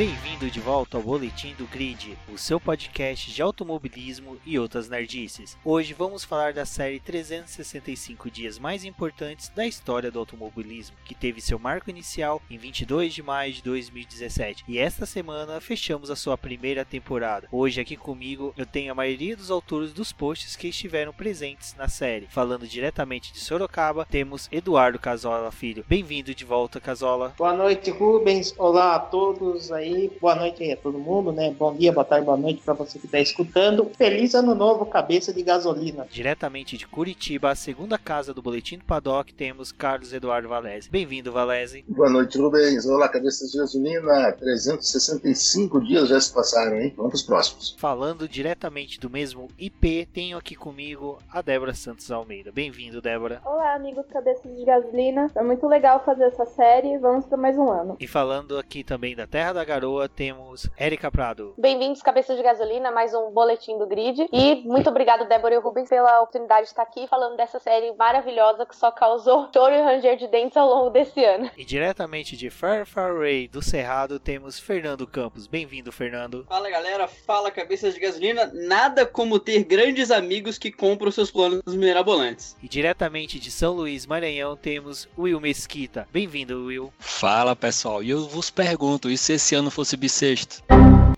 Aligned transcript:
Bem-vindo 0.00 0.50
de 0.50 0.60
volta 0.60 0.96
ao 0.96 1.02
Boletim 1.02 1.54
do 1.58 1.66
Grid, 1.66 2.16
o 2.32 2.38
seu 2.38 2.58
podcast 2.58 3.30
de 3.30 3.42
automobilismo 3.42 4.38
e 4.46 4.58
outras 4.58 4.88
nerdices. 4.88 5.58
Hoje 5.62 5.92
vamos 5.92 6.24
falar 6.24 6.54
da 6.54 6.64
série 6.64 6.98
365 6.98 8.30
dias 8.30 8.58
mais 8.58 8.82
importantes 8.86 9.50
da 9.50 9.66
história 9.66 10.10
do 10.10 10.18
automobilismo, 10.18 10.96
que 11.04 11.14
teve 11.14 11.42
seu 11.42 11.58
marco 11.58 11.90
inicial 11.90 12.40
em 12.48 12.56
22 12.56 13.12
de 13.12 13.22
maio 13.22 13.52
de 13.52 13.62
2017. 13.62 14.64
E 14.66 14.78
esta 14.78 15.04
semana 15.04 15.60
fechamos 15.60 16.10
a 16.10 16.16
sua 16.16 16.38
primeira 16.38 16.82
temporada. 16.82 17.46
Hoje 17.52 17.82
aqui 17.82 17.94
comigo 17.94 18.54
eu 18.56 18.64
tenho 18.64 18.92
a 18.92 18.94
maioria 18.94 19.36
dos 19.36 19.50
autores 19.50 19.92
dos 19.92 20.14
posts 20.14 20.56
que 20.56 20.68
estiveram 20.68 21.12
presentes 21.12 21.74
na 21.76 21.88
série. 21.88 22.26
Falando 22.30 22.66
diretamente 22.66 23.34
de 23.34 23.40
Sorocaba, 23.40 24.06
temos 24.10 24.48
Eduardo 24.50 24.98
Casola 24.98 25.52
Filho. 25.52 25.84
Bem-vindo 25.86 26.34
de 26.34 26.44
volta, 26.46 26.80
Casola. 26.80 27.34
Boa 27.36 27.52
noite, 27.52 27.90
Rubens. 27.90 28.54
Olá 28.56 28.94
a 28.94 28.98
todos 28.98 29.70
aí 29.70 29.89
aí. 29.90 30.10
Boa 30.20 30.34
noite 30.34 30.62
aí 30.62 30.72
a 30.72 30.76
todo 30.76 30.98
mundo, 30.98 31.32
né? 31.32 31.54
Bom 31.58 31.74
dia, 31.74 31.92
boa 31.92 32.04
tarde, 32.04 32.24
boa 32.24 32.36
noite 32.36 32.62
para 32.64 32.74
você 32.74 32.98
que 32.98 33.06
está 33.06 33.18
escutando. 33.18 33.90
Feliz 33.96 34.34
ano 34.34 34.54
novo, 34.54 34.86
cabeça 34.86 35.32
de 35.32 35.42
gasolina. 35.42 36.06
Diretamente 36.10 36.76
de 36.76 36.86
Curitiba, 36.86 37.50
a 37.50 37.54
segunda 37.54 37.98
casa 37.98 38.32
do 38.32 38.42
Boletim 38.42 38.78
do 38.78 38.84
Paddock, 38.84 39.32
temos 39.34 39.72
Carlos 39.72 40.12
Eduardo 40.12 40.48
Valese. 40.48 40.88
Bem-vindo, 40.90 41.32
Valese. 41.32 41.84
Boa 41.88 42.08
noite, 42.08 42.38
Rubens. 42.38 42.86
Olá, 42.86 43.08
cabeça 43.08 43.46
de 43.46 43.58
gasolina. 43.58 44.32
365 44.32 45.80
dias 45.80 46.08
já 46.08 46.20
se 46.20 46.32
passaram, 46.32 46.80
hein? 46.80 46.94
Vamos 46.96 47.10
para 47.10 47.16
os 47.16 47.22
próximos. 47.22 47.76
Falando 47.78 48.28
diretamente 48.28 48.98
do 49.00 49.10
mesmo 49.10 49.48
IP, 49.58 50.06
tenho 50.12 50.38
aqui 50.38 50.54
comigo 50.54 51.18
a 51.30 51.42
Débora 51.42 51.74
Santos 51.74 52.10
Almeida. 52.10 52.52
Bem-vindo, 52.52 53.00
Débora. 53.00 53.40
Olá, 53.44 53.74
amigos 53.74 54.06
cabeças 54.06 54.54
de 54.56 54.64
gasolina. 54.64 55.28
Foi 55.30 55.42
muito 55.42 55.66
legal 55.66 56.02
fazer 56.04 56.24
essa 56.24 56.46
série. 56.46 56.98
Vamos 56.98 57.26
para 57.26 57.36
mais 57.36 57.56
um 57.56 57.70
ano. 57.70 57.96
E 57.98 58.06
falando 58.06 58.58
aqui 58.58 58.84
também 58.84 59.16
da 59.16 59.26
Terra 59.26 59.54
da 59.54 59.64
Garoa, 59.64 59.79
Garoa 59.80 60.10
temos 60.10 60.68
Érica 60.76 61.10
Prado. 61.10 61.54
Bem-vindos, 61.56 62.02
cabeças 62.02 62.36
de 62.36 62.42
gasolina, 62.42 62.90
mais 62.90 63.14
um 63.14 63.30
boletim 63.30 63.78
do 63.78 63.86
grid. 63.86 64.28
E 64.30 64.56
muito 64.56 64.90
obrigado, 64.90 65.26
Débora 65.26 65.54
e 65.54 65.58
Rubens, 65.58 65.88
pela 65.88 66.20
oportunidade 66.20 66.64
de 66.64 66.68
estar 66.68 66.82
aqui 66.82 67.06
falando 67.06 67.34
dessa 67.34 67.58
série 67.58 67.90
maravilhosa 67.94 68.66
que 68.66 68.76
só 68.76 68.90
causou 68.90 69.48
choro 69.56 69.74
e 69.74 69.80
ranger 69.80 70.18
de 70.18 70.26
dentes 70.26 70.54
ao 70.58 70.68
longo 70.68 70.90
desse 70.90 71.24
ano. 71.24 71.50
E 71.56 71.64
diretamente 71.64 72.36
de 72.36 72.50
Far 72.50 72.84
Far 72.84 73.12
Away 73.12 73.48
do 73.48 73.62
Cerrado 73.62 74.20
temos 74.20 74.60
Fernando 74.60 75.06
Campos. 75.06 75.46
Bem-vindo, 75.46 75.90
Fernando. 75.90 76.44
Fala 76.46 76.68
galera, 76.68 77.08
fala 77.08 77.50
cabeças 77.50 77.94
de 77.94 78.00
gasolina. 78.00 78.50
Nada 78.52 79.06
como 79.06 79.40
ter 79.40 79.64
grandes 79.64 80.10
amigos 80.10 80.58
que 80.58 80.70
compram 80.70 81.10
seus 81.10 81.30
planos 81.30 81.62
mirabolantes. 81.66 82.54
E 82.62 82.68
diretamente 82.68 83.40
de 83.40 83.50
São 83.50 83.72
Luís, 83.72 84.04
Maranhão, 84.04 84.56
temos 84.56 85.08
Will 85.16 85.40
Mesquita. 85.40 86.06
Bem-vindo, 86.12 86.66
Will. 86.66 86.92
Fala 86.98 87.56
pessoal, 87.56 88.02
e 88.02 88.10
eu 88.10 88.28
vos 88.28 88.50
pergunto, 88.50 89.08
e 89.08 89.16
se 89.16 89.32
esse 89.32 89.54
ano 89.54 89.59
não 89.62 89.70
fosse 89.70 89.96
bissexto. 89.96 90.62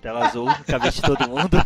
Tela 0.02 0.26
azul 0.26 0.46
na 0.46 0.64
cabeça 0.64 1.00
de 1.00 1.02
todo 1.02 1.28
mundo. 1.28 1.56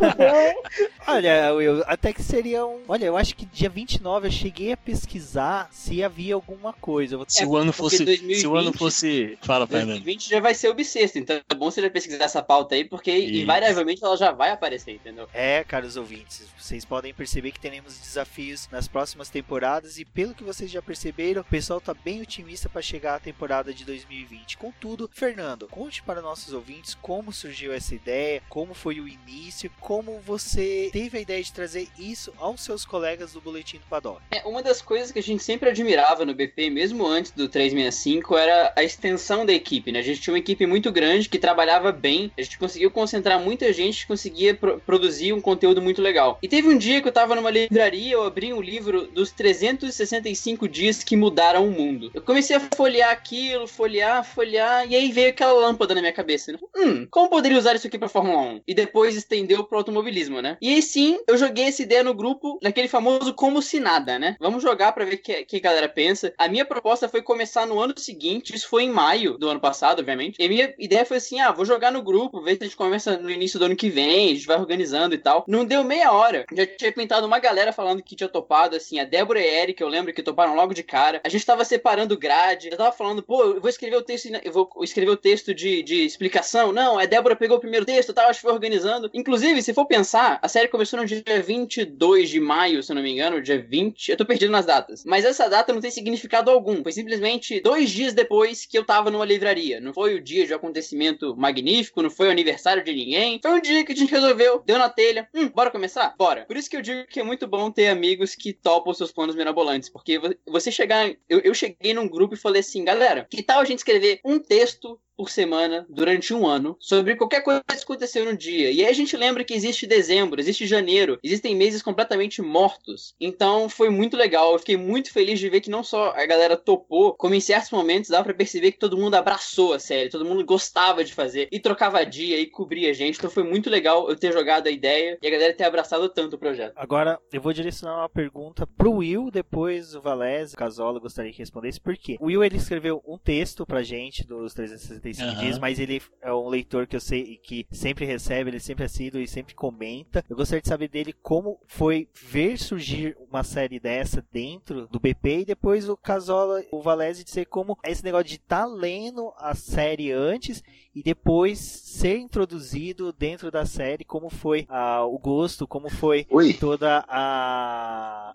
olha, 1.09 1.49
eu, 1.53 1.83
até 1.87 2.13
que 2.13 2.23
seria 2.23 2.67
um. 2.67 2.83
Olha, 2.87 3.07
eu 3.07 3.17
acho 3.17 3.35
que 3.35 3.47
dia 3.47 3.71
29 3.71 4.29
eu 4.29 4.31
cheguei 4.31 4.73
a 4.73 4.77
pesquisar 4.77 5.71
se 5.73 6.05
havia 6.05 6.35
alguma 6.35 6.75
coisa. 6.75 7.19
Se 7.27 7.45
é, 7.45 7.47
o 7.47 7.57
ano 7.57 7.73
fosse. 7.73 8.05
2020, 8.05 8.39
se 8.39 8.47
o 8.47 8.55
ano 8.55 8.73
fosse. 8.75 9.39
Fala, 9.41 9.67
Fernando. 9.67 9.89
2020 9.89 10.29
já 10.29 10.41
vai 10.41 10.55
ser 10.55 10.69
o 10.69 10.75
bissexto, 10.75 11.19
então 11.19 11.41
é 11.49 11.55
bom 11.55 11.71
você 11.71 11.81
já 11.81 11.89
pesquisar 11.89 12.25
essa 12.25 12.43
pauta 12.43 12.75
aí, 12.75 12.85
porque 12.85 13.11
Isso. 13.11 13.43
invariavelmente 13.43 14.05
ela 14.05 14.19
já 14.19 14.33
vai 14.33 14.51
aparecer, 14.51 14.93
entendeu? 14.93 15.27
É, 15.33 15.65
caros 15.65 15.97
ouvintes, 15.97 16.47
vocês 16.59 16.85
podem 16.85 17.15
perceber 17.15 17.53
que 17.53 17.61
teremos 17.61 17.99
desafios 17.99 18.69
nas 18.71 18.87
próximas 18.87 19.31
temporadas 19.31 19.99
e 19.99 20.05
pelo 20.05 20.35
que 20.35 20.45
vocês 20.45 20.71
já 20.71 20.83
perceberam, 20.83 21.41
o 21.41 21.45
pessoal 21.45 21.81
tá 21.81 21.95
bem 21.95 22.21
otimista 22.21 22.69
para 22.69 22.83
chegar 22.83 23.15
à 23.15 23.21
temporada 23.21 23.73
de 23.73 23.85
2020. 23.85 24.59
Contudo, 24.59 25.09
Fernando, 25.11 25.67
conte 25.69 26.03
para 26.03 26.21
nossos 26.21 26.53
ouvintes 26.53 26.95
como 27.01 27.33
surgiu 27.33 27.73
essa 27.73 27.95
ideia, 27.95 28.26
como 28.49 28.75
foi 28.75 29.01
o 29.01 29.09
início, 29.09 29.71
como 29.81 30.21
você 30.21 30.91
teve 30.93 31.19
a 31.19 31.21
ideia 31.21 31.43
de 31.43 31.53
trazer 31.53 31.89
isso 31.99 32.33
aos 32.39 32.63
seus 32.63 32.85
colegas 32.85 33.33
do 33.33 33.41
Boletim 33.41 33.79
do 33.79 33.87
Paddock. 33.87 34.21
É, 34.31 34.43
uma 34.47 34.63
das 34.63 34.83
coisas 34.83 35.11
que 35.11 35.19
a 35.19 35.23
gente 35.23 35.43
sempre 35.43 35.71
admirava 35.71 36.25
no 36.25 36.35
BP, 36.35 36.71
mesmo 36.71 37.07
antes 37.07 37.31
do 37.31 37.49
365, 37.49 38.37
era 38.37 38.73
a 38.77 38.83
extensão 38.83 39.45
da 39.47 39.53
equipe, 39.53 39.93
né? 39.93 39.99
A 39.99 40.03
gente 40.03 40.21
tinha 40.21 40.35
uma 40.35 40.39
equipe 40.39 40.67
muito 40.67 40.91
grande 40.93 41.29
que 41.29 41.39
trabalhava 41.39 41.93
bem, 41.93 42.31
a 42.37 42.43
gente 42.43 42.59
conseguiu 42.59 42.91
concentrar 42.91 43.41
muita 43.41 43.73
gente, 43.73 44.07
conseguia 44.07 44.55
pro 44.55 44.81
produzir 44.81 45.33
um 45.33 45.41
conteúdo 45.41 45.83
muito 45.83 46.01
legal. 46.01 46.39
E 46.43 46.49
teve 46.49 46.69
um 46.69 46.79
dia 46.79 47.01
que 47.01 47.09
eu 47.09 47.13
tava 47.13 47.35
numa 47.35 47.51
livraria, 47.51 48.15
eu 48.15 48.25
abri 48.25 48.53
um 48.53 48.61
livro 48.61 49.07
dos 49.07 49.31
365 49.31 50.69
dias 50.69 51.03
que 51.03 51.17
mudaram 51.17 51.67
o 51.67 51.71
mundo. 51.71 52.11
Eu 52.15 52.23
comecei 52.23 52.57
a 52.57 52.61
folhear 52.61 53.11
aquilo, 53.11 53.67
folhear, 53.67 54.25
folhear, 54.25 54.87
e 54.91 54.95
aí 54.95 55.13
veio 55.13 55.31
aquela 55.31 55.53
lâmpada 55.53 55.95
na 55.95 56.01
minha 56.01 56.13
cabeça. 56.13 56.53
Né? 56.53 56.59
Hum, 56.77 57.07
como 57.11 57.29
poderia 57.29 57.59
usar 57.59 57.75
isso 57.75 57.87
aqui 57.87 57.99
pra 57.99 58.09
Fórmula 58.17 58.41
1? 58.41 58.61
E 58.67 58.75
depois 58.75 59.15
estendeu 59.15 59.63
pro 59.65 59.77
automobilismo, 59.77 60.41
né? 60.41 60.57
E 60.63 60.71
aí 60.71 60.81
sim, 60.81 61.19
eu 61.29 61.37
joguei 61.37 61.67
essa 61.67 61.83
ideia 61.83 62.03
no 62.03 62.15
grupo, 62.15 62.59
naquele 62.63 62.89
famoso 62.89 63.35
como 63.35 63.61
se 63.61 63.79
nada, 63.79 64.19
né? 64.19 64.37
Vamos 64.41 64.63
jogar 64.63 64.93
para 64.93 65.05
ver 65.05 65.17
o 65.17 65.19
que, 65.19 65.45
que 65.45 65.57
a 65.57 65.61
galera 65.61 65.89
pensa. 65.89 66.33
A 66.39 66.49
minha 66.49 66.65
proposta 66.65 67.11
foi 67.11 67.21
começar 67.21 67.67
no 67.67 67.79
ano 67.79 67.93
seguinte, 67.99 68.55
isso 68.55 68.69
foi 68.69 68.85
em 68.85 68.91
maio 68.91 69.37
do 69.37 69.51
ano 69.51 69.61
passado, 69.61 70.01
obviamente. 70.01 70.37
E 70.41 70.47
a 70.47 70.49
minha 70.49 70.75
ideia 70.79 71.05
foi 71.05 71.19
assim: 71.19 71.41
ah, 71.41 71.53
vou 71.53 71.67
jogar 71.67 71.93
no 71.93 72.03
grupo, 72.03 72.41
ver 72.41 72.57
se 72.57 72.63
a 72.63 72.65
gente 72.65 72.77
começa 72.77 73.19
no 73.19 73.31
início 73.31 73.59
do 73.59 73.67
ano 73.67 73.77
que 73.77 73.91
vem, 73.91 74.31
a 74.31 74.35
gente 74.35 74.47
vai 74.47 74.59
organizando 74.59 75.15
e 75.15 75.19
tal. 75.19 75.45
Não 75.47 75.67
deu 75.67 75.85
meia 75.85 76.11
hora. 76.11 76.47
Já 76.55 76.67
tinha 76.67 76.93
pintado 76.93 77.27
uma 77.27 77.39
galera 77.39 77.71
falando 77.71 78.03
que 78.03 78.17
tinha 78.17 78.29
topado, 78.31 78.77
assim, 78.77 78.99
a 78.99 79.05
Débora 79.05 79.41
e 79.41 79.47
Eric, 79.47 79.83
eu 79.83 79.89
lembro 79.89 80.15
que 80.15 80.23
toparam 80.23 80.55
logo 80.55 80.73
de 80.73 80.83
cara. 80.83 81.21
A 81.23 81.29
gente 81.29 81.45
tava 81.45 81.67
separando 81.67 82.17
grade, 82.17 82.71
eu 82.71 82.79
tava 82.79 82.93
falando, 82.93 83.23
pô, 83.23 83.43
eu 83.43 83.61
vou 83.61 83.69
escrever 83.69 83.97
o 83.97 84.03
texto, 84.03 84.31
eu 84.43 84.53
vou 84.53 84.71
escrever 84.83 85.11
o 85.11 85.17
texto 85.17 85.55
de, 85.55 85.83
de 85.83 86.05
explicação. 86.07 86.73
Não, 86.73 86.99
a 86.99 87.05
Débora 87.05 87.37
pegou 87.37 87.59
o 87.59 87.61
primeiro 87.61 87.85
texto, 87.85 88.06
tal, 88.15 88.29
acho 88.29 88.41
que 88.41 88.47
foi 88.47 88.53
organizando. 88.53 89.11
Inclusive, 89.13 89.63
se 89.63 89.75
for 89.75 89.87
pensar, 89.87 90.39
a 90.43 90.49
série 90.49 90.69
começou 90.69 90.99
no 91.01 91.07
dia 91.07 91.23
22 91.43 92.31
de 92.31 92.41
maio, 92.41 92.83
se 92.83 92.93
eu 92.93 92.97
não 92.97 93.03
me 93.03 93.13
engano, 93.13 93.43
dia 93.43 93.61
20. 93.61 94.11
Eu 94.11 94.17
tô 94.17 94.25
perdido 94.25 94.53
nas 94.53 94.67
datas. 94.67 95.05
Mas 95.05 95.25
essa 95.25 95.49
data 95.49 95.73
não 95.73 95.81
tem 95.81 95.91
significado 95.91 96.51
algum. 96.51 96.83
Foi 96.83 96.93
simplesmente 96.93 97.61
dois 97.61 97.91
dias 97.91 98.15
depois 98.15 98.67
que 98.67 98.79
eu 98.79 98.85
tava 98.85 99.11
numa 99.11 99.25
livraria. 99.25 99.81
Não 99.81 99.93
foi 99.93 100.15
o 100.15 100.23
dia 100.23 100.47
de 100.47 100.53
um 100.53 100.57
acontecimento 100.57 101.37
magnífico, 101.37 102.03
não 102.03 102.11
foi 102.11 102.29
o 102.29 102.31
aniversário 102.31 102.83
de 102.85 102.93
ninguém. 102.93 103.41
Foi 103.43 103.53
um 103.53 103.61
dia 103.61 103.85
que 103.85 103.93
a 103.93 103.97
gente 103.97 104.11
resolveu, 104.11 104.63
deu 104.65 104.79
na 104.79 104.89
telha. 104.89 105.29
Hum, 105.35 105.49
bora 105.49 105.71
começar? 105.71 106.15
Bora. 106.19 106.45
Por 106.47 106.57
isso 106.57 106.71
que 106.71 106.77
eu 106.77 106.83
digo 106.83 107.07
que 107.07 107.21
é 107.21 107.23
muito 107.23 107.47
bom 107.47 107.71
ter 107.71 107.89
amigos 107.89 108.35
que 108.35 108.53
topam 108.53 108.93
seus 108.95 109.13
planos 109.13 109.35
mirabolantes. 109.35 109.89
Porque 109.89 110.21
você 110.47 110.71
chegar. 110.71 111.09
Eu, 111.29 111.41
eu 111.41 111.55
cheguei 111.55 111.95
num 111.95 112.09
grupo 112.09 112.35
e 112.35 112.39
falei 112.39 112.61
assim, 112.61 112.85
galera, 112.85 113.27
que 113.31 113.43
tal 113.43 113.61
a 113.61 113.65
gente 113.65 113.79
escrever 113.79 114.21
um 114.25 114.39
texto 114.39 114.99
por 115.17 115.31
semana 115.31 115.87
durante 115.89 116.35
um 116.35 116.47
ano 116.47 116.77
sobre 116.79 117.17
qualquer 117.17 117.43
coisa 117.43 117.63
que 117.67 117.83
aconteceu 117.83 118.25
no 118.25 118.37
dia. 118.37 118.71
E 118.71 118.85
aí 118.85 118.87
a 118.87 118.93
gente 118.93 119.17
lembra 119.17 119.45
que 119.45 119.55
existe 119.55 119.87
dezembro, 119.87 120.41
existe 120.41 120.67
janeiro, 120.67 121.19
existem 121.23 121.57
meses 121.57 121.83
completamente 121.83 122.43
mortos. 122.43 123.15
Então 123.21 123.69
foi 123.69 123.89
muito 123.89 124.17
legal. 124.17 124.53
Eu 124.53 124.59
fiquei 124.59 124.77
muito 124.77 125.13
feliz 125.13 125.39
de 125.39 125.49
ver 125.49 125.61
que 125.61 125.71
não 125.71 125.83
só 125.83 126.13
a 126.17 126.27
galera 126.27 126.57
topou, 126.57 127.15
como 127.15 127.35
em 127.35 127.41
certos 127.41 127.71
momentos 127.71 128.11
dava 128.11 128.25
para 128.25 128.35
perceber 128.35 128.73
que 128.73 128.79
todo 128.79 128.99
mundo 128.99 129.15
abraçou 129.15 129.73
a 129.73 129.79
série, 129.79 130.11
todo 130.11 130.25
mundo 130.25 130.45
gostava 130.45 131.03
de 131.03 131.15
fazer 131.15 131.49
e 131.51 131.59
trocava 131.59 132.05
dia 132.05 132.39
e 132.39 132.47
cobria 132.47 132.91
a 132.91 132.93
gente. 132.93 133.17
Então 133.17 133.31
foi 133.31 133.43
muito 133.43 133.71
legal 133.71 134.09
eu 134.09 134.17
ter 134.17 134.33
jogado 134.33 134.67
a 134.67 134.71
ideia 134.71 135.19
e 135.23 135.27
a 135.27 135.31
galera 135.31 135.55
ter 135.55 135.65
abraçado 135.65 136.09
tanto 136.09 136.37
o 136.37 136.39
projeto. 136.39 136.75
Agora 136.77 137.19
eu 137.33 137.41
vou 137.41 137.53
direcionar 137.53 137.99
uma 137.99 138.09
pergunta 138.09 138.67
pro 138.67 138.93
Will, 138.93 139.31
depois 139.31 139.95
o 139.95 140.03
Valese, 140.03 140.55
o 140.55 140.59
Casola 140.59 141.01
gostaria 141.01 141.33
que 141.33 141.39
respondesse 141.39 141.81
por 141.81 141.97
quê. 141.97 142.17
O 142.21 142.27
Will 142.27 142.45
ele 142.45 142.57
escreveu 142.57 143.03
um 143.07 143.17
texto 143.17 143.65
pra 143.65 143.83
gente 143.83 144.27
dos 144.27 144.53
360 144.53 145.06
35 145.07 145.29
uhum. 145.29 145.39
dias, 145.39 145.59
mas 145.59 145.79
ele 145.79 146.03
é 146.21 146.33
um 146.33 146.49
leitor 146.49 146.87
que 146.87 146.97
eu 146.97 147.01
sei 147.01 147.37
que 147.37 147.67
sempre 147.71 148.05
recebe, 148.05 148.51
ele 148.51 148.59
sempre 148.59 148.85
assíduo 148.85 149.21
e 149.21 149.29
sempre 149.29 149.55
comenta. 149.55 150.25
Eu 150.29 150.37
gostaria 150.37 150.61
de 150.61 150.69
saber 150.69 150.89
dele 150.89 151.13
como 151.13 151.61
foi 151.67 152.09
ver 152.15 152.59
surgir 152.59 153.17
uma 153.31 153.45
série 153.45 153.79
dessa 153.79 154.25
dentro 154.33 154.89
do 154.89 154.99
BP 154.99 155.41
e 155.41 155.45
depois 155.45 155.89
o 155.89 155.97
Casola, 155.97 156.65
o 156.73 156.83
Valese 156.83 157.23
dizer 157.23 157.47
como 157.47 157.79
esse 157.85 158.03
negócio 158.03 158.27
de 158.27 158.35
estar 158.35 158.63
tá 158.63 158.67
lendo 158.67 159.33
a 159.37 159.55
série 159.55 160.11
antes 160.11 160.63
e 160.97 161.03
depois 161.03 161.59
ser 161.59 162.17
introduzido 162.17 163.13
dentro 163.13 163.51
da 163.51 163.67
série, 163.67 164.03
como 164.03 164.31
foi 164.31 164.65
ah, 164.69 165.05
o 165.05 165.19
gosto, 165.19 165.69
como 165.69 165.91
foi 165.91 166.27
Oi. 166.31 166.55
toda 166.55 167.05
a. 167.07 168.35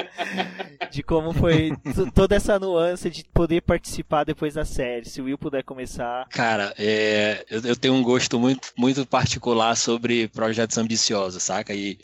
de 0.90 1.02
como 1.02 1.32
foi 1.32 1.72
toda 2.14 2.36
essa 2.36 2.60
nuance 2.60 3.10
de 3.10 3.24
poder 3.24 3.62
participar 3.62 4.22
depois 4.22 4.54
da 4.54 4.64
série. 4.64 5.04
Se 5.08 5.20
o 5.20 5.24
Will 5.24 5.36
puder 5.36 5.64
começar. 5.64 5.89
Cara, 6.30 6.74
é, 6.78 7.44
eu, 7.50 7.60
eu, 7.62 7.76
tenho 7.76 7.94
um 7.94 8.02
gosto 8.02 8.38
muito, 8.38 8.72
muito 8.76 9.04
particular 9.06 9.76
sobre 9.76 10.28
projetos 10.28 10.78
ambiciosos, 10.78 11.42
saca? 11.42 11.74
E 11.74 11.98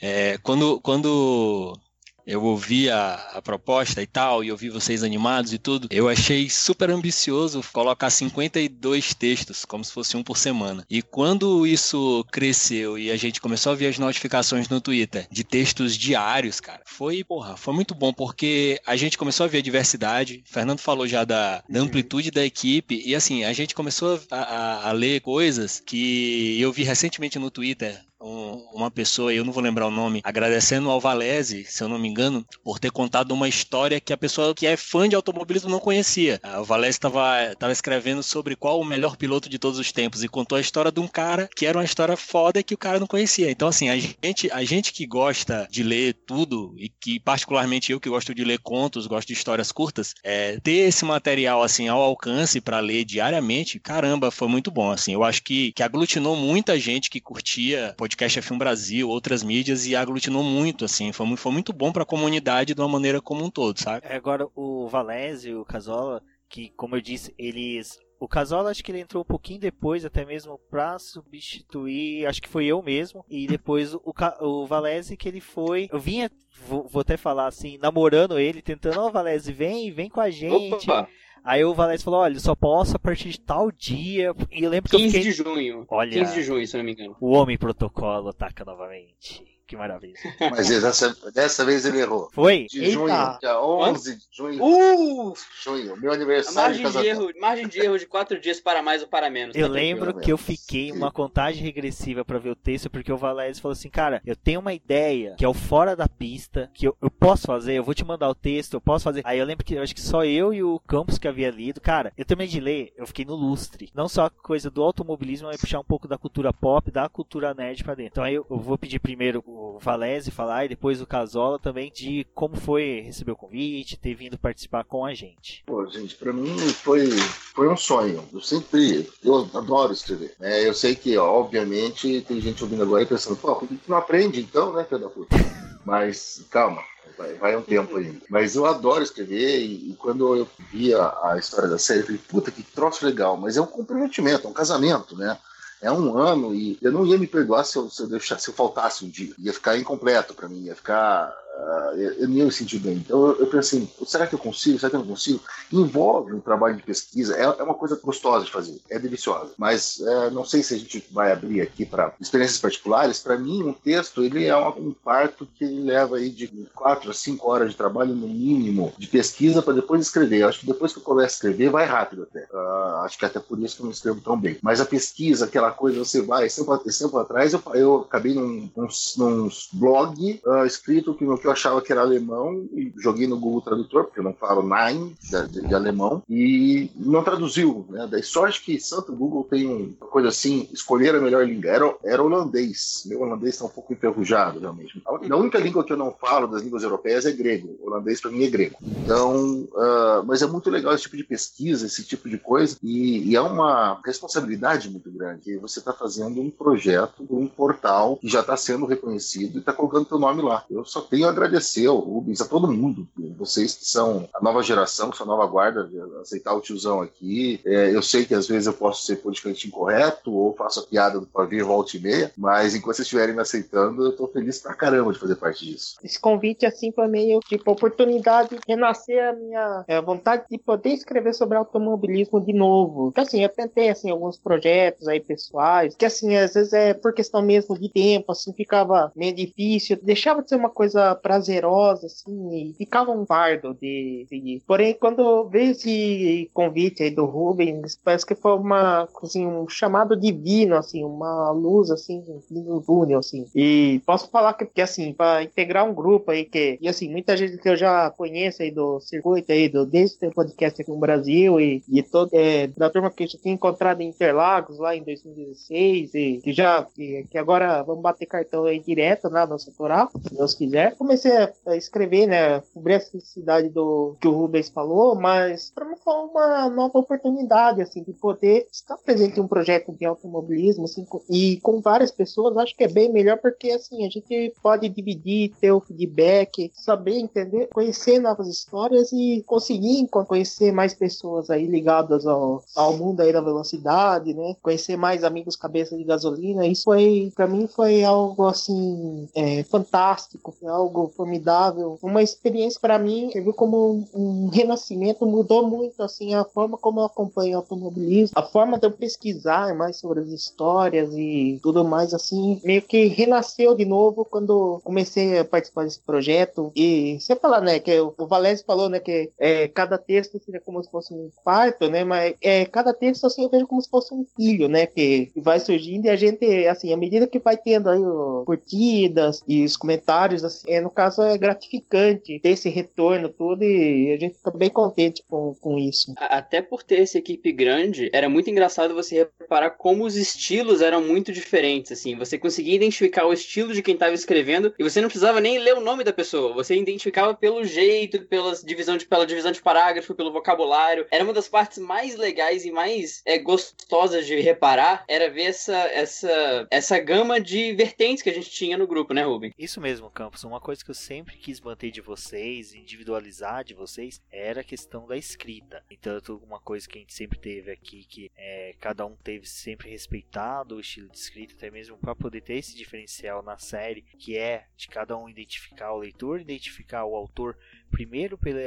é, 0.00 0.38
quando, 0.38 0.80
quando 0.80 1.78
eu 2.26 2.42
ouvi 2.42 2.90
a, 2.90 3.14
a, 3.34 3.42
proposta 3.42 4.02
e 4.02 4.06
tal, 4.06 4.44
e 4.44 4.48
eu 4.48 4.56
vi 4.56 4.70
vocês 4.70 5.02
animados 5.02 5.52
e 5.52 5.58
tudo, 5.58 5.88
eu 5.90 6.08
achei 6.08 6.48
super 6.48 6.90
ambicioso 6.90 7.62
colocar 7.72 8.10
52 8.10 9.14
textos, 9.14 9.64
como 9.64 9.84
se 9.84 9.92
fosse 9.92 10.16
um 10.16 10.22
por 10.22 10.36
semana. 10.36 10.84
E 10.88 11.02
quando 11.02 11.66
isso 11.66 12.24
cresceu 12.30 12.98
e 12.98 13.10
a 13.10 13.16
gente 13.16 13.40
começou 13.40 13.72
a 13.72 13.74
ver 13.74 13.88
as 13.88 13.98
notificações 13.98 14.68
no 14.68 14.80
Twitter 14.80 15.26
de 15.30 15.44
textos 15.44 15.96
diários, 15.96 16.60
cara, 16.60 16.82
foi, 16.84 17.24
porra, 17.24 17.56
foi 17.56 17.74
muito 17.74 17.94
bom, 17.94 18.12
porque 18.12 18.80
a 18.86 18.96
gente 18.96 19.18
começou 19.18 19.44
a 19.44 19.48
ver 19.48 19.58
a 19.58 19.62
diversidade. 19.62 20.42
O 20.48 20.52
Fernando 20.52 20.78
falou 20.78 21.06
já 21.06 21.24
da, 21.24 21.62
da 21.68 21.80
amplitude 21.80 22.30
da 22.30 22.44
equipe, 22.44 23.02
e 23.04 23.14
assim, 23.14 23.44
a 23.44 23.52
gente 23.52 23.74
começou 23.74 24.20
a, 24.30 24.36
a, 24.36 24.88
a 24.88 24.92
ler 24.92 25.20
coisas 25.20 25.80
que 25.80 26.60
eu 26.60 26.72
vi 26.72 26.82
recentemente 26.82 27.38
no 27.38 27.50
Twitter, 27.50 28.00
um, 28.20 28.62
uma 28.72 28.90
pessoa, 28.90 29.32
eu 29.32 29.44
não 29.44 29.52
vou 29.52 29.62
lembrar 29.62 29.86
o 29.86 29.90
nome, 29.90 30.20
agradecendo 30.22 30.90
ao 30.90 31.00
Valese, 31.00 31.64
se 31.64 31.82
eu 31.82 31.88
não 31.88 31.98
me 31.98 32.08
engano, 32.08 32.46
por 32.62 32.78
ter 32.78 32.90
contado 32.90 33.32
uma 33.32 33.48
história 33.48 34.00
que 34.00 34.12
a 34.12 34.16
pessoa 34.16 34.54
que 34.54 34.66
é 34.66 34.76
fã 34.76 35.08
de 35.08 35.16
automobilismo 35.16 35.70
não 35.70 35.80
conhecia. 35.80 36.38
Ah, 36.42 36.60
o 36.60 36.64
Valese 36.64 36.98
estava 36.98 37.72
escrevendo 37.72 38.22
sobre 38.22 38.54
qual 38.54 38.80
o 38.80 38.84
melhor 38.84 39.16
piloto 39.16 39.48
de 39.48 39.58
todos 39.58 39.78
os 39.78 39.90
tempos 39.90 40.22
e 40.22 40.28
contou 40.28 40.58
a 40.58 40.60
história 40.60 40.92
de 40.92 41.00
um 41.00 41.08
cara 41.08 41.48
que 41.56 41.66
era 41.66 41.78
uma 41.78 41.84
história 41.84 42.16
foda 42.16 42.62
que 42.62 42.74
o 42.74 42.78
cara 42.78 43.00
não 43.00 43.06
conhecia. 43.06 43.50
Então, 43.50 43.68
assim, 43.68 43.88
a 43.88 43.96
gente, 43.96 44.50
a 44.52 44.64
gente 44.64 44.92
que 44.92 45.06
gosta 45.06 45.66
de 45.70 45.82
ler 45.82 46.14
tudo 46.26 46.74
e 46.76 46.88
que, 46.88 47.18
particularmente 47.18 47.92
eu 47.92 48.00
que 48.00 48.08
gosto 48.08 48.34
de 48.34 48.44
ler 48.44 48.58
contos, 48.58 49.06
gosto 49.06 49.28
de 49.28 49.34
histórias 49.34 49.72
curtas, 49.72 50.14
é, 50.22 50.58
ter 50.60 50.88
esse 50.88 51.04
material, 51.04 51.62
assim, 51.62 51.88
ao 51.88 52.00
alcance 52.00 52.60
para 52.60 52.80
ler 52.80 53.04
diariamente, 53.04 53.80
caramba, 53.80 54.30
foi 54.30 54.48
muito 54.48 54.70
bom, 54.70 54.90
assim. 54.90 55.12
Eu 55.12 55.24
acho 55.24 55.42
que, 55.42 55.72
que 55.72 55.82
aglutinou 55.82 56.36
muita 56.36 56.78
gente 56.78 57.08
que 57.08 57.20
curtia 57.20 57.94
podcast 57.96 58.09
F1 58.16 58.58
Brasil, 58.58 59.08
outras 59.08 59.42
mídias 59.42 59.86
e 59.86 59.96
aglutinou 59.96 60.42
muito, 60.42 60.84
assim, 60.84 61.12
foi, 61.12 61.36
foi 61.36 61.52
muito 61.52 61.72
bom 61.72 61.92
para 61.92 62.02
a 62.02 62.06
comunidade 62.06 62.74
de 62.74 62.80
uma 62.80 62.88
maneira 62.88 63.20
como 63.20 63.44
um 63.44 63.50
todo, 63.50 63.78
sabe? 63.78 64.06
É, 64.06 64.16
agora 64.16 64.48
o 64.54 64.88
Valese 64.88 65.50
e 65.50 65.54
o 65.54 65.64
Casola, 65.64 66.22
que 66.48 66.70
como 66.70 66.96
eu 66.96 67.00
disse, 67.00 67.34
eles 67.38 67.98
o 68.20 68.28
Casola 68.28 68.70
acho 68.70 68.84
que 68.84 68.92
ele 68.92 69.00
entrou 69.00 69.22
um 69.22 69.26
pouquinho 69.26 69.58
depois, 69.58 70.04
até 70.04 70.26
mesmo 70.26 70.60
para 70.70 70.98
substituir, 70.98 72.26
acho 72.26 72.42
que 72.42 72.50
foi 72.50 72.66
eu 72.66 72.82
mesmo. 72.82 73.24
E 73.30 73.46
depois 73.46 73.94
o, 73.94 74.12
o 74.42 74.66
Valese 74.66 75.16
que 75.16 75.26
ele 75.26 75.40
foi. 75.40 75.88
Eu 75.90 75.98
vinha, 75.98 76.30
vou, 76.66 76.86
vou 76.86 77.00
até 77.00 77.16
falar 77.16 77.46
assim, 77.46 77.78
namorando 77.78 78.38
ele, 78.38 78.60
tentando, 78.60 79.00
ó, 79.00 79.06
oh, 79.06 79.10
Valese, 79.10 79.50
vem, 79.54 79.90
vem 79.90 80.10
com 80.10 80.20
a 80.20 80.28
gente. 80.28 80.86
Opa. 80.86 81.08
Aí 81.44 81.64
o 81.64 81.74
Valese 81.74 82.04
falou: 82.04 82.20
olha, 82.20 82.38
só 82.38 82.54
posso 82.54 82.96
a 82.96 82.98
partir 82.98 83.30
de 83.30 83.40
tal 83.40 83.70
dia. 83.70 84.34
E 84.50 84.62
eu 84.62 84.70
lembro 84.70 84.90
que 84.90 84.96
15 84.96 85.04
eu 85.04 85.10
fiquei... 85.10 85.30
de 85.30 85.32
junho. 85.32 85.86
Olha, 85.88 86.10
15 86.10 86.34
de 86.34 86.42
junho, 86.42 86.66
se 86.66 86.76
não 86.76 86.84
me 86.84 86.92
engano. 86.92 87.16
O 87.20 87.32
Homem 87.32 87.58
Protocolo 87.58 88.28
ataca 88.28 88.64
novamente. 88.64 89.44
Que 89.70 89.76
maravilha. 89.76 90.14
Mas 90.50 90.68
dessa, 90.68 91.16
dessa 91.32 91.64
vez 91.64 91.84
ele 91.84 92.00
errou. 92.00 92.28
Foi? 92.32 92.66
De 92.68 92.80
Eita. 92.80 92.92
junho, 92.92 93.38
dia 93.40 93.62
11 93.62 94.16
de 94.16 94.26
junho. 94.32 94.64
Uh! 94.64 95.32
Junho, 95.62 95.96
meu 95.96 96.12
aniversário. 96.12 96.82
margem 96.82 97.00
de, 97.02 97.08
erro, 97.08 97.30
margem 97.40 97.68
de 97.68 97.78
erro 97.78 97.96
de 97.96 98.04
4 98.04 98.40
dias 98.40 98.58
para 98.58 98.82
mais 98.82 99.00
ou 99.02 99.06
para 99.06 99.30
menos. 99.30 99.54
Eu 99.54 99.68
tá 99.68 99.72
lembro 99.72 100.18
que 100.18 100.32
eu 100.32 100.36
fiquei 100.36 100.90
uma 100.90 101.12
contagem 101.12 101.62
regressiva 101.62 102.24
para 102.24 102.40
ver 102.40 102.50
o 102.50 102.56
texto, 102.56 102.90
porque 102.90 103.12
o 103.12 103.16
Valério 103.16 103.54
falou 103.60 103.74
assim: 103.74 103.88
cara, 103.88 104.20
eu 104.26 104.34
tenho 104.34 104.58
uma 104.58 104.74
ideia 104.74 105.36
que 105.38 105.44
é 105.44 105.48
o 105.48 105.54
fora 105.54 105.94
da 105.94 106.08
pista, 106.08 106.68
que 106.74 106.88
eu, 106.88 106.96
eu 107.00 107.08
posso 107.08 107.46
fazer, 107.46 107.74
eu 107.74 107.84
vou 107.84 107.94
te 107.94 108.04
mandar 108.04 108.28
o 108.28 108.34
texto, 108.34 108.74
eu 108.74 108.80
posso 108.80 109.04
fazer. 109.04 109.22
Aí 109.24 109.38
eu 109.38 109.46
lembro 109.46 109.64
que 109.64 109.74
eu 109.74 109.82
acho 109.84 109.94
que 109.94 110.00
só 110.00 110.24
eu 110.24 110.52
e 110.52 110.64
o 110.64 110.80
Campos 110.80 111.16
que 111.16 111.28
havia 111.28 111.52
lido. 111.52 111.80
Cara, 111.80 112.12
eu 112.18 112.24
terminei 112.24 112.50
de 112.50 112.58
ler, 112.58 112.92
eu 112.96 113.06
fiquei 113.06 113.24
no 113.24 113.36
lustre. 113.36 113.88
Não 113.94 114.08
só 114.08 114.24
a 114.24 114.30
coisa 114.30 114.68
do 114.68 114.82
automobilismo, 114.82 115.46
mas 115.46 115.60
puxar 115.60 115.78
um 115.78 115.84
pouco 115.84 116.08
da 116.08 116.18
cultura 116.18 116.52
pop, 116.52 116.90
da 116.90 117.08
cultura 117.08 117.54
nerd 117.54 117.84
pra 117.84 117.94
dentro. 117.94 118.10
Então 118.14 118.24
aí 118.24 118.34
eu, 118.34 118.44
eu 118.50 118.58
vou 118.58 118.76
pedir 118.76 118.98
primeiro 118.98 119.44
o 119.46 119.59
Valese 119.80 120.30
falar 120.30 120.64
e 120.64 120.68
depois 120.68 121.00
o 121.00 121.06
Casola 121.06 121.58
também 121.58 121.90
de 121.90 122.26
como 122.34 122.56
foi 122.56 123.02
receber 123.04 123.32
o 123.32 123.36
convite, 123.36 123.98
ter 123.98 124.14
vindo 124.14 124.38
participar 124.38 124.84
com 124.84 125.04
a 125.04 125.14
gente. 125.14 125.62
Pô, 125.66 125.86
gente, 125.86 126.14
para 126.16 126.32
mim 126.32 126.56
foi, 126.58 127.10
foi 127.54 127.68
um 127.68 127.76
sonho. 127.76 128.24
Eu 128.32 128.40
sempre, 128.40 129.10
eu 129.24 129.48
adoro 129.54 129.92
escrever. 129.92 130.34
Né? 130.38 130.66
Eu 130.66 130.74
sei 130.74 130.94
que, 130.94 131.16
ó, 131.16 131.40
obviamente, 131.40 132.24
tem 132.26 132.40
gente 132.40 132.62
ouvindo 132.62 132.82
agora 132.82 133.02
e 133.02 133.06
pensando, 133.06 133.36
pô, 133.36 133.54
por 133.56 133.68
que 133.68 133.76
tu 133.76 133.90
não 133.90 133.98
aprende 133.98 134.40
então, 134.40 134.72
né, 134.72 134.84
filho 134.84 135.00
da 135.00 135.08
puta? 135.08 135.36
Mas 135.84 136.44
calma, 136.50 136.82
vai, 137.16 137.34
vai 137.34 137.56
um 137.56 137.62
tempo 137.62 137.96
ainda. 137.96 138.20
Mas 138.28 138.54
eu 138.54 138.66
adoro 138.66 139.02
escrever 139.02 139.60
e, 139.60 139.90
e, 139.90 139.96
quando 139.98 140.36
eu 140.36 140.48
vi 140.70 140.94
a, 140.94 141.18
a 141.24 141.38
história 141.38 141.68
da 141.68 141.78
série, 141.78 142.00
eu 142.00 142.06
falei, 142.06 142.20
puta, 142.28 142.50
que 142.50 142.62
troço 142.62 143.04
legal. 143.04 143.36
Mas 143.36 143.56
é 143.56 143.60
um 143.60 143.66
comprometimento, 143.66 144.46
é 144.46 144.50
um 144.50 144.54
casamento, 144.54 145.16
né? 145.16 145.38
É 145.80 145.90
um 145.90 146.16
ano 146.16 146.54
e 146.54 146.78
eu 146.82 146.92
não 146.92 147.06
ia 147.06 147.18
me 147.18 147.26
perdoar 147.26 147.64
se 147.64 147.76
eu, 147.76 147.88
se 147.88 148.02
eu, 148.02 148.20
se 148.20 148.48
eu 148.48 148.54
faltasse 148.54 149.04
um 149.04 149.08
dia. 149.08 149.34
Ia 149.38 149.52
ficar 149.52 149.76
incompleto 149.78 150.34
para 150.34 150.48
mim, 150.48 150.64
ia 150.64 150.76
ficar 150.76 151.34
Uh, 151.60 152.00
eu 152.18 152.28
nem 152.28 152.44
me 152.44 152.52
senti 152.52 152.78
bem. 152.78 152.94
Então 152.94 153.26
eu, 153.26 153.40
eu 153.40 153.46
pensei, 153.46 153.86
será 154.06 154.26
que 154.26 154.34
eu 154.34 154.38
consigo? 154.38 154.78
Será 154.78 154.90
que 154.90 154.96
eu 154.96 155.00
não 155.00 155.06
consigo? 155.06 155.40
Envolve 155.70 156.32
um 156.32 156.40
trabalho 156.40 156.76
de 156.76 156.82
pesquisa, 156.82 157.36
é, 157.36 157.42
é 157.42 157.62
uma 157.62 157.74
coisa 157.74 158.00
gostosa 158.02 158.44
de 158.44 158.50
fazer, 158.50 158.80
é 158.88 158.98
deliciosa. 158.98 159.52
Mas 159.58 160.00
é, 160.00 160.30
não 160.30 160.44
sei 160.44 160.62
se 160.62 160.74
a 160.74 160.78
gente 160.78 161.06
vai 161.10 161.32
abrir 161.32 161.60
aqui 161.60 161.84
para 161.84 162.14
experiências 162.20 162.58
particulares. 162.58 163.20
Para 163.20 163.38
mim, 163.38 163.62
um 163.62 163.72
texto 163.72 164.24
ele 164.24 164.46
é 164.46 164.56
um, 164.56 164.88
um 164.88 164.92
parto 164.92 165.46
que 165.54 165.64
leva 165.64 166.16
aí 166.16 166.30
de 166.30 166.48
4 166.74 167.10
a 167.10 167.14
5 167.14 167.50
horas 167.50 167.70
de 167.70 167.76
trabalho 167.76 168.14
no 168.14 168.28
mínimo 168.28 168.92
de 168.96 169.06
pesquisa 169.06 169.60
para 169.60 169.74
depois 169.74 170.00
escrever. 170.00 170.38
Eu 170.38 170.48
acho 170.48 170.60
que 170.60 170.66
depois 170.66 170.92
que 170.92 170.98
eu 170.98 171.02
começo 171.02 171.26
a 171.26 171.36
escrever, 171.36 171.70
vai 171.70 171.84
rápido 171.84 172.22
até. 172.22 172.46
Uh, 172.52 173.04
acho 173.04 173.18
que 173.18 173.26
até 173.26 173.38
por 173.38 173.58
isso 173.58 173.76
que 173.76 173.82
eu 173.82 173.86
não 173.86 173.92
escrevo 173.92 174.20
tão 174.20 174.38
bem. 174.38 174.58
Mas 174.62 174.80
a 174.80 174.86
pesquisa, 174.86 175.44
aquela 175.44 175.70
coisa, 175.72 175.98
você 175.98 176.22
vai, 176.22 176.46
esse 176.46 176.64
tempo, 176.64 177.18
atrás 177.18 177.52
eu, 177.52 177.62
eu 177.74 177.96
acabei 178.08 178.34
num, 178.34 178.70
num, 178.76 178.88
num 179.18 179.48
blog 179.72 180.40
uh, 180.46 180.64
escrito 180.64 181.14
que, 181.14 181.26
que 181.38 181.49
eu 181.50 181.52
achava 181.52 181.82
que 181.82 181.92
era 181.92 182.00
alemão 182.00 182.68
e 182.72 182.92
joguei 182.98 183.26
no 183.26 183.38
Google 183.38 183.60
Tradutor, 183.60 184.04
porque 184.04 184.20
eu 184.20 184.24
não 184.24 184.32
falo 184.32 184.62
Nine 184.62 185.16
de, 185.20 185.66
de, 185.66 185.74
alemão, 185.74 186.22
e 186.28 186.90
não 186.96 187.24
traduziu. 187.24 187.84
Né? 187.88 188.06
Daí 188.10 188.22
sorte 188.22 188.62
que 188.62 188.80
Santo 188.80 189.12
Google 189.12 189.44
tem 189.44 189.66
uma 190.00 190.08
coisa 190.08 190.28
assim, 190.28 190.68
escolher 190.72 191.14
a 191.14 191.20
melhor 191.20 191.46
língua. 191.46 191.70
Era, 191.70 191.94
era 192.04 192.22
holandês. 192.22 193.02
Meu 193.06 193.22
holandês 193.22 193.54
está 193.54 193.64
um 193.64 193.70
pouco 193.70 193.92
enferrujado, 193.92 194.60
realmente. 194.60 195.02
A 195.06 195.36
única 195.36 195.58
língua 195.58 195.84
que 195.84 195.92
eu 195.92 195.96
não 195.96 196.12
falo 196.12 196.46
das 196.46 196.62
línguas 196.62 196.82
europeias 196.82 197.26
é 197.26 197.32
grego. 197.32 197.76
O 197.80 197.88
holandês 197.88 198.20
para 198.20 198.30
mim 198.30 198.44
é 198.44 198.50
grego. 198.50 198.76
Então, 198.82 199.68
uh, 199.72 200.24
mas 200.24 200.42
é 200.42 200.46
muito 200.46 200.70
legal 200.70 200.94
esse 200.94 201.04
tipo 201.04 201.16
de 201.16 201.24
pesquisa, 201.24 201.86
esse 201.86 202.04
tipo 202.04 202.28
de 202.28 202.38
coisa, 202.38 202.76
e, 202.82 203.30
e 203.30 203.36
é 203.36 203.40
uma 203.40 204.00
responsabilidade 204.04 204.88
muito 204.88 205.10
grande. 205.10 205.56
Você 205.58 205.80
está 205.80 205.92
fazendo 205.92 206.40
um 206.40 206.50
projeto, 206.50 207.26
um 207.28 207.46
portal 207.46 208.16
que 208.16 208.28
já 208.28 208.40
está 208.40 208.56
sendo 208.56 208.86
reconhecido 208.86 209.56
e 209.56 209.58
está 209.58 209.72
colocando 209.72 210.04
teu 210.04 210.18
nome 210.18 210.42
lá. 210.42 210.64
Eu 210.70 210.84
só 210.84 211.00
tenho 211.00 211.28
agradecer 211.30 211.86
ao 211.86 211.98
Rubens, 211.98 212.40
a 212.40 212.44
todo 212.46 212.70
mundo, 212.72 213.08
vocês 213.36 213.74
que 213.74 213.84
são 213.84 214.28
a 214.34 214.42
nova 214.42 214.62
geração, 214.62 215.10
que 215.10 215.16
são 215.16 215.26
a 215.26 215.30
nova 215.30 215.46
guarda, 215.46 215.88
aceitar 216.20 216.54
o 216.54 216.60
tiozão 216.60 217.00
aqui. 217.00 217.60
É, 217.64 217.94
eu 217.94 218.02
sei 218.02 218.24
que 218.24 218.34
às 218.34 218.46
vezes 218.46 218.66
eu 218.66 218.72
posso 218.72 219.04
ser 219.04 219.16
politicamente 219.16 219.66
incorreto 219.66 220.32
ou 220.32 220.54
faço 220.54 220.80
a 220.80 220.82
piada 220.82 221.20
do 221.20 221.26
pavio 221.26 221.66
volta 221.66 221.96
e 221.96 222.00
meia, 222.00 222.32
mas 222.36 222.74
enquanto 222.74 222.96
vocês 222.96 223.06
estiverem 223.06 223.34
me 223.34 223.40
aceitando, 223.40 224.04
eu 224.04 224.16
tô 224.16 224.26
feliz 224.28 224.58
pra 224.58 224.74
caramba 224.74 225.12
de 225.12 225.18
fazer 225.18 225.36
parte 225.36 225.64
disso. 225.64 225.96
Esse 226.02 226.18
convite, 226.20 226.66
assim, 226.66 226.92
foi 226.92 227.08
meio 227.08 227.40
tipo 227.40 227.70
oportunidade 227.70 228.50
de 228.50 228.60
renascer 228.66 229.22
a 229.22 229.32
minha 229.32 229.84
é, 229.86 230.00
vontade 230.00 230.44
de 230.50 230.58
poder 230.58 230.90
escrever 230.90 231.34
sobre 231.34 231.56
automobilismo 231.56 232.40
de 232.40 232.52
novo. 232.52 233.08
Então, 233.08 233.24
assim, 233.24 233.42
eu 233.42 233.48
tentei, 233.48 233.88
assim, 233.88 234.10
alguns 234.10 234.36
projetos 234.36 235.06
aí 235.08 235.20
pessoais, 235.20 235.94
que, 235.94 236.04
assim, 236.04 236.36
às 236.36 236.54
vezes 236.54 236.72
é 236.72 236.94
por 236.94 237.12
questão 237.12 237.42
mesmo 237.42 237.78
de 237.78 237.88
tempo, 237.88 238.32
assim, 238.32 238.52
ficava 238.52 239.12
meio 239.14 239.34
difícil, 239.34 239.98
deixava 240.02 240.42
de 240.42 240.48
ser 240.48 240.56
uma 240.56 240.70
coisa 240.70 241.14
prazerosa, 241.20 242.06
assim, 242.06 242.70
e 242.70 242.74
ficava 242.74 243.10
um 243.10 243.26
fardo 243.26 243.74
de 243.80 244.26
seguir. 244.28 244.62
Porém, 244.66 244.94
quando 244.94 245.48
veio 245.48 245.72
esse 245.72 246.50
convite 246.52 247.02
aí 247.02 247.10
do 247.10 247.24
Rubens, 247.24 247.98
parece 248.02 248.26
que 248.26 248.34
foi 248.34 248.56
uma, 248.56 249.08
assim, 249.22 249.46
um 249.46 249.68
chamado 249.68 250.16
divino, 250.16 250.76
assim, 250.76 251.04
uma 251.04 251.50
luz, 251.50 251.90
assim, 251.90 252.22
no 252.50 252.80
túnel, 252.80 253.18
assim. 253.18 253.46
E 253.54 254.00
posso 254.06 254.28
falar 254.30 254.54
que, 254.54 254.66
que 254.66 254.80
assim, 254.80 255.12
para 255.12 255.42
integrar 255.42 255.88
um 255.88 255.94
grupo 255.94 256.30
aí 256.30 256.44
que, 256.44 256.78
e 256.80 256.88
assim, 256.88 257.08
muita 257.10 257.36
gente 257.36 257.58
que 257.58 257.68
eu 257.68 257.76
já 257.76 258.10
conheço 258.10 258.62
aí 258.62 258.70
do 258.70 259.00
circuito 259.00 259.52
aí, 259.52 259.68
do, 259.68 259.86
desde 259.86 260.26
o 260.26 260.32
podcast 260.32 260.80
aqui 260.80 260.90
no 260.90 260.98
Brasil 260.98 261.60
e, 261.60 261.82
e 261.88 262.02
todo, 262.02 262.30
é, 262.32 262.66
da 262.68 262.90
turma 262.90 263.10
que 263.10 263.24
eu 263.24 263.28
tinha 263.28 263.54
encontrado 263.54 264.00
em 264.00 264.08
Interlagos 264.08 264.78
lá 264.78 264.94
em 264.94 265.02
2016 265.02 266.14
e 266.14 266.40
que 266.42 266.52
já, 266.52 266.82
que, 266.94 267.26
que 267.30 267.38
agora 267.38 267.82
vamos 267.82 268.02
bater 268.02 268.26
cartão 268.26 268.64
aí 268.64 268.78
direto 268.78 269.28
lá 269.28 269.46
no 269.46 269.58
Satoral, 269.58 270.10
se 270.10 270.34
Deus 270.34 270.54
quiser. 270.54 270.96
Comecei 271.10 271.36
a, 271.66 271.76
escrever, 271.76 272.28
né, 272.28 272.60
cobrir 272.72 272.94
a 272.94 273.00
felicidade 273.00 273.68
do 273.68 274.14
que 274.20 274.28
o 274.28 274.30
Rubens 274.30 274.68
falou, 274.68 275.16
mas 275.16 275.72
para 275.74 275.84
mim 275.84 275.96
foi 276.04 276.14
uma 276.14 276.70
nova 276.70 277.00
oportunidade, 277.00 277.82
assim, 277.82 278.04
de 278.04 278.12
poder 278.12 278.68
estar 278.70 278.96
presente 278.98 279.40
em 279.40 279.42
um 279.42 279.48
projeto 279.48 279.90
de 279.90 280.04
automobilismo, 280.04 280.84
assim, 280.84 281.04
e 281.28 281.58
com 281.62 281.80
várias 281.80 282.12
pessoas, 282.12 282.56
acho 282.56 282.76
que 282.76 282.84
é 282.84 282.88
bem 282.88 283.10
melhor 283.10 283.38
porque, 283.38 283.72
assim, 283.72 284.06
a 284.06 284.08
gente 284.08 284.54
pode 284.62 284.88
dividir, 284.88 285.52
ter 285.60 285.72
o 285.72 285.80
feedback, 285.80 286.70
saber 286.76 287.18
entender, 287.18 287.66
conhecer 287.74 288.20
novas 288.20 288.46
histórias 288.46 289.10
e 289.10 289.42
conseguir 289.48 290.06
conhecer 290.06 290.70
mais 290.70 290.94
pessoas 290.94 291.50
aí 291.50 291.66
ligadas 291.66 292.24
ao, 292.24 292.62
ao 292.76 292.96
mundo 292.96 293.20
aí 293.20 293.32
da 293.32 293.40
velocidade, 293.40 294.32
né? 294.32 294.54
Conhecer 294.62 294.96
mais 294.96 295.24
amigos 295.24 295.56
cabeça 295.56 295.96
de 295.96 296.04
gasolina. 296.04 296.68
Isso 296.68 296.84
foi, 296.84 297.32
para 297.34 297.48
mim, 297.48 297.66
foi 297.66 298.04
algo 298.04 298.46
assim 298.46 299.28
é, 299.34 299.64
fantástico, 299.64 300.52
foi 300.52 300.68
algo 300.68 300.99
formidável, 301.08 301.98
uma 302.02 302.22
experiência 302.22 302.80
para 302.80 302.98
mim, 302.98 303.30
vi 303.34 303.52
como 303.52 303.92
um, 303.92 304.06
um 304.14 304.48
renascimento, 304.48 305.26
mudou 305.26 305.66
muito 305.66 306.02
assim 306.02 306.34
a 306.34 306.44
forma 306.44 306.76
como 306.76 307.00
eu 307.00 307.04
acompanho 307.04 307.54
o 307.54 307.56
automobilismo, 307.56 308.32
a 308.36 308.42
forma 308.42 308.78
de 308.78 308.86
eu 308.86 308.90
pesquisar 308.90 309.74
mais 309.74 309.96
sobre 309.96 310.20
as 310.20 310.28
histórias 310.28 311.12
e 311.14 311.58
tudo 311.62 311.84
mais 311.84 312.14
assim, 312.14 312.60
meio 312.64 312.82
que 312.82 313.06
renasceu 313.06 313.74
de 313.74 313.84
novo 313.84 314.24
quando 314.24 314.80
comecei 314.84 315.38
a 315.38 315.44
participar 315.44 315.84
desse 315.84 316.00
projeto. 316.00 316.72
E 316.74 317.18
você 317.20 317.36
falar, 317.36 317.60
né, 317.60 317.78
que 317.78 317.98
o 318.00 318.26
Valécio 318.26 318.64
falou, 318.64 318.88
né, 318.88 319.00
que 319.00 319.30
é, 319.38 319.68
cada 319.68 319.98
texto 319.98 320.38
seria 320.44 320.60
como 320.60 320.82
se 320.82 320.90
fosse 320.90 321.12
um 321.12 321.30
parto, 321.44 321.88
né, 321.88 322.04
mas 322.04 322.34
é, 322.40 322.64
cada 322.64 322.92
texto 322.92 323.26
assim 323.26 323.42
eu 323.44 323.50
vejo 323.50 323.66
como 323.66 323.82
se 323.82 323.88
fosse 323.88 324.12
um 324.14 324.24
filho, 324.36 324.68
né, 324.68 324.86
que 324.86 325.30
vai 325.36 325.60
surgindo 325.60 326.06
e 326.06 326.10
a 326.10 326.16
gente, 326.16 326.66
assim, 326.66 326.92
à 326.92 326.96
medida 326.96 327.26
que 327.26 327.38
vai 327.38 327.56
tendo 327.56 327.88
aí 327.88 328.00
curtidas 328.44 329.42
e 329.46 329.64
os 329.64 329.76
comentários, 329.76 330.44
assim, 330.44 330.70
é, 330.70 330.80
no 330.80 330.89
caso 330.90 331.22
é 331.22 331.36
gratificante 331.36 332.38
ter 332.40 332.50
esse 332.50 332.68
retorno 332.68 333.28
todo 333.28 333.62
e 333.62 334.12
a 334.12 334.18
gente 334.18 334.36
fica 334.36 334.50
bem 334.50 334.70
contente 334.70 335.22
com, 335.28 335.54
com 335.54 335.78
isso. 335.78 336.12
Até 336.16 336.62
por 336.62 336.82
ter 336.82 337.00
essa 337.00 337.18
equipe 337.18 337.52
grande, 337.52 338.10
era 338.12 338.28
muito 338.28 338.50
engraçado 338.50 338.94
você 338.94 339.28
reparar 339.40 339.70
como 339.70 340.04
os 340.04 340.16
estilos 340.16 340.80
eram 340.80 341.02
muito 341.02 341.32
diferentes, 341.32 341.92
assim, 341.92 342.16
você 342.16 342.38
conseguia 342.38 342.74
identificar 342.74 343.26
o 343.26 343.32
estilo 343.32 343.72
de 343.72 343.82
quem 343.82 343.94
estava 343.94 344.14
escrevendo 344.14 344.74
e 344.78 344.82
você 344.82 345.00
não 345.00 345.08
precisava 345.08 345.40
nem 345.40 345.58
ler 345.58 345.74
o 345.74 345.80
nome 345.80 346.04
da 346.04 346.12
pessoa, 346.12 346.54
você 346.54 346.76
identificava 346.76 347.34
pelo 347.34 347.64
jeito, 347.64 348.22
pela 348.26 348.54
divisão 348.54 348.96
de, 348.96 349.06
pela 349.06 349.26
divisão 349.26 349.52
de 349.52 349.62
parágrafo, 349.62 350.14
pelo 350.14 350.32
vocabulário. 350.32 351.06
Era 351.10 351.24
uma 351.24 351.32
das 351.32 351.48
partes 351.48 351.78
mais 351.78 352.16
legais 352.16 352.64
e 352.64 352.70
mais 352.70 353.22
é, 353.24 353.38
gostosas 353.38 354.26
de 354.26 354.40
reparar, 354.40 355.04
era 355.08 355.30
ver 355.30 355.44
essa, 355.44 355.76
essa, 355.76 356.66
essa 356.70 356.98
gama 356.98 357.40
de 357.40 357.72
vertentes 357.74 358.22
que 358.22 358.30
a 358.30 358.34
gente 358.34 358.50
tinha 358.50 358.76
no 358.76 358.86
grupo, 358.86 359.14
né, 359.14 359.22
Ruben? 359.22 359.52
Isso 359.58 359.80
mesmo, 359.80 360.10
Campos. 360.10 360.44
Uma 360.44 360.60
coisa 360.60 360.79
que 360.82 360.90
eu 360.90 360.94
sempre 360.94 361.36
quis 361.36 361.60
manter 361.60 361.90
de 361.90 362.00
vocês, 362.00 362.74
individualizar 362.74 363.64
de 363.64 363.74
vocês, 363.74 364.20
era 364.30 364.60
a 364.60 364.64
questão 364.64 365.06
da 365.06 365.16
escrita. 365.16 365.84
Então, 365.90 366.20
uma 366.42 366.60
coisa 366.60 366.88
que 366.88 366.98
a 366.98 367.00
gente 367.00 367.14
sempre 367.14 367.38
teve 367.38 367.70
aqui, 367.70 368.04
que 368.04 368.30
é, 368.36 368.74
cada 368.80 369.04
um 369.06 369.16
teve 369.16 369.46
sempre 369.46 369.90
respeitado 369.90 370.76
o 370.76 370.80
estilo 370.80 371.08
de 371.08 371.18
escrita, 371.18 371.54
até 371.54 371.70
mesmo 371.70 371.96
para 371.98 372.14
poder 372.14 372.40
ter 372.40 372.54
esse 372.54 372.76
diferencial 372.76 373.42
na 373.42 373.58
série, 373.58 374.02
que 374.02 374.36
é 374.36 374.66
de 374.76 374.88
cada 374.88 375.16
um 375.16 375.28
identificar 375.28 375.92
o 375.92 375.98
leitor, 375.98 376.40
identificar 376.40 377.04
o 377.04 377.14
autor 377.14 377.58
primeiro 377.90 378.38
pela, 378.38 378.60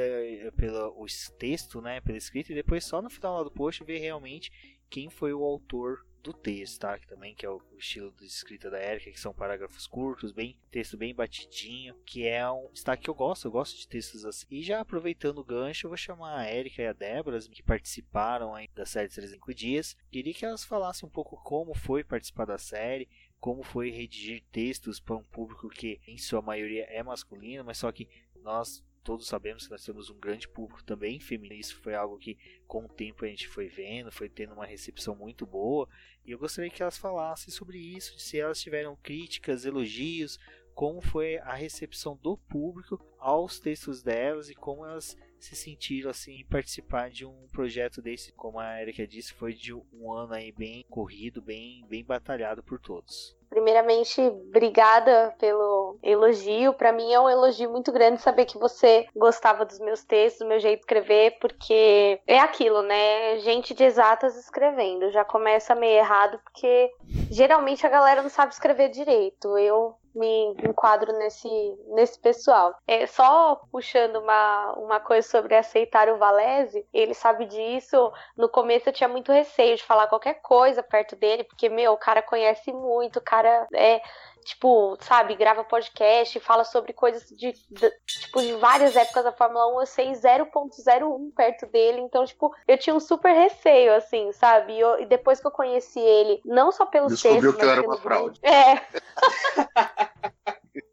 pela 0.56 0.92
texto, 1.38 1.80
né, 1.80 2.00
pela 2.00 2.18
escrita, 2.18 2.52
e 2.52 2.54
depois 2.54 2.84
só 2.84 3.00
no 3.00 3.10
final 3.10 3.42
do 3.44 3.50
post 3.50 3.82
ver 3.84 3.98
realmente 3.98 4.50
quem 4.88 5.10
foi 5.10 5.32
o 5.32 5.42
autor 5.42 6.04
do 6.24 6.32
texto, 6.32 6.80
tá? 6.80 6.98
Que 6.98 7.06
também 7.06 7.34
que 7.34 7.44
é 7.44 7.50
o, 7.50 7.60
estilo 7.78 8.10
de 8.12 8.24
escrita 8.24 8.70
da 8.70 8.82
Erika, 8.82 9.10
que 9.10 9.20
são 9.20 9.34
parágrafos 9.34 9.86
curtos, 9.86 10.32
bem 10.32 10.58
texto 10.70 10.96
bem 10.96 11.14
batidinho, 11.14 11.94
que 12.06 12.26
é 12.26 12.50
um 12.50 12.70
destaque 12.72 13.04
que 13.04 13.10
eu 13.10 13.14
gosto, 13.14 13.46
eu 13.46 13.52
gosto 13.52 13.76
de 13.76 13.86
textos 13.86 14.24
assim. 14.24 14.46
E 14.50 14.62
já 14.62 14.80
aproveitando 14.80 15.38
o 15.38 15.44
gancho, 15.44 15.86
eu 15.86 15.90
vou 15.90 15.96
chamar 15.98 16.38
a 16.38 16.50
Erika 16.50 16.80
e 16.80 16.86
a 16.86 16.94
Débora, 16.94 17.38
que 17.40 17.62
participaram 17.62 18.54
aí 18.54 18.68
da 18.74 18.86
série 18.86 19.08
35 19.08 19.54
dias. 19.54 19.96
Queria 20.10 20.32
que 20.32 20.46
elas 20.46 20.64
falassem 20.64 21.06
um 21.06 21.12
pouco 21.12 21.36
como 21.36 21.74
foi 21.74 22.02
participar 22.02 22.46
da 22.46 22.56
série, 22.56 23.08
como 23.38 23.62
foi 23.62 23.90
redigir 23.90 24.42
textos 24.50 24.98
para 24.98 25.16
um 25.16 25.24
público 25.24 25.68
que 25.68 26.00
em 26.08 26.16
sua 26.16 26.40
maioria 26.40 26.84
é 26.84 27.02
masculino, 27.02 27.62
mas 27.62 27.76
só 27.76 27.92
que 27.92 28.08
nós 28.42 28.82
todos 29.04 29.28
sabemos 29.28 29.66
que 29.66 29.70
nós 29.70 29.84
temos 29.84 30.08
um 30.08 30.18
grande 30.18 30.48
público 30.48 30.82
também 30.82 31.20
feminino. 31.20 31.60
Isso 31.60 31.76
foi 31.76 31.94
algo 31.94 32.18
que 32.18 32.38
com 32.66 32.86
o 32.86 32.88
tempo 32.88 33.24
a 33.24 33.28
gente 33.28 33.46
foi 33.46 33.68
vendo, 33.68 34.10
foi 34.10 34.28
tendo 34.28 34.54
uma 34.54 34.66
recepção 34.66 35.14
muito 35.14 35.46
boa. 35.46 35.86
E 36.24 36.30
eu 36.30 36.38
gostaria 36.38 36.70
que 36.70 36.82
elas 36.82 36.96
falassem 36.96 37.52
sobre 37.52 37.78
isso, 37.78 38.18
se 38.18 38.40
elas 38.40 38.60
tiveram 38.60 38.96
críticas, 38.96 39.66
elogios, 39.66 40.38
como 40.74 41.00
foi 41.00 41.38
a 41.38 41.54
recepção 41.54 42.16
do 42.16 42.36
público 42.36 42.98
aos 43.18 43.60
textos 43.60 44.02
delas 44.02 44.48
e 44.48 44.54
como 44.54 44.84
elas 44.84 45.16
se 45.38 45.54
sentiram 45.54 46.10
assim 46.10 46.40
em 46.40 46.46
participar 46.46 47.10
de 47.10 47.26
um 47.26 47.46
projeto 47.48 48.00
desse, 48.00 48.32
como 48.32 48.58
a 48.58 48.80
Erika 48.80 49.06
disse, 49.06 49.34
foi 49.34 49.52
de 49.52 49.74
um 49.74 50.10
ano 50.10 50.32
aí 50.32 50.50
bem 50.50 50.84
corrido, 50.88 51.42
bem 51.42 51.86
bem 51.86 52.02
batalhado 52.02 52.62
por 52.62 52.80
todos. 52.80 53.36
Primeiramente, 53.54 54.20
obrigada 54.20 55.32
pelo 55.38 55.96
elogio. 56.02 56.74
Para 56.74 56.90
mim 56.90 57.12
é 57.12 57.20
um 57.20 57.30
elogio 57.30 57.70
muito 57.70 57.92
grande 57.92 58.20
saber 58.20 58.46
que 58.46 58.58
você 58.58 59.06
gostava 59.14 59.64
dos 59.64 59.78
meus 59.78 60.02
textos, 60.02 60.40
do 60.40 60.48
meu 60.48 60.58
jeito 60.58 60.80
de 60.80 60.82
escrever, 60.82 61.38
porque 61.40 62.20
é 62.26 62.40
aquilo, 62.40 62.82
né? 62.82 63.38
Gente 63.38 63.72
de 63.72 63.84
exatas 63.84 64.36
escrevendo. 64.36 65.08
Já 65.12 65.24
começa 65.24 65.72
meio 65.72 65.98
errado, 65.98 66.40
porque 66.42 66.90
geralmente 67.30 67.86
a 67.86 67.90
galera 67.90 68.22
não 68.22 68.28
sabe 68.28 68.52
escrever 68.52 68.88
direito. 68.88 69.56
Eu 69.56 69.94
me 70.14 70.54
enquadro 70.68 71.12
nesse, 71.18 71.48
nesse 71.88 72.18
pessoal. 72.18 72.74
É, 72.86 73.06
só 73.06 73.60
puxando 73.70 74.16
uma, 74.16 74.72
uma 74.72 75.00
coisa 75.00 75.26
sobre 75.26 75.56
aceitar 75.56 76.08
o 76.08 76.18
Valese, 76.18 76.86
ele 76.92 77.14
sabe 77.14 77.46
disso. 77.46 78.12
No 78.36 78.48
começo 78.48 78.88
eu 78.88 78.92
tinha 78.92 79.08
muito 79.08 79.32
receio 79.32 79.76
de 79.76 79.82
falar 79.82 80.06
qualquer 80.06 80.34
coisa 80.40 80.82
perto 80.82 81.16
dele, 81.16 81.44
porque, 81.44 81.68
meu, 81.68 81.92
o 81.92 81.98
cara 81.98 82.22
conhece 82.22 82.72
muito, 82.72 83.18
o 83.18 83.22
cara 83.22 83.66
é 83.74 84.00
tipo, 84.44 84.96
sabe, 85.00 85.34
grava 85.34 85.64
podcast, 85.64 86.38
fala 86.40 86.64
sobre 86.64 86.92
coisas 86.92 87.28
de, 87.30 87.52
de, 87.52 87.92
tipo, 88.06 88.40
de 88.40 88.52
várias 88.54 88.94
épocas 88.94 89.24
da 89.24 89.32
Fórmula 89.32 89.74
1, 89.76 89.80
eu 89.80 89.86
sei 89.86 90.12
0.01 90.12 91.34
perto 91.34 91.66
dele, 91.66 92.00
então, 92.00 92.24
tipo, 92.24 92.54
eu 92.68 92.78
tinha 92.78 92.94
um 92.94 93.00
super 93.00 93.32
receio, 93.32 93.94
assim, 93.94 94.30
sabe, 94.32 94.74
e, 94.74 94.80
eu, 94.80 95.00
e 95.00 95.06
depois 95.06 95.40
que 95.40 95.46
eu 95.46 95.50
conheci 95.50 96.00
ele, 96.00 96.40
não 96.44 96.70
só 96.70 96.86
pelos 96.86 97.12
Descobriu 97.12 97.52
textos... 97.54 97.58
Descobriu 97.58 97.58
que 97.58 97.64
eu 97.64 97.70
era 97.70 97.82
uma 97.82 97.96
fraude. 97.96 98.40
É. 98.42 98.84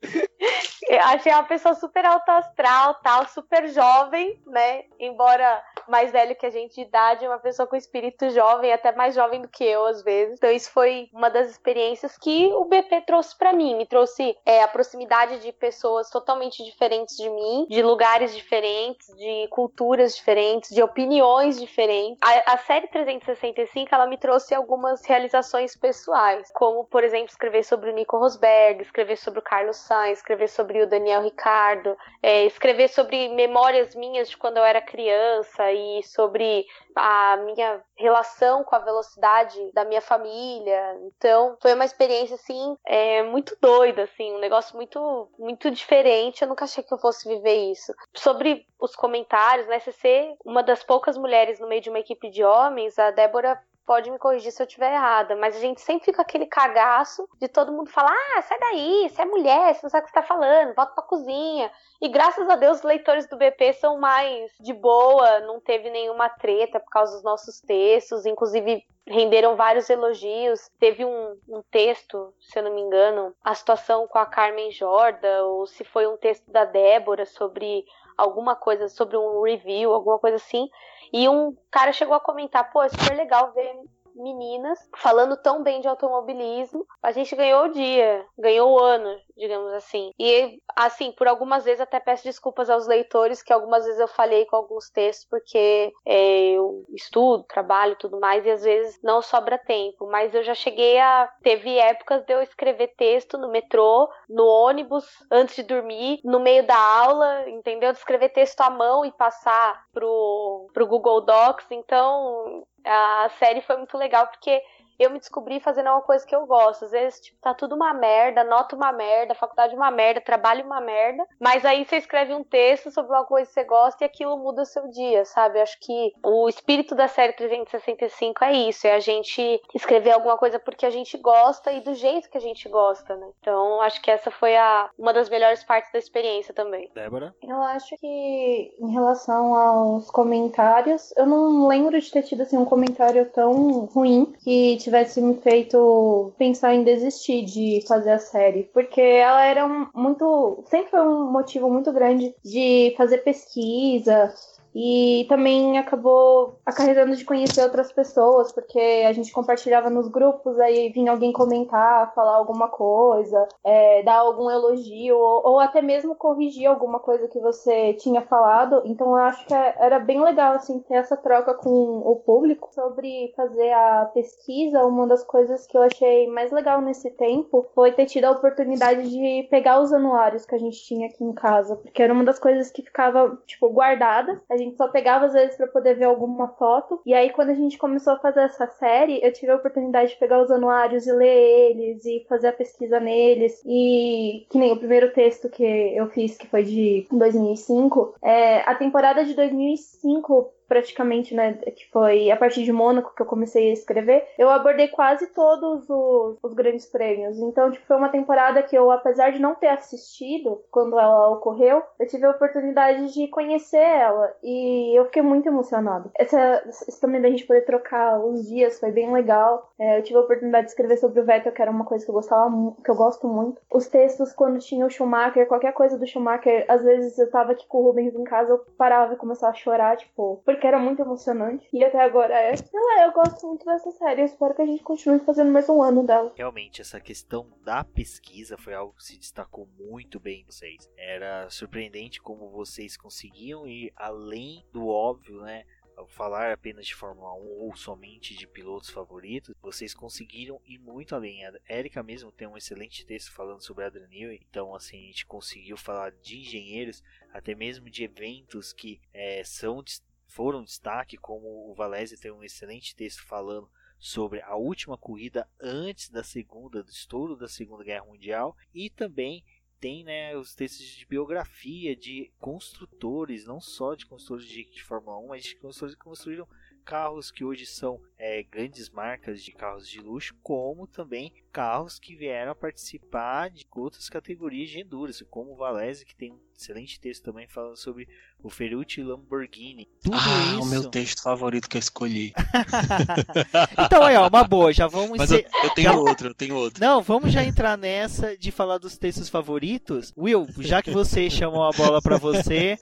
Achei 0.99 1.31
uma 1.31 1.43
pessoa 1.43 1.73
super 1.75 2.05
alto 2.05 2.29
astral, 2.29 2.95
tal, 2.95 3.27
super 3.27 3.67
jovem, 3.67 4.41
né? 4.45 4.83
Embora 4.99 5.63
mais 5.87 6.11
velho 6.11 6.35
que 6.35 6.45
a 6.45 6.49
gente 6.49 6.75
de 6.75 6.81
idade, 6.81 7.27
uma 7.27 7.39
pessoa 7.39 7.67
com 7.67 7.75
espírito 7.75 8.29
jovem, 8.29 8.71
até 8.71 8.91
mais 8.93 9.15
jovem 9.15 9.41
do 9.41 9.47
que 9.47 9.63
eu 9.63 9.85
às 9.85 10.01
vezes. 10.03 10.35
Então 10.37 10.51
isso 10.51 10.71
foi 10.71 11.09
uma 11.13 11.29
das 11.29 11.49
experiências 11.49 12.17
que 12.17 12.47
o 12.53 12.65
BP 12.65 13.01
trouxe 13.01 13.37
para 13.37 13.53
mim, 13.53 13.75
me 13.75 13.85
trouxe 13.85 14.35
é, 14.45 14.63
a 14.63 14.67
proximidade 14.67 15.39
de 15.39 15.51
pessoas 15.51 16.09
totalmente 16.09 16.63
diferentes 16.63 17.15
de 17.17 17.29
mim, 17.29 17.65
de 17.69 17.81
lugares 17.81 18.35
diferentes, 18.35 19.07
de 19.15 19.47
culturas 19.49 20.15
diferentes, 20.15 20.73
de 20.73 20.81
opiniões 20.81 21.59
diferentes. 21.59 22.17
A, 22.21 22.53
a 22.53 22.57
série 22.57 22.87
365 22.87 23.93
ela 23.93 24.07
me 24.07 24.17
trouxe 24.17 24.55
algumas 24.55 25.05
realizações 25.05 25.75
pessoais, 25.75 26.49
como 26.53 26.85
por 26.85 27.03
exemplo 27.03 27.27
escrever 27.27 27.63
sobre 27.63 27.91
o 27.91 27.93
Nico 27.93 28.17
Rosberg, 28.17 28.81
escrever 28.81 29.17
sobre 29.17 29.39
o 29.39 29.43
Carlos 29.43 29.77
Sainz, 29.77 30.19
escrever 30.19 30.47
sobre 30.47 30.80
o 30.83 30.87
Daniel 30.87 31.21
Ricardo, 31.21 31.97
é, 32.21 32.45
escrever 32.45 32.87
sobre 32.89 33.29
memórias 33.29 33.95
minhas 33.95 34.29
de 34.29 34.37
quando 34.37 34.57
eu 34.57 34.63
era 34.63 34.81
criança 34.81 35.71
e 35.71 36.03
sobre 36.03 36.65
a 36.95 37.37
minha 37.37 37.81
relação 37.95 38.63
com 38.63 38.75
a 38.75 38.79
velocidade 38.79 39.71
da 39.73 39.85
minha 39.85 40.01
família. 40.01 40.97
Então, 41.05 41.57
foi 41.61 41.73
uma 41.73 41.85
experiência 41.85 42.35
assim 42.35 42.75
é, 42.85 43.23
muito 43.23 43.57
doida, 43.61 44.03
assim, 44.03 44.33
um 44.33 44.39
negócio 44.39 44.75
muito 44.75 45.29
muito 45.37 45.71
diferente. 45.71 46.41
Eu 46.41 46.47
nunca 46.47 46.65
achei 46.65 46.83
que 46.83 46.93
eu 46.93 46.97
fosse 46.97 47.27
viver 47.27 47.71
isso. 47.71 47.93
Sobre 48.15 48.65
os 48.79 48.95
comentários, 48.95 49.67
né? 49.67 49.79
Você 49.79 49.91
ser 49.91 50.35
uma 50.43 50.63
das 50.63 50.83
poucas 50.83 51.17
mulheres 51.17 51.59
no 51.59 51.67
meio 51.67 51.81
de 51.81 51.89
uma 51.89 51.99
equipe 51.99 52.29
de 52.29 52.43
homens, 52.43 52.97
a 52.97 53.11
Débora 53.11 53.59
pode 53.85 54.09
me 54.11 54.17
corrigir 54.17 54.51
se 54.51 54.61
eu 54.61 54.65
estiver 54.65 54.93
errada, 54.93 55.35
mas 55.35 55.55
a 55.55 55.59
gente 55.59 55.81
sempre 55.81 56.05
fica 56.05 56.21
aquele 56.21 56.45
cagaço 56.45 57.27
de 57.39 57.47
todo 57.47 57.71
mundo 57.71 57.89
falar: 57.89 58.15
ah, 58.37 58.41
sai 58.41 58.59
daí, 58.59 59.09
você 59.09 59.21
é 59.21 59.25
mulher, 59.25 59.73
você 59.73 59.81
não 59.83 59.89
sabe 59.89 60.03
o 60.03 60.05
que 60.05 60.11
você 60.11 60.21
tá 60.21 60.23
falando, 60.23 60.75
volta 60.75 60.93
pra 60.93 61.03
cozinha. 61.03 61.71
E 62.01 62.09
graças 62.09 62.49
a 62.49 62.55
Deus 62.55 62.77
os 62.77 62.83
leitores 62.83 63.27
do 63.27 63.37
BP 63.37 63.73
são 63.73 63.99
mais 63.99 64.51
de 64.59 64.73
boa, 64.73 65.39
não 65.41 65.59
teve 65.59 65.89
nenhuma 65.89 66.29
treta 66.29 66.79
por 66.79 66.89
causa 66.89 67.13
dos 67.13 67.23
nossos 67.23 67.61
textos, 67.61 68.25
inclusive 68.25 68.83
renderam 69.07 69.55
vários 69.55 69.89
elogios. 69.89 70.69
Teve 70.79 71.05
um, 71.05 71.37
um, 71.47 71.61
texto, 71.69 72.33
se 72.39 72.57
eu 72.57 72.63
não 72.63 72.73
me 72.73 72.81
engano, 72.81 73.35
a 73.43 73.53
situação 73.53 74.07
com 74.07 74.17
a 74.17 74.25
Carmen 74.25 74.71
Jorda, 74.71 75.45
ou 75.45 75.67
se 75.67 75.83
foi 75.83 76.07
um 76.07 76.17
texto 76.17 76.49
da 76.51 76.65
Débora 76.65 77.25
sobre 77.25 77.85
alguma 78.21 78.55
coisa, 78.55 78.87
sobre 78.87 79.17
um 79.17 79.41
review, 79.41 79.93
alguma 79.93 80.19
coisa 80.19 80.35
assim, 80.37 80.69
e 81.11 81.27
um 81.27 81.55
cara 81.71 81.91
chegou 81.91 82.15
a 82.15 82.19
comentar, 82.19 82.71
pô, 82.71 82.81
é 82.81 82.89
super 82.89 83.15
legal 83.15 83.51
ver 83.51 83.75
meninas 84.15 84.77
falando 84.97 85.37
tão 85.37 85.63
bem 85.63 85.81
de 85.81 85.87
automobilismo. 85.87 86.85
A 87.01 87.11
gente 87.11 87.35
ganhou 87.35 87.65
o 87.65 87.71
dia, 87.71 88.25
ganhou 88.37 88.73
o 88.73 88.79
ano, 88.79 89.17
digamos 89.41 89.73
assim. 89.73 90.11
E, 90.19 90.59
assim, 90.75 91.11
por 91.11 91.27
algumas 91.27 91.65
vezes 91.65 91.81
até 91.81 91.99
peço 91.99 92.23
desculpas 92.23 92.69
aos 92.69 92.87
leitores, 92.87 93.41
que 93.41 93.51
algumas 93.51 93.83
vezes 93.83 93.99
eu 93.99 94.07
falhei 94.07 94.45
com 94.45 94.55
alguns 94.55 94.89
textos, 94.89 95.25
porque 95.27 95.91
é, 96.05 96.51
eu 96.51 96.85
estudo, 96.93 97.43
trabalho 97.43 97.95
tudo 97.95 98.19
mais, 98.19 98.45
e 98.45 98.51
às 98.51 98.63
vezes 98.63 98.99
não 99.03 99.21
sobra 99.21 99.57
tempo. 99.57 100.07
Mas 100.07 100.35
eu 100.35 100.43
já 100.43 100.53
cheguei 100.53 100.99
a. 100.99 101.27
Teve 101.41 101.77
épocas 101.77 102.23
de 102.23 102.33
eu 102.33 102.41
escrever 102.41 102.93
texto 102.95 103.37
no 103.37 103.49
metrô, 103.49 104.07
no 104.29 104.45
ônibus, 104.45 105.05
antes 105.31 105.55
de 105.55 105.63
dormir, 105.63 106.19
no 106.23 106.39
meio 106.39 106.65
da 106.65 106.77
aula, 106.77 107.49
entendeu? 107.49 107.91
De 107.91 107.97
escrever 107.97 108.29
texto 108.29 108.61
à 108.61 108.69
mão 108.69 109.03
e 109.03 109.11
passar 109.11 109.83
pro, 109.91 110.69
pro 110.71 110.85
Google 110.85 111.21
Docs. 111.21 111.65
Então, 111.71 112.63
a 112.85 113.29
série 113.39 113.61
foi 113.61 113.77
muito 113.77 113.97
legal 113.97 114.27
porque 114.27 114.61
eu 115.03 115.09
me 115.09 115.19
descobri 115.19 115.59
fazendo 115.59 115.89
uma 115.89 116.01
coisa 116.01 116.25
que 116.25 116.35
eu 116.35 116.45
gosto. 116.45 116.85
Às 116.85 116.91
vezes, 116.91 117.19
tipo, 117.19 117.37
tá 117.41 117.53
tudo 117.53 117.75
uma 117.75 117.93
merda, 117.93 118.43
nota 118.43 118.75
uma 118.75 118.91
merda, 118.91 119.35
faculdade 119.35 119.75
uma 119.75 119.91
merda, 119.91 120.21
trabalho 120.21 120.65
uma 120.65 120.79
merda. 120.79 121.25
Mas 121.39 121.65
aí 121.65 121.85
você 121.85 121.97
escreve 121.97 122.33
um 122.33 122.43
texto 122.43 122.91
sobre 122.91 123.11
uma 123.11 123.25
coisa 123.25 123.47
que 123.47 123.53
você 123.53 123.63
gosta 123.63 124.03
e 124.03 124.05
aquilo 124.05 124.37
muda 124.37 124.61
o 124.61 124.65
seu 124.65 124.87
dia, 124.89 125.25
sabe? 125.25 125.57
Eu 125.57 125.63
acho 125.63 125.79
que 125.79 126.13
o 126.23 126.47
espírito 126.47 126.95
da 126.95 127.07
série 127.07 127.33
365 127.33 128.43
é 128.43 128.53
isso: 128.53 128.87
é 128.87 128.93
a 128.93 128.99
gente 128.99 129.61
escrever 129.73 130.11
alguma 130.11 130.37
coisa 130.37 130.59
porque 130.59 130.85
a 130.85 130.89
gente 130.89 131.17
gosta 131.17 131.71
e 131.71 131.81
do 131.81 131.93
jeito 131.93 132.29
que 132.29 132.37
a 132.37 132.41
gente 132.41 132.69
gosta, 132.69 133.15
né? 133.15 133.27
Então, 133.39 133.81
acho 133.81 134.01
que 134.01 134.11
essa 134.11 134.29
foi 134.29 134.55
a, 134.55 134.89
uma 134.97 135.13
das 135.13 135.29
melhores 135.29 135.63
partes 135.63 135.91
da 135.91 135.99
experiência 135.99 136.53
também. 136.53 136.89
Débora? 136.93 137.33
Eu 137.41 137.61
acho 137.61 137.95
que 137.97 138.75
em 138.79 138.91
relação 138.91 139.55
aos 139.55 140.09
comentários, 140.11 141.13
eu 141.17 141.25
não 141.25 141.67
lembro 141.67 141.99
de 141.99 142.11
ter 142.11 142.23
tido 142.23 142.41
assim, 142.41 142.57
um 142.57 142.65
comentário 142.65 143.25
tão 143.31 143.85
ruim 143.85 144.33
que 144.43 144.77
tivesse 144.77 144.90
me 145.21 145.35
feito 145.35 146.31
pensar 146.37 146.73
em 146.75 146.83
desistir 146.83 147.43
de 147.45 147.83
fazer 147.87 148.11
a 148.11 148.19
série, 148.19 148.63
porque 148.73 149.01
ela 149.01 149.45
era 149.45 149.65
um, 149.65 149.87
muito, 149.93 150.63
sempre 150.67 150.91
foi 150.91 151.01
um 151.01 151.31
motivo 151.31 151.69
muito 151.69 151.91
grande 151.91 152.35
de 152.43 152.93
fazer 152.97 153.19
pesquisa, 153.19 154.33
e 154.73 155.25
também 155.27 155.77
acabou 155.77 156.59
acarretando 156.65 157.15
de 157.15 157.25
conhecer 157.25 157.61
outras 157.61 157.91
pessoas, 157.91 158.51
porque 158.51 159.03
a 159.07 159.11
gente 159.11 159.31
compartilhava 159.31 159.89
nos 159.89 160.07
grupos, 160.07 160.59
aí 160.59 160.89
vinha 160.89 161.11
alguém 161.11 161.31
comentar, 161.31 162.13
falar 162.13 162.35
alguma 162.35 162.69
coisa, 162.69 163.47
é, 163.63 164.01
dar 164.03 164.19
algum 164.19 164.49
elogio, 164.49 165.17
ou, 165.17 165.51
ou, 165.51 165.59
até 165.59 165.81
mesmo 165.81 166.15
corrigir 166.15 166.67
alguma 166.67 166.99
coisa 166.99 167.27
que 167.27 167.39
você 167.39 167.93
tinha 167.93 168.21
falado. 168.21 168.81
Então 168.85 169.07
eu 169.07 169.15
acho 169.17 169.45
que 169.45 169.53
é, 169.53 169.75
era 169.79 169.99
bem 169.99 170.21
legal 170.21 170.53
assim 170.53 170.79
ter 170.79 170.95
essa 170.95 171.17
troca 171.17 171.53
com 171.53 171.69
o 171.69 172.15
público 172.15 172.69
sobre 172.73 173.33
fazer 173.35 173.71
a 173.73 174.09
pesquisa. 174.13 174.85
Uma 174.85 175.07
das 175.07 175.23
coisas 175.23 175.67
que 175.67 175.77
eu 175.77 175.83
achei 175.83 176.27
mais 176.27 176.51
legal 176.51 176.81
nesse 176.81 177.09
tempo 177.11 177.67
foi 177.75 177.91
ter 177.91 178.05
tido 178.05 178.25
a 178.25 178.31
oportunidade 178.31 179.09
de 179.09 179.47
pegar 179.49 179.81
os 179.81 179.91
anuários 179.91 180.45
que 180.45 180.55
a 180.55 180.57
gente 180.57 180.81
tinha 180.83 181.07
aqui 181.07 181.23
em 181.23 181.33
casa, 181.33 181.75
porque 181.75 182.01
era 182.01 182.13
uma 182.13 182.23
das 182.23 182.39
coisas 182.39 182.71
que 182.71 182.81
ficava 182.81 183.37
tipo 183.45 183.69
guardada. 183.69 184.41
A 184.49 184.60
gente 184.61 184.77
só 184.77 184.87
pegava 184.87 185.25
às 185.25 185.33
vezes 185.33 185.55
para 185.57 185.67
poder 185.67 185.95
ver 185.95 186.05
alguma 186.05 186.49
foto. 186.49 187.01
E 187.05 187.13
aí, 187.13 187.29
quando 187.31 187.49
a 187.49 187.55
gente 187.55 187.77
começou 187.77 188.13
a 188.13 188.19
fazer 188.19 188.41
essa 188.41 188.67
série, 188.67 189.19
eu 189.23 189.31
tive 189.33 189.51
a 189.51 189.55
oportunidade 189.55 190.11
de 190.11 190.19
pegar 190.19 190.41
os 190.41 190.51
anuários 190.51 191.07
e 191.07 191.11
ler 191.11 191.71
eles 191.71 192.05
e 192.05 192.25
fazer 192.27 192.47
a 192.47 192.53
pesquisa 192.53 192.99
neles. 192.99 193.61
E 193.65 194.45
que 194.49 194.57
nem 194.57 194.71
o 194.71 194.77
primeiro 194.77 195.11
texto 195.13 195.49
que 195.49 195.63
eu 195.63 196.07
fiz, 196.07 196.37
que 196.37 196.47
foi 196.47 196.63
de 196.63 197.07
2005, 197.11 198.15
é, 198.21 198.61
a 198.61 198.75
temporada 198.75 199.23
de 199.23 199.33
2005 199.33 200.51
praticamente, 200.71 201.35
né, 201.35 201.51
que 201.75 201.85
foi 201.91 202.31
a 202.31 202.37
partir 202.37 202.63
de 202.63 202.71
Mônaco 202.71 203.13
que 203.13 203.21
eu 203.21 203.25
comecei 203.25 203.71
a 203.71 203.73
escrever, 203.73 204.25
eu 204.37 204.49
abordei 204.49 204.87
quase 204.87 205.27
todos 205.27 205.89
os, 205.89 206.37
os 206.41 206.53
grandes 206.53 206.85
prêmios. 206.85 207.37
Então, 207.39 207.69
tipo, 207.69 207.85
foi 207.85 207.97
uma 207.97 208.07
temporada 208.07 208.63
que 208.63 208.73
eu, 208.73 208.89
apesar 208.89 209.33
de 209.33 209.39
não 209.41 209.53
ter 209.53 209.67
assistido 209.67 210.63
quando 210.71 210.97
ela 210.97 211.29
ocorreu, 211.31 211.83
eu 211.99 212.07
tive 212.07 212.25
a 212.25 212.31
oportunidade 212.31 213.13
de 213.13 213.27
conhecer 213.27 213.83
ela 213.83 214.33
e 214.41 214.97
eu 214.97 215.03
fiquei 215.07 215.21
muito 215.21 215.45
emocionada. 215.45 216.09
Essa, 216.17 216.63
isso 216.87 217.01
também 217.01 217.19
da 217.19 217.29
gente 217.29 217.45
poder 217.45 217.65
trocar 217.65 218.17
os 218.23 218.47
dias 218.47 218.79
foi 218.79 218.91
bem 218.93 219.11
legal. 219.11 219.73
É, 219.77 219.99
eu 219.99 220.03
tive 220.03 220.19
a 220.19 220.21
oportunidade 220.21 220.67
de 220.67 220.71
escrever 220.71 220.95
sobre 220.95 221.19
o 221.19 221.25
Vettel, 221.25 221.51
que 221.51 221.61
era 221.61 221.69
uma 221.69 221.83
coisa 221.83 222.05
que 222.05 222.09
eu 222.09 222.15
gostava, 222.15 222.49
que 222.81 222.89
eu 222.89 222.95
gosto 222.95 223.27
muito. 223.27 223.61
Os 223.69 223.87
textos 223.87 224.31
quando 224.31 224.57
tinha 224.59 224.85
o 224.85 224.89
Schumacher, 224.89 225.49
qualquer 225.49 225.73
coisa 225.73 225.97
do 225.97 226.07
Schumacher, 226.07 226.63
às 226.69 226.81
vezes 226.81 227.19
eu 227.19 227.29
tava 227.29 227.51
aqui 227.51 227.67
com 227.67 227.79
o 227.79 227.83
Rubens 227.87 228.15
em 228.15 228.23
casa, 228.23 228.53
eu 228.53 228.59
parava 228.77 229.13
e 229.13 229.17
começava 229.17 229.51
a 229.51 229.55
chorar, 229.55 229.97
tipo, 229.97 230.41
porque 230.45 230.60
que 230.61 230.67
era 230.67 230.79
muito 230.79 231.01
emocionante. 231.01 231.67
E 231.73 231.83
até 231.83 231.99
agora 231.99 232.33
é. 232.39 232.55
Sei 232.55 232.79
lá, 232.79 233.05
eu 233.05 233.11
gosto 233.11 233.45
muito 233.47 233.65
dessa 233.65 233.91
série. 233.91 234.21
Eu 234.21 234.25
espero 234.25 234.53
que 234.53 234.61
a 234.61 234.65
gente 234.65 234.83
continue 234.83 235.19
fazendo 235.19 235.51
mais 235.51 235.67
um 235.67 235.81
ano 235.81 236.05
dela. 236.05 236.31
Realmente, 236.37 236.79
essa 236.81 237.01
questão 237.01 237.47
da 237.63 237.83
pesquisa 237.83 238.57
foi 238.57 238.75
algo 238.75 238.93
que 238.93 239.03
se 239.03 239.17
destacou 239.17 239.67
muito 239.77 240.19
bem 240.19 240.41
em 240.41 240.45
vocês. 240.45 240.87
Era 240.95 241.49
surpreendente 241.49 242.21
como 242.21 242.49
vocês 242.51 242.95
conseguiam 242.95 243.67
ir 243.67 243.91
além 243.95 244.63
do 244.71 244.87
óbvio, 244.87 245.41
né? 245.41 245.65
Falar 246.07 246.51
apenas 246.51 246.87
de 246.87 246.95
Fórmula 246.95 247.33
1 247.33 247.37
ou 247.59 247.75
somente 247.75 248.35
de 248.35 248.47
pilotos 248.47 248.89
favoritos, 248.89 249.53
vocês 249.61 249.93
conseguiram 249.93 250.59
ir 250.65 250.79
muito 250.79 251.13
além. 251.13 251.45
A 251.45 251.53
Erika 251.69 252.01
mesmo 252.01 252.31
tem 252.31 252.47
um 252.47 252.57
excelente 252.57 253.05
texto 253.05 253.31
falando 253.31 253.61
sobre 253.61 253.85
Adrian 253.85 254.07
Newey, 254.07 254.41
então 254.49 254.73
assim 254.73 254.97
a 254.97 255.07
gente 255.07 255.27
conseguiu 255.27 255.77
falar 255.77 256.11
de 256.11 256.39
engenheiros, 256.39 257.03
até 257.31 257.53
mesmo 257.53 257.87
de 257.87 258.03
eventos 258.03 258.73
que 258.73 258.99
é, 259.13 259.43
são 259.43 259.83
foram 260.31 260.63
destaque, 260.63 261.17
como 261.17 261.69
o 261.69 261.75
Valese 261.75 262.19
tem 262.19 262.31
um 262.31 262.43
excelente 262.43 262.95
texto 262.95 263.23
falando 263.25 263.69
sobre 263.99 264.41
a 264.41 264.55
última 264.55 264.97
corrida 264.97 265.47
antes 265.59 266.09
da 266.09 266.23
segunda, 266.23 266.81
do 266.81 266.89
estouro 266.89 267.35
da 267.35 267.47
Segunda 267.47 267.83
Guerra 267.83 268.05
Mundial, 268.05 268.55
e 268.73 268.89
também 268.89 269.43
tem 269.79 270.03
né, 270.03 270.35
os 270.37 270.55
textos 270.55 270.85
de 270.85 271.05
biografia 271.05 271.95
de 271.95 272.31
construtores, 272.39 273.45
não 273.45 273.59
só 273.59 273.93
de 273.93 274.05
construtores 274.05 274.47
de, 274.47 274.63
de 274.63 274.83
Fórmula 274.83 275.17
1, 275.19 275.27
mas 275.27 275.43
de 275.43 275.55
construtores 275.55 275.95
que 275.95 276.03
construíram 276.03 276.47
carros 276.85 277.29
que 277.29 277.43
hoje 277.43 277.65
são 277.65 278.01
é, 278.17 278.41
grandes 278.43 278.89
marcas 278.89 279.43
de 279.43 279.51
carros 279.51 279.87
de 279.87 279.99
luxo, 279.99 280.35
como 280.41 280.87
também 280.87 281.33
carros 281.51 281.99
que 281.99 282.15
vieram 282.15 282.51
a 282.51 282.55
participar 282.55 283.49
de 283.49 283.65
outras 283.75 284.09
categorias 284.09 284.69
de 284.69 284.79
endurance, 284.79 285.25
como 285.25 285.51
o 285.51 285.55
Valese, 285.55 286.05
que 286.05 286.15
tem 286.15 286.31
um 286.31 286.39
excelente 286.61 286.99
texto 286.99 287.23
também 287.23 287.47
falando 287.47 287.75
sobre 287.75 288.07
o 288.43 288.49
Ferrucci 288.49 289.01
Lamborghini. 289.01 289.87
Tudo 290.03 290.15
ah, 290.15 290.53
isso... 290.53 290.61
o 290.61 290.65
meu 290.65 290.89
texto 290.89 291.21
favorito 291.21 291.67
que 291.67 291.77
eu 291.77 291.79
escolhi. 291.79 292.33
então 293.77 294.03
aí, 294.03 294.15
ó, 294.15 294.27
uma 294.27 294.43
boa, 294.43 294.71
já 294.71 294.87
vamos... 294.87 295.17
Mas 295.17 295.29
ser... 295.29 295.47
eu, 295.53 295.63
eu, 295.63 295.69
tenho 295.71 295.91
já... 295.91 295.97
outro, 295.97 296.27
eu 296.29 296.33
tenho 296.33 296.55
outro. 296.55 296.79
Não, 296.79 297.01
vamos 297.01 297.31
já 297.31 297.43
entrar 297.43 297.77
nessa 297.77 298.37
de 298.37 298.51
falar 298.51 298.77
dos 298.77 298.97
textos 298.97 299.29
favoritos. 299.29 300.13
Will, 300.17 300.47
já 300.59 300.81
que 300.81 300.91
você 300.91 301.29
chamou 301.31 301.63
a 301.63 301.71
bola 301.71 302.01
para 302.01 302.17
você, 302.17 302.77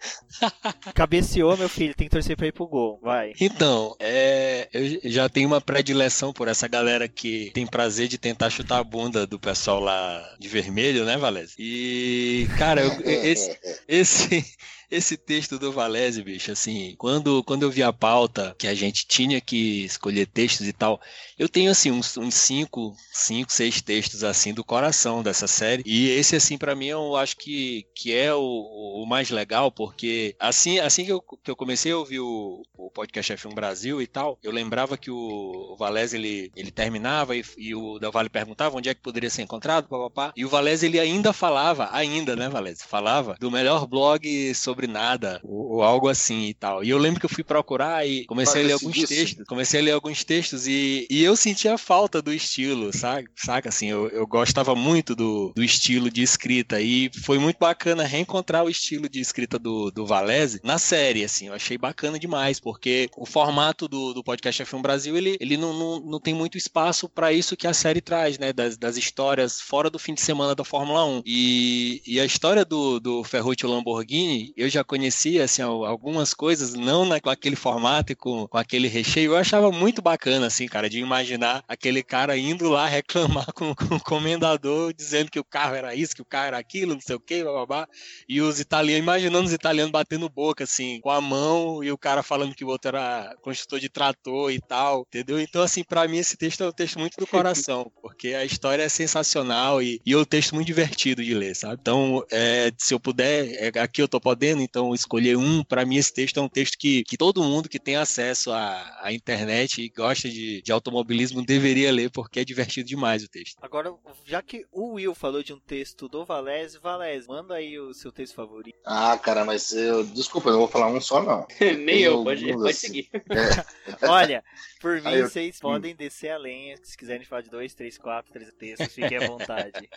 cabeceou, 0.94 1.58
meu 1.58 1.70
filho, 1.70 1.96
tem 1.96 2.08
que 2.08 2.14
torcer 2.14 2.36
pra 2.36 2.48
ir 2.48 2.54
pro 2.54 2.68
gol, 2.68 3.00
vai. 3.02 3.34
Então, 3.40 3.96
é... 4.00 4.68
eu 4.74 5.10
já 5.10 5.30
tenho 5.30 5.48
uma 5.48 5.62
predileção 5.62 6.34
por 6.34 6.48
essa 6.48 6.68
galera 6.68 7.08
que 7.08 7.52
tem 7.54 7.66
prazer 7.66 8.08
de 8.08 8.18
tentar 8.18 8.50
chutar 8.60 8.80
a 8.80 8.84
bunda 8.84 9.26
do 9.26 9.39
pessoal 9.39 9.80
lá 9.80 10.36
de 10.38 10.50
vermelho, 10.50 11.06
né, 11.06 11.17
Valézio? 11.17 11.56
E, 11.58 12.45
cara, 12.58 12.82
eu, 12.82 12.91
esse, 13.06 13.58
esse, 13.88 14.45
esse 14.89 15.17
texto 15.17 15.60
do 15.60 15.71
Valese, 15.71 16.23
bicho, 16.23 16.52
assim, 16.52 16.95
quando, 16.97 17.43
quando 17.43 17.63
eu 17.63 17.71
vi 17.71 17.84
a 17.84 17.93
pauta 17.93 18.56
que 18.58 18.67
a 18.67 18.73
gente 18.73 19.06
tinha 19.06 19.39
que 19.39 19.86
escolher 19.86 20.25
textos 20.25 20.67
e 20.67 20.73
tal, 20.73 20.99
eu 21.38 21.47
tenho, 21.47 21.71
assim, 21.71 21.91
uns, 21.91 22.17
uns 22.17 22.34
cinco, 22.36 22.95
cinco, 23.12 23.52
seis 23.52 23.82
textos, 23.82 24.23
assim, 24.23 24.54
do 24.54 24.63
coração 24.63 25.21
dessa 25.21 25.47
série. 25.47 25.84
E 25.86 26.10
esse, 26.10 26.36
assim, 26.36 26.58
para 26.58 26.75
mim, 26.75 26.88
eu 26.88 27.15
acho 27.15 27.38
que, 27.38 27.86
que 27.95 28.13
é 28.13 28.34
o, 28.34 28.41
o 28.41 29.06
mais 29.06 29.30
legal, 29.30 29.71
porque 29.71 30.36
assim, 30.39 30.80
assim 30.80 31.06
que, 31.06 31.12
eu, 31.12 31.21
que 31.21 31.52
eu 31.52 31.56
comecei 31.56 31.91
a 31.91 31.97
ouvir 31.97 32.19
o, 32.19 32.63
o 32.78 32.89
podcast 32.91 33.34
F1 33.34 33.54
Brasil 33.54 34.02
e 34.02 34.08
tal, 34.08 34.38
eu 34.43 34.52
lembrava 34.52 34.97
que 34.97 35.12
o, 35.12 35.73
o 35.73 35.75
Valese, 35.78 36.17
ele, 36.17 36.52
ele 36.56 36.71
terminava 36.71 37.36
e, 37.36 37.43
e 37.58 37.75
o 37.75 37.99
Del 37.99 38.12
Valle 38.12 38.30
perguntava 38.30 38.78
onde 38.78 38.89
é 38.89 38.93
que 38.93 39.02
poderia 39.02 39.30
ser 39.30 39.43
encontrado, 39.43 39.88
papapá. 39.88 40.34
E 40.36 40.45
o 40.45 40.49
Valese, 40.49 40.86
ele 40.86 40.99
ainda 40.99 41.32
falava, 41.32 41.89
ainda, 41.91 42.36
né, 42.36 42.49
Valese? 42.49 42.84
Falava 42.84 43.36
do 43.39 43.52
melhor 43.52 43.86
blog 43.86 44.54
sobre 44.56 44.79
sobre 44.80 44.88
nada, 44.88 45.39
ou, 45.44 45.76
ou, 45.76 45.84
algo 45.84 46.08
assim 46.08 46.46
e 46.46 46.54
tal. 46.54 46.84
E 46.84 46.89
eu 46.89 46.98
lembro 46.98 47.20
que 47.20 47.26
eu 47.26 47.30
fui 47.30 47.44
procurar 47.44 48.08
e 48.08 48.26
comecei 48.26 48.63
a 48.63 48.65
ler 48.65 48.74
alguns 48.74 49.04
textos, 49.04 49.46
comecei 49.48 49.80
a 49.80 49.84
ler 49.84 49.92
alguns 49.92 50.24
textos 50.24 50.68
e, 50.68 51.08
e 51.10 51.24
eu 51.24 51.36
sentia 51.36 51.78
falta 51.78 52.22
do 52.22 52.34
estilo, 52.34 52.96
sabe? 52.96 53.28
Saca 53.36 53.70
assim, 53.70 53.88
eu, 53.88 54.08
eu 54.10 54.26
gostava 54.26 54.76
muito 54.76 55.15
do, 55.15 55.52
do 55.56 55.63
estilo 55.63 56.10
de 56.10 56.22
escrita 56.22 56.82
e 56.82 57.10
foi 57.24 57.39
muito 57.39 57.58
bacana 57.58 58.04
reencontrar 58.04 58.63
o 58.63 58.70
estilo 58.70 59.08
de 59.08 59.20
escrita 59.20 59.60
do, 59.60 59.92
do 59.92 60.06
Valese 60.06 60.60
na 60.63 60.78
série, 60.78 61.24
assim, 61.24 61.48
eu 61.48 61.54
achei 61.54 61.78
bacana 61.78 62.20
demais, 62.20 62.60
porque 62.60 62.80
porque 62.80 63.10
o 63.18 63.26
formato 63.26 63.88
do, 63.88 64.13
do 64.13 64.24
podcast 64.24 64.63
F1 64.63 64.82
Brasil, 64.82 65.18
ele, 65.18 65.38
ele 65.39 65.58
não, 65.58 65.74
não, 65.74 66.00
não 66.00 66.20
tem 66.20 66.34
muito 66.34 66.58
espaço 66.58 67.10
para 67.10 67.34
isso 67.34 67.58
que 67.58 67.68
a 67.68 67.74
série 67.74 68.00
traz, 68.00 68.39
né? 68.39 68.54
Das, 68.54 68.78
das 68.78 68.96
histórias 68.96 69.60
fora 69.60 69.89
do 69.89 70.00
fim 70.00 70.13
de 70.13 70.22
semana 70.22 70.56
da 70.56 70.63
Fórmula 70.63 71.06
1. 71.06 71.24
E, 71.26 72.02
e 72.08 72.20
a 72.20 72.26
história 72.26 72.63
do, 72.63 73.00
do 73.00 73.24
Ferruccio 73.24 73.70
Lamborghini, 73.70 74.54
eu 74.56 74.69
já 74.70 74.84
conhecia, 74.84 75.44
assim, 75.44 75.62
algumas 75.62 76.34
coisas, 76.34 76.74
não 76.74 77.06
naquele 77.06 77.56
formato 77.56 78.12
e 78.12 78.16
com, 78.16 78.48
com 78.48 78.58
aquele 78.58 78.88
recheio, 78.88 79.32
eu 79.32 79.38
achava 79.38 79.72
muito 79.72 80.02
bacana, 80.02 80.48
assim, 80.48 80.68
cara, 80.68 80.90
de 80.90 81.00
imaginar 81.00 81.64
aquele 81.68 82.04
cara 82.04 82.38
indo 82.38 82.70
lá 82.70 82.86
reclamar 82.88 83.52
com, 83.54 83.74
com 83.76 83.96
o 83.96 84.00
comendador, 84.00 84.94
dizendo 84.94 85.32
que 85.32 85.40
o 85.40 85.44
carro 85.44 85.76
era 85.76 85.96
isso, 85.96 86.16
que 86.16 86.22
o 86.22 86.26
carro 86.26 86.48
era 86.48 86.58
aquilo, 86.58 86.94
não 86.94 87.02
sei 87.02 87.16
o 87.16 87.20
que, 87.20 87.44
babá. 87.44 87.88
E 88.28 88.42
os 88.42 88.60
italianos, 88.60 89.04
imaginando 89.04 89.46
os 89.46 89.54
italianos 89.54 89.92
batendo 89.92 90.30
boca, 90.30 90.64
assim, 90.64 91.00
com 91.02 91.10
a 91.10 91.22
mão, 91.22 91.84
e 91.84 91.92
o 91.92 91.98
cara 91.98 92.24
falando 92.24 92.56
que 92.56 92.64
o 92.64 92.68
outro 92.68 92.90
era 92.90 93.36
construtor 93.42 93.80
de 93.80 93.90
trator 93.90 94.52
e 94.52 94.60
tal, 94.60 95.06
entendeu? 95.08 95.40
Então, 95.40 95.62
assim, 95.62 95.84
para 95.84 96.08
mim 96.08 96.18
esse 96.18 96.38
texto 96.38 96.64
é 96.64 96.68
um 96.68 96.72
texto 96.72 97.00
muito 97.00 97.18
do 97.18 97.28
coração, 97.28 97.92
porque 98.02 98.30
a 98.30 98.46
história 98.46 98.84
é 98.84 98.90
sensacional 98.90 99.82
e, 99.82 100.02
e 100.06 100.14
é 100.14 100.18
um 100.18 100.26
texto 100.26 100.56
muito 100.56 100.68
divertido 100.68 101.24
de 101.24 101.34
ler, 101.34 101.56
sabe? 101.56 101.78
Então, 101.82 102.24
é, 102.32 102.72
se 102.78 102.94
eu 102.94 103.00
puder, 103.00 103.74
é, 103.76 103.80
aqui 103.80 104.02
eu 104.02 104.08
tô 104.08 104.20
podendo, 104.20 104.59
então 104.62 104.93
escolher 104.93 105.38
um, 105.38 105.63
para 105.63 105.86
mim 105.86 105.98
esse 105.98 106.13
texto 106.13 106.39
é 106.39 106.41
um 106.41 106.50
texto 106.50 106.78
que, 106.78 107.04
que 107.04 107.17
todo 107.17 107.43
mundo 107.43 107.69
que 107.69 107.80
tem 107.80 107.95
acesso 107.95 108.52
à, 108.52 109.00
à 109.02 109.13
internet 109.13 109.82
e 109.82 109.89
gosta 109.89 110.30
de, 110.30 110.62
de 110.62 110.72
automobilismo 110.72 111.45
deveria 111.45 111.91
ler, 111.91 112.10
porque 112.10 112.39
é 112.39 112.45
divertido 112.45 112.88
demais 112.88 113.24
o 113.24 113.30
texto. 113.30 113.58
Agora, 113.62 113.93
já 114.26 114.41
que 114.41 114.65
o 114.72 114.93
Will 114.93 115.15
falou 115.15 115.43
de 115.43 115.54
um 115.54 115.60
texto 115.60 116.08
do 116.08 116.26
Valese, 116.26 116.78
Valese, 116.80 117.28
manda 117.28 117.56
aí 117.56 117.80
o 117.80 117.93
seu 117.93 118.12
texto 118.12 118.36
favorito. 118.36 118.78
Ah, 118.86 119.17
cara, 119.17 119.45
mas 119.45 119.72
eu. 119.72 120.04
Desculpa, 120.04 120.50
eu 120.50 120.54
não 120.54 120.60
vou 120.60 120.67
falar 120.67 120.88
um 120.88 121.02
só, 121.02 121.22
não. 121.22 121.48
Nem 121.60 122.00
eu, 122.00 122.13
eu 122.13 122.24
pode, 122.24 122.54
pode 122.54 122.74
seguir. 122.74 123.10
É. 123.30 124.06
Olha, 124.08 124.43
por 124.82 125.02
mim, 125.02 125.12
eu... 125.12 125.28
vocês 125.28 125.60
podem 125.60 125.95
descer 125.95 126.30
a 126.30 126.38
lenha. 126.38 126.76
Se 126.82 126.98
quiserem 126.98 127.26
falar 127.26 127.41
de 127.41 127.50
dois, 127.50 127.74
três, 127.74 127.98
quatro, 127.98 128.32
três 128.32 128.52
textos, 128.54 128.93
fiquem 128.93 129.17
à 129.17 129.28
vontade. 129.28 129.89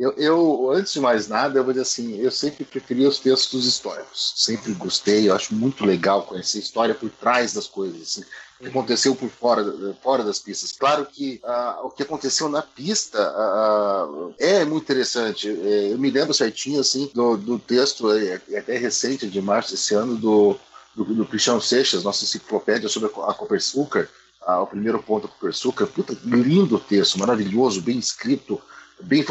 Eu, 0.00 0.14
eu, 0.16 0.70
antes 0.70 0.94
de 0.94 1.00
mais 1.00 1.28
nada, 1.28 1.58
eu 1.58 1.62
vou 1.62 1.74
dizer 1.74 1.82
assim, 1.82 2.16
eu 2.16 2.30
sempre 2.30 2.64
preferi 2.64 3.04
os 3.04 3.18
textos 3.18 3.66
históricos. 3.66 4.32
Sempre 4.34 4.72
gostei, 4.72 5.28
eu 5.28 5.34
acho 5.34 5.54
muito 5.54 5.84
legal 5.84 6.22
conhecer 6.22 6.56
a 6.56 6.62
história 6.62 6.94
por 6.94 7.10
trás 7.10 7.52
das 7.52 7.66
coisas, 7.66 8.00
assim, 8.00 8.22
o 8.58 8.62
que 8.62 8.68
aconteceu 8.68 9.14
por 9.14 9.28
fora, 9.28 9.94
fora 10.02 10.24
das 10.24 10.38
pistas. 10.38 10.72
Claro 10.72 11.04
que 11.04 11.38
uh, 11.44 11.86
o 11.86 11.90
que 11.90 12.02
aconteceu 12.02 12.48
na 12.48 12.62
pista 12.62 13.18
uh, 13.20 14.34
é 14.38 14.64
muito 14.64 14.84
interessante. 14.84 15.50
É, 15.50 15.92
eu 15.92 15.98
me 15.98 16.10
lembro 16.10 16.32
certinho, 16.32 16.80
assim, 16.80 17.10
do, 17.12 17.36
do 17.36 17.58
texto, 17.58 18.10
é, 18.10 18.40
é 18.52 18.58
até 18.58 18.78
recente, 18.78 19.28
de 19.28 19.42
março 19.42 19.72
desse 19.72 19.94
ano, 19.94 20.16
do, 20.16 20.56
do, 20.94 21.04
do 21.04 21.26
Cristiano 21.26 21.60
Seixas, 21.60 22.04
nossa 22.04 22.24
enciclopédia 22.24 22.88
sobre 22.88 23.10
a 23.10 23.34
Copersucar, 23.34 24.08
uh, 24.48 24.62
o 24.62 24.66
primeiro 24.66 25.02
ponto 25.02 25.26
da 25.26 25.32
Copersucar. 25.34 25.86
Puta, 25.88 26.16
lindo 26.24 26.80
texto, 26.80 27.18
maravilhoso, 27.18 27.82
bem 27.82 27.98
escrito, 27.98 28.58
bem 29.02 29.24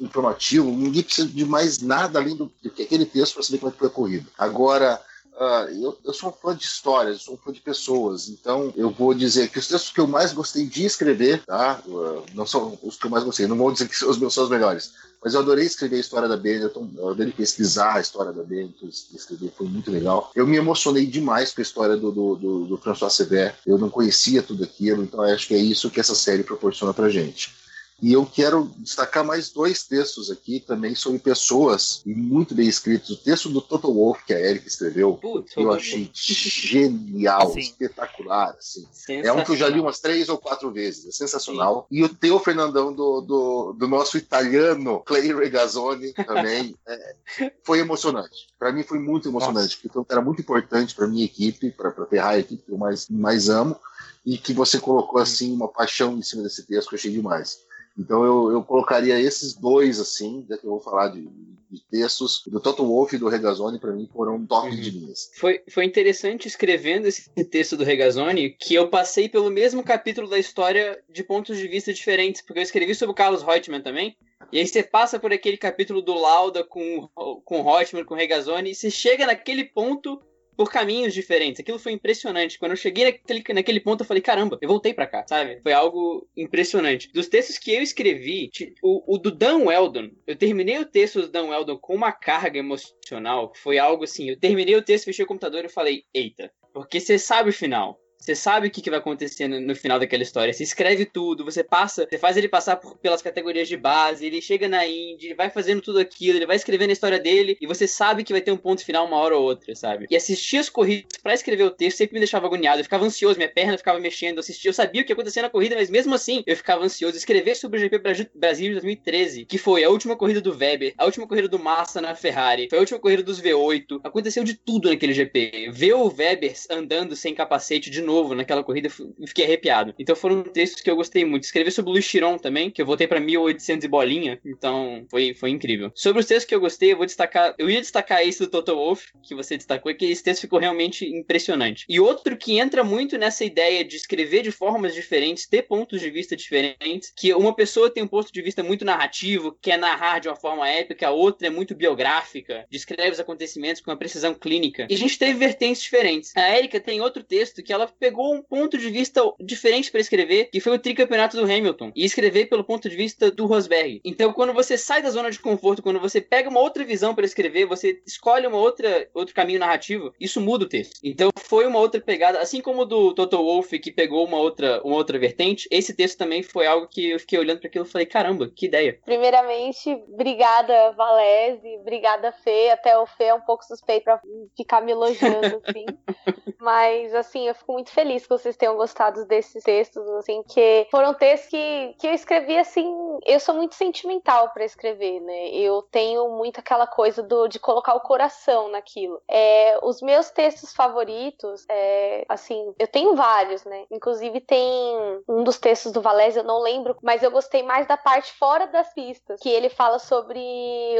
informativo, 0.00 0.70
ninguém 0.70 1.02
precisa 1.02 1.28
de 1.28 1.44
mais 1.44 1.80
nada 1.80 2.18
além 2.18 2.36
do, 2.36 2.50
do 2.62 2.70
que 2.70 2.82
aquele 2.82 3.04
texto 3.04 3.34
para 3.34 3.42
saber 3.42 3.58
como 3.58 3.70
é 3.70 3.72
que 3.72 3.78
foi 3.78 3.88
a 3.88 3.92
corrida. 3.92 4.26
Agora, 4.38 5.00
uh, 5.34 5.82
eu, 5.82 5.98
eu, 6.04 6.12
sou 6.12 6.30
um 6.30 6.32
fã 6.32 6.54
de 6.54 6.64
histórias, 6.64 7.22
sou 7.22 7.34
um 7.34 7.36
fã 7.38 7.52
de 7.52 7.60
pessoas, 7.60 8.28
então 8.28 8.72
eu 8.76 8.90
vou 8.90 9.14
dizer 9.14 9.48
que 9.48 9.58
os 9.58 9.66
textos 9.66 9.90
que 9.90 10.00
eu 10.00 10.06
mais 10.06 10.32
gostei 10.32 10.66
de 10.66 10.84
escrever, 10.84 11.42
tá? 11.44 11.80
Uh, 11.86 12.24
não 12.34 12.46
são 12.46 12.78
os 12.82 12.96
que 12.96 13.06
eu 13.06 13.10
mais 13.10 13.24
gostei, 13.24 13.46
não 13.46 13.56
vou 13.56 13.72
dizer 13.72 13.88
que 13.88 14.04
os 14.04 14.18
meus 14.18 14.34
são 14.34 14.44
os 14.44 14.50
melhores, 14.50 14.92
mas 15.22 15.34
eu 15.34 15.40
adorei 15.40 15.66
escrever 15.66 15.96
a 15.96 16.00
história 16.00 16.28
da 16.28 16.36
Benetton, 16.36 16.88
eu 16.96 17.10
adorei 17.10 17.32
pesquisar 17.32 17.96
a 17.96 18.00
história 18.00 18.32
da 18.32 18.42
Benetton, 18.42 18.88
escrever 19.14 19.52
foi 19.56 19.66
muito 19.66 19.90
legal. 19.90 20.30
Eu 20.34 20.46
me 20.46 20.56
emocionei 20.56 21.06
demais 21.06 21.52
com 21.52 21.60
a 21.60 21.62
história 21.62 21.96
do, 21.96 22.10
do, 22.10 22.36
do, 22.36 22.64
do 22.66 22.76
François 22.78 23.12
Sever, 23.12 23.54
eu 23.66 23.78
não 23.78 23.90
conhecia 23.90 24.42
tudo 24.42 24.64
aquilo, 24.64 25.02
então 25.02 25.22
acho 25.22 25.48
que 25.48 25.54
é 25.54 25.58
isso 25.58 25.90
que 25.90 26.00
essa 26.00 26.14
série 26.14 26.42
proporciona 26.42 26.94
pra 26.94 27.08
gente. 27.08 27.60
E 28.02 28.12
eu 28.12 28.24
quero 28.24 28.70
destacar 28.78 29.22
mais 29.22 29.50
dois 29.50 29.82
textos 29.82 30.30
aqui 30.30 30.58
também 30.58 30.94
sobre 30.94 31.18
pessoas 31.18 32.02
e 32.06 32.14
muito 32.14 32.54
bem 32.54 32.66
escritos. 32.66 33.10
O 33.10 33.16
texto 33.16 33.50
do 33.50 33.60
Toto 33.60 33.92
Wolff, 33.92 34.24
que 34.24 34.32
a 34.32 34.40
Erika 34.40 34.68
escreveu, 34.68 35.14
Putz, 35.14 35.54
eu 35.54 35.70
achei 35.70 36.10
genial, 36.14 37.56
espetacular. 37.58 38.56
Assim. 38.58 38.86
É 39.08 39.30
um 39.32 39.44
que 39.44 39.52
eu 39.52 39.56
já 39.56 39.68
li 39.68 39.78
umas 39.78 40.00
três 40.00 40.28
ou 40.30 40.38
quatro 40.38 40.70
vezes, 40.70 41.06
é 41.06 41.12
sensacional. 41.12 41.86
Sim. 41.90 41.98
E 41.98 42.04
o 42.04 42.08
teu, 42.08 42.38
Fernandão, 42.38 42.92
do, 42.92 43.20
do, 43.20 43.72
do, 43.74 43.88
nosso 43.88 44.16
italiano, 44.16 45.00
Clay 45.00 45.34
Regazzoni, 45.34 46.14
também, 46.14 46.74
é, 46.88 47.52
foi 47.62 47.80
emocionante. 47.80 48.48
Para 48.58 48.72
mim 48.72 48.82
foi 48.82 48.98
muito 48.98 49.28
emocionante, 49.28 49.76
Nossa. 49.76 49.88
porque 49.92 50.12
era 50.12 50.22
muito 50.22 50.40
importante 50.40 50.94
para 50.94 51.06
minha 51.06 51.24
equipe, 51.24 51.70
para 51.70 51.90
a 51.90 52.06
Ferrari, 52.06 52.36
a 52.36 52.40
equipe 52.40 52.62
que 52.64 52.72
eu 52.72 52.78
mais, 52.78 53.08
mais 53.10 53.50
amo, 53.50 53.76
e 54.24 54.38
que 54.38 54.52
você 54.54 54.78
colocou 54.78 55.20
assim 55.20 55.52
uma 55.52 55.68
paixão 55.68 56.16
em 56.16 56.22
cima 56.22 56.42
desse 56.42 56.66
texto 56.66 56.88
que 56.88 56.94
eu 56.94 56.98
achei 56.98 57.12
demais. 57.12 57.69
Então 57.98 58.24
eu, 58.24 58.52
eu 58.52 58.62
colocaria 58.62 59.20
esses 59.20 59.54
dois, 59.54 60.00
assim, 60.00 60.44
já 60.48 60.56
que 60.56 60.64
eu 60.64 60.70
vou 60.70 60.80
falar 60.80 61.08
de, 61.08 61.28
de 61.70 61.82
textos, 61.90 62.42
do 62.46 62.60
Toto 62.60 62.84
Wolff 62.84 63.14
e 63.14 63.18
do 63.18 63.28
Regazzoni, 63.28 63.78
para 63.78 63.92
mim 63.92 64.08
foram 64.12 64.44
top 64.46 64.68
uhum. 64.68 64.76
de 64.76 64.90
linhas. 64.90 65.30
Foi, 65.34 65.62
foi 65.68 65.84
interessante 65.84 66.48
escrevendo 66.48 67.06
esse 67.06 67.30
texto 67.44 67.76
do 67.76 67.84
Regazzoni 67.84 68.50
que 68.50 68.74
eu 68.74 68.88
passei 68.88 69.28
pelo 69.28 69.50
mesmo 69.50 69.82
capítulo 69.82 70.28
da 70.28 70.38
história 70.38 71.02
de 71.08 71.22
pontos 71.22 71.58
de 71.58 71.68
vista 71.68 71.92
diferentes, 71.92 72.42
porque 72.42 72.58
eu 72.58 72.64
escrevi 72.64 72.94
sobre 72.94 73.12
o 73.12 73.16
Carlos 73.16 73.42
Reutemann 73.42 73.82
também. 73.82 74.16
E 74.50 74.58
aí 74.58 74.66
você 74.66 74.82
passa 74.82 75.18
por 75.18 75.32
aquele 75.32 75.56
capítulo 75.56 76.02
do 76.02 76.14
Lauda 76.14 76.64
com, 76.64 77.08
com 77.44 77.62
Reutemann, 77.62 78.04
com 78.04 78.14
Regazzoni, 78.14 78.70
e 78.70 78.74
você 78.74 78.90
chega 78.90 79.26
naquele 79.26 79.64
ponto 79.64 80.20
por 80.60 80.70
caminhos 80.70 81.14
diferentes. 81.14 81.58
Aquilo 81.58 81.78
foi 81.78 81.92
impressionante. 81.92 82.58
Quando 82.58 82.72
eu 82.72 82.76
cheguei 82.76 83.06
naquele, 83.06 83.42
naquele 83.54 83.80
ponto, 83.80 84.02
eu 84.02 84.06
falei, 84.06 84.22
caramba, 84.22 84.58
eu 84.60 84.68
voltei 84.68 84.92
para 84.92 85.06
cá, 85.06 85.24
sabe? 85.26 85.58
Foi 85.62 85.72
algo 85.72 86.28
impressionante. 86.36 87.10
Dos 87.14 87.28
textos 87.28 87.56
que 87.56 87.72
eu 87.72 87.80
escrevi, 87.80 88.50
o, 88.82 89.14
o, 89.14 89.16
do 89.16 89.30
Dan 89.30 89.64
Weldon, 89.64 90.10
eu 90.26 90.36
terminei 90.36 90.78
o 90.78 90.84
texto 90.84 91.22
do 91.22 91.28
Dan 91.28 91.46
Weldon 91.46 91.78
com 91.78 91.94
uma 91.94 92.12
carga 92.12 92.58
emocional. 92.58 93.54
Foi 93.56 93.78
algo 93.78 94.04
assim, 94.04 94.28
eu 94.28 94.38
terminei 94.38 94.76
o 94.76 94.82
texto, 94.82 95.06
fechei 95.06 95.24
o 95.24 95.28
computador 95.28 95.64
e 95.64 95.70
falei, 95.70 96.04
eita, 96.12 96.52
porque 96.74 97.00
você 97.00 97.18
sabe 97.18 97.48
o 97.48 97.54
final. 97.54 97.98
Você 98.20 98.34
sabe 98.34 98.68
o 98.68 98.70
que, 98.70 98.82
que 98.82 98.90
vai 98.90 98.98
acontecer 98.98 99.48
no, 99.48 99.58
no, 99.58 99.74
final 99.74 99.98
daquela 99.98 100.22
história. 100.22 100.52
Você 100.52 100.62
escreve 100.62 101.06
tudo, 101.06 101.42
você 101.42 101.64
passa, 101.64 102.06
você 102.08 102.18
faz 102.18 102.36
ele 102.36 102.48
passar 102.48 102.76
por, 102.76 102.98
pelas 102.98 103.22
categorias 103.22 103.66
de 103.66 103.78
base, 103.78 104.26
ele 104.26 104.42
chega 104.42 104.68
na 104.68 104.86
Indy, 104.86 105.32
vai 105.32 105.48
fazendo 105.48 105.80
tudo 105.80 105.98
aquilo, 105.98 106.36
ele 106.36 106.46
vai 106.46 106.56
escrevendo 106.56 106.90
a 106.90 106.92
história 106.92 107.18
dele 107.18 107.56
e 107.58 107.66
você 107.66 107.88
sabe 107.88 108.22
que 108.22 108.34
vai 108.34 108.42
ter 108.42 108.52
um 108.52 108.58
ponto 108.58 108.84
final 108.84 109.06
uma 109.06 109.16
hora 109.16 109.34
ou 109.34 109.42
outra, 109.42 109.74
sabe? 109.74 110.06
E 110.10 110.14
assistir 110.14 110.58
as 110.58 110.68
corridas 110.68 111.18
para 111.22 111.32
escrever 111.32 111.64
o 111.64 111.70
texto 111.70 111.96
sempre 111.96 112.14
me 112.14 112.20
deixava 112.20 112.46
agoniado, 112.46 112.80
eu 112.80 112.84
ficava 112.84 113.06
ansioso, 113.06 113.38
minha 113.38 113.48
perna 113.48 113.78
ficava 113.78 113.98
mexendo, 113.98 114.36
eu, 114.36 114.40
assistia, 114.40 114.68
eu 114.68 114.74
sabia 114.74 115.00
o 115.00 115.04
que 115.04 115.12
ia 115.12 115.14
acontecer 115.14 115.40
na 115.40 115.48
corrida, 115.48 115.74
mas 115.74 115.88
mesmo 115.88 116.14
assim 116.14 116.42
eu 116.46 116.56
ficava 116.56 116.84
ansioso. 116.84 117.16
Escrever 117.16 117.56
sobre 117.56 117.78
o 117.78 117.80
GP 117.80 117.98
Brasil 118.34 118.68
de 118.68 118.72
2013, 118.74 119.46
que 119.46 119.56
foi 119.56 119.82
a 119.82 119.88
última 119.88 120.14
corrida 120.14 120.42
do 120.42 120.54
Weber, 120.54 120.92
a 120.98 121.06
última 121.06 121.26
corrida 121.26 121.48
do 121.48 121.58
Massa 121.58 122.02
na 122.02 122.14
Ferrari, 122.14 122.68
foi 122.68 122.78
a 122.78 122.82
última 122.82 122.98
corrida 122.98 123.22
dos 123.22 123.40
V8, 123.40 124.00
aconteceu 124.04 124.44
de 124.44 124.54
tudo 124.54 124.90
naquele 124.90 125.14
GP. 125.14 125.70
Ver 125.72 125.94
o 125.94 126.12
Weber 126.14 126.52
andando 126.70 127.16
sem 127.16 127.34
capacete 127.34 127.88
de 127.88 128.02
novo 128.02 128.09
naquela 128.34 128.62
corrida 128.62 128.88
e 129.18 129.26
fiquei 129.26 129.44
arrepiado. 129.44 129.94
Então 129.98 130.14
foram 130.16 130.42
textos 130.42 130.82
que 130.82 130.90
eu 130.90 130.96
gostei 130.96 131.24
muito. 131.24 131.44
Escrevi 131.44 131.70
sobre 131.70 131.90
o 131.90 131.92
Luiz 131.92 132.04
Chiron 132.04 132.38
também, 132.38 132.70
que 132.70 132.82
eu 132.82 132.86
voltei 132.86 133.06
para 133.06 133.20
1800 133.20 133.84
e 133.84 133.88
bolinha, 133.88 134.40
então 134.44 135.06
foi, 135.10 135.34
foi 135.34 135.50
incrível. 135.50 135.90
Sobre 135.94 136.20
os 136.20 136.26
textos 136.26 136.44
que 136.44 136.54
eu 136.54 136.60
gostei, 136.60 136.92
eu 136.92 136.96
vou 136.96 137.06
destacar, 137.06 137.54
eu 137.58 137.68
ia 137.68 137.80
destacar 137.80 138.22
esse 138.22 138.40
do 138.40 138.48
Toto 138.48 138.74
Wolff, 138.74 139.12
que 139.22 139.34
você 139.34 139.56
destacou, 139.56 139.94
que 139.94 140.06
esse 140.06 140.22
texto 140.22 140.42
ficou 140.42 140.58
realmente 140.58 141.06
impressionante. 141.06 141.84
E 141.88 142.00
outro 142.00 142.36
que 142.36 142.58
entra 142.58 142.82
muito 142.84 143.18
nessa 143.18 143.44
ideia 143.44 143.84
de 143.84 143.96
escrever 143.96 144.42
de 144.42 144.50
formas 144.50 144.94
diferentes, 144.94 145.46
ter 145.46 145.62
pontos 145.62 146.00
de 146.00 146.10
vista 146.10 146.36
diferentes, 146.36 147.12
que 147.16 147.32
uma 147.34 147.54
pessoa 147.54 147.90
tem 147.90 148.02
um 148.02 148.08
ponto 148.08 148.32
de 148.32 148.42
vista 148.42 148.62
muito 148.62 148.84
narrativo, 148.84 149.56
quer 149.60 149.78
narrar 149.78 150.18
de 150.18 150.28
uma 150.28 150.36
forma 150.36 150.68
épica, 150.68 151.08
a 151.08 151.10
outra 151.10 151.46
é 151.46 151.50
muito 151.50 151.74
biográfica, 151.74 152.66
descreve 152.70 153.12
os 153.12 153.20
acontecimentos 153.20 153.80
com 153.80 153.90
uma 153.90 153.96
precisão 153.96 154.34
clínica. 154.34 154.86
E 154.88 154.94
a 154.94 154.98
gente 154.98 155.18
teve 155.18 155.38
vertentes 155.38 155.82
diferentes. 155.82 156.36
A 156.36 156.56
Erika 156.56 156.80
tem 156.80 157.00
outro 157.00 157.22
texto 157.22 157.62
que 157.62 157.72
ela 157.72 157.86
pegou 158.00 158.34
um 158.34 158.42
ponto 158.42 158.78
de 158.78 158.88
vista 158.88 159.20
diferente 159.38 159.90
para 159.90 160.00
escrever, 160.00 160.46
que 160.46 160.58
foi 160.58 160.74
o 160.74 160.78
tricampeonato 160.78 161.36
do 161.36 161.44
Hamilton, 161.44 161.92
e 161.94 162.04
escrever 162.04 162.46
pelo 162.46 162.64
ponto 162.64 162.88
de 162.88 162.96
vista 162.96 163.30
do 163.30 163.46
Rosberg. 163.46 164.00
Então, 164.04 164.32
quando 164.32 164.54
você 164.54 164.78
sai 164.78 165.02
da 165.02 165.10
zona 165.10 165.30
de 165.30 165.38
conforto, 165.38 165.82
quando 165.82 166.00
você 166.00 166.20
pega 166.20 166.48
uma 166.48 166.60
outra 166.60 166.82
visão 166.84 167.14
para 167.14 167.26
escrever, 167.26 167.66
você 167.66 168.00
escolhe 168.06 168.46
uma 168.46 168.56
outra 168.56 169.08
outro 169.12 169.34
caminho 169.34 169.60
narrativo, 169.60 170.12
isso 170.18 170.40
muda 170.40 170.64
o 170.64 170.68
texto. 170.68 170.98
Então, 171.04 171.30
foi 171.36 171.66
uma 171.66 171.78
outra 171.78 172.00
pegada, 172.00 172.40
assim 172.40 172.60
como 172.60 172.82
o 172.82 172.84
do 172.86 173.14
Toto 173.14 173.36
Wolff 173.36 173.78
que 173.78 173.92
pegou 173.92 174.26
uma 174.26 174.38
outra 174.38 174.80
uma 174.82 174.96
outra 174.96 175.18
vertente, 175.18 175.68
esse 175.70 175.94
texto 175.94 176.16
também 176.16 176.42
foi 176.42 176.66
algo 176.66 176.88
que 176.88 177.10
eu 177.10 177.20
fiquei 177.20 177.38
olhando 177.38 177.60
para 177.60 177.68
aquilo 177.68 177.84
e 177.84 177.88
falei, 177.88 178.06
caramba, 178.06 178.50
que 178.54 178.66
ideia. 178.66 178.98
Primeiramente, 179.04 179.92
obrigada 180.08 180.92
Valese, 180.92 181.76
obrigada 181.80 182.32
Fê, 182.32 182.70
até 182.70 182.96
o 182.98 183.06
Fê 183.06 183.24
é 183.24 183.34
um 183.34 183.40
pouco 183.40 183.64
suspeito 183.64 184.04
para 184.04 184.20
ficar 184.56 184.80
me 184.80 184.92
elogiando 184.92 185.60
assim. 185.64 185.84
Mas, 186.60 187.14
assim, 187.14 187.48
eu 187.48 187.54
fico 187.54 187.72
muito 187.72 187.89
feliz 187.90 188.22
que 188.22 188.28
vocês 188.28 188.56
tenham 188.56 188.76
gostado 188.76 189.24
desses 189.26 189.62
textos, 189.62 190.06
assim, 190.10 190.42
que 190.44 190.86
foram 190.90 191.14
textos 191.14 191.50
que, 191.50 191.94
que 191.98 192.06
eu 192.06 192.12
escrevi, 192.12 192.58
assim, 192.58 193.18
eu 193.26 193.40
sou 193.40 193.54
muito 193.54 193.74
sentimental 193.74 194.50
para 194.50 194.64
escrever, 194.64 195.20
né? 195.20 195.48
Eu 195.50 195.82
tenho 195.82 196.28
muito 196.30 196.60
aquela 196.60 196.86
coisa 196.86 197.22
do, 197.22 197.48
de 197.48 197.58
colocar 197.58 197.94
o 197.94 198.00
coração 198.00 198.68
naquilo. 198.68 199.20
É, 199.28 199.78
os 199.82 200.00
meus 200.00 200.30
textos 200.30 200.72
favoritos, 200.72 201.64
é, 201.68 202.24
assim, 202.28 202.74
eu 202.78 202.86
tenho 202.86 203.14
vários, 203.14 203.64
né? 203.64 203.84
Inclusive 203.90 204.40
tem 204.40 205.22
um 205.28 205.44
dos 205.44 205.58
textos 205.58 205.92
do 205.92 206.00
Valese, 206.00 206.38
eu 206.38 206.44
não 206.44 206.60
lembro, 206.60 206.96
mas 207.02 207.22
eu 207.22 207.30
gostei 207.30 207.62
mais 207.62 207.86
da 207.86 207.96
parte 207.96 208.32
fora 208.32 208.66
das 208.66 208.92
pistas, 208.94 209.40
que 209.40 209.48
ele 209.48 209.68
fala 209.68 209.98
sobre 209.98 210.40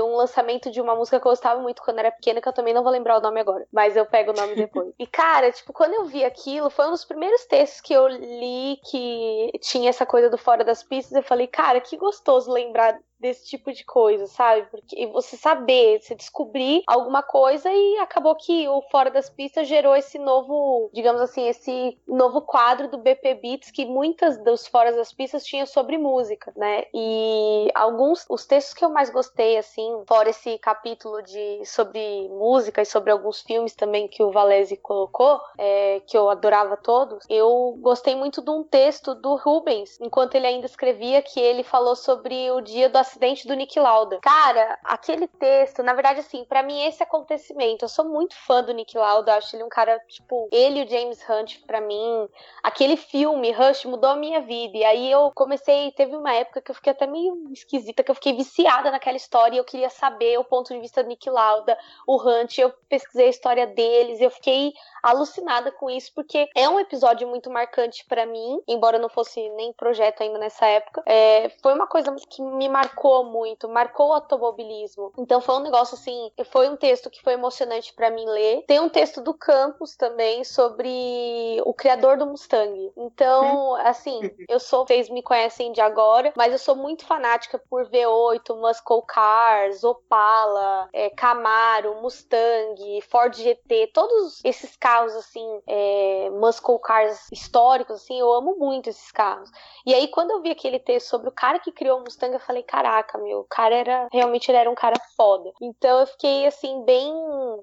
um 0.00 0.16
lançamento 0.16 0.70
de 0.70 0.80
uma 0.80 0.94
música 0.94 1.20
que 1.20 1.26
eu 1.26 1.30
gostava 1.30 1.60
muito 1.60 1.82
quando 1.82 1.98
era 1.98 2.10
pequena, 2.10 2.40
que 2.40 2.48
eu 2.48 2.52
também 2.52 2.74
não 2.74 2.82
vou 2.82 2.92
lembrar 2.92 3.18
o 3.18 3.20
nome 3.20 3.40
agora, 3.40 3.66
mas 3.72 3.96
eu 3.96 4.06
pego 4.06 4.32
o 4.32 4.34
nome 4.34 4.54
depois. 4.56 4.92
e 4.98 5.06
cara, 5.06 5.50
tipo, 5.52 5.72
quando 5.72 5.94
eu 5.94 6.04
vi 6.04 6.24
aquilo, 6.24 6.70
foi 6.80 6.88
um 6.88 6.92
dos 6.92 7.04
primeiros 7.04 7.44
textos 7.44 7.82
que 7.82 7.92
eu 7.92 8.08
li 8.08 8.80
que 8.90 9.52
tinha 9.60 9.90
essa 9.90 10.06
coisa 10.06 10.30
do 10.30 10.38
fora 10.38 10.64
das 10.64 10.82
pistas, 10.82 11.12
eu 11.12 11.22
falei, 11.22 11.46
cara, 11.46 11.78
que 11.78 11.94
gostoso 11.94 12.50
lembrar 12.50 12.98
desse 13.20 13.46
tipo 13.46 13.72
de 13.72 13.84
coisa, 13.84 14.26
sabe? 14.26 14.66
Porque 14.70 15.06
você 15.08 15.36
saber, 15.36 16.00
você 16.00 16.14
descobrir 16.14 16.82
alguma 16.86 17.22
coisa 17.22 17.70
e 17.70 17.98
acabou 17.98 18.34
que 18.34 18.66
o 18.68 18.82
Fora 18.90 19.10
das 19.10 19.28
Pistas 19.28 19.68
gerou 19.68 19.94
esse 19.94 20.18
novo, 20.18 20.90
digamos 20.92 21.20
assim, 21.20 21.46
esse 21.46 21.98
novo 22.08 22.40
quadro 22.40 22.88
do 22.88 22.98
BP 22.98 23.34
Beats 23.34 23.70
que 23.70 23.84
muitas 23.84 24.38
dos 24.42 24.66
Fora 24.66 24.92
das 24.92 25.12
Pistas 25.12 25.44
tinham 25.44 25.66
sobre 25.66 25.98
música, 25.98 26.52
né? 26.56 26.84
E 26.94 27.68
alguns, 27.74 28.24
os 28.28 28.46
textos 28.46 28.74
que 28.74 28.84
eu 28.84 28.90
mais 28.90 29.10
gostei, 29.10 29.58
assim, 29.58 30.02
fora 30.06 30.30
esse 30.30 30.58
capítulo 30.58 31.22
de 31.22 31.64
sobre 31.64 32.28
música 32.30 32.80
e 32.80 32.86
sobre 32.86 33.10
alguns 33.10 33.42
filmes 33.42 33.74
também 33.74 34.08
que 34.08 34.22
o 34.22 34.30
Valese 34.30 34.76
colocou, 34.76 35.40
é, 35.58 36.00
que 36.06 36.16
eu 36.16 36.30
adorava 36.30 36.76
todos, 36.76 37.24
eu 37.28 37.76
gostei 37.80 38.14
muito 38.14 38.40
de 38.40 38.50
um 38.50 38.62
texto 38.62 39.14
do 39.14 39.34
Rubens, 39.36 39.98
enquanto 40.00 40.34
ele 40.34 40.46
ainda 40.46 40.66
escrevia, 40.66 41.22
que 41.22 41.40
ele 41.40 41.62
falou 41.62 41.94
sobre 41.94 42.50
o 42.50 42.60
dia 42.60 42.88
do 42.88 42.98
acidente 43.10 43.46
do 43.46 43.54
Nick 43.54 43.78
Lauda. 43.78 44.18
Cara, 44.20 44.78
aquele 44.84 45.26
texto, 45.26 45.82
na 45.82 45.92
verdade, 45.92 46.20
assim, 46.20 46.44
para 46.44 46.62
mim 46.62 46.80
esse 46.86 47.02
acontecimento, 47.02 47.84
eu 47.84 47.88
sou 47.88 48.04
muito 48.04 48.34
fã 48.34 48.62
do 48.62 48.72
Nick 48.72 48.96
Lauda, 48.96 49.34
acho 49.34 49.54
ele 49.56 49.64
um 49.64 49.68
cara, 49.68 49.98
tipo, 50.08 50.48
ele 50.52 50.80
e 50.80 50.84
o 50.84 50.88
James 50.88 51.20
Hunt, 51.28 51.58
para 51.66 51.80
mim, 51.80 52.28
aquele 52.62 52.96
filme, 52.96 53.52
Rush, 53.52 53.84
mudou 53.84 54.10
a 54.10 54.16
minha 54.16 54.40
vida. 54.40 54.78
E 54.78 54.84
aí 54.84 55.10
eu 55.10 55.30
comecei, 55.34 55.90
teve 55.92 56.16
uma 56.16 56.32
época 56.32 56.60
que 56.60 56.70
eu 56.70 56.74
fiquei 56.74 56.92
até 56.92 57.06
meio 57.06 57.50
esquisita, 57.52 58.02
que 58.02 58.10
eu 58.10 58.14
fiquei 58.14 58.34
viciada 58.34 58.90
naquela 58.90 59.16
história 59.16 59.56
e 59.56 59.58
eu 59.58 59.64
queria 59.64 59.90
saber 59.90 60.38
o 60.38 60.44
ponto 60.44 60.72
de 60.72 60.80
vista 60.80 61.02
do 61.02 61.08
Nick 61.08 61.28
Lauda, 61.28 61.76
o 62.06 62.16
Hunt, 62.16 62.58
eu 62.58 62.72
pesquisei 62.88 63.26
a 63.26 63.30
história 63.30 63.66
deles, 63.66 64.20
eu 64.20 64.30
fiquei 64.30 64.72
alucinada 65.02 65.72
com 65.72 65.90
isso, 65.90 66.12
porque 66.14 66.48
é 66.54 66.68
um 66.68 66.78
episódio 66.78 67.26
muito 67.26 67.50
marcante 67.50 68.04
para 68.06 68.26
mim, 68.26 68.60
embora 68.68 68.98
não 68.98 69.08
fosse 69.08 69.48
nem 69.50 69.72
projeto 69.72 70.22
ainda 70.22 70.38
nessa 70.38 70.66
época. 70.66 71.02
É, 71.06 71.50
foi 71.62 71.74
uma 71.74 71.86
coisa 71.86 72.14
que 72.28 72.42
me 72.42 72.68
marcou 72.68 72.99
muito, 73.24 73.68
marcou 73.68 74.08
o 74.08 74.12
automobilismo. 74.12 75.12
Então 75.18 75.40
foi 75.40 75.56
um 75.56 75.60
negócio 75.60 75.94
assim, 75.94 76.30
foi 76.50 76.68
um 76.68 76.76
texto 76.76 77.10
que 77.10 77.22
foi 77.22 77.34
emocionante 77.34 77.92
para 77.94 78.10
mim 78.10 78.24
ler. 78.26 78.64
Tem 78.66 78.80
um 78.80 78.88
texto 78.88 79.20
do 79.20 79.34
Campos 79.34 79.96
também 79.96 80.44
sobre 80.44 81.60
o 81.64 81.72
criador 81.72 82.16
do 82.16 82.26
Mustang. 82.26 82.92
Então, 82.96 83.74
assim, 83.76 84.20
eu 84.48 84.60
sou, 84.60 84.86
vocês 84.86 85.08
me 85.08 85.22
conhecem 85.22 85.72
de 85.72 85.80
agora, 85.80 86.32
mas 86.36 86.52
eu 86.52 86.58
sou 86.58 86.76
muito 86.76 87.04
fanática 87.06 87.58
por 87.58 87.88
V8, 87.88 88.56
Muscle 88.56 89.02
Cars, 89.06 89.82
Opala, 89.84 90.88
é, 90.92 91.10
Camaro, 91.10 92.00
Mustang, 92.02 93.00
Ford 93.08 93.34
GT, 93.34 93.90
todos 93.92 94.40
esses 94.44 94.76
carros 94.76 95.14
assim, 95.14 95.60
é, 95.66 96.30
muscle 96.30 96.78
cars 96.78 97.28
históricos, 97.32 97.96
assim, 97.96 98.18
eu 98.18 98.32
amo 98.32 98.56
muito 98.56 98.88
esses 98.88 99.10
carros. 99.10 99.50
E 99.86 99.94
aí, 99.94 100.08
quando 100.08 100.30
eu 100.32 100.42
vi 100.42 100.50
aquele 100.50 100.78
texto 100.78 101.08
sobre 101.08 101.28
o 101.28 101.32
cara 101.32 101.58
que 101.58 101.72
criou 101.72 101.98
o 101.98 102.02
Mustang, 102.02 102.32
eu 102.32 102.40
falei, 102.40 102.62
caraca, 102.90 103.18
meu, 103.18 103.40
o 103.40 103.44
cara 103.44 103.74
era, 103.74 104.08
realmente 104.12 104.50
ele 104.50 104.58
era 104.58 104.70
um 104.70 104.74
cara 104.74 105.00
foda. 105.16 105.52
Então 105.60 106.00
eu 106.00 106.06
fiquei, 106.06 106.46
assim, 106.46 106.84
bem, 106.84 107.12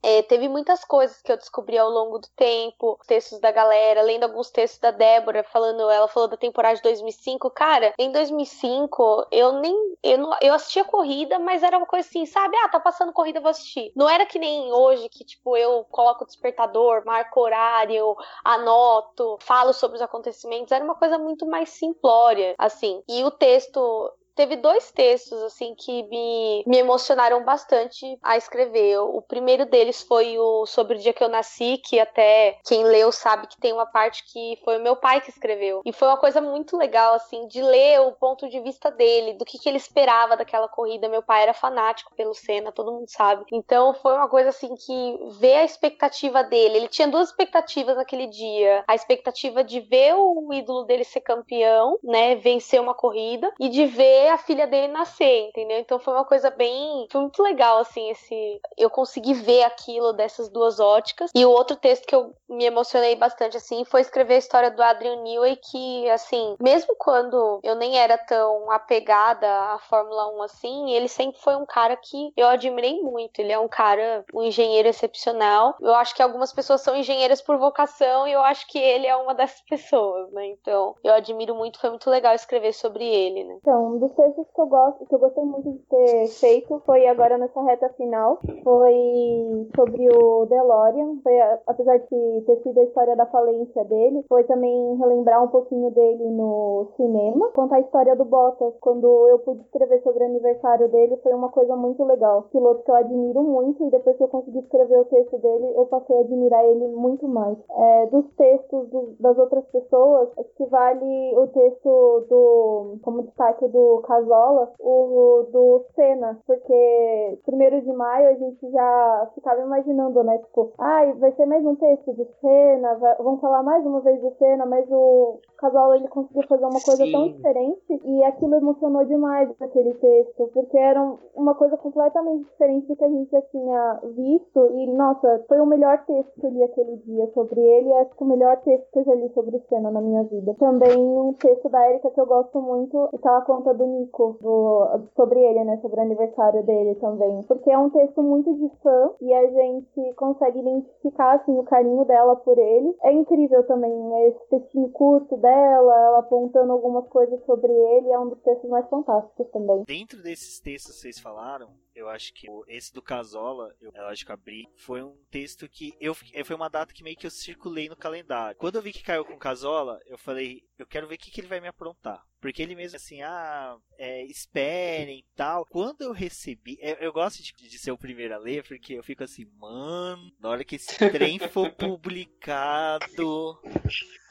é, 0.01 0.21
teve 0.23 0.47
muitas 0.47 0.85
coisas 0.85 1.21
que 1.21 1.31
eu 1.31 1.37
descobri 1.37 1.77
ao 1.77 1.89
longo 1.89 2.19
do 2.19 2.27
tempo, 2.35 2.97
textos 3.05 3.39
da 3.39 3.51
galera, 3.51 4.01
lendo 4.01 4.23
alguns 4.23 4.49
textos 4.49 4.79
da 4.79 4.91
Débora, 4.91 5.43
falando, 5.43 5.89
ela 5.89 6.07
falou 6.07 6.29
da 6.29 6.37
temporada 6.37 6.75
de 6.75 6.81
2005, 6.81 7.49
cara, 7.51 7.93
em 7.99 8.11
2005, 8.11 9.27
eu 9.31 9.53
nem, 9.59 9.97
eu, 10.01 10.17
não, 10.17 10.37
eu 10.41 10.53
assistia 10.53 10.85
corrida, 10.85 11.37
mas 11.39 11.61
era 11.61 11.77
uma 11.77 11.85
coisa 11.85 12.07
assim, 12.07 12.25
sabe, 12.25 12.55
ah, 12.63 12.69
tá 12.69 12.79
passando 12.79 13.11
corrida, 13.11 13.41
vou 13.41 13.51
assistir. 13.51 13.91
Não 13.95 14.09
era 14.09 14.25
que 14.25 14.39
nem 14.39 14.71
hoje, 14.71 15.09
que, 15.09 15.25
tipo, 15.25 15.57
eu 15.57 15.85
coloco 15.91 16.23
o 16.23 16.27
despertador, 16.27 17.03
marco 17.05 17.41
horário, 17.41 18.15
anoto, 18.45 19.37
falo 19.41 19.73
sobre 19.73 19.97
os 19.97 20.01
acontecimentos, 20.01 20.71
era 20.71 20.83
uma 20.83 20.95
coisa 20.95 21.17
muito 21.17 21.45
mais 21.45 21.69
simplória, 21.69 22.55
assim. 22.57 23.03
E 23.09 23.23
o 23.23 23.31
texto 23.31 24.11
teve 24.37 24.55
dois 24.55 24.91
textos 24.91 25.41
assim 25.41 25.73
que 25.75 26.03
me, 26.03 26.63
me 26.67 26.77
emocionaram 26.77 27.43
bastante 27.43 28.17
a 28.21 28.37
escrever. 28.37 28.99
O 28.99 29.21
primeiro 29.21 29.65
deles 29.65 30.03
foi 30.03 30.37
o 30.37 30.65
sobre 30.67 30.95
o 30.95 30.99
dia 30.99 31.11
que 31.11 31.23
eu 31.23 31.27
nasci, 31.27 31.81
que 31.83 31.99
até 31.99 32.59
quem 32.63 32.83
leu 32.83 33.11
sabe 33.11 33.47
que 33.47 33.59
tem 33.59 33.73
uma 33.73 33.87
parte 33.87 34.23
que 34.31 34.59
foi 34.63 34.77
o 34.77 34.83
meu 34.83 34.95
pai 34.95 35.19
que 35.21 35.31
escreveu. 35.31 35.81
E 35.83 35.91
foi 35.91 36.07
uma 36.07 36.17
coisa 36.17 36.39
muito 36.39 36.77
legal 36.77 37.15
assim 37.15 37.47
de 37.47 37.61
ler 37.61 37.99
o 38.01 38.11
ponto 38.11 38.47
de 38.47 38.59
vista 38.59 38.91
dele, 38.91 39.33
do 39.33 39.43
que, 39.43 39.57
que 39.57 39.67
ele 39.67 39.77
esperava 39.77 40.37
daquela 40.37 40.67
corrida. 40.67 41.09
Meu 41.09 41.23
pai 41.23 41.41
era 41.41 41.53
fanático 41.53 42.13
pelo 42.15 42.35
Senna, 42.35 42.71
todo 42.71 42.93
mundo 42.93 43.09
sabe. 43.09 43.43
Então 43.51 43.95
foi 43.95 44.13
uma 44.13 44.29
coisa 44.29 44.49
assim 44.49 44.75
que 44.75 45.19
ver 45.39 45.55
a 45.55 45.63
expectativa 45.63 46.43
dele. 46.43 46.77
Ele 46.77 46.87
tinha 46.87 47.07
duas 47.07 47.29
expectativas 47.29 47.95
naquele 47.95 48.27
dia: 48.27 48.83
a 48.87 48.93
expectativa 48.93 49.63
de 49.63 49.79
ver 49.79 50.13
o 50.15 50.53
ídolo 50.53 50.83
dele 50.83 51.03
ser 51.03 51.21
campeão, 51.21 51.97
né, 52.03 52.35
vencer 52.35 52.79
uma 52.79 52.93
corrida, 52.93 53.51
e 53.59 53.67
de 53.67 53.85
ver 53.85 54.26
a 54.29 54.37
filha 54.37 54.67
dele 54.67 54.87
nascer, 54.91 55.47
entendeu? 55.47 55.79
Então 55.79 55.99
foi 55.99 56.13
uma 56.13 56.25
coisa 56.25 56.49
bem. 56.49 57.07
Foi 57.11 57.21
muito 57.21 57.41
legal, 57.41 57.79
assim, 57.79 58.09
esse. 58.09 58.61
Eu 58.77 58.89
consegui 58.89 59.33
ver 59.33 59.63
aquilo 59.63 60.13
dessas 60.13 60.49
duas 60.49 60.79
óticas. 60.79 61.31
E 61.33 61.45
o 61.45 61.51
outro 61.51 61.75
texto 61.75 62.05
que 62.05 62.15
eu 62.15 62.33
me 62.49 62.65
emocionei 62.65 63.15
bastante, 63.15 63.57
assim, 63.57 63.83
foi 63.85 64.01
escrever 64.01 64.35
a 64.35 64.39
história 64.39 64.71
do 64.71 64.81
Adrian 64.81 65.17
Newey, 65.17 65.57
que, 65.57 66.09
assim, 66.09 66.55
mesmo 66.59 66.95
quando 66.97 67.59
eu 67.63 67.75
nem 67.75 67.97
era 67.97 68.17
tão 68.17 68.71
apegada 68.71 69.47
à 69.47 69.79
Fórmula 69.79 70.33
1 70.35 70.41
assim, 70.43 70.91
ele 70.91 71.07
sempre 71.07 71.39
foi 71.41 71.55
um 71.55 71.65
cara 71.65 71.95
que 71.95 72.31
eu 72.35 72.47
admirei 72.47 73.01
muito. 73.01 73.39
Ele 73.39 73.51
é 73.51 73.59
um 73.59 73.67
cara, 73.67 74.25
um 74.33 74.43
engenheiro 74.43 74.87
excepcional. 74.87 75.75
Eu 75.81 75.93
acho 75.95 76.15
que 76.15 76.21
algumas 76.21 76.53
pessoas 76.53 76.81
são 76.81 76.95
engenheiras 76.95 77.41
por 77.41 77.57
vocação 77.57 78.27
e 78.27 78.33
eu 78.33 78.41
acho 78.41 78.67
que 78.67 78.77
ele 78.77 79.07
é 79.07 79.15
uma 79.15 79.33
dessas 79.33 79.61
pessoas, 79.61 80.31
né? 80.31 80.47
Então, 80.47 80.95
eu 81.03 81.13
admiro 81.13 81.55
muito, 81.55 81.79
foi 81.79 81.89
muito 81.89 82.09
legal 82.09 82.33
escrever 82.33 82.73
sobre 82.73 83.05
ele, 83.05 83.43
né? 83.43 83.57
Então, 83.61 83.97
dos 83.97 84.11
coisas 84.17 84.47
que 84.51 84.59
eu 84.59 84.65
gosto, 84.65 85.05
que 85.05 85.13
eu 85.13 85.19
gostei 85.19 85.45
muito 85.45 85.71
de 85.71 85.77
ter 85.77 86.27
feito 86.39 86.81
foi 86.87 87.05
agora 87.05 87.37
nessa 87.37 87.61
reta 87.61 87.87
final, 87.89 88.39
foi 88.63 89.69
sobre 89.75 90.09
o 90.09 90.47
DeLorean, 90.47 91.19
foi 91.21 91.39
apesar 91.67 91.97
de 91.99 92.41
ter 92.47 92.57
sido 92.63 92.79
a 92.79 92.83
história 92.83 93.15
da 93.15 93.27
falência 93.27 93.85
dele, 93.85 94.25
foi 94.27 94.43
também 94.45 94.95
relembrar 94.97 95.43
um 95.43 95.49
pouquinho 95.49 95.91
dele 95.91 96.31
no 96.31 96.87
cinema, 96.97 97.51
contar 97.51 97.75
a 97.75 97.81
história 97.81 98.15
do 98.15 98.25
Bottas, 98.25 98.73
quando 98.81 99.05
eu 99.29 99.37
pude 99.39 99.61
escrever 99.61 100.01
sobre 100.01 100.23
o 100.23 100.27
aniversário 100.27 100.89
dele, 100.89 101.17
foi 101.17 101.33
uma 101.33 101.49
coisa 101.49 101.75
muito 101.75 102.03
legal. 102.03 102.47
Piloto 102.51 102.83
que 102.83 102.89
eu 102.89 102.95
admiro 102.95 103.43
muito 103.43 103.85
e 103.85 103.91
depois 103.91 104.17
que 104.17 104.23
eu 104.23 104.27
consegui 104.27 104.59
escrever 104.59 104.97
o 104.99 105.05
texto 105.05 105.37
dele, 105.37 105.73
eu 105.75 105.85
passei 105.85 106.17
a 106.17 106.21
admirar 106.21 106.65
ele 106.65 106.87
muito 106.87 107.27
mais. 107.27 107.57
É, 107.69 108.07
dos 108.07 108.25
textos 108.35 108.89
do, 108.89 109.15
das 109.19 109.37
outras 109.37 109.65
pessoas, 109.65 110.29
acho 110.39 110.55
que 110.55 110.65
vale 110.65 111.37
o 111.37 111.47
texto 111.47 112.25
do, 112.29 112.97
como 113.03 113.23
destaque 113.23 113.67
do 113.67 114.01
Casola, 114.07 114.71
o 114.79 115.45
do 115.51 115.85
Senna, 115.93 116.39
porque 116.47 117.39
primeiro 117.45 117.81
de 117.81 117.91
maio 117.91 118.29
a 118.29 118.33
gente 118.33 118.71
já 118.71 119.31
ficava 119.35 119.61
imaginando, 119.61 120.23
né? 120.23 120.37
Tipo, 120.39 120.71
ai, 120.79 121.11
ah, 121.11 121.13
vai 121.15 121.31
ser 121.33 121.45
mais 121.45 121.65
um 121.65 121.75
texto 121.75 122.13
do 122.13 122.25
Senna, 122.39 122.95
vai, 122.95 123.15
vamos 123.17 123.41
falar 123.41 123.61
mais 123.63 123.85
uma 123.85 123.99
vez 123.99 124.21
do 124.21 124.31
Senna, 124.37 124.65
mas 124.65 124.89
o 124.89 125.39
Casola 125.57 125.97
ele 125.97 126.07
conseguiu 126.07 126.43
fazer 126.47 126.65
uma 126.65 126.81
coisa 126.81 127.03
Sim. 127.03 127.11
tão 127.11 127.27
diferente 127.29 128.01
e 128.03 128.23
aquilo 128.23 128.55
emocionou 128.55 129.05
demais 129.05 129.49
aquele 129.59 129.93
texto, 129.95 130.49
porque 130.53 130.77
era 130.77 131.01
uma 131.35 131.55
coisa 131.55 131.75
completamente 131.77 132.45
diferente 132.45 132.87
do 132.87 132.95
que 132.95 133.03
a 133.03 133.09
gente 133.09 133.29
já 133.29 133.41
tinha 133.41 133.99
visto 134.15 134.67
e, 134.73 134.87
nossa, 134.87 135.43
foi 135.47 135.59
o 135.59 135.65
melhor 135.65 136.05
texto 136.05 136.39
que 136.39 136.45
eu 136.45 136.51
li 136.51 136.63
aquele 136.63 136.97
dia 136.97 137.27
sobre 137.33 137.59
ele 137.59 137.89
e 137.89 137.93
acho 137.93 138.15
que 138.15 138.23
o 138.23 138.27
melhor 138.27 138.57
texto 138.61 138.89
que 138.91 138.99
eu 138.99 139.03
já 139.03 139.15
li 139.15 139.29
sobre 139.33 139.57
o 139.57 139.61
Senna 139.67 139.91
na 139.91 140.01
minha 140.01 140.23
vida. 140.23 140.55
Também 140.59 140.97
um 140.97 141.33
texto 141.33 141.69
da 141.69 141.89
Erika 141.89 142.09
que 142.11 142.21
eu 142.21 142.25
gosto 142.25 142.61
muito, 142.61 143.09
que 143.21 143.27
ela 143.27 143.41
conta 143.41 143.73
do 143.73 143.85
Nico, 143.99 144.37
do, 144.41 145.09
sobre 145.15 145.39
ele, 145.39 145.63
né? 145.63 145.77
Sobre 145.81 145.99
o 145.99 146.03
aniversário 146.03 146.63
dele 146.63 146.95
também. 146.95 147.41
Porque 147.43 147.69
é 147.69 147.77
um 147.77 147.89
texto 147.89 148.21
muito 148.21 148.53
de 148.55 148.69
fã 148.81 149.11
e 149.21 149.33
a 149.33 149.47
gente 149.47 150.13
consegue 150.15 150.59
identificar, 150.59 151.35
assim, 151.35 151.57
o 151.57 151.63
carinho 151.63 152.05
dela 152.05 152.35
por 152.35 152.57
ele. 152.57 152.95
É 153.03 153.11
incrível 153.11 153.65
também 153.65 153.91
né, 153.91 154.27
esse 154.27 154.49
textinho 154.49 154.89
curto 154.89 155.37
dela, 155.37 156.05
ela 156.05 156.19
apontando 156.19 156.71
algumas 156.71 157.07
coisas 157.07 157.43
sobre 157.45 157.71
ele. 157.71 158.09
É 158.09 158.19
um 158.19 158.29
dos 158.29 158.41
textos 158.41 158.69
mais 158.69 158.87
fantásticos 158.89 159.47
também. 159.51 159.83
Dentro 159.85 160.21
desses 160.21 160.59
textos 160.59 160.95
que 160.95 161.01
vocês 161.01 161.19
falaram, 161.19 161.67
eu 161.97 162.07
acho 162.09 162.31
que 162.33 162.47
esse 162.67 162.93
do 162.93 163.01
Casola, 163.01 163.75
eu, 163.81 163.91
eu 163.91 164.05
acho 164.05 164.23
que 164.23 164.31
abri, 164.31 164.67
foi 164.77 165.01
um 165.01 165.17
texto 165.31 165.67
que 165.67 165.93
eu 165.99 166.13
foi 166.13 166.55
uma 166.55 166.69
data 166.69 166.93
que 166.93 167.03
meio 167.03 167.17
que 167.17 167.25
eu 167.25 167.31
circulei 167.31 167.89
no 167.89 167.95
calendário. 167.95 168.57
Quando 168.57 168.75
eu 168.75 168.81
vi 168.81 168.93
que 168.93 169.03
caiu 169.03 169.25
com 169.25 169.37
Casola, 169.37 169.99
eu 170.05 170.17
falei, 170.17 170.61
eu 170.77 170.85
quero 170.85 171.07
ver 171.07 171.15
o 171.15 171.17
que, 171.17 171.31
que 171.31 171.41
ele 171.41 171.47
vai 171.47 171.59
me 171.59 171.67
aprontar. 171.67 172.23
Porque 172.39 172.61
ele 172.61 172.75
mesmo 172.75 172.97
assim, 172.97 173.23
ah, 173.23 173.75
é, 173.97 174.23
esperem 174.25 175.19
e 175.19 175.25
tal. 175.35 175.65
Quando 175.65 176.01
eu 176.01 176.11
recebi, 176.11 176.77
eu, 176.79 176.95
eu 176.97 177.11
gosto 177.11 177.41
de, 177.41 177.51
de, 177.51 177.79
ser 177.79 177.91
o 177.91 177.97
primeiro 177.97 178.35
a 178.35 178.37
ler, 178.37 178.63
porque 178.63 178.93
eu 178.93 179.03
fico 179.03 179.23
assim, 179.23 179.45
mano, 179.57 180.31
na 180.39 180.49
hora 180.49 180.63
que 180.63 180.75
esse 180.75 180.95
trem 181.09 181.39
for 181.39 181.71
publicado. 181.71 183.59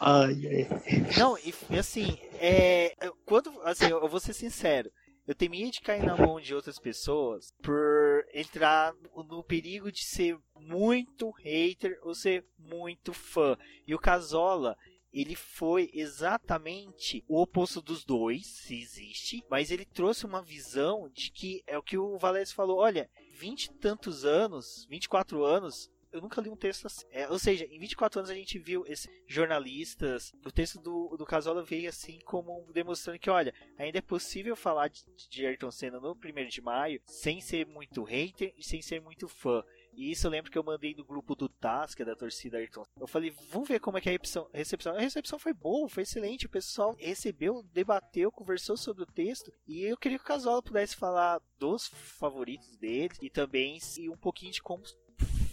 Ai, 0.01 0.35
ai. 0.47 0.69
Não, 1.19 1.37
e 1.37 1.77
assim, 1.77 2.17
é, 2.35 2.95
quando, 3.25 3.61
assim, 3.63 3.87
eu, 3.87 4.01
eu 4.01 4.09
vou 4.09 4.21
ser 4.21 4.35
sincero 4.35 4.91
eu 5.27 5.35
temia 5.35 5.71
de 5.71 5.81
cair 5.81 6.05
na 6.05 6.17
mão 6.17 6.41
de 6.41 6.55
outras 6.55 6.79
pessoas 6.79 7.53
por 7.63 8.27
entrar 8.33 8.95
no 9.29 9.43
perigo 9.43 9.91
de 9.91 10.05
ser 10.05 10.39
muito 10.55 11.31
hater 11.31 11.99
ou 12.03 12.15
ser 12.15 12.47
muito 12.59 13.13
fã. 13.13 13.59
E 13.87 13.95
o 13.95 13.99
Casola, 13.99 14.77
ele 15.13 15.35
foi 15.35 15.91
exatamente 15.93 17.25
o 17.27 17.41
oposto 17.41 17.83
dos 17.83 18.05
dois, 18.05 18.47
se 18.47 18.81
existe, 18.81 19.45
mas 19.51 19.71
ele 19.71 19.85
trouxe 19.85 20.25
uma 20.25 20.43
visão 20.43 21.09
de 21.09 21.31
que 21.31 21.63
é 21.67 21.77
o 21.77 21.83
que 21.83 21.99
o 21.99 22.19
Valécio 22.19 22.55
falou, 22.55 22.79
olha, 22.79 23.11
vinte 23.37 23.65
e 23.65 23.73
tantos 23.75 24.25
anos, 24.25 24.87
24 24.89 25.45
anos, 25.45 25.91
eu 26.13 26.21
nunca 26.21 26.41
li 26.41 26.49
um 26.49 26.57
texto 26.57 26.87
assim. 26.87 27.05
É, 27.11 27.29
ou 27.29 27.39
seja, 27.39 27.65
em 27.65 27.79
24 27.79 28.21
anos 28.21 28.31
a 28.31 28.35
gente 28.35 28.59
viu 28.59 28.85
esses 28.87 29.11
jornalistas. 29.27 30.33
O 30.45 30.51
texto 30.51 30.81
do, 30.81 31.17
do 31.17 31.27
Casola 31.27 31.63
veio 31.63 31.89
assim 31.89 32.19
como 32.25 32.67
demonstrando 32.73 33.19
que, 33.19 33.31
olha, 33.31 33.55
ainda 33.79 33.99
é 33.99 34.03
possível 34.03 34.57
falar 34.57 34.89
de, 34.89 35.05
de 35.29 35.47
Ayrton 35.47 35.71
Senna 35.71 36.01
no 36.01 36.13
1 36.13 36.49
de 36.49 36.61
maio 36.61 37.01
sem 37.05 37.41
ser 37.41 37.67
muito 37.67 38.03
hater 38.03 38.55
e 38.57 38.63
sem 38.63 38.81
ser 38.81 39.01
muito 39.01 39.29
fã. 39.29 39.63
E 39.97 40.11
isso 40.11 40.27
eu 40.27 40.31
lembro 40.31 40.51
que 40.51 40.59
eu 40.59 40.63
mandei 40.63 40.95
no 40.95 41.05
grupo 41.05 41.35
do 41.35 41.49
TAS, 41.49 41.95
que 41.95 42.03
é 42.03 42.05
da 42.05 42.15
torcida 42.15 42.59
Ayrton. 42.59 42.85
Eu 43.01 43.07
falei, 43.07 43.35
vamos 43.51 43.67
ver 43.67 43.81
como 43.81 43.97
é 43.97 44.01
que 44.01 44.11
é 44.11 44.15
a 44.15 44.49
recepção. 44.53 44.95
A 44.95 45.01
recepção 45.01 45.39
foi 45.39 45.55
boa, 45.55 45.89
foi 45.89 46.03
excelente. 46.03 46.45
O 46.45 46.51
pessoal 46.51 46.95
recebeu, 46.99 47.63
debateu, 47.73 48.31
conversou 48.31 48.77
sobre 48.77 49.05
o 49.05 49.07
texto. 49.07 49.51
E 49.67 49.83
eu 49.85 49.97
queria 49.97 50.19
que 50.19 50.25
o 50.25 50.29
Casola 50.29 50.63
pudesse 50.63 50.95
falar 50.95 51.41
dos 51.59 51.89
favoritos 51.89 52.77
dele 52.77 53.15
e 53.23 53.31
também 53.31 53.79
e 53.97 54.11
um 54.11 54.17
pouquinho 54.17 54.53
de 54.53 54.63
como 54.63 54.85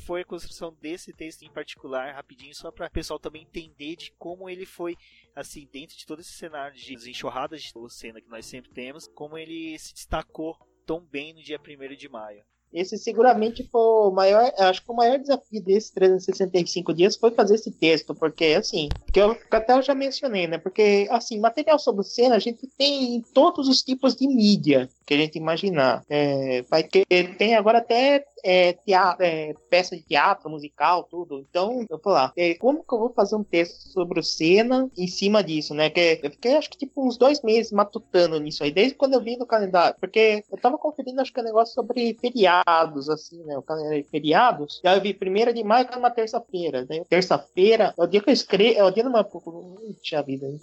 foi 0.06 0.22
a 0.22 0.26
construção 0.26 0.74
desse 0.82 1.14
texto 1.14 1.44
em 1.44 1.52
particular, 1.52 2.14
rapidinho, 2.14 2.54
só 2.54 2.72
para 2.72 2.88
o 2.88 2.92
pessoal 2.92 3.20
também 3.20 3.44
entender 3.44 3.96
de 3.96 4.12
como 4.14 4.50
ele 4.50 4.66
foi, 4.66 4.96
assim, 5.36 5.68
dentro 5.72 5.98
de 5.98 6.06
todo 6.06 6.20
esse 6.20 6.34
cenário 6.34 6.76
de 6.76 7.10
enxurradas 7.10 7.62
de 7.62 7.74
cena 7.90 8.22
que 8.22 8.30
nós 8.30 8.46
sempre 8.46 8.72
temos, 8.72 9.08
como 9.08 9.38
ele 9.38 9.78
se 9.80 9.94
destacou 9.94 10.58
tão 10.86 11.00
bem 11.06 11.34
no 11.34 11.42
dia 11.42 11.60
1 11.60 11.96
de 11.96 12.10
maio. 12.10 12.44
Esse 12.74 12.98
seguramente 12.98 13.64
foi 13.72 13.82
o 13.82 14.12
maior, 14.12 14.52
acho 14.58 14.84
que 14.84 14.92
o 14.92 14.96
maior 14.96 15.20
desafio 15.20 15.62
desses 15.62 15.92
365 15.92 16.94
dias 16.94 17.16
foi 17.16 17.32
fazer 17.32 17.56
esse 17.56 17.72
texto, 17.72 18.16
porque 18.16 18.46
assim, 18.46 18.90
que 19.12 19.20
eu 19.20 19.38
até 19.52 19.74
eu 19.74 19.82
já 19.82 19.94
mencionei, 19.94 20.48
né? 20.48 20.58
Porque 20.58 21.08
assim, 21.12 21.40
material 21.40 21.78
sobre 21.78 22.04
cena 22.04 22.36
a 22.36 22.40
gente 22.40 22.68
tem 22.78 23.16
em 23.16 23.22
todos 23.22 23.68
os 23.68 23.82
tipos 23.82 24.16
de 24.16 24.28
mídia 24.28 24.90
que 25.06 25.14
a 25.14 25.18
gente 25.18 25.38
imaginar. 25.38 26.04
É, 26.10 26.62
vai 26.64 26.84
ter, 26.84 27.06
tem 27.38 27.56
agora 27.56 27.80
até 27.80 28.26
é, 28.44 28.74
teatro, 28.74 29.26
é, 29.26 29.54
peça 29.70 29.96
de 29.96 30.04
teatro, 30.04 30.50
musical, 30.50 31.04
tudo. 31.04 31.46
Então, 31.50 31.86
eu 31.90 32.00
vou 32.04 32.14
lá, 32.14 32.34
é, 32.36 32.56
como 32.56 32.84
que 32.84 32.94
eu 32.94 33.00
vou 33.00 33.14
fazer 33.14 33.36
um 33.36 33.44
texto 33.44 33.90
sobre 33.90 34.20
o 34.20 34.24
Senna 34.24 34.90
em 34.98 35.08
cima 35.08 35.44
disso, 35.44 35.74
né? 35.74 35.90
Que 35.90 36.20
eu 36.22 36.32
fiquei, 36.32 36.56
acho 36.56 36.70
que, 36.70 36.78
tipo, 36.78 37.06
uns 37.06 37.18
dois 37.18 37.42
meses 37.42 37.72
matutando 37.72 38.40
nisso 38.40 38.64
aí, 38.64 38.72
desde 38.72 38.96
quando 38.96 39.14
eu 39.14 39.22
vi 39.22 39.38
no 39.38 39.46
calendário. 39.46 39.96
Porque 40.00 40.44
eu 40.52 40.58
tava 40.58 40.78
conferindo, 40.78 41.22
acho 41.22 41.32
que, 41.32 41.40
um 41.40 41.44
negócio 41.44 41.74
sobre 41.74 42.14
feriados, 42.64 43.10
assim, 43.10 43.44
né? 43.44 43.58
O 43.58 43.62
calendário 43.62 44.04
de 44.04 44.10
feriados. 44.10 44.82
E 44.84 44.88
aí 44.88 44.98
eu 44.98 45.02
vi, 45.02 45.14
primeira 45.14 45.54
de 45.54 45.64
maio, 45.64 45.88
que 45.88 45.94
é 45.94 45.98
uma 45.98 46.10
terça-feira. 46.10 46.86
Né? 46.90 47.04
Terça-feira, 47.08 47.94
é 47.98 48.04
o 48.04 48.08
dia 48.08 48.22
que 48.22 48.30
eu 48.30 48.34
escrevo, 48.34 48.80
é 48.80 48.84
o 48.84 48.92
dia 48.92 49.04
de 49.04 49.10
uma. 49.10 49.24
Puxa 49.24 50.22
vida, 50.22 50.48
hein? 50.48 50.60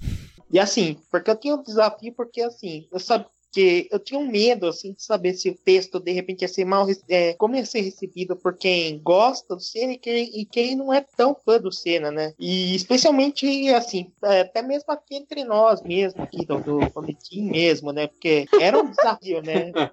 E 0.50 0.58
assim, 0.58 0.96
porque 1.10 1.30
eu 1.30 1.36
tinha 1.36 1.54
um 1.54 1.62
desafio, 1.62 2.12
porque 2.12 2.42
assim, 2.42 2.88
eu 2.90 2.98
sabia 2.98 3.26
que 3.52 3.88
eu 3.90 3.98
tinha 3.98 4.18
um 4.18 4.30
medo, 4.30 4.66
assim, 4.66 4.92
de 4.92 5.02
saber 5.02 5.34
se 5.34 5.50
o 5.50 5.54
texto, 5.54 5.98
de 5.98 6.12
repente, 6.12 6.42
ia 6.42 6.48
ser 6.48 6.64
mal, 6.64 6.86
é, 7.08 7.34
como 7.34 7.56
ia 7.56 7.64
ser 7.64 7.80
recebido 7.80 8.36
por 8.36 8.56
quem 8.56 8.98
gosta 9.00 9.54
do 9.54 9.60
Senna 9.60 9.94
e 9.94 9.98
quem, 9.98 10.40
e 10.40 10.44
quem 10.44 10.76
não 10.76 10.92
é 10.92 11.04
tão 11.16 11.34
fã 11.34 11.58
do 11.58 11.72
Senna, 11.72 12.10
né? 12.10 12.34
E 12.38 12.74
especialmente, 12.74 13.68
assim, 13.70 14.12
é, 14.22 14.40
até 14.40 14.62
mesmo 14.62 14.92
aqui 14.92 15.16
entre 15.16 15.44
nós 15.44 15.82
mesmo, 15.82 16.22
aqui 16.22 16.44
do, 16.44 16.60
do 16.60 16.90
Comitim 16.90 17.50
mesmo, 17.50 17.92
né? 17.92 18.06
Porque 18.06 18.46
era 18.60 18.78
um 18.78 18.90
desafio, 18.90 19.42
né? 19.42 19.72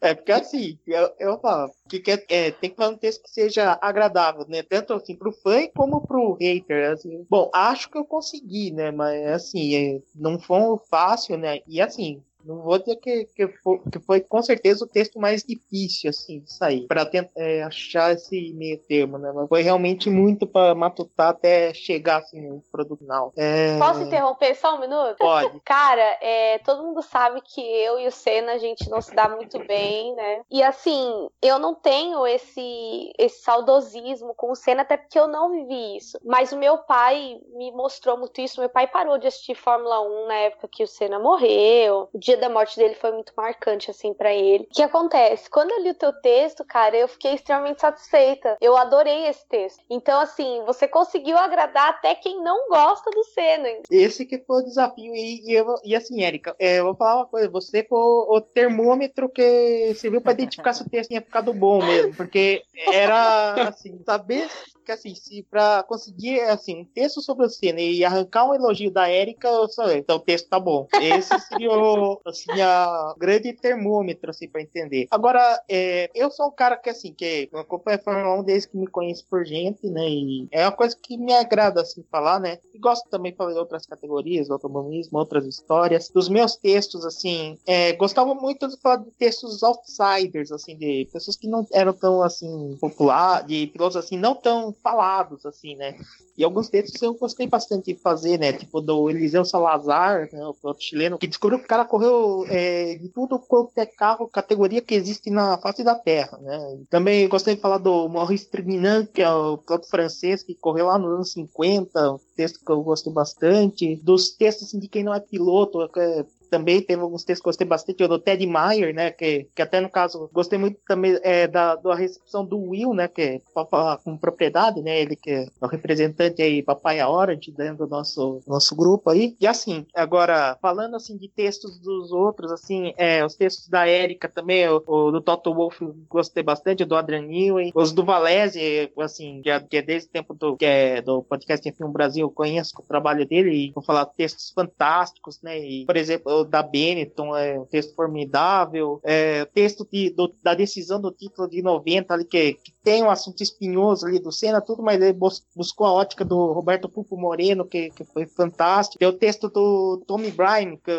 É, 0.00 0.14
porque 0.14 0.32
assim, 0.32 0.78
eu, 0.86 1.10
eu 1.18 1.38
falo, 1.40 1.70
que 1.88 1.98
quer, 2.00 2.24
é, 2.28 2.50
tem 2.50 2.70
que 2.70 2.76
fazer 2.76 2.94
um 2.94 2.98
texto 2.98 3.22
que 3.22 3.30
seja 3.30 3.78
agradável, 3.80 4.46
né? 4.48 4.62
Tanto 4.62 4.92
assim 4.92 5.16
pro 5.16 5.32
fã 5.32 5.66
como 5.74 6.06
pro 6.06 6.34
hater. 6.34 6.92
Assim. 6.92 7.26
Bom, 7.28 7.50
acho 7.52 7.90
que 7.90 7.98
eu 7.98 8.04
consegui, 8.04 8.70
né? 8.70 8.90
Mas 8.90 9.26
assim, 9.26 9.74
é, 9.74 10.02
não 10.14 10.38
foi 10.38 10.58
fácil, 10.88 11.36
né? 11.36 11.60
E 11.66 11.80
assim, 11.80 12.22
não 12.46 12.62
vou 12.62 12.78
dizer 12.78 12.96
que, 12.96 13.24
que, 13.34 13.48
foi, 13.48 13.80
que 13.90 13.98
foi 13.98 14.20
com 14.20 14.42
certeza 14.42 14.84
o 14.84 14.88
texto 14.88 15.18
mais 15.18 15.42
difícil, 15.42 16.10
assim, 16.10 16.40
de 16.40 16.52
sair, 16.52 16.86
para 16.86 17.08
é, 17.36 17.62
achar 17.62 18.12
esse 18.12 18.52
meio 18.54 18.78
termo, 18.78 19.18
né? 19.18 19.32
Mas 19.34 19.48
foi 19.48 19.62
realmente 19.62 20.08
muito 20.08 20.46
para 20.46 20.74
matutar 20.74 21.30
até 21.30 21.74
chegar, 21.74 22.18
assim, 22.18 22.40
no 22.40 22.62
produto 22.70 23.06
final. 23.06 23.32
É... 23.36 23.78
Posso 23.78 24.02
interromper 24.02 24.54
só 24.54 24.76
um 24.76 24.80
minuto? 24.80 25.16
Pode. 25.18 25.60
Cara, 25.64 26.18
é, 26.20 26.58
todo 26.58 26.82
mundo 26.82 27.02
sabe 27.02 27.40
que 27.42 27.60
eu 27.60 27.98
e 27.98 28.06
o 28.06 28.12
Senna, 28.12 28.52
a 28.52 28.58
gente 28.58 28.88
não 28.90 29.00
se 29.00 29.14
dá 29.14 29.28
muito 29.28 29.58
bem, 29.66 30.14
né? 30.14 30.42
E 30.50 30.62
assim, 30.62 31.28
eu 31.42 31.58
não 31.58 31.74
tenho 31.74 32.26
esse, 32.26 33.12
esse 33.18 33.42
saudosismo 33.42 34.34
com 34.34 34.50
o 34.50 34.56
Senna, 34.56 34.82
até 34.82 34.96
porque 34.96 35.18
eu 35.18 35.28
não 35.28 35.50
vivi 35.50 35.96
isso. 35.96 36.18
Mas 36.24 36.52
o 36.52 36.58
meu 36.58 36.78
pai 36.78 37.38
me 37.54 37.72
mostrou 37.72 38.16
muito 38.16 38.40
isso. 38.40 38.60
Meu 38.60 38.68
pai 38.68 38.86
parou 38.86 39.18
de 39.18 39.26
assistir 39.26 39.54
Fórmula 39.54 40.00
1 40.00 40.26
na 40.26 40.34
época 40.34 40.68
que 40.70 40.82
o 40.82 40.88
Senna 40.88 41.18
morreu. 41.18 42.08
O 42.12 42.18
dia 42.18 42.35
dia 42.36 42.48
da 42.48 42.48
morte 42.48 42.76
dele 42.76 42.94
foi 42.94 43.10
muito 43.12 43.32
marcante, 43.36 43.90
assim, 43.90 44.12
para 44.12 44.32
ele. 44.32 44.64
O 44.64 44.74
que 44.74 44.82
acontece? 44.82 45.50
Quando 45.50 45.70
eu 45.70 45.82
li 45.82 45.90
o 45.90 45.94
teu 45.94 46.12
texto, 46.12 46.64
cara, 46.64 46.96
eu 46.96 47.08
fiquei 47.08 47.34
extremamente 47.34 47.80
satisfeita. 47.80 48.56
Eu 48.60 48.76
adorei 48.76 49.26
esse 49.26 49.46
texto. 49.48 49.82
Então, 49.90 50.20
assim, 50.20 50.62
você 50.64 50.86
conseguiu 50.86 51.36
agradar 51.36 51.90
até 51.90 52.14
quem 52.14 52.42
não 52.42 52.68
gosta 52.68 53.10
do 53.10 53.24
Senna. 53.24 53.68
Esse 53.90 54.24
que 54.24 54.38
foi 54.38 54.62
o 54.62 54.64
desafio. 54.64 55.14
E, 55.14 55.50
e, 55.50 55.54
eu, 55.54 55.74
e 55.84 55.96
assim, 55.96 56.22
Érica, 56.22 56.54
é, 56.58 56.78
eu 56.78 56.84
vou 56.84 56.94
falar 56.94 57.16
uma 57.16 57.26
coisa. 57.26 57.48
Você 57.48 57.82
foi 57.82 57.98
o 57.98 58.40
termômetro 58.40 59.28
que 59.28 59.94
serviu 59.94 60.20
para 60.20 60.32
identificar 60.32 60.72
se 60.72 60.82
o 60.82 60.88
texto 60.88 61.08
tinha 61.08 61.22
ficado 61.22 61.52
bom 61.52 61.82
mesmo. 61.84 62.14
Porque 62.14 62.62
era, 62.92 63.68
assim, 63.68 63.98
saber 64.04 64.48
que 64.86 64.92
assim, 64.92 65.14
se 65.14 65.42
pra 65.42 65.82
conseguir 65.82 66.40
assim, 66.42 66.82
um 66.82 66.84
texto 66.84 67.20
sobre 67.20 67.44
o 67.44 67.50
Senna 67.50 67.80
e 67.80 68.04
arrancar 68.04 68.48
um 68.48 68.54
elogio 68.54 68.90
da 68.90 69.08
Érica, 69.08 69.48
eu 69.48 69.68
só, 69.68 69.90
então 69.90 70.16
o 70.16 70.20
texto 70.20 70.48
tá 70.48 70.60
bom. 70.60 70.86
Esse 71.02 71.38
seria 71.40 71.70
o, 71.70 72.20
assim, 72.24 72.60
a 72.60 73.14
grande 73.18 73.52
termômetro, 73.52 74.30
assim, 74.30 74.48
pra 74.48 74.62
entender. 74.62 75.08
Agora, 75.10 75.60
é, 75.68 76.08
eu 76.14 76.30
sou 76.30 76.46
um 76.46 76.52
cara 76.52 76.76
que, 76.76 76.88
assim, 76.88 77.12
que 77.12 77.50
acompanha 77.52 77.96
a 77.96 78.02
Fórmula 78.02 78.40
1 78.40 78.44
desde 78.44 78.68
que 78.68 78.76
me 78.76 78.86
conheço 78.86 79.26
por 79.28 79.44
gente, 79.44 79.88
né, 79.90 80.08
e 80.08 80.48
é 80.52 80.64
uma 80.64 80.72
coisa 80.72 80.96
que 80.96 81.18
me 81.18 81.34
agrada, 81.34 81.82
assim, 81.82 82.04
falar, 82.10 82.38
né, 82.38 82.58
gosto 82.86 83.08
também 83.10 83.32
de 83.32 83.38
falar 83.38 83.52
de 83.52 83.58
outras 83.58 83.84
categorias, 83.84 84.48
automobilismo, 84.48 85.18
outras 85.18 85.44
histórias. 85.44 86.08
Dos 86.08 86.28
meus 86.28 86.54
textos, 86.54 87.04
assim, 87.04 87.58
é, 87.66 87.92
gostava 87.94 88.32
muito 88.32 88.68
de 88.68 88.76
falar 88.80 88.98
de 88.98 89.10
textos 89.10 89.60
outsiders, 89.64 90.52
assim, 90.52 90.76
de 90.76 91.08
pessoas 91.12 91.36
que 91.36 91.48
não 91.48 91.66
eram 91.72 91.92
tão, 91.92 92.22
assim, 92.22 92.76
popular, 92.80 93.44
de 93.44 93.66
pilotos, 93.66 93.96
assim, 93.96 94.16
não 94.16 94.36
tão 94.36 94.72
falados, 94.82 95.44
assim, 95.44 95.74
né? 95.74 95.98
E 96.38 96.44
alguns 96.44 96.68
textos 96.68 97.00
eu 97.00 97.14
gostei 97.14 97.46
bastante 97.46 97.94
de 97.94 97.98
fazer, 97.98 98.38
né? 98.38 98.52
Tipo 98.52 98.80
do 98.80 99.08
Eliseu 99.08 99.44
Salazar, 99.44 100.28
né? 100.30 100.46
o 100.46 100.52
piloto 100.52 100.82
chileno, 100.82 101.18
que 101.18 101.26
descobriu 101.26 101.58
que 101.58 101.64
o 101.64 101.68
cara 101.68 101.84
correu 101.84 102.44
é, 102.48 102.96
de 102.96 103.08
tudo 103.08 103.38
quanto 103.38 103.76
é 103.78 103.86
carro, 103.86 104.28
categoria 104.28 104.82
que 104.82 104.94
existe 104.94 105.30
na 105.30 105.56
face 105.58 105.82
da 105.82 105.94
Terra, 105.94 106.38
né? 106.42 106.78
Também 106.90 107.26
gostei 107.28 107.54
de 107.54 107.60
falar 107.60 107.78
do 107.78 108.06
Maurice 108.08 108.50
Trignan, 108.50 109.06
que 109.06 109.22
é 109.22 109.30
o 109.32 109.56
piloto 109.56 109.88
francês 109.88 110.42
que 110.42 110.54
correu 110.54 110.86
lá 110.86 110.98
nos 110.98 111.14
anos 111.14 111.32
50, 111.32 112.12
um 112.12 112.18
texto 112.36 112.58
que 112.58 112.70
gostei 112.82 113.12
bastante. 113.12 113.96
Dos 113.96 114.30
textos 114.30 114.68
assim, 114.68 114.78
de 114.78 114.88
quem 114.88 115.04
não 115.04 115.14
é 115.14 115.20
piloto, 115.20 115.82
é, 115.96 116.24
também 116.48 116.80
teve 116.82 117.02
alguns 117.02 117.24
textos 117.24 117.42
que 117.42 117.48
gostei 117.48 117.66
bastante, 117.66 118.02
o 118.04 118.08
do 118.08 118.18
Ted 118.18 118.46
Meyer, 118.46 118.94
né, 118.94 119.10
que, 119.10 119.48
que 119.54 119.62
até 119.62 119.80
no 119.80 119.90
caso 119.90 120.30
gostei 120.32 120.58
muito 120.58 120.78
também 120.86 121.18
é, 121.22 121.46
da, 121.46 121.74
da 121.76 121.94
recepção 121.94 122.44
do 122.44 122.58
Will, 122.58 122.94
né, 122.94 123.08
que 123.08 123.22
é 123.22 123.40
falar 123.70 123.98
com 123.98 124.16
propriedade, 124.16 124.82
né, 124.82 125.00
ele 125.00 125.16
que 125.16 125.30
é 125.30 125.46
o 125.60 125.66
representante 125.66 126.42
aí, 126.42 126.62
Papai 126.62 127.02
Orange, 127.02 127.50
dentro 127.50 127.86
do 127.86 127.90
nosso, 127.90 128.40
nosso 128.46 128.74
grupo 128.76 129.10
aí. 129.10 129.36
E 129.40 129.46
assim, 129.46 129.86
agora, 129.94 130.56
falando 130.60 130.96
assim 130.96 131.16
de 131.16 131.28
textos 131.28 131.78
dos 131.78 132.12
outros, 132.12 132.52
assim, 132.52 132.92
é, 132.96 133.24
os 133.24 133.34
textos 133.34 133.68
da 133.68 133.86
Érica 133.86 134.28
também, 134.28 134.68
o, 134.68 134.82
o 134.86 135.10
do 135.10 135.20
Toto 135.20 135.54
Wolff 135.54 135.84
gostei 136.08 136.42
bastante, 136.42 136.84
do 136.84 136.94
Adrian 136.94 137.22
Newey, 137.22 137.72
os 137.74 137.92
do 137.92 138.04
Valese, 138.04 138.90
assim, 138.98 139.40
que 139.42 139.50
é, 139.50 139.60
que 139.60 139.76
é 139.78 139.82
desde 139.82 140.08
o 140.08 140.12
tempo 140.12 140.34
do, 140.34 140.56
que 140.56 140.64
é, 140.64 141.02
do 141.02 141.22
podcast 141.22 141.66
Enfim 141.68 141.86
Brasil, 141.86 142.30
conheço 142.30 142.74
o 142.78 142.82
trabalho 142.82 143.26
dele 143.26 143.54
e 143.54 143.72
vou 143.72 143.82
falar 143.82 144.06
textos 144.06 144.50
fantásticos, 144.50 145.40
né, 145.42 145.58
e, 145.58 145.86
por 145.86 145.96
exemplo, 145.96 146.32
o 146.32 146.35
da 146.44 146.62
Benetton, 146.62 147.36
é 147.36 147.58
um 147.58 147.64
texto 147.64 147.94
formidável, 147.94 149.00
é, 149.02 149.44
texto 149.46 149.86
de, 149.90 150.10
do, 150.10 150.32
da 150.42 150.54
decisão 150.54 151.00
do 151.00 151.10
título 151.10 151.48
de 151.48 151.62
90 151.62 152.12
ali, 152.12 152.24
que, 152.24 152.54
que 152.54 152.72
tem 152.82 153.02
um 153.02 153.10
assunto 153.10 153.42
espinhoso 153.42 154.06
ali 154.06 154.18
do 154.18 154.30
Senna, 154.30 154.60
tudo, 154.60 154.82
mas 154.82 155.00
ele 155.00 155.12
buscou 155.12 155.86
a 155.86 155.92
ótica 155.92 156.24
do 156.24 156.52
Roberto 156.52 156.88
Pupo 156.88 157.16
Moreno, 157.16 157.64
que, 157.66 157.90
que 157.90 158.04
foi 158.04 158.26
fantástico. 158.26 158.98
Tem 158.98 159.08
o 159.08 159.12
texto 159.12 159.48
do 159.48 160.04
Tommy 160.06 160.30
Bryan, 160.30 160.76
que, 160.76 160.92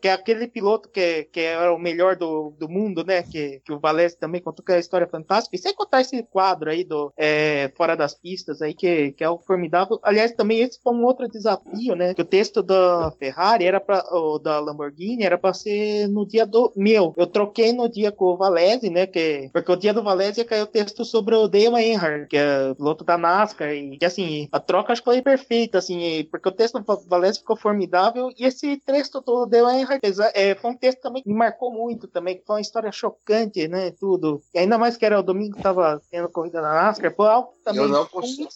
que 0.00 0.08
é 0.08 0.12
aquele 0.12 0.46
piloto 0.46 0.88
que, 0.88 1.24
que 1.24 1.40
era 1.40 1.74
o 1.74 1.78
melhor 1.78 2.16
do, 2.16 2.54
do 2.58 2.68
mundo, 2.68 3.04
né? 3.04 3.22
Que, 3.22 3.60
que 3.64 3.72
o 3.72 3.80
Valese 3.80 4.16
também 4.16 4.40
contou 4.40 4.64
que 4.64 4.72
é 4.72 4.76
uma 4.76 4.80
história 4.80 5.08
fantástica. 5.08 5.56
E 5.56 5.58
sem 5.58 5.74
contar 5.74 6.02
esse 6.02 6.22
quadro 6.22 6.70
aí 6.70 6.84
do 6.84 7.12
é, 7.16 7.72
Fora 7.76 7.96
das 7.96 8.14
Pistas 8.14 8.62
aí, 8.62 8.74
que, 8.74 9.12
que 9.12 9.24
é 9.24 9.28
o 9.28 9.38
formidável. 9.38 9.98
Aliás, 10.02 10.32
também 10.32 10.60
esse 10.60 10.80
foi 10.80 10.94
um 10.94 11.04
outro 11.04 11.28
desafio, 11.28 11.96
né? 11.96 12.14
Que 12.14 12.22
o 12.22 12.26
texto 12.26 12.62
da 12.62 13.12
Ferrari 13.18 13.64
era 13.64 13.80
para 13.80 14.02
da 14.42 14.60
Lamborghini 14.60 14.81
era 15.20 15.36
para 15.36 15.54
ser 15.54 16.08
no 16.08 16.26
dia 16.26 16.46
do 16.46 16.72
meu. 16.76 17.12
Eu 17.16 17.26
troquei 17.26 17.72
no 17.72 17.88
dia 17.88 18.12
com 18.12 18.26
o 18.26 18.36
Valese, 18.36 18.90
né? 18.90 19.06
Que, 19.06 19.50
porque 19.52 19.72
o 19.72 19.76
dia 19.76 19.92
do 19.92 20.02
Valese 20.02 20.44
caiu 20.44 20.64
o 20.64 20.68
texto 20.68 21.04
sobre 21.04 21.32
pro 21.32 21.48
Dale 21.48 21.82
Earnhardt, 21.82 22.26
que 22.28 22.36
é 22.36 22.74
piloto 22.74 23.04
da 23.04 23.16
NASCAR, 23.16 23.72
e 23.72 23.96
que, 23.96 24.04
assim, 24.04 24.48
a 24.52 24.60
troca 24.60 24.92
acho 24.92 25.00
que 25.00 25.10
foi 25.10 25.22
perfeita, 25.22 25.78
assim, 25.78 26.28
porque 26.30 26.48
o 26.48 26.52
texto 26.52 26.78
do 26.78 27.08
Valese 27.08 27.38
ficou 27.38 27.56
formidável, 27.56 28.30
e 28.38 28.44
esse 28.44 28.76
texto 28.76 29.22
do 29.22 29.46
Dale 29.46 29.80
Earnhardt 29.80 30.00
é, 30.34 30.54
foi 30.54 30.70
um 30.70 30.76
texto 30.76 31.00
também 31.00 31.22
que 31.22 31.28
me 31.28 31.34
marcou 31.34 31.72
muito 31.72 32.06
também, 32.06 32.36
que 32.36 32.44
foi 32.44 32.56
uma 32.56 32.60
história 32.60 32.92
chocante, 32.92 33.66
né, 33.66 33.92
tudo. 33.92 34.42
E 34.54 34.58
ainda 34.58 34.76
mais 34.76 34.96
que 34.96 35.06
era 35.06 35.18
o 35.18 35.22
domingo 35.22 35.56
que 35.56 35.62
tava 35.62 36.00
tendo 36.10 36.28
corrida 36.28 36.60
na 36.60 36.74
NASCAR, 36.74 37.14
foi 37.14 37.28
algo 37.28 37.54
também 37.64 37.82
eu 37.82 37.88
não 37.88 38.06
consegui, 38.06 38.48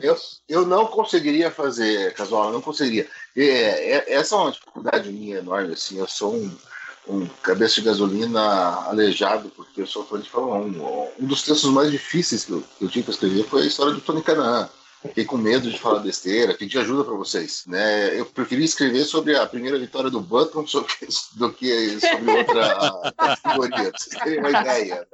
eu, 0.00 0.16
eu 0.48 0.66
não 0.66 0.86
conseguiria 0.86 1.50
fazer, 1.50 2.14
Casual, 2.14 2.46
eu 2.46 2.52
não 2.52 2.62
conseguiria. 2.62 3.06
É, 3.36 3.42
é, 3.42 4.12
essa 4.14 4.36
é 4.36 4.38
uma 4.38 4.52
dificuldade 4.52 5.10
minha 5.10 5.38
enorme, 5.38 5.63
assim, 5.72 5.98
eu 5.98 6.06
sou 6.06 6.34
um 6.34 6.50
um 7.06 7.26
cabeça 7.42 7.76
de 7.76 7.82
gasolina 7.82 8.40
aleijado, 8.86 9.50
porque 9.50 9.82
eu 9.82 9.86
sou 9.86 10.04
fã 10.06 10.18
de 10.18 10.28
Fórmula 10.28 10.58
1. 10.58 11.22
Um 11.22 11.26
dos 11.26 11.42
textos 11.42 11.70
mais 11.70 11.90
difíceis 11.90 12.44
que 12.44 12.52
eu, 12.52 12.64
que 12.78 12.84
eu 12.84 12.88
tive 12.88 13.04
para 13.04 13.12
escrever 13.12 13.44
foi 13.44 13.62
a 13.62 13.66
história 13.66 13.92
do 13.92 14.00
Tony 14.00 14.22
Canaan. 14.22 14.68
Fiquei 15.02 15.26
com 15.26 15.36
medo 15.36 15.70
de 15.70 15.78
falar 15.78 15.98
besteira, 15.98 16.54
pedi 16.54 16.78
ajuda 16.78 17.04
para 17.04 17.12
vocês. 17.12 17.64
Né? 17.66 18.18
Eu 18.18 18.24
preferi 18.24 18.64
escrever 18.64 19.04
sobre 19.04 19.36
a 19.36 19.46
primeira 19.46 19.78
vitória 19.78 20.08
do 20.08 20.18
Button 20.18 20.66
sobre, 20.66 20.90
do 21.34 21.52
que 21.52 22.00
sobre 22.00 22.30
outra 22.30 23.12
categoria, 23.14 23.90
pra 23.90 23.98
vocês 23.98 24.22
terem 24.22 24.38
uma 24.38 24.50
ideia. 24.62 25.06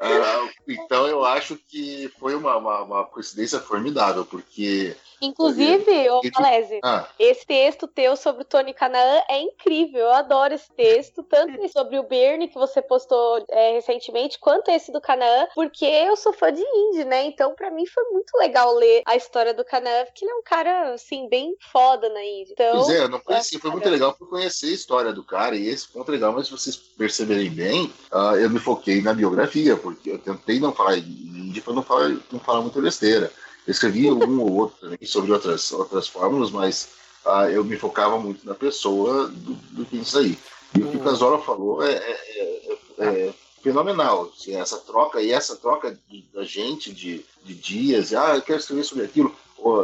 Uh, 0.00 0.50
então 0.68 1.08
eu 1.08 1.24
acho 1.24 1.56
que 1.56 2.08
foi 2.20 2.36
uma, 2.36 2.56
uma, 2.56 2.82
uma 2.82 3.04
coincidência 3.04 3.58
formidável, 3.58 4.24
porque 4.24 4.96
Inclusive, 5.20 6.08
ô 6.10 6.20
Alese, 6.34 6.80
ah. 6.82 7.06
esse 7.18 7.46
texto 7.46 7.86
teu 7.86 8.16
sobre 8.16 8.42
o 8.42 8.44
Tony 8.44 8.72
Canaan 8.72 9.22
é 9.28 9.40
incrível. 9.40 10.00
Eu 10.00 10.12
adoro 10.12 10.54
esse 10.54 10.70
texto, 10.72 11.22
tanto 11.22 11.60
sobre 11.68 11.98
o 11.98 12.02
Bernie 12.02 12.48
que 12.48 12.54
você 12.54 12.80
postou 12.80 13.44
é, 13.50 13.72
recentemente, 13.72 14.38
quanto 14.38 14.70
esse 14.70 14.90
do 14.90 15.00
Canaan, 15.00 15.46
porque 15.54 15.84
eu 15.84 16.16
sou 16.16 16.32
fã 16.32 16.52
de 16.52 16.62
indie, 16.62 17.04
né? 17.04 17.24
Então, 17.24 17.54
para 17.54 17.70
mim 17.70 17.86
foi 17.86 18.04
muito 18.04 18.36
legal 18.38 18.74
ler 18.74 19.02
a 19.06 19.16
história 19.16 19.52
do 19.52 19.64
Canaan, 19.64 20.04
porque 20.06 20.24
ele 20.24 20.32
é 20.32 20.36
um 20.36 20.42
cara, 20.42 20.94
assim, 20.94 21.28
bem 21.28 21.54
foda 21.70 22.08
na 22.08 22.24
indie. 22.24 22.52
Então, 22.52 22.76
pois 22.76 22.88
é, 22.90 23.02
eu 23.02 23.08
não 23.08 23.20
conheci, 23.20 23.58
foi 23.58 23.70
muito 23.70 23.88
legal 23.88 24.14
por 24.14 24.28
conhecer 24.28 24.66
a 24.66 24.74
história 24.74 25.12
do 25.12 25.22
cara, 25.22 25.54
e 25.54 25.68
esse 25.68 25.88
ponto 25.88 26.10
é 26.10 26.12
legal, 26.12 26.32
mas 26.32 26.46
se 26.46 26.52
vocês 26.52 26.76
perceberem 26.76 27.50
bem, 27.50 27.92
uh, 28.12 28.36
eu 28.36 28.48
me 28.48 28.58
foquei 28.58 29.02
na 29.02 29.12
biografia, 29.12 29.76
porque 29.76 30.10
eu 30.10 30.18
tentei 30.18 30.58
não 30.58 30.72
falar 30.72 30.96
indie 30.96 31.60
para 31.60 31.74
não 31.74 31.82
falar, 31.82 32.16
não 32.30 32.40
falar 32.40 32.62
muita 32.62 32.80
besteira. 32.80 33.30
Eu 33.66 33.70
escrevi 33.70 34.10
um 34.10 34.40
ou 34.40 34.52
outro 34.52 34.78
também 34.80 34.98
sobre 35.04 35.32
outras, 35.32 35.70
outras 35.72 36.08
fórmulas, 36.08 36.50
mas 36.50 36.88
uh, 37.24 37.48
eu 37.50 37.64
me 37.64 37.76
focava 37.76 38.18
muito 38.18 38.46
na 38.46 38.54
pessoa 38.54 39.28
do, 39.28 39.54
do 39.54 39.84
que 39.84 39.98
isso 39.98 40.18
aí. 40.18 40.38
E 40.76 40.82
o 40.82 40.90
que 40.90 40.96
o 40.96 41.00
Casola 41.00 41.40
falou 41.40 41.82
é, 41.82 41.92
é, 41.92 42.78
é, 42.98 43.04
é 43.04 43.34
fenomenal. 43.62 44.32
Assim, 44.34 44.56
essa 44.56 44.78
troca, 44.78 45.20
e 45.20 45.32
essa 45.32 45.56
troca 45.56 45.98
de, 46.08 46.24
da 46.32 46.44
gente 46.44 46.92
de, 46.92 47.24
de 47.44 47.54
dias, 47.54 48.14
ah, 48.14 48.36
eu 48.36 48.42
quero 48.42 48.58
escrever 48.58 48.84
sobre 48.84 49.04
aquilo 49.04 49.34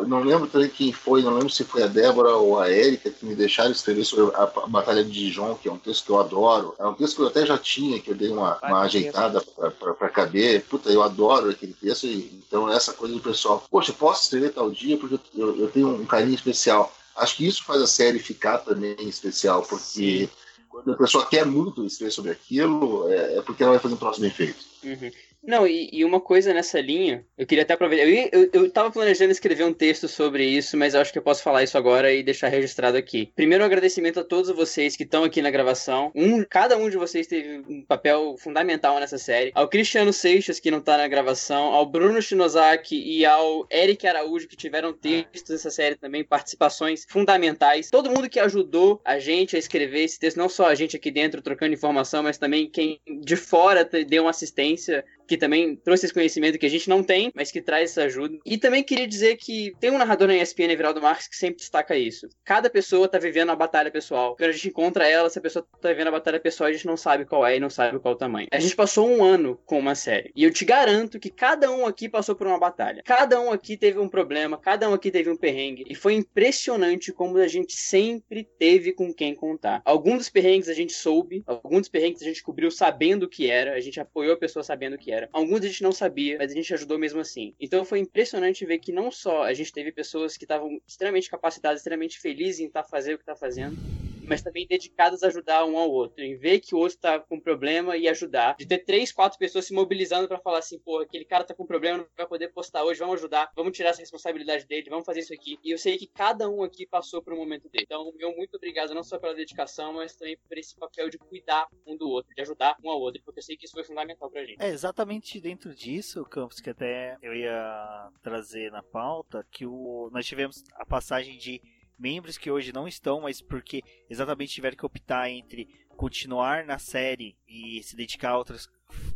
não 0.07 0.23
lembro 0.23 0.47
também 0.47 0.69
quem 0.69 0.93
foi, 0.93 1.23
não 1.23 1.35
lembro 1.35 1.51
se 1.51 1.65
foi 1.65 1.83
a 1.83 1.87
Débora 1.87 2.35
ou 2.37 2.59
a 2.59 2.71
Érica 2.71 3.11
que 3.11 3.27
me 3.27 3.35
deixaram 3.35 3.71
escrever 3.71 4.05
sobre 4.05 4.35
a, 4.35 4.47
Batalha 4.67 5.05
de 5.05 5.11
Dijon, 5.11 5.55
que 5.55 5.69
é 5.69 5.73
um 5.73 5.79
texto 5.79 6.05
que 6.07 6.11
eu 6.11 6.19
adoro. 6.19 6.75
É 6.79 6.87
um 6.87 6.95
texto 6.95 7.17
que 7.17 7.23
eu 7.23 7.27
até 7.27 7.45
já 7.45 7.59
tinha, 7.59 8.01
que 8.01 8.11
eu 8.11 8.15
dei 8.15 8.31
uma, 8.31 8.59
uma 8.63 8.81
ajeitada 8.83 9.41
para 9.41 10.09
caber. 10.09 10.65
Puta, 10.65 10.91
eu 10.91 11.03
adoro 11.03 11.51
aquele 11.51 11.75
texto. 11.75 12.07
E, 12.07 12.43
então, 12.47 12.71
essa 12.71 12.93
coisa 12.93 13.15
do 13.15 13.21
pessoal, 13.21 13.65
poxa, 13.71 13.93
posso 13.93 14.23
escrever 14.23 14.53
tal 14.53 14.71
dia 14.71 14.97
porque 14.97 15.19
eu, 15.35 15.59
eu 15.59 15.69
tenho 15.69 15.89
um 15.89 16.07
carinho 16.07 16.35
especial. 16.35 16.93
Acho 17.15 17.37
que 17.37 17.47
isso 17.47 17.65
faz 17.65 17.81
a 17.81 17.87
série 17.87 18.19
ficar 18.19 18.59
também 18.59 18.97
especial, 19.01 19.63
porque 19.63 20.29
quando 20.69 20.93
a 20.93 20.97
pessoa 20.97 21.27
quer 21.27 21.47
muito 21.47 21.85
escrever 21.85 22.13
sobre 22.13 22.31
aquilo, 22.31 23.09
é, 23.09 23.39
é 23.39 23.43
porque 23.43 23.63
ela 23.63 23.73
vai 23.73 23.81
fazer 23.81 23.95
um 23.95 23.99
próximo 23.99 24.27
efeito. 24.27 24.65
Uhum. 24.87 25.11
Não, 25.43 25.67
e, 25.67 25.89
e, 25.93 26.05
uma 26.05 26.21
coisa 26.21 26.53
nessa 26.53 26.81
linha, 26.81 27.25
eu 27.39 27.47
queria 27.47 27.63
até 27.63 27.75
aproveitar. 27.75 28.05
Eu, 28.05 28.29
eu, 28.33 28.51
eu 28.53 28.71
tava 28.71 28.91
planejando 28.91 29.31
escrever 29.31 29.65
um 29.65 29.73
texto 29.73 30.09
sobre 30.09 30.45
isso, 30.45 30.77
mas 30.77 30.95
acho 30.95 31.13
que 31.13 31.19
eu 31.19 31.23
posso 31.23 31.43
falar 31.43 31.63
isso 31.63 31.79
agora 31.79 32.13
e 32.13 32.23
deixar 32.23 32.49
registrado 32.49 32.97
aqui. 32.97 33.31
Primeiro, 33.37 33.63
um 33.63 33.67
agradecimento 33.67 34.19
a 34.19 34.25
todos 34.25 34.51
vocês 34.51 34.97
que 34.97 35.05
estão 35.05 35.23
aqui 35.23 35.41
na 35.41 35.51
gravação. 35.51 36.11
Um, 36.17 36.43
cada 36.43 36.77
um 36.77 36.91
de 36.91 36.97
vocês 36.97 37.29
teve 37.29 37.63
um 37.69 37.83
papel 37.83 38.35
fundamental 38.39 38.99
nessa 38.99 39.19
série. 39.19 39.53
Ao 39.55 39.69
Cristiano 39.69 40.13
Seixas, 40.13 40.59
que 40.59 40.71
não 40.71 40.81
tá 40.81 40.97
na 40.97 41.07
gravação, 41.07 41.67
ao 41.67 41.87
Bruno 41.87 42.21
Shinozaki 42.21 42.97
e 42.97 43.25
ao 43.25 43.69
Eric 43.71 44.05
Araújo, 44.05 44.49
que 44.49 44.57
tiveram 44.57 44.93
textos 44.93 45.51
nessa 45.51 45.71
série 45.71 45.95
também, 45.95 46.25
participações 46.25 47.07
fundamentais. 47.09 47.89
Todo 47.89 48.11
mundo 48.11 48.29
que 48.29 48.41
ajudou 48.41 49.01
a 49.05 49.21
gente 49.21 49.55
a 49.55 49.61
escrever 49.61 50.03
esse 50.03 50.19
texto, 50.19 50.39
não 50.39 50.49
só 50.49 50.67
a 50.67 50.75
gente 50.75 50.97
aqui 50.97 51.11
dentro 51.11 51.41
trocando 51.41 51.73
informação, 51.73 52.25
mas 52.25 52.37
também 52.37 52.69
quem 52.69 53.01
de 53.21 53.37
fora 53.37 53.85
deu 53.85 54.25
uma 54.25 54.31
assistência 54.31 54.76
isso 54.77 54.93
que 55.27 55.37
também 55.37 55.77
trouxe 55.77 56.07
esse 56.07 56.15
conhecimento 56.15 56.59
que 56.59 56.67
a 56.67 56.71
gente 56.71 56.89
não 56.89 57.03
tem, 57.03 57.31
mas 57.35 57.51
que 57.51 57.61
traz 57.61 57.91
essa 57.91 58.05
ajuda. 58.05 58.39
E 58.45 58.59
também 58.59 58.83
queria 58.83 59.07
dizer 59.07 59.37
que 59.37 59.73
tem 59.81 59.91
um 59.91 59.99
narrador 59.99 60.29
na 60.29 60.37
ESPN, 60.37 60.71
Everaldo 60.73 61.01
Marques, 61.01 61.29
que 61.29 61.37
sempre 61.37 61.59
destaca 61.59 61.97
isso. 61.97 62.29
Cada 62.45 62.71
pessoa 62.71 63.09
tá 63.09 63.19
vivendo 63.19 63.51
a 63.51 63.57
batalha 63.57 63.91
pessoal. 63.91 64.37
Quando 64.37 64.51
a 64.51 64.53
gente 64.53 64.69
encontra 64.69 65.07
ela, 65.07 65.29
se 65.29 65.39
a 65.39 65.43
pessoa 65.43 65.67
tá 65.81 65.89
vivendo 65.89 66.09
a 66.09 66.13
batalha 66.13 66.41
pessoal, 66.41 66.69
a 66.69 66.73
gente 66.73 66.87
não 66.87 66.97
sabe 66.97 67.25
qual 67.25 67.47
é 67.47 67.57
e 67.57 67.61
não 67.61 67.71
sabe 67.71 67.99
qual 67.99 68.15
o 68.15 68.17
tamanho. 68.17 68.49
A 68.51 68.61
gente 68.61 68.77
passou 68.77 69.09
um 69.09 69.25
ano 69.25 69.61
com 69.67 69.79
uma 69.79 69.95
série. 69.95 70.31
E 70.35 70.45
eu 70.45 70.53
te 70.53 70.65
garanto 70.65 71.19
que 71.19 71.31
cada 71.31 71.71
um 71.71 71.87
aqui 71.87 72.09
passou 72.09 72.35
por 72.35 72.47
uma 72.47 72.59
batalha. 72.59 73.03
Cada 73.05 73.41
um 73.41 73.51
aqui 73.51 73.77
teve 73.77 73.99
um 73.99 74.09
problema, 74.09 74.59
cada 74.59 74.89
um 74.89 74.95
aqui 74.95 75.11
teve 75.11 75.31
um 75.31 75.37
perrengue. 75.37 75.85
E 75.89 75.95
foi 75.95 76.15
impressionante 76.15 77.13
como 77.13 77.37
a 77.39 77.49
gente 77.49 77.75
sempre 77.75 78.49
teve 78.59 78.93
com 78.93 79.13
quem 79.13 79.35
contar. 79.35 79.83
Alguns 79.85 80.19
dos 80.19 80.31
perrengues 80.31 80.69
a 80.69 80.75
gente 80.75 80.93
soube, 80.93 81.43
alguns 81.47 81.81
dos 81.81 81.89
perrengues 81.89 82.23
a 82.23 82.27
gente 82.27 82.43
cobriu 82.43 82.71
sabendo 82.71 83.25
o 83.25 83.29
que 83.29 83.51
era, 83.51 83.75
a 83.75 83.81
gente 83.81 84.01
apoiou 84.01 84.35
a 84.35 84.39
pessoa 84.39 84.63
sabendo 84.63 84.95
o 84.95 84.99
que 84.99 85.11
era. 85.11 85.16
Alguns 85.33 85.61
a 85.61 85.69
gente 85.69 85.83
não 85.83 85.93
sabia, 85.93 86.39
mas 86.39 86.53
a 86.53 86.55
gente 86.55 86.73
ajudou 86.75 86.99
mesmo 86.99 87.21
assim. 87.21 87.55
Então 87.61 87.85
foi 87.85 87.99
impressionante 87.99 88.65
ver 88.67 88.79
que 88.79 88.93
não 88.93 89.11
só 89.11 89.43
a 89.43 89.55
gente 89.55 89.73
teve 89.73 89.93
pessoas 89.93 90.37
que 90.37 90.45
estavam 90.45 90.81
extremamente 90.87 91.31
capacitadas, 91.31 91.81
extremamente 91.81 92.19
felizes 92.19 92.61
em 92.61 92.67
estar 92.67 92.83
tá 92.83 92.89
fazendo 92.89 93.15
o 93.15 93.19
que 93.19 93.23
está 93.23 93.37
fazendo, 93.37 93.79
mas 94.27 94.43
também 94.43 94.67
dedicadas 94.67 95.23
a 95.23 95.29
ajudar 95.29 95.65
um 95.65 95.77
ao 95.79 95.91
outro, 95.91 96.23
em 96.23 96.37
ver 96.37 96.61
que 96.61 96.75
o 96.75 96.79
outro 96.79 96.99
tá 96.99 97.19
com 97.19 97.41
problema 97.41 97.97
e 97.97 98.09
ajudar. 98.09 98.57
De 98.57 98.67
ter 98.67 98.79
três, 98.79 99.13
quatro 99.13 99.39
pessoas 99.39 99.67
se 99.67 99.75
mobilizando 99.75 100.29
para 100.29 100.39
falar 100.39 100.59
assim, 100.59 100.79
porra, 100.79 101.05
aquele 101.05 101.25
cara 101.25 101.45
tá 101.45 101.55
com 101.55 101.67
problema, 101.67 101.99
não 101.99 102.07
vai 102.17 102.27
poder 102.27 102.49
postar 102.49 102.85
hoje, 102.85 103.01
vamos 103.01 103.17
ajudar, 103.17 103.51
vamos 103.55 103.77
tirar 103.77 103.91
essa 103.91 104.01
responsabilidade 104.01 104.67
dele, 104.67 104.91
vamos 104.91 105.05
fazer 105.05 105.21
isso 105.21 105.33
aqui. 105.33 105.59
E 105.63 105.71
eu 105.71 105.79
sei 105.79 105.97
que 105.97 106.07
cada 106.07 106.49
um 106.49 106.63
aqui 106.63 106.87
passou 106.87 107.23
por 107.23 107.33
um 107.33 107.37
momento 107.37 107.69
dele. 107.69 107.85
Então, 107.87 108.13
meu 108.17 108.35
muito 108.37 108.57
obrigado 108.57 108.95
não 108.95 109.03
só 109.03 109.19
pela 109.19 109.35
dedicação, 109.35 109.95
mas 109.95 110.15
também 110.15 110.37
por 110.49 110.59
esse 110.59 110.77
papel 110.77 111.09
de 111.09 111.19
cuidar 111.19 111.69
um 111.87 111.97
do 111.97 112.09
outro, 112.09 112.35
de 112.35 112.43
ajudar 112.43 112.77
um 112.83 112.91
ao 112.91 113.01
outro, 113.01 113.23
porque 113.25 113.41
eu 113.41 113.45
sei 113.45 113.57
que 113.57 113.65
isso 113.65 113.75
foi 113.75 113.85
fundamental 113.85 114.31
pra 114.31 114.45
gente. 114.45 114.63
É 114.63 114.69
exatamente 114.69 115.41
dentro 115.41 115.75
disso, 115.75 116.25
Campos, 116.25 116.61
que 116.61 116.71
até 116.71 117.17
eu 117.23 117.35
ia 117.35 118.11
trazer 118.23 118.71
na 118.71 118.83
pauta, 118.83 119.47
que 119.51 119.67
o 119.67 120.11
nós 120.13 120.27
tivemos 120.27 120.65
a 120.75 120.85
passagem 120.85 121.39
de 121.39 121.61
membros 121.99 122.39
que 122.39 122.51
hoje 122.51 122.73
não 122.73 122.87
estão, 122.87 123.23
mas 123.23 123.41
porque 123.41 123.83
exatamente 124.09 124.55
tiveram 124.55 124.77
que 124.77 124.87
optar 124.87 125.31
entre 125.31 125.69
continuar 125.97 126.65
na 126.65 126.79
série 126.79 127.37
e 127.49 127.83
se 127.83 127.97
dedicar 127.97 128.31
a 128.31 128.39
outras 128.39 128.69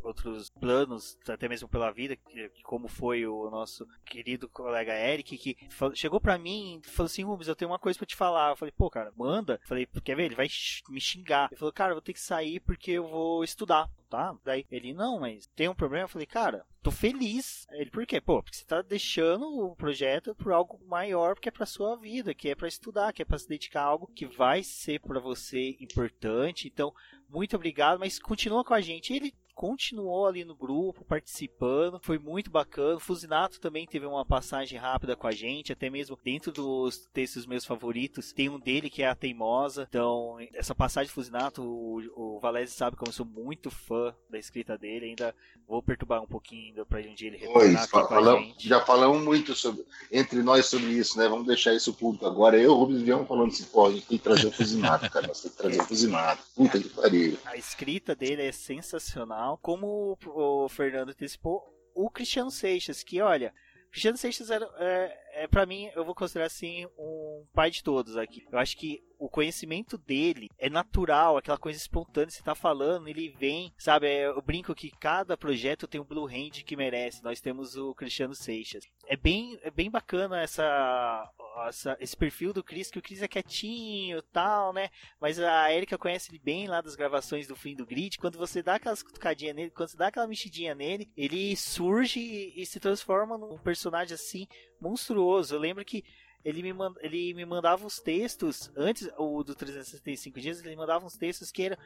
outros 0.02 0.50
planos, 0.50 1.18
até 1.28 1.48
mesmo 1.48 1.68
pela 1.68 1.90
vida, 1.90 2.16
que, 2.16 2.48
como 2.62 2.88
foi 2.88 3.26
o 3.26 3.50
nosso 3.50 3.86
querido 4.04 4.48
colega 4.48 4.94
Eric, 4.94 5.36
que 5.36 5.56
falou, 5.70 5.94
chegou 5.94 6.20
para 6.20 6.38
mim 6.38 6.80
e 6.84 6.88
falou 6.88 7.06
assim: 7.06 7.24
Rubens, 7.24 7.48
eu 7.48 7.56
tenho 7.56 7.70
uma 7.70 7.78
coisa 7.78 7.98
para 7.98 8.06
te 8.06 8.16
falar. 8.16 8.50
Eu 8.50 8.56
falei, 8.56 8.72
pô, 8.76 8.90
cara, 8.90 9.12
manda. 9.16 9.54
Eu 9.62 9.68
falei, 9.68 9.86
quer 10.02 10.16
ver? 10.16 10.24
Ele 10.24 10.34
vai 10.34 10.48
me 10.88 11.00
xingar. 11.00 11.48
Ele 11.50 11.58
falou, 11.58 11.72
cara, 11.72 11.90
eu 11.92 11.96
vou 11.96 12.02
ter 12.02 12.12
que 12.12 12.20
sair 12.20 12.60
porque 12.60 12.92
eu 12.92 13.08
vou 13.08 13.44
estudar 13.44 13.90
tá? 14.10 14.36
Daí 14.44 14.66
ele, 14.70 14.92
não, 14.92 15.20
mas 15.20 15.46
tem 15.54 15.68
um 15.68 15.74
problema? 15.74 16.04
Eu 16.04 16.08
falei, 16.08 16.26
cara, 16.26 16.66
tô 16.82 16.90
feliz. 16.90 17.66
Ele, 17.70 17.90
por 17.90 18.04
quê? 18.04 18.20
Pô, 18.20 18.42
porque 18.42 18.56
você 18.56 18.64
tá 18.64 18.82
deixando 18.82 19.46
o 19.46 19.76
projeto 19.76 20.34
por 20.34 20.52
algo 20.52 20.80
maior, 20.86 21.38
que 21.38 21.48
é 21.48 21.52
pra 21.52 21.64
sua 21.64 21.96
vida, 21.96 22.34
que 22.34 22.48
é 22.50 22.54
para 22.54 22.68
estudar, 22.68 23.12
que 23.12 23.22
é 23.22 23.24
para 23.24 23.38
se 23.38 23.48
dedicar 23.48 23.82
a 23.82 23.86
algo 23.86 24.10
que 24.14 24.26
vai 24.26 24.62
ser 24.62 25.00
para 25.00 25.20
você 25.20 25.76
importante. 25.80 26.66
Então, 26.66 26.92
muito 27.28 27.54
obrigado, 27.54 28.00
mas 28.00 28.18
continua 28.18 28.64
com 28.64 28.74
a 28.74 28.80
gente. 28.80 29.14
Ele 29.14 29.32
continuou 29.60 30.26
ali 30.26 30.42
no 30.42 30.54
grupo, 30.54 31.04
participando, 31.04 32.00
foi 32.02 32.18
muito 32.18 32.50
bacana. 32.50 32.96
O 32.96 32.98
Fusinato 33.00 33.60
também 33.60 33.86
teve 33.86 34.06
uma 34.06 34.24
passagem 34.24 34.78
rápida 34.78 35.14
com 35.14 35.26
a 35.26 35.32
gente, 35.32 35.70
até 35.70 35.90
mesmo 35.90 36.18
dentro 36.24 36.50
dos 36.50 37.06
textos 37.12 37.44
meus 37.44 37.66
favoritos, 37.66 38.32
tem 38.32 38.48
um 38.48 38.58
dele 38.58 38.88
que 38.88 39.02
é 39.02 39.08
a 39.08 39.14
Teimosa. 39.14 39.86
Então, 39.86 40.38
essa 40.54 40.74
passagem 40.74 41.10
do 41.10 41.14
Fusinato, 41.14 41.62
o, 41.62 42.36
o 42.36 42.40
Valese 42.40 42.72
sabe 42.72 42.96
como 42.96 43.10
eu 43.10 43.12
sou 43.12 43.26
muito 43.26 43.70
fã 43.70 44.14
da 44.30 44.38
escrita 44.38 44.78
dele, 44.78 45.10
ainda 45.10 45.34
vou 45.68 45.82
perturbar 45.82 46.22
um 46.22 46.26
pouquinho 46.26 46.68
ainda 46.68 46.86
pra 46.86 47.00
um 47.00 47.14
dia 47.14 47.28
ele 47.28 47.36
retornar 47.36 47.86
pois, 47.90 48.54
Já 48.58 48.80
falamos 48.80 49.22
muito 49.22 49.54
sobre, 49.54 49.84
entre 50.10 50.42
nós 50.42 50.64
sobre 50.64 50.86
isso, 50.86 51.18
né? 51.18 51.28
Vamos 51.28 51.46
deixar 51.46 51.74
isso 51.74 51.92
público 51.92 52.24
agora. 52.24 52.58
Eu 52.58 52.70
o 52.70 52.76
Rubens 52.76 53.02
viemos 53.02 53.28
falando 53.28 53.48
assim, 53.48 53.64
pô, 53.64 53.88
a 53.88 53.92
gente 53.92 54.06
tem 54.06 54.16
que 54.16 54.24
trazer 54.24 54.46
o 54.46 54.52
Fusinato, 54.52 55.10
cara, 55.10 55.26
nós 55.26 55.42
temos 55.42 55.54
que 55.54 55.62
trazer 55.62 55.82
o 55.82 55.84
Fusinato. 55.84 56.42
Puta 56.56 56.78
que 56.80 56.88
pariu. 56.88 57.36
A 57.44 57.58
escrita 57.58 58.14
dele 58.14 58.40
é 58.40 58.52
sensacional 58.52 59.49
como 59.56 60.16
o 60.26 60.68
Fernando 60.68 61.10
antecipou, 61.10 61.62
o 61.94 62.10
Cristiano 62.10 62.50
Seixas, 62.50 63.02
que 63.02 63.20
olha, 63.20 63.52
Cristiano 63.90 64.16
Seixas 64.16 64.50
era, 64.50 64.68
é, 64.78 65.42
é 65.44 65.48
para 65.48 65.66
mim, 65.66 65.90
eu 65.96 66.04
vou 66.04 66.14
considerar 66.14 66.46
assim 66.46 66.86
um 66.96 67.44
pai 67.52 67.70
de 67.70 67.82
todos 67.82 68.16
aqui. 68.16 68.46
Eu 68.50 68.58
acho 68.58 68.76
que 68.76 69.02
o 69.18 69.28
conhecimento 69.28 69.98
dele 69.98 70.48
é 70.58 70.70
natural, 70.70 71.36
aquela 71.36 71.58
coisa 71.58 71.78
espontânea, 71.78 72.30
você 72.30 72.42
tá 72.42 72.54
falando, 72.54 73.08
ele 73.08 73.34
vem, 73.38 73.72
sabe? 73.76 74.06
É, 74.06 74.26
eu 74.26 74.40
brinco 74.40 74.74
que 74.74 74.90
cada 74.90 75.36
projeto 75.36 75.88
tem 75.88 76.00
um 76.00 76.04
Blue 76.04 76.26
Hand 76.26 76.62
que 76.64 76.76
merece. 76.76 77.22
Nós 77.22 77.40
temos 77.40 77.76
o 77.76 77.94
Cristiano 77.94 78.34
Seixas. 78.34 78.84
É 79.06 79.16
bem, 79.16 79.58
é 79.62 79.70
bem 79.70 79.90
bacana 79.90 80.40
essa, 80.40 81.28
essa, 81.68 81.96
esse 82.00 82.16
perfil 82.16 82.52
do 82.52 82.62
Chris, 82.62 82.90
que 82.90 82.98
o 82.98 83.02
Chris 83.02 83.22
é 83.22 83.28
quietinho 83.28 84.22
tal, 84.22 84.72
né? 84.72 84.90
Mas 85.20 85.38
a 85.38 85.72
Erika 85.72 85.98
conhece 85.98 86.30
ele 86.30 86.38
bem 86.38 86.66
lá 86.66 86.80
das 86.80 86.96
gravações 86.96 87.46
do 87.46 87.56
fim 87.56 87.74
do 87.74 87.86
grid. 87.86 88.18
Quando 88.18 88.38
você 88.38 88.62
dá 88.62 88.76
aquelas 88.76 89.02
cutucadinhas 89.02 89.54
nele, 89.54 89.70
quando 89.70 89.88
você 89.88 89.96
dá 89.96 90.08
aquela 90.08 90.26
mexidinha 90.26 90.74
nele, 90.74 91.10
ele 91.16 91.56
surge 91.56 92.20
e, 92.20 92.62
e 92.62 92.66
se 92.66 92.80
transforma 92.80 93.36
num 93.36 93.58
personagem 93.58 94.14
assim 94.14 94.46
monstruoso. 94.80 95.54
Eu 95.54 95.60
lembro 95.60 95.84
que 95.84 96.04
ele 96.44 96.62
me, 96.62 96.72
ele 97.00 97.34
me 97.34 97.44
mandava 97.44 97.86
os 97.86 97.98
textos, 98.00 98.70
antes 98.76 99.08
o 99.18 99.42
do 99.44 99.54
365 99.54 100.40
dias, 100.40 100.64
ele 100.64 100.76
mandava 100.76 101.04
uns 101.04 101.16
textos 101.16 101.50
que 101.50 101.64
eram 101.64 101.76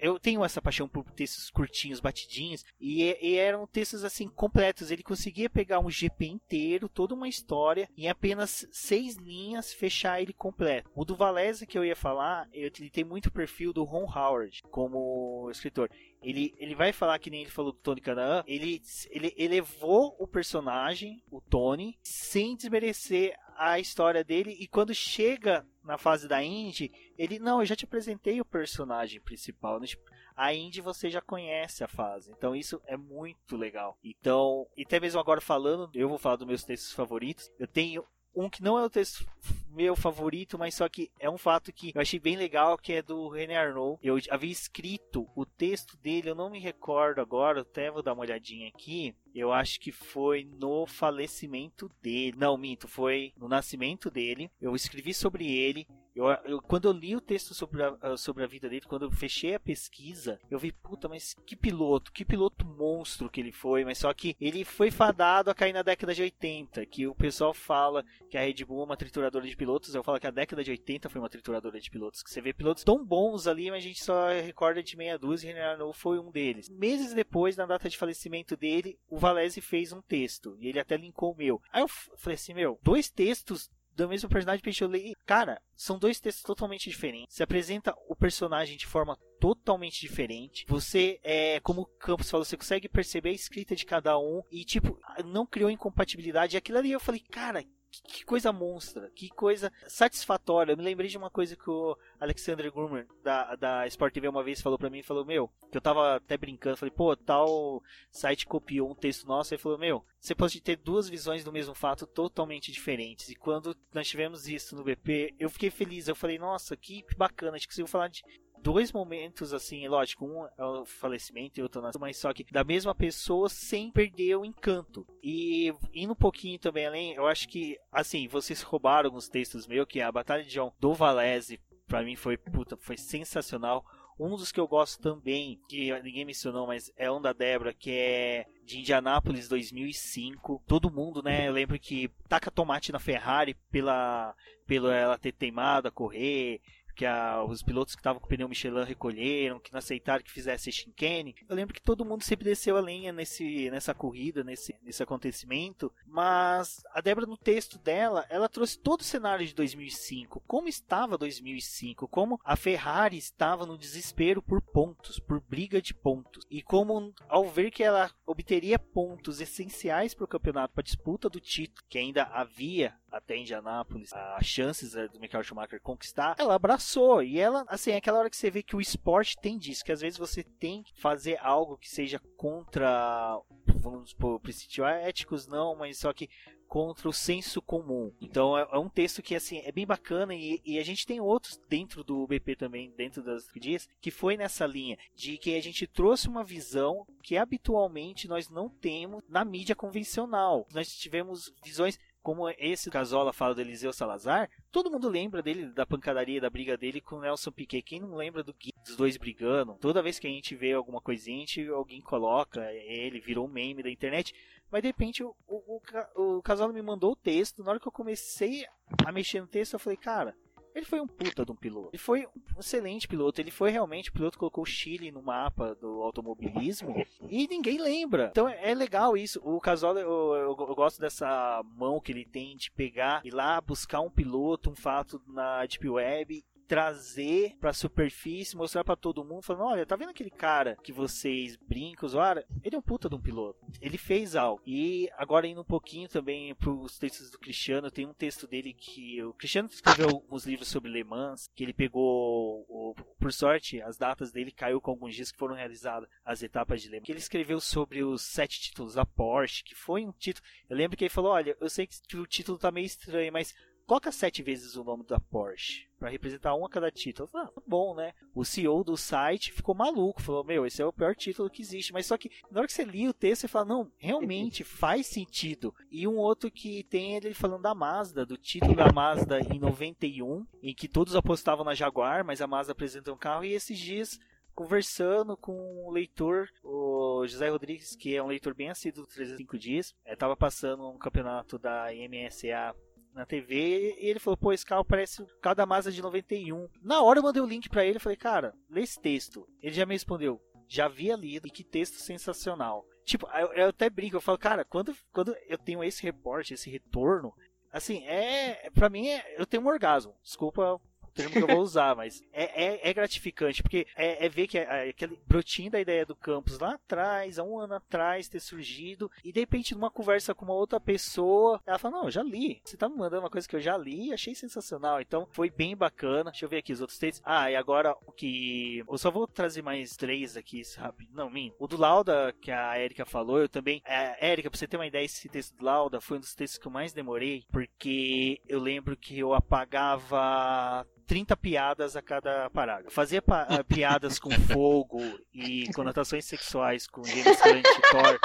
eu 0.00 0.18
tenho 0.18 0.44
essa 0.44 0.62
paixão 0.62 0.88
por 0.88 1.04
textos 1.12 1.50
curtinhos, 1.50 2.00
batidinhos, 2.00 2.64
e, 2.80 3.02
e, 3.20 3.36
eram 3.36 3.66
textos 3.66 4.04
assim 4.04 4.28
completos. 4.28 4.90
Ele 4.90 5.02
conseguia 5.02 5.50
pegar 5.50 5.78
um 5.78 5.90
GP 5.90 6.26
inteiro, 6.26 6.88
toda 6.88 7.14
uma 7.14 7.28
história, 7.28 7.88
em 7.96 8.08
apenas 8.08 8.66
seis 8.72 9.16
linhas, 9.16 9.72
fechar 9.72 10.20
ele 10.20 10.32
completo. 10.32 10.90
O 10.94 11.04
do 11.04 11.14
Valese 11.14 11.66
que 11.66 11.78
eu 11.78 11.84
ia 11.84 11.96
falar, 11.96 12.48
ele 12.52 12.90
tem 12.90 13.04
muito 13.04 13.30
perfil 13.30 13.72
do 13.72 13.84
Ron 13.84 14.10
Howard 14.10 14.62
como 14.70 15.48
escritor. 15.50 15.90
Ele, 16.22 16.54
ele 16.58 16.74
vai 16.74 16.92
falar 16.92 17.18
que 17.18 17.30
nem 17.30 17.42
ele 17.42 17.50
falou 17.50 17.72
do 17.72 17.78
Tony 17.78 18.00
Canaan, 18.00 18.44
ele, 18.46 18.82
ele 19.10 19.34
elevou 19.36 20.14
o 20.18 20.26
personagem, 20.26 21.22
o 21.30 21.40
Tony, 21.40 21.98
sem 22.02 22.54
desmerecer 22.54 23.34
a 23.56 23.78
história 23.78 24.24
dele 24.24 24.56
e 24.58 24.66
quando 24.66 24.94
chega 24.94 25.66
na 25.84 25.98
fase 25.98 26.26
da 26.26 26.42
Indy, 26.42 26.90
ele 27.18 27.38
não, 27.38 27.60
eu 27.60 27.66
já 27.66 27.76
te 27.76 27.84
apresentei 27.84 28.40
o 28.40 28.44
personagem 28.44 29.20
principal. 29.20 29.78
Né? 29.78 29.86
Tipo, 29.86 30.10
a 30.34 30.54
Indy 30.54 30.80
você 30.80 31.10
já 31.10 31.20
conhece 31.20 31.84
a 31.84 31.88
fase. 31.88 32.30
Então 32.30 32.56
isso 32.56 32.80
é 32.86 32.96
muito 32.96 33.56
legal. 33.58 33.98
Então, 34.02 34.66
e 34.74 34.82
até 34.82 34.98
mesmo 34.98 35.20
agora 35.20 35.40
falando, 35.40 35.90
eu 35.94 36.08
vou 36.08 36.18
falar 36.18 36.36
dos 36.36 36.46
meus 36.46 36.64
textos 36.64 36.94
favoritos. 36.94 37.50
Eu 37.58 37.66
tenho 37.66 38.02
um 38.34 38.48
que 38.48 38.62
não 38.62 38.78
é 38.78 38.84
o 38.84 38.90
texto 38.90 39.26
meu 39.70 39.94
favorito, 39.94 40.58
mas 40.58 40.74
só 40.74 40.88
que 40.88 41.10
é 41.18 41.30
um 41.30 41.38
fato 41.38 41.72
que 41.72 41.92
eu 41.94 42.00
achei 42.00 42.18
bem 42.18 42.36
legal, 42.36 42.76
que 42.76 42.92
é 42.92 43.02
do 43.02 43.28
René 43.28 43.56
Arnoux. 43.56 43.98
Eu 44.02 44.18
havia 44.30 44.50
escrito 44.50 45.28
o 45.34 45.46
texto 45.46 45.96
dele, 45.98 46.30
eu 46.30 46.34
não 46.34 46.50
me 46.50 46.58
recordo 46.58 47.20
agora, 47.20 47.60
até 47.60 47.90
vou 47.90 48.02
dar 48.02 48.12
uma 48.12 48.22
olhadinha 48.22 48.68
aqui. 48.68 49.14
Eu 49.34 49.52
acho 49.52 49.80
que 49.80 49.92
foi 49.92 50.44
no 50.44 50.86
falecimento 50.86 51.90
dele. 52.02 52.36
Não, 52.36 52.56
minto, 52.56 52.88
foi 52.88 53.32
no 53.36 53.48
nascimento 53.48 54.10
dele. 54.10 54.50
Eu 54.60 54.74
escrevi 54.74 55.14
sobre 55.14 55.50
ele. 55.50 55.86
Eu, 56.14 56.26
eu, 56.44 56.60
quando 56.60 56.86
eu 56.86 56.92
li 56.92 57.14
o 57.14 57.20
texto 57.20 57.54
sobre 57.54 57.82
a, 57.82 58.16
sobre 58.16 58.42
a 58.42 58.46
vida 58.46 58.68
dele, 58.68 58.84
quando 58.86 59.04
eu 59.04 59.10
fechei 59.10 59.54
a 59.54 59.60
pesquisa, 59.60 60.38
eu 60.50 60.58
vi, 60.58 60.72
puta, 60.72 61.08
mas 61.08 61.34
que 61.46 61.54
piloto, 61.54 62.12
que 62.12 62.24
piloto 62.24 62.66
monstro 62.66 63.30
que 63.30 63.40
ele 63.40 63.52
foi, 63.52 63.84
mas 63.84 63.98
só 63.98 64.12
que 64.12 64.36
ele 64.40 64.64
foi 64.64 64.90
fadado 64.90 65.50
a 65.50 65.54
cair 65.54 65.72
na 65.72 65.82
década 65.82 66.12
de 66.12 66.22
80, 66.22 66.84
que 66.86 67.06
o 67.06 67.14
pessoal 67.14 67.54
fala 67.54 68.04
que 68.28 68.36
a 68.36 68.40
Red 68.40 68.64
Bull 68.64 68.82
é 68.82 68.84
uma 68.86 68.96
trituradora 68.96 69.46
de 69.46 69.56
pilotos, 69.56 69.94
eu 69.94 70.02
falo 70.02 70.18
que 70.18 70.26
a 70.26 70.32
década 70.32 70.64
de 70.64 70.72
80 70.72 71.08
foi 71.08 71.20
uma 71.20 71.28
trituradora 71.28 71.80
de 71.80 71.90
pilotos, 71.90 72.22
que 72.22 72.30
você 72.30 72.40
vê 72.40 72.52
pilotos 72.52 72.82
tão 72.82 73.04
bons 73.04 73.46
ali, 73.46 73.70
mas 73.70 73.84
a 73.84 73.86
gente 73.86 74.02
só 74.02 74.28
recorda 74.28 74.82
de 74.82 74.96
meia 74.96 75.18
dúzia 75.18 75.52
e 75.52 75.60
Arnoux 75.60 75.96
foi 75.96 76.18
um 76.18 76.30
deles. 76.30 76.68
Meses 76.68 77.14
depois, 77.14 77.56
na 77.56 77.66
data 77.66 77.88
de 77.88 77.96
falecimento 77.96 78.56
dele, 78.56 78.98
o 79.08 79.18
Valese 79.20 79.60
fez 79.60 79.92
um 79.92 80.02
texto, 80.02 80.56
e 80.58 80.68
ele 80.68 80.80
até 80.80 80.96
linkou 80.96 81.32
o 81.32 81.36
meu. 81.36 81.60
Aí 81.72 81.82
eu 81.82 81.88
falei 81.88 82.34
assim, 82.34 82.54
meu, 82.54 82.78
dois 82.82 83.10
textos 83.10 83.70
do 83.94 84.08
mesmo 84.08 84.28
personagem 84.28 84.62
que 84.62 84.84
eu 84.84 84.88
li. 84.88 85.14
Cara, 85.26 85.60
são 85.76 85.98
dois 85.98 86.20
textos 86.20 86.42
totalmente 86.42 86.88
diferentes. 86.88 87.36
Se 87.36 87.42
apresenta 87.42 87.94
o 88.08 88.16
personagem 88.16 88.76
de 88.76 88.86
forma 88.86 89.18
totalmente 89.38 90.00
diferente. 90.00 90.64
Você, 90.68 91.20
é, 91.22 91.60
como 91.60 91.82
o 91.82 91.86
Campos 91.86 92.30
falou, 92.30 92.44
você 92.44 92.56
consegue 92.56 92.88
perceber 92.88 93.30
a 93.30 93.34
escrita 93.34 93.76
de 93.76 93.84
cada 93.84 94.18
um 94.18 94.42
e, 94.50 94.64
tipo, 94.64 94.98
não 95.24 95.46
criou 95.46 95.70
incompatibilidade. 95.70 96.56
E 96.56 96.58
aquilo 96.58 96.78
ali 96.78 96.92
eu 96.92 97.00
falei, 97.00 97.20
cara, 97.20 97.64
que 97.90 98.24
coisa 98.24 98.52
monstra, 98.52 99.10
que 99.14 99.28
coisa 99.28 99.72
satisfatória. 99.86 100.72
Eu 100.72 100.76
me 100.76 100.82
lembrei 100.82 101.08
de 101.08 101.18
uma 101.18 101.30
coisa 101.30 101.56
que 101.56 101.68
o 101.68 101.96
Alexander 102.18 102.70
Grummer, 102.72 103.06
da, 103.22 103.56
da 103.56 103.86
Sport 103.86 104.12
TV, 104.12 104.28
uma 104.28 104.44
vez 104.44 104.60
falou 104.60 104.78
para 104.78 104.90
mim, 104.90 105.02
falou, 105.02 105.24
meu, 105.24 105.50
que 105.70 105.76
eu 105.76 105.80
tava 105.80 106.16
até 106.16 106.36
brincando, 106.36 106.76
falei, 106.76 106.92
pô, 106.94 107.16
tal 107.16 107.82
site 108.10 108.46
copiou 108.46 108.90
um 108.90 108.94
texto 108.94 109.26
nosso, 109.26 109.54
e 109.54 109.58
falou, 109.58 109.78
meu, 109.78 110.04
você 110.18 110.34
pode 110.34 110.60
ter 110.60 110.76
duas 110.76 111.08
visões 111.08 111.44
do 111.44 111.52
mesmo 111.52 111.74
fato 111.74 112.06
totalmente 112.06 112.72
diferentes. 112.72 113.28
E 113.28 113.34
quando 113.34 113.76
nós 113.92 114.08
tivemos 114.08 114.48
isso 114.48 114.76
no 114.76 114.84
BP, 114.84 115.34
eu 115.38 115.50
fiquei 115.50 115.70
feliz, 115.70 116.08
eu 116.08 116.16
falei, 116.16 116.38
nossa, 116.38 116.76
que 116.76 117.04
bacana, 117.16 117.52
a 117.52 117.58
gente 117.58 117.68
conseguiu 117.68 117.86
falar 117.86 118.08
de 118.08 118.22
dois 118.62 118.92
momentos, 118.92 119.52
assim, 119.52 119.86
lógico, 119.88 120.24
um 120.24 120.46
é 120.58 120.64
o 120.64 120.84
falecimento 120.84 121.58
e 121.58 121.62
outro 121.62 121.80
mas 121.98 122.16
só 122.16 122.32
que 122.32 122.44
da 122.52 122.62
mesma 122.62 122.94
pessoa 122.94 123.48
sem 123.48 123.90
perder 123.90 124.36
o 124.36 124.44
encanto. 124.44 125.06
E 125.22 125.72
indo 125.94 126.12
um 126.12 126.16
pouquinho 126.16 126.58
também 126.58 126.86
além, 126.86 127.14
eu 127.14 127.26
acho 127.26 127.48
que, 127.48 127.78
assim, 127.90 128.28
vocês 128.28 128.62
roubaram 128.62 129.08
alguns 129.08 129.28
textos 129.28 129.66
meus, 129.66 129.86
que 129.86 130.00
é 130.00 130.04
a 130.04 130.12
Batalha 130.12 130.42
de 130.42 130.50
John 130.50 130.72
do 130.78 130.94
Valese, 130.94 131.60
pra 131.86 132.02
mim 132.02 132.16
foi, 132.16 132.36
puta, 132.36 132.76
foi 132.76 132.96
sensacional. 132.96 133.84
Um 134.18 134.36
dos 134.36 134.52
que 134.52 134.60
eu 134.60 134.68
gosto 134.68 135.00
também, 135.00 135.58
que 135.66 135.98
ninguém 136.02 136.26
mencionou, 136.26 136.66
mas 136.66 136.92
é 136.94 137.10
um 137.10 137.22
da 137.22 137.32
Débora, 137.32 137.72
que 137.72 137.90
é 137.90 138.46
de 138.66 138.78
Indianápolis 138.78 139.48
2005. 139.48 140.62
Todo 140.66 140.90
mundo, 140.90 141.22
né? 141.22 141.48
Eu 141.48 141.52
lembro 141.54 141.78
que 141.80 142.10
taca 142.28 142.50
tomate 142.50 142.92
na 142.92 142.98
Ferrari 142.98 143.56
pela, 143.70 144.34
pela 144.66 144.94
ela 144.94 145.16
ter 145.16 145.32
teimado 145.32 145.88
a 145.88 145.90
correr, 145.90 146.60
que 147.00 147.06
a, 147.06 147.42
os 147.42 147.62
pilotos 147.62 147.94
que 147.94 148.00
estavam 148.00 148.20
com 148.20 148.26
o 148.26 148.28
pneu 148.28 148.46
Michelin 148.46 148.84
recolheram, 148.84 149.58
que 149.58 149.72
não 149.72 149.78
aceitaram 149.78 150.22
que 150.22 150.30
fizesse 150.30 150.70
chicane. 150.70 151.34
Eu 151.48 151.56
lembro 151.56 151.72
que 151.72 151.80
todo 151.80 152.04
mundo 152.04 152.22
sempre 152.22 152.44
desceu 152.44 152.76
a 152.76 152.80
lenha 152.80 153.10
nesse, 153.10 153.70
nessa 153.70 153.94
corrida, 153.94 154.44
nesse, 154.44 154.76
nesse 154.82 155.02
acontecimento, 155.02 155.90
mas 156.06 156.82
a 156.92 157.00
Débora 157.00 157.26
no 157.26 157.38
texto 157.38 157.78
dela, 157.78 158.26
ela 158.28 158.50
trouxe 158.50 158.78
todo 158.78 159.00
o 159.00 159.04
cenário 159.04 159.46
de 159.46 159.54
2005, 159.54 160.42
como 160.46 160.68
estava 160.68 161.16
2005, 161.16 162.06
como 162.06 162.38
a 162.44 162.54
Ferrari 162.54 163.16
estava 163.16 163.64
no 163.64 163.78
desespero 163.78 164.42
por 164.42 164.60
pontos, 164.60 165.18
por 165.18 165.40
briga 165.40 165.80
de 165.80 165.94
pontos, 165.94 166.44
e 166.50 166.60
como 166.60 167.14
ao 167.30 167.48
ver 167.48 167.70
que 167.70 167.82
ela 167.82 168.10
obteria 168.26 168.78
pontos 168.78 169.40
essenciais 169.40 170.12
para 170.12 170.26
o 170.26 170.28
campeonato, 170.28 170.74
para 170.74 170.82
a 170.82 170.84
disputa 170.84 171.30
do 171.30 171.40
título, 171.40 171.82
que 171.88 171.96
ainda 171.96 172.24
havia 172.24 172.94
até 173.10 173.36
Indianápolis, 173.36 174.12
as 174.12 174.46
chances 174.46 174.92
do 174.92 175.20
Michael 175.20 175.42
Schumacher 175.42 175.80
conquistar, 175.80 176.36
ela 176.38 176.54
abraçou. 176.54 177.22
E 177.22 177.38
ela, 177.38 177.64
assim, 177.68 177.92
é 177.92 177.96
aquela 177.96 178.18
hora 178.18 178.30
que 178.30 178.36
você 178.36 178.50
vê 178.50 178.62
que 178.62 178.76
o 178.76 178.80
esporte 178.80 179.36
tem 179.36 179.58
disso, 179.58 179.84
que 179.84 179.92
às 179.92 180.00
vezes 180.00 180.18
você 180.18 180.42
tem 180.42 180.82
que 180.82 180.92
fazer 181.00 181.38
algo 181.40 181.76
que 181.76 181.88
seja 181.88 182.20
contra, 182.36 183.38
vamos 183.76 184.10
supor, 184.10 184.40
princípios 184.40 184.86
éticos, 184.86 185.46
não, 185.46 185.74
mas 185.76 185.98
só 185.98 186.12
que 186.12 186.28
contra 186.70 187.08
o 187.08 187.12
senso 187.12 187.60
comum. 187.60 188.12
Então 188.20 188.56
é, 188.56 188.66
é 188.70 188.78
um 188.78 188.88
texto 188.88 189.20
que 189.20 189.34
assim 189.34 189.58
é 189.58 189.72
bem 189.72 189.84
bacana 189.84 190.32
e, 190.36 190.62
e, 190.64 190.78
a 190.78 190.84
gente 190.84 191.04
tem 191.04 191.20
outros 191.20 191.60
dentro 191.68 192.04
do 192.04 192.24
BP 192.28 192.54
também, 192.54 192.92
dentro 192.96 193.24
das 193.24 193.44
dias, 193.56 193.88
que 194.00 194.12
foi 194.12 194.36
nessa 194.36 194.64
linha 194.68 194.96
de 195.12 195.36
que 195.36 195.56
a 195.56 195.60
gente 195.60 195.84
trouxe 195.88 196.28
uma 196.28 196.44
visão 196.44 197.04
que 197.24 197.36
habitualmente 197.36 198.28
nós 198.28 198.48
não 198.48 198.68
temos 198.68 199.24
na 199.28 199.44
mídia 199.44 199.74
convencional. 199.74 200.64
Nós 200.72 200.94
tivemos 200.94 201.52
visões 201.64 201.98
como 202.22 202.48
esse 202.50 202.90
Casola 202.90 203.32
fala 203.32 203.54
do 203.54 203.60
Eliseu 203.60 203.92
Salazar, 203.92 204.50
todo 204.70 204.90
mundo 204.90 205.08
lembra 205.08 205.42
dele, 205.42 205.66
da 205.66 205.86
pancadaria, 205.86 206.40
da 206.40 206.50
briga 206.50 206.76
dele 206.76 207.00
com 207.00 207.16
o 207.16 207.20
Nelson 207.20 207.50
Piquet. 207.50 207.82
Quem 207.82 208.00
não 208.00 208.14
lembra 208.14 208.42
do 208.42 208.52
Gui, 208.52 208.72
dos 208.84 208.96
dois 208.96 209.16
brigando? 209.16 209.76
Toda 209.80 210.02
vez 210.02 210.18
que 210.18 210.26
a 210.26 210.30
gente 210.30 210.54
vê 210.54 210.72
alguma 210.72 211.00
coisinha, 211.00 211.38
gente, 211.40 211.66
alguém 211.68 212.00
coloca 212.00 212.60
ele, 212.72 213.20
virou 213.20 213.46
um 213.46 213.50
meme 213.50 213.82
da 213.82 213.90
internet. 213.90 214.34
Mas 214.70 214.82
de 214.82 214.88
repente 214.88 215.22
o, 215.24 215.34
o, 215.48 215.80
o, 216.14 216.38
o 216.38 216.42
Casola 216.42 216.72
me 216.72 216.82
mandou 216.82 217.12
o 217.12 217.16
texto. 217.16 217.64
Na 217.64 217.70
hora 217.70 217.80
que 217.80 217.88
eu 217.88 217.92
comecei 217.92 218.66
a 219.04 219.10
mexer 219.10 219.40
no 219.40 219.46
texto, 219.46 219.74
eu 219.74 219.80
falei, 219.80 219.96
cara, 219.96 220.36
ele 220.74 220.84
foi 220.84 221.00
um 221.00 221.06
puta 221.06 221.44
de 221.44 221.52
um 221.52 221.56
piloto. 221.56 221.90
Ele 221.92 221.98
foi 221.98 222.26
um 222.26 222.60
excelente 222.60 223.08
piloto. 223.08 223.40
Ele 223.40 223.50
foi 223.50 223.70
realmente 223.70 224.10
o 224.10 224.12
piloto 224.12 224.32
que 224.32 224.38
colocou 224.38 224.62
o 224.62 224.66
Chile 224.66 225.10
no 225.10 225.22
mapa 225.22 225.74
do 225.74 226.02
automobilismo 226.02 226.94
e 227.28 227.46
ninguém 227.48 227.80
lembra. 227.80 228.28
Então 228.30 228.48
é 228.48 228.74
legal 228.74 229.16
isso. 229.16 229.40
O 229.42 229.60
Casola, 229.60 230.00
eu, 230.00 230.08
eu, 230.08 230.56
eu, 230.58 230.74
gosto 230.74 231.00
dessa 231.00 231.62
mão 231.76 232.00
que 232.00 232.12
ele 232.12 232.24
tem 232.24 232.56
de 232.56 232.70
pegar 232.70 233.20
e 233.24 233.30
lá 233.30 233.60
buscar 233.60 234.00
um 234.00 234.10
piloto, 234.10 234.70
um 234.70 234.76
fato 234.76 235.20
na 235.26 235.64
Deep 235.66 235.88
Web 235.88 236.44
trazer 236.70 237.56
pra 237.60 237.72
superfície, 237.72 238.56
mostrar 238.56 238.84
para 238.84 238.94
todo 238.94 239.24
mundo, 239.24 239.42
falando: 239.42 239.72
olha, 239.72 239.84
tá 239.84 239.96
vendo 239.96 240.10
aquele 240.10 240.30
cara 240.30 240.76
que 240.84 240.92
vocês 240.92 241.56
brincam, 241.56 242.08
zoaram? 242.08 242.44
Ele 242.62 242.76
é 242.76 242.78
um 242.78 242.82
puta 242.82 243.08
de 243.08 243.16
um 243.16 243.20
piloto. 243.20 243.58
Ele 243.80 243.98
fez 243.98 244.36
algo. 244.36 244.62
E 244.64 245.10
agora 245.18 245.48
indo 245.48 245.62
um 245.62 245.64
pouquinho 245.64 246.08
também 246.08 246.54
pros 246.54 246.96
textos 246.96 247.28
do 247.28 247.40
Cristiano, 247.40 247.90
tem 247.90 248.06
um 248.06 248.14
texto 248.14 248.46
dele 248.46 248.72
que 248.72 249.20
o 249.20 249.34
Cristiano 249.34 249.68
escreveu 249.68 250.24
uns 250.30 250.46
livros 250.46 250.68
sobre 250.68 250.92
Le 250.92 251.02
Mans, 251.02 251.50
que 251.56 251.64
ele 251.64 251.72
pegou, 251.72 252.64
o, 252.68 252.94
por 253.18 253.32
sorte, 253.32 253.82
as 253.82 253.96
datas 253.96 254.30
dele 254.30 254.52
caiu 254.52 254.80
com 254.80 254.92
alguns 254.92 255.16
dias 255.16 255.32
que 255.32 255.38
foram 255.38 255.56
realizadas 255.56 256.08
as 256.24 256.40
etapas 256.40 256.80
de 256.80 256.88
Le 256.88 256.98
Mans. 256.98 257.06
Que 257.06 257.10
ele 257.10 257.18
escreveu 257.18 257.58
sobre 257.58 258.04
os 258.04 258.22
sete 258.22 258.60
títulos 258.60 258.94
da 258.94 259.04
Porsche, 259.04 259.64
que 259.64 259.74
foi 259.74 260.06
um 260.06 260.12
título. 260.12 260.46
Eu 260.68 260.76
lembro 260.76 260.96
que 260.96 261.02
ele 261.02 261.10
falou: 261.10 261.32
olha, 261.32 261.56
eu 261.60 261.68
sei 261.68 261.88
que 261.88 262.16
o 262.16 262.26
título 262.28 262.58
tá 262.58 262.70
meio 262.70 262.86
estranho, 262.86 263.32
mas 263.32 263.52
coloca 263.90 264.12
sete 264.12 264.40
vezes 264.40 264.76
o 264.76 264.84
nome 264.84 265.02
da 265.02 265.18
Porsche 265.18 265.88
para 265.98 266.08
representar 266.08 266.54
um 266.54 266.64
a 266.64 266.70
cada 266.70 266.92
título. 266.92 267.26
Falei, 267.26 267.48
ah, 267.48 267.60
bom, 267.66 267.92
né? 267.92 268.12
O 268.32 268.44
CEO 268.44 268.84
do 268.84 268.96
site 268.96 269.52
ficou 269.52 269.74
maluco, 269.74 270.22
falou: 270.22 270.44
Meu, 270.44 270.64
esse 270.64 270.80
é 270.80 270.86
o 270.86 270.92
pior 270.92 271.12
título 271.16 271.50
que 271.50 271.60
existe. 271.60 271.92
Mas 271.92 272.06
só 272.06 272.16
que 272.16 272.30
na 272.52 272.60
hora 272.60 272.68
que 272.68 272.72
você 272.72 272.84
lia 272.84 273.10
o 273.10 273.12
texto, 273.12 273.40
você 273.40 273.48
fala: 273.48 273.64
Não, 273.64 273.90
realmente 273.98 274.62
faz 274.62 275.08
sentido. 275.08 275.74
E 275.90 276.06
um 276.06 276.16
outro 276.18 276.52
que 276.52 276.84
tem 276.84 277.16
ele 277.16 277.34
falando 277.34 277.62
da 277.62 277.74
Mazda, 277.74 278.24
do 278.24 278.36
título 278.36 278.76
da 278.76 278.92
Mazda 278.92 279.40
em 279.40 279.58
91, 279.58 280.46
em 280.62 280.72
que 280.72 280.86
todos 280.86 281.16
apostavam 281.16 281.64
na 281.64 281.74
Jaguar, 281.74 282.24
mas 282.24 282.40
a 282.40 282.46
Mazda 282.46 282.70
apresentou 282.70 283.16
um 283.16 283.18
carro. 283.18 283.44
E 283.44 283.54
esses 283.54 283.76
dias 283.76 284.20
conversando 284.54 285.36
com 285.36 285.52
o 285.84 285.90
leitor, 285.90 286.48
o 286.62 287.26
José 287.26 287.48
Rodrigues, 287.48 287.96
que 287.96 288.14
é 288.14 288.22
um 288.22 288.26
leitor 288.28 288.54
bem 288.54 288.70
assíduo 288.70 289.04
dos 289.04 289.14
305 289.14 289.58
dias, 289.58 289.94
estava 290.06 290.36
passando 290.36 290.88
um 290.88 290.98
campeonato 290.98 291.58
da 291.58 291.86
MSA 291.92 292.76
na 293.14 293.26
TV 293.26 293.96
e 294.00 294.06
ele 294.06 294.18
falou: 294.18 294.36
pô, 294.36 294.52
esse 294.52 294.64
carro 294.64 294.84
parece 294.84 295.22
o 295.22 295.26
carro 295.40 295.56
da 295.56 295.66
Mazda 295.66 295.92
de 295.92 296.02
91. 296.02 296.68
Na 296.82 297.02
hora 297.02 297.18
eu 297.18 297.22
mandei 297.22 297.42
o 297.42 297.46
link 297.46 297.68
para 297.68 297.84
ele 297.84 297.98
falei: 297.98 298.16
cara, 298.16 298.54
lê 298.68 298.82
esse 298.82 299.00
texto. 299.00 299.46
Ele 299.62 299.74
já 299.74 299.86
me 299.86 299.94
respondeu: 299.94 300.40
já 300.68 300.86
havia 300.86 301.16
lido 301.16 301.48
e 301.48 301.50
que 301.50 301.64
texto 301.64 301.96
sensacional. 301.96 302.86
Tipo, 303.04 303.26
eu, 303.34 303.52
eu 303.54 303.68
até 303.68 303.90
brinco, 303.90 304.16
eu 304.16 304.20
falo, 304.20 304.38
cara, 304.38 304.64
quando, 304.64 304.94
quando 305.12 305.34
eu 305.48 305.58
tenho 305.58 305.82
esse 305.82 306.02
reporte, 306.02 306.54
esse 306.54 306.70
retorno, 306.70 307.34
assim, 307.72 308.06
é. 308.06 308.70
para 308.70 308.88
mim, 308.88 309.08
é, 309.08 309.34
eu 309.36 309.44
tenho 309.44 309.64
um 309.64 309.68
orgasmo. 309.68 310.14
Desculpa 310.22 310.80
termo 311.10 311.32
que 311.32 311.42
eu 311.42 311.46
vou 311.46 311.60
usar, 311.60 311.96
mas 311.96 312.22
é, 312.32 312.64
é, 312.64 312.90
é 312.90 312.94
gratificante, 312.94 313.62
porque 313.62 313.86
é, 313.96 314.26
é 314.26 314.28
ver 314.28 314.46
que 314.46 314.58
é, 314.58 314.90
aquele 314.90 315.18
brotinho 315.26 315.70
da 315.70 315.80
ideia 315.80 316.06
do 316.06 316.14
campus 316.14 316.58
lá 316.58 316.74
atrás, 316.74 317.38
há 317.38 317.44
um 317.44 317.58
ano 317.58 317.74
atrás, 317.74 318.28
ter 318.28 318.40
surgido, 318.40 319.10
e 319.24 319.32
de 319.32 319.40
repente 319.40 319.74
numa 319.74 319.90
conversa 319.90 320.34
com 320.34 320.44
uma 320.44 320.54
outra 320.54 320.80
pessoa, 320.80 321.60
ela 321.66 321.78
fala, 321.78 322.02
não, 322.02 322.10
já 322.10 322.22
li. 322.22 322.60
Você 322.64 322.76
tá 322.76 322.88
me 322.88 322.96
mandando 322.96 323.22
uma 323.22 323.30
coisa 323.30 323.48
que 323.48 323.56
eu 323.56 323.60
já 323.60 323.76
li 323.76 324.12
achei 324.12 324.34
sensacional. 324.34 325.00
Então 325.00 325.26
foi 325.32 325.50
bem 325.50 325.76
bacana. 325.76 326.30
Deixa 326.30 326.44
eu 326.44 326.48
ver 326.48 326.58
aqui 326.58 326.72
os 326.72 326.80
outros 326.80 326.98
textos. 326.98 327.22
Ah, 327.24 327.50
e 327.50 327.56
agora 327.56 327.94
o 328.06 328.12
que. 328.12 328.82
Eu 328.88 328.98
só 328.98 329.10
vou 329.10 329.26
trazer 329.26 329.62
mais 329.62 329.96
três 329.96 330.36
aqui, 330.36 330.64
sabe? 330.64 331.08
Não, 331.12 331.30
mim. 331.30 331.52
O 331.58 331.66
do 331.66 331.76
Lauda, 331.76 332.34
que 332.40 332.50
a 332.50 332.78
Erika 332.78 333.04
falou, 333.04 333.38
eu 333.38 333.48
também. 333.48 333.82
É, 333.84 334.30
Erika, 334.30 334.50
pra 334.50 334.58
você 334.58 334.66
ter 334.66 334.76
uma 334.76 334.86
ideia, 334.86 335.04
esse 335.04 335.28
texto 335.28 335.56
do 335.56 335.64
Lauda 335.64 336.00
foi 336.00 336.18
um 336.18 336.20
dos 336.20 336.34
textos 336.34 336.58
que 336.58 336.66
eu 336.66 336.72
mais 336.72 336.92
demorei, 336.92 337.44
porque 337.50 338.40
eu 338.48 338.60
lembro 338.60 338.96
que 338.96 339.18
eu 339.18 339.32
apagava 339.32 340.86
30 341.10 341.36
piadas 341.36 341.96
a 341.96 342.02
cada 342.02 342.48
parágrafo. 342.50 342.94
Fazia 342.94 343.20
pa 343.20 343.44
eh, 343.50 343.64
piadas 343.64 344.16
com 344.16 344.30
fogo 344.54 345.00
e 345.34 345.68
conotações 345.72 346.24
sexuais 346.24 346.86
com 346.86 347.02
James 347.02 347.40
Hunt 347.40 347.66
e 347.66 347.80
Thor. 347.90 348.20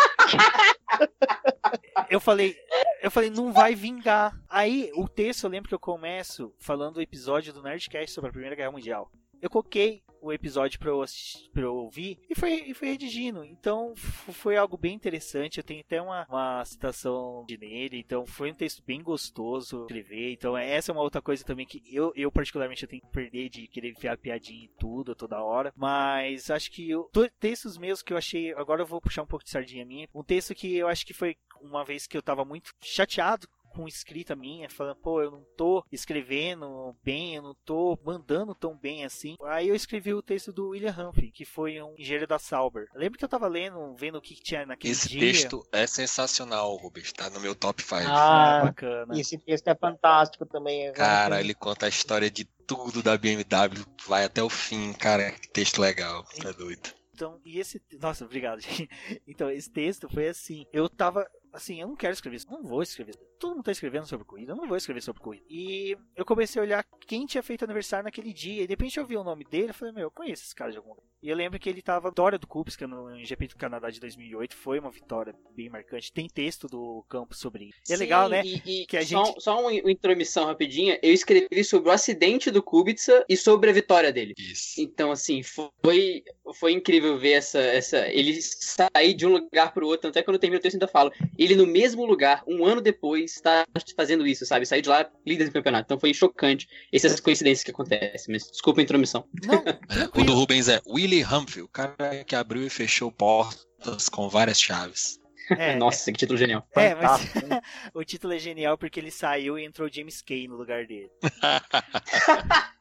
Eu 2.12 2.20
falei, 2.20 2.56
eu 3.02 3.10
falei, 3.10 3.32
não 3.32 3.52
vai 3.52 3.74
vingar. 3.74 4.40
Aí 4.48 4.92
o 4.94 5.08
texto, 5.08 5.46
eu 5.46 5.50
lembro 5.50 5.68
que 5.68 5.74
eu 5.74 5.80
começo 5.80 6.54
falando 6.60 6.98
o 6.98 7.02
episódio 7.02 7.52
do 7.52 7.64
Nerdcast 7.64 8.14
sobre 8.14 8.30
a 8.30 8.32
Primeira 8.32 8.56
Guerra 8.56 8.72
Mundial. 8.72 9.12
Eu 9.42 9.50
coloquei 9.50 10.04
o 10.26 10.34
episódio 10.34 10.80
para 10.80 10.90
eu, 10.90 11.02
assistir, 11.02 11.50
pra 11.52 11.64
eu 11.64 11.76
ouvir 11.76 12.20
e 12.30 12.36
foi, 12.36 12.54
e 12.68 12.74
foi 12.74 12.90
redigindo. 12.90 13.44
Então 13.44 13.94
foi 13.96 14.58
algo 14.58 14.78
bem 14.78 14.94
interessante. 14.94 15.58
Eu 15.58 15.64
tenho 15.64 15.82
até 15.82 16.02
uma, 16.02 16.26
uma 16.28 16.66
citação 16.66 17.46
de 17.48 17.58
nele. 17.58 18.00
Então 18.00 18.26
foi 18.26 18.52
um 18.52 18.56
texto 18.56 18.84
bem 18.84 19.02
gostoso 19.02 19.84
escrever. 19.84 20.34
Então 20.34 20.58
essa 20.58 20.92
é 20.92 20.94
uma 20.94 21.04
outra 21.04 21.22
coisa 21.22 21.44
também 21.44 21.66
que 21.66 21.84
eu, 21.92 22.12
eu 22.16 22.32
particularmente 22.32 22.84
eu 22.84 22.90
tenho 22.90 23.02
que 23.02 23.10
perder 23.10 23.50
de 23.50 23.68
querer 23.68 23.92
enfiar 23.92 24.18
piadinha 24.18 24.66
em 24.66 24.72
tudo 24.80 25.16
toda 25.16 25.44
hora. 25.44 25.72
Mas 25.76 26.50
acho 26.50 26.72
que 26.72 26.90
eu, 26.90 27.10
textos 27.40 27.78
meus 27.78 28.02
que 28.02 28.14
eu 28.14 28.18
achei. 28.18 28.54
Agora 28.54 28.82
eu 28.82 28.88
vou 28.88 29.02
puxar 29.02 29.22
um 29.24 29.28
pouco 29.28 29.46
de 29.46 29.52
sardinha 29.52 29.86
minha. 29.86 30.08
Um 30.14 30.24
texto 30.24 30.56
que 30.56 30.76
eu 30.76 30.88
acho 30.88 31.06
que 31.06 31.14
foi 31.14 31.38
uma 31.62 31.84
vez 31.84 32.08
que 32.08 32.18
eu 32.18 32.22
tava 32.22 32.44
muito 32.44 32.72
chateado 32.82 33.48
com 33.76 33.88
escrita 33.88 34.36
minha, 34.36 34.70
falando, 34.70 34.96
pô, 34.96 35.22
eu 35.22 35.32
não 35.32 35.44
tô 35.58 35.84
escrevendo 35.92 36.96
bem, 37.04 37.36
eu 37.36 37.42
não 37.42 37.54
tô 37.66 38.00
mandando 38.04 38.56
tão 38.56 38.76
bem 38.78 39.04
assim. 39.04 39.36
Aí 39.44 39.68
eu 39.68 39.76
escrevi 39.76 40.14
o 40.14 40.22
texto 40.22 40.54
do 40.54 40.70
William 40.70 40.96
Humphrey, 40.98 41.32
que 41.32 41.44
foi 41.44 41.82
um 41.82 41.94
engenheiro 41.98 42.28
da 42.28 42.40
Sauber. 42.40 42.88
lembro 42.96 43.20
que 43.20 43.26
eu 43.26 43.30
tava 43.30 43.48
lendo, 43.48 43.96
vendo 43.96 44.18
o 44.18 44.22
que 44.22 44.36
tinha 44.36 44.66
naquele 44.66 44.94
esse 44.94 45.10
dia. 45.10 45.30
Esse 45.30 45.42
texto 45.42 45.68
é 45.72 45.86
sensacional, 45.86 46.76
Rubens, 46.78 47.12
tá 47.12 47.30
no 47.30 47.40
meu 47.40 47.54
top 47.54 47.84
5. 47.84 47.96
Ah, 48.08 48.60
ah, 48.60 48.66
bacana. 48.66 49.20
Esse 49.20 49.38
texto 49.38 49.68
é 49.68 49.76
fantástico 49.76 50.46
também. 50.46 50.92
Cara, 50.94 51.40
ele 51.42 51.54
conta 51.54 51.86
a 51.86 51.90
história 51.90 52.32
de 52.32 52.46
tudo 52.46 53.04
da 53.04 53.18
BMW, 53.18 53.86
vai 54.08 54.24
até 54.24 54.42
o 54.42 54.50
fim, 54.50 54.94
cara, 54.94 55.32
que 55.32 55.50
texto 55.50 55.80
legal, 55.80 56.26
é 56.44 56.54
doido. 56.54 56.96
Então, 57.16 57.40
e 57.46 57.60
esse. 57.60 57.82
Nossa, 58.00 58.26
obrigado, 58.26 58.60
gente. 58.62 58.90
Então, 59.26 59.50
esse 59.50 59.70
texto 59.70 60.10
foi 60.10 60.28
assim. 60.28 60.66
Eu 60.74 60.90
tava 60.90 61.26
assim, 61.56 61.82
eu 61.82 61.88
não 61.88 61.96
quero 61.96 62.14
escrever 62.14 62.38
isso, 62.38 62.52
não 62.52 62.62
vou 62.62 62.82
escrever. 62.84 63.16
Todo 63.40 63.56
mundo 63.56 63.64
tá 63.64 63.72
escrevendo 63.72 64.06
sobre 64.06 64.26
corrida, 64.26 64.52
eu 64.52 64.56
não 64.56 64.68
vou 64.68 64.78
escrever 64.78 65.02
sobre 65.02 65.22
corrida. 65.22 65.46
E 65.50 65.98
eu 66.16 66.26
comecei 66.26 66.60
a 66.60 66.64
olhar 66.66 66.84
quem 67.08 67.26
tinha 67.26 67.42
feito 67.42 67.64
aniversário 67.64 68.04
naquele 68.04 68.34
dia, 68.34 68.64
e 68.64 68.68
de 68.68 68.74
repente 68.74 69.00
eu 69.00 69.06
vi 69.06 69.18
o 69.18 69.24
nome 69.24 69.46
dele, 69.46 69.70
eu 69.70 69.74
falei, 69.74 69.94
meu, 69.94 70.04
eu 70.04 70.12
conheço 70.12 70.44
esse 70.44 70.56
cara 70.56 70.72
de 70.72 70.78
algum 70.78 70.90
lugar. 70.90 71.06
E 71.26 71.30
eu 71.30 71.36
lembro 71.36 71.58
que 71.58 71.68
ele 71.68 71.82
tava 71.82 72.10
vitória 72.10 72.38
do 72.38 72.46
Kubica 72.46 72.86
no 72.86 73.18
GP 73.26 73.48
do 73.48 73.56
Canadá 73.56 73.90
de 73.90 74.00
2008, 74.00 74.56
foi 74.56 74.78
uma 74.78 74.92
vitória 74.92 75.34
bem 75.56 75.68
marcante. 75.72 76.14
Tem 76.14 76.30
texto 76.30 76.68
do 76.68 77.04
campo 77.10 77.34
sobre 77.34 77.66
isso. 77.66 77.92
É 77.92 77.98
legal, 77.98 78.30
né? 78.30 78.44
E, 78.46 78.84
e 78.84 78.86
que 78.86 78.96
a 78.96 79.04
só, 79.04 79.26
gente... 79.26 79.42
só 79.42 79.60
uma 79.60 79.74
intromissão 79.74 80.46
rapidinha, 80.46 81.00
eu 81.02 81.12
escrevi 81.12 81.64
sobre 81.64 81.90
o 81.90 81.92
acidente 81.92 82.52
do 82.52 82.62
Kubica 82.62 83.26
e 83.28 83.36
sobre 83.36 83.72
a 83.72 83.74
vitória 83.74 84.14
dele. 84.14 84.36
Isso. 84.38 84.80
Então, 84.80 85.12
assim, 85.12 85.42
foi, 85.42 86.24
foi 86.60 86.74
incrível 86.74 87.18
ver 87.18 87.32
essa, 87.32 87.58
essa 87.58 88.08
ele 88.10 88.40
sair 88.40 89.16
de 89.16 89.26
um 89.26 89.32
lugar 89.32 89.74
pro 89.74 89.88
outro, 89.88 90.12
até 90.12 90.22
quando 90.22 90.36
eu 90.36 90.40
termino 90.40 90.60
o 90.60 90.62
texto 90.62 90.76
ainda 90.76 90.88
falo, 90.88 91.12
ele 91.40 91.56
no 91.56 91.66
mesmo 91.66 92.06
lugar, 92.06 92.44
um 92.46 92.64
ano 92.64 92.82
depois, 92.82 93.32
está 93.32 93.66
fazendo 93.98 94.28
isso, 94.28 94.46
sabe? 94.46 94.68
Sair 94.68 94.84
de 94.84 94.90
lá 94.90 95.10
líder 95.26 95.46
do 95.46 95.54
campeonato. 95.54 95.88
Então 95.88 96.00
foi 96.00 96.14
chocante 96.14 96.68
essas 96.94 97.20
coincidências 97.20 97.64
que 97.64 97.72
acontecem. 97.72 98.32
Mas 98.32 98.52
desculpa 98.52 98.80
a 98.80 98.84
intromissão. 98.84 99.26
Não, 99.44 99.64
o 100.22 100.24
do 100.24 100.36
Rubens 100.36 100.70
é 100.70 100.80
Willie 100.88 101.15
Billy 101.16 101.24
Humphrey, 101.24 101.64
o 101.64 101.68
cara 101.70 102.26
que 102.26 102.36
abriu 102.36 102.64
e 102.64 102.70
fechou 102.70 103.10
portas 103.10 104.10
com 104.10 104.28
várias 104.28 104.60
chaves. 104.60 105.18
É, 105.50 105.76
Nossa, 105.78 106.12
que 106.12 106.18
título 106.18 106.38
genial. 106.38 106.68
É, 106.76 106.94
mas 106.94 107.22
o 107.94 108.04
título 108.04 108.34
é 108.34 108.40
genial 108.40 108.78
porque 108.78 109.00
ele 109.00 109.12
saiu 109.12 109.58
e 109.58 109.64
entrou 109.64 109.90
James 109.90 110.22
Kay 110.22 110.48
no 110.48 110.58
lugar 110.58 110.86
dele. 110.86 111.10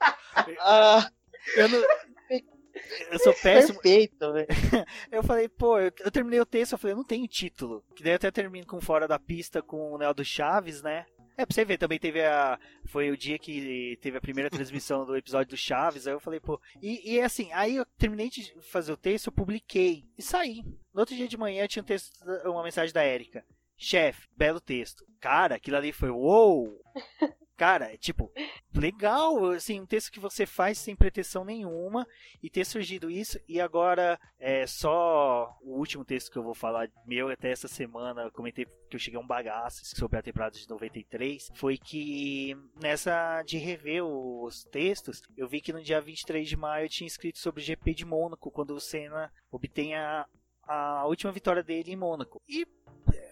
Ah. 0.61 1.09
eu 1.57 1.68
não. 1.68 1.80
Eu 3.12 3.18
sou 3.20 3.32
péssimo. 3.35 3.80
Perfeito, 3.80 4.32
velho. 4.32 4.49
eu 5.12 5.22
falei, 5.22 5.49
pô, 5.49 5.78
eu, 5.78 5.93
eu, 6.01 6.11
terminei 6.11 6.41
o 6.41 6.45
texto, 6.45 6.72
eu 6.72 6.78
falei, 6.78 6.93
eu 6.93 6.97
não 6.97 7.05
tenho 7.05 7.26
título. 7.28 7.85
Que 7.95 8.03
daí 8.03 8.12
eu 8.12 8.16
até 8.16 8.32
termino 8.32 8.66
com 8.66 8.80
Fora 8.80 9.07
da 9.07 9.18
Pista 9.18 9.62
com 9.62 9.93
o 9.93 9.97
Neo 9.97 10.12
do 10.12 10.24
Chaves, 10.24 10.82
né? 10.82 11.07
É, 11.37 11.45
pra 11.45 11.55
você 11.55 11.64
ver, 11.64 11.78
também 11.78 11.99
teve 11.99 12.24
a. 12.24 12.59
Foi 12.87 13.11
o 13.11 13.16
dia 13.16 13.39
que 13.39 13.99
teve 14.01 14.16
a 14.16 14.20
primeira 14.20 14.49
transmissão 14.49 15.05
do 15.05 15.16
episódio 15.16 15.51
do 15.51 15.57
Chaves. 15.57 16.07
Aí 16.07 16.12
eu 16.14 16.20
falei, 16.20 16.39
pô. 16.41 16.61
E, 16.80 17.14
e 17.14 17.20
assim, 17.20 17.51
aí 17.53 17.76
eu 17.76 17.85
terminei 17.99 18.30
de 18.30 18.55
fazer 18.62 18.93
o 18.93 18.97
texto, 18.97 19.26
eu 19.26 19.32
publiquei 19.32 20.05
e 20.16 20.22
saí. 20.22 20.62
No 20.93 21.01
outro 21.01 21.14
dia 21.16 21.26
de 21.26 21.37
manhã 21.37 21.66
tinha 21.66 21.82
um 21.82 21.87
texto, 21.87 22.12
uma 22.45 22.62
mensagem 22.62 22.93
da 22.95 23.03
Érica. 23.03 23.45
chefe, 23.76 24.28
belo 24.37 24.61
texto. 24.61 25.05
Cara, 25.20 25.57
aquilo 25.57 25.76
ali 25.76 25.93
foi 25.93 26.11
uou! 26.11 26.80
Cara, 27.57 27.93
é 27.93 27.97
tipo, 27.97 28.33
legal, 28.75 29.51
assim, 29.51 29.81
um 29.81 29.87
texto 29.87 30.11
que 30.11 30.19
você 30.19 30.45
faz 30.45 30.77
sem 30.79 30.97
pretensão 30.97 31.45
nenhuma 31.45 32.07
e 32.43 32.51
ter 32.51 32.65
surgido 32.65 33.09
isso. 33.09 33.39
E 33.49 33.61
agora, 33.61 34.19
é 34.39 34.67
só 34.67 35.57
o 35.63 35.79
último 35.79 36.05
texto 36.05 36.33
que 36.33 36.39
eu 36.39 36.43
vou 36.43 36.55
falar, 36.55 36.91
meu, 37.07 37.29
até 37.29 37.51
essa 37.51 37.69
semana, 37.69 38.23
eu 38.23 38.33
comentei 38.33 38.67
que 38.91 38.97
eu 38.97 38.99
cheguei 38.99 39.19
a 39.19 39.23
um 39.23 39.27
bagaço 39.27 39.85
sobre 39.85 40.19
a 40.19 40.23
temporada 40.23 40.59
de 40.59 40.69
93. 40.69 41.51
Foi 41.55 41.79
que 41.79 42.57
nessa 42.81 43.43
de 43.43 43.57
rever 43.57 44.05
os 44.05 44.65
textos, 44.65 45.23
eu 45.37 45.49
vi 45.49 45.61
que 45.61 45.73
no 45.73 45.83
dia 45.83 46.01
23 46.01 46.49
de 46.49 46.57
maio 46.57 46.87
eu 46.87 46.91
tinha 46.91 47.07
escrito 47.07 47.39
sobre 47.39 47.63
o 47.63 47.65
GP 47.65 47.95
de 47.95 48.05
Mônaco, 48.05 48.51
quando 48.51 48.75
o 48.75 48.81
Senna 48.81 49.33
obtém 49.51 49.95
a, 49.95 50.27
a 50.67 51.07
última 51.07 51.31
vitória 51.31 51.63
dele 51.63 51.93
em 51.93 51.97
Mônaco. 51.97 52.43
E 52.49 52.67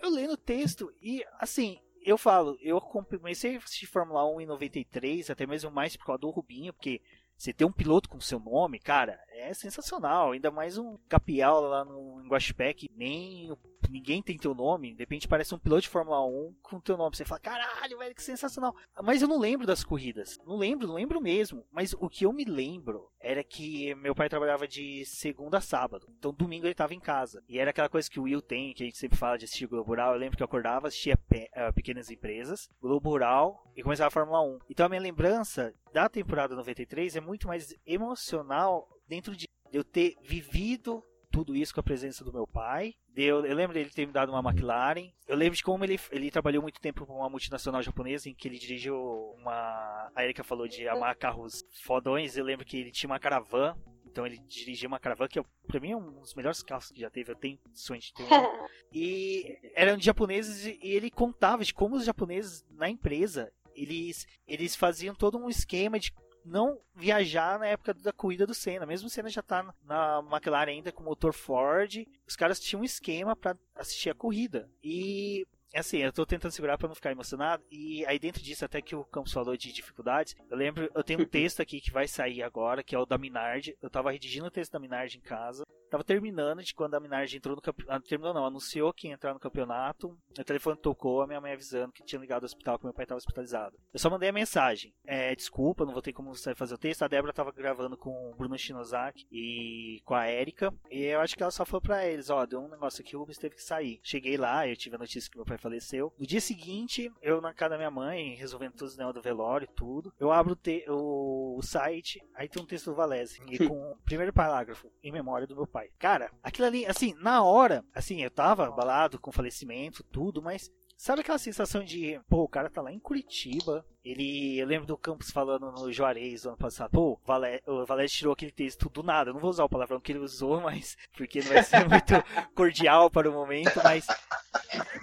eu 0.00 0.10
lendo 0.10 0.34
o 0.34 0.36
texto 0.36 0.92
e 1.00 1.24
assim, 1.38 1.80
eu 2.04 2.18
falo, 2.18 2.56
eu 2.60 2.80
comecei 2.80 3.56
a 3.56 3.58
assistir 3.58 3.86
Fórmula 3.86 4.24
1 4.34 4.40
em 4.42 4.46
93, 4.46 5.30
até 5.30 5.46
mesmo 5.46 5.70
mais 5.70 5.96
por 5.96 6.06
causa 6.06 6.20
do 6.20 6.30
Rubinho, 6.30 6.72
porque 6.72 7.00
você 7.36 7.52
ter 7.52 7.64
um 7.64 7.72
piloto 7.72 8.08
com 8.08 8.20
seu 8.20 8.38
nome, 8.38 8.78
cara, 8.78 9.18
é 9.28 9.52
sensacional. 9.52 10.32
Ainda 10.32 10.50
mais 10.50 10.78
um 10.78 10.96
capial 11.08 11.62
lá 11.62 11.84
no 11.84 12.22
Guaxpé 12.28 12.72
nem 12.94 13.56
ninguém 13.90 14.22
tem 14.22 14.36
teu 14.36 14.54
nome. 14.54 14.92
De 14.92 15.00
repente 15.00 15.28
parece 15.28 15.54
um 15.54 15.58
piloto 15.58 15.82
de 15.82 15.88
Fórmula 15.88 16.24
1 16.24 16.54
com 16.62 16.80
teu 16.80 16.96
nome. 16.96 17.16
Você 17.16 17.24
fala, 17.24 17.40
caralho, 17.40 17.98
velho, 17.98 18.14
que 18.14 18.22
sensacional. 18.22 18.74
Mas 19.02 19.22
eu 19.22 19.28
não 19.28 19.38
lembro 19.38 19.66
das 19.66 19.84
corridas. 19.84 20.38
Não 20.46 20.56
lembro, 20.56 20.86
não 20.86 20.94
lembro 20.94 21.20
mesmo. 21.20 21.64
Mas 21.70 21.94
o 21.94 22.08
que 22.08 22.24
eu 22.24 22.32
me 22.32 22.44
lembro 22.44 23.10
era 23.20 23.42
que 23.42 23.94
meu 23.96 24.14
pai 24.14 24.28
trabalhava 24.28 24.66
de 24.66 25.04
segunda 25.04 25.58
a 25.58 25.60
sábado. 25.60 26.06
Então 26.18 26.32
domingo 26.32 26.66
ele 26.66 26.72
estava 26.72 26.94
em 26.94 27.00
casa. 27.00 27.42
E 27.48 27.58
era 27.58 27.70
aquela 27.70 27.88
coisa 27.88 28.10
que 28.10 28.20
o 28.20 28.24
Will 28.24 28.42
tem, 28.42 28.74
que 28.74 28.82
a 28.82 28.86
gente 28.86 28.98
sempre 28.98 29.18
fala 29.18 29.38
de 29.38 29.44
assistir 29.44 29.66
Globo 29.66 29.88
Rural. 29.88 30.12
Eu 30.12 30.20
lembro 30.20 30.36
que 30.36 30.42
eu 30.42 30.46
acordava, 30.46 30.88
assistia 30.88 31.16
pe 31.16 31.48
uh, 31.56 31.72
Pequenas 31.72 32.10
Empresas, 32.10 32.68
Globo 32.80 33.10
Rural 33.10 33.62
e 33.76 33.82
começava 33.82 34.08
a 34.08 34.10
Fórmula 34.10 34.42
1. 34.42 34.58
Então 34.70 34.86
a 34.86 34.88
minha 34.88 35.00
lembrança 35.00 35.74
da 35.92 36.08
temporada 36.08 36.54
93 36.54 37.16
é 37.16 37.20
muito 37.20 37.46
mais 37.46 37.74
emocional 37.86 38.88
dentro 39.08 39.36
de 39.36 39.46
eu 39.72 39.84
ter 39.84 40.14
vivido 40.22 41.02
tudo 41.32 41.56
isso 41.56 41.72
com 41.74 41.80
a 41.80 41.82
presença 41.82 42.22
do 42.22 42.32
meu 42.32 42.46
pai. 42.46 42.94
Eu, 43.16 43.44
eu 43.44 43.56
lembro 43.56 43.72
dele 43.72 43.90
ter 43.90 44.06
me 44.06 44.12
dado 44.12 44.30
uma 44.30 44.50
McLaren. 44.50 45.10
Eu 45.26 45.36
lembro 45.36 45.56
de 45.56 45.62
como 45.62 45.82
ele, 45.82 45.98
ele 46.10 46.30
trabalhou 46.30 46.62
muito 46.62 46.80
tempo 46.80 47.06
com 47.06 47.14
uma 47.14 47.28
multinacional 47.28 47.82
japonesa 47.82 48.28
em 48.28 48.34
que 48.34 48.46
ele 48.46 48.58
dirigiu 48.58 48.94
uma. 49.38 50.10
A 50.14 50.22
Erika 50.22 50.44
falou 50.44 50.68
de 50.68 50.86
amar 50.86 51.16
carros 51.16 51.64
fodões. 51.82 52.36
Eu 52.36 52.44
lembro 52.44 52.64
que 52.64 52.76
ele 52.76 52.92
tinha 52.92 53.10
uma 53.10 53.18
caravana. 53.18 53.76
Então 54.06 54.26
ele 54.26 54.38
dirigia 54.40 54.86
uma 54.86 54.98
caravana 54.98 55.26
que 55.26 55.42
para 55.66 55.80
mim 55.80 55.92
é 55.92 55.96
um 55.96 56.20
dos 56.20 56.34
melhores 56.34 56.62
carros 56.62 56.90
que 56.90 57.00
já 57.00 57.08
teve. 57.08 57.32
Eu 57.32 57.36
tenho 57.36 57.58
sonho 57.72 58.00
de 58.00 58.12
ter 58.12 58.24
um. 58.24 58.28
e 58.92 59.58
eram 59.74 59.96
de 59.96 60.04
japoneses 60.04 60.66
e 60.66 60.78
ele 60.82 61.10
contava 61.10 61.64
de 61.64 61.72
como 61.72 61.96
os 61.96 62.04
japoneses 62.04 62.62
na 62.70 62.90
empresa 62.90 63.50
eles, 63.74 64.26
eles 64.46 64.76
faziam 64.76 65.14
todo 65.14 65.38
um 65.38 65.48
esquema 65.48 65.98
de 65.98 66.12
não 66.44 66.78
viajar 66.94 67.58
na 67.58 67.66
época 67.66 67.94
da 67.94 68.12
corrida 68.12 68.46
do 68.46 68.54
Senna. 68.54 68.86
Mesmo 68.86 69.06
o 69.06 69.10
Senna 69.10 69.28
já 69.28 69.42
tá 69.42 69.74
na 69.84 70.22
McLaren 70.30 70.70
ainda 70.70 70.92
com 70.92 71.02
motor 71.02 71.32
Ford, 71.32 72.06
os 72.26 72.36
caras 72.36 72.60
tinham 72.60 72.82
um 72.82 72.84
esquema 72.84 73.34
para 73.34 73.56
assistir 73.74 74.10
a 74.10 74.14
corrida. 74.14 74.68
E 74.82 75.46
assim, 75.78 75.98
eu 75.98 76.12
tô 76.12 76.24
tentando 76.26 76.52
segurar 76.52 76.78
para 76.78 76.88
não 76.88 76.94
ficar 76.94 77.12
emocionado. 77.12 77.62
E 77.70 78.04
aí 78.06 78.18
dentro 78.18 78.42
disso, 78.42 78.64
até 78.64 78.80
que 78.80 78.94
o 78.94 79.04
Campos 79.04 79.32
falou 79.32 79.56
de 79.56 79.72
dificuldades, 79.72 80.34
eu 80.50 80.56
lembro, 80.56 80.90
eu 80.94 81.04
tenho 81.04 81.20
um 81.20 81.24
texto 81.26 81.60
aqui 81.60 81.80
que 81.80 81.90
vai 81.90 82.06
sair 82.06 82.42
agora, 82.42 82.82
que 82.82 82.94
é 82.94 82.98
o 82.98 83.06
da 83.06 83.18
Minardi. 83.18 83.76
Eu 83.80 83.90
tava 83.90 84.10
redigindo 84.10 84.46
o 84.46 84.50
texto 84.50 84.72
da 84.72 84.78
Minardi 84.78 85.18
em 85.18 85.22
casa. 85.22 85.64
Tava 85.92 86.02
terminando 86.02 86.62
de 86.62 86.74
quando 86.74 86.94
a 86.94 87.00
Minardi 87.00 87.36
entrou 87.36 87.54
no 87.54 87.60
campeonato. 87.60 87.94
Ah, 87.94 88.08
terminou 88.08 88.32
não, 88.32 88.46
anunciou 88.46 88.94
que 88.94 89.08
ia 89.08 89.12
entrar 89.12 89.34
no 89.34 89.38
campeonato. 89.38 90.18
O 90.38 90.44
telefone 90.44 90.78
tocou, 90.78 91.20
a 91.20 91.26
minha 91.26 91.38
mãe 91.38 91.52
avisando 91.52 91.92
que 91.92 92.02
tinha 92.02 92.18
ligado 92.18 92.44
ao 92.44 92.46
hospital, 92.46 92.78
que 92.78 92.86
meu 92.86 92.94
pai 92.94 93.04
estava 93.04 93.18
hospitalizado. 93.18 93.76
Eu 93.92 93.98
só 94.00 94.08
mandei 94.08 94.30
a 94.30 94.32
mensagem. 94.32 94.94
É, 95.04 95.36
desculpa, 95.36 95.84
não 95.84 95.92
vou 95.92 96.00
ter 96.00 96.14
como 96.14 96.34
fazer 96.56 96.74
o 96.74 96.78
texto. 96.78 97.02
A 97.02 97.08
Débora 97.08 97.34
tava 97.34 97.52
gravando 97.52 97.98
com 97.98 98.30
o 98.30 98.34
Bruno 98.34 98.56
Shinozaki 98.56 99.26
e 99.30 100.00
com 100.06 100.14
a 100.14 100.30
Erika. 100.30 100.72
E 100.90 101.04
eu 101.04 101.20
acho 101.20 101.36
que 101.36 101.42
ela 101.42 101.52
só 101.52 101.66
falou 101.66 101.82
pra 101.82 102.06
eles: 102.06 102.30
ó, 102.30 102.46
deu 102.46 102.60
um 102.60 102.68
negócio 102.68 103.02
aqui, 103.02 103.14
o 103.14 103.18
Rubens 103.18 103.36
teve 103.36 103.56
que 103.56 103.62
sair. 103.62 104.00
Cheguei 104.02 104.38
lá, 104.38 104.66
eu 104.66 104.74
tive 104.74 104.96
a 104.96 104.98
notícia 104.98 105.30
que 105.30 105.36
meu 105.36 105.44
pai 105.44 105.58
faleceu. 105.62 106.12
No 106.18 106.26
dia 106.26 106.40
seguinte, 106.40 107.10
eu 107.22 107.40
na 107.40 107.54
casa 107.54 107.70
da 107.70 107.76
minha 107.76 107.90
mãe, 107.90 108.34
resolvendo 108.34 108.72
todos 108.72 108.92
os 108.92 108.98
negócios 108.98 109.22
do 109.22 109.24
velório 109.24 109.64
e 109.70 109.74
tudo. 109.74 110.12
Eu 110.18 110.30
abro 110.32 110.58
o, 110.88 111.58
o 111.58 111.62
site, 111.62 112.20
aí 112.34 112.48
tem 112.48 112.62
um 112.62 112.66
texto 112.66 112.86
do 112.86 112.96
Valese. 112.96 113.40
E 113.48 113.66
com 113.66 113.92
o 113.92 113.96
primeiro 114.04 114.32
parágrafo, 114.32 114.90
em 115.02 115.12
memória 115.12 115.46
do 115.46 115.56
meu 115.56 115.66
pai. 115.66 115.88
Cara, 115.98 116.30
aquilo 116.42 116.66
ali, 116.66 116.84
assim, 116.86 117.14
na 117.20 117.42
hora, 117.42 117.84
assim, 117.94 118.22
eu 118.22 118.30
tava 118.30 118.66
abalado 118.66 119.18
com 119.18 119.32
falecimento, 119.32 120.02
tudo, 120.04 120.42
mas 120.42 120.70
Sabe 121.02 121.22
aquela 121.22 121.36
sensação 121.36 121.82
de, 121.82 122.20
pô, 122.28 122.44
o 122.44 122.48
cara 122.48 122.70
tá 122.70 122.80
lá 122.80 122.92
em 122.92 122.98
Curitiba. 123.00 123.84
Ele, 124.04 124.56
eu 124.56 124.64
lembro 124.64 124.86
do 124.86 124.96
Campos 124.96 125.32
falando 125.32 125.72
no 125.72 125.90
Juarez 125.90 126.46
ano 126.46 126.56
passado, 126.56 126.92
pô, 126.92 127.18
o 127.66 127.84
Valério 127.84 128.08
tirou 128.08 128.32
aquele 128.32 128.52
texto 128.52 128.88
do 128.88 129.02
nada. 129.02 129.30
Eu 129.30 129.34
não 129.34 129.40
vou 129.40 129.50
usar 129.50 129.64
o 129.64 129.68
palavrão 129.68 130.00
que 130.00 130.12
ele 130.12 130.20
usou, 130.20 130.60
mas 130.60 130.96
porque 131.16 131.40
não 131.40 131.48
vai 131.48 131.64
ser 131.64 131.88
muito 131.88 132.14
cordial 132.54 133.10
para 133.10 133.28
o 133.28 133.32
momento, 133.32 133.80
mas 133.82 134.06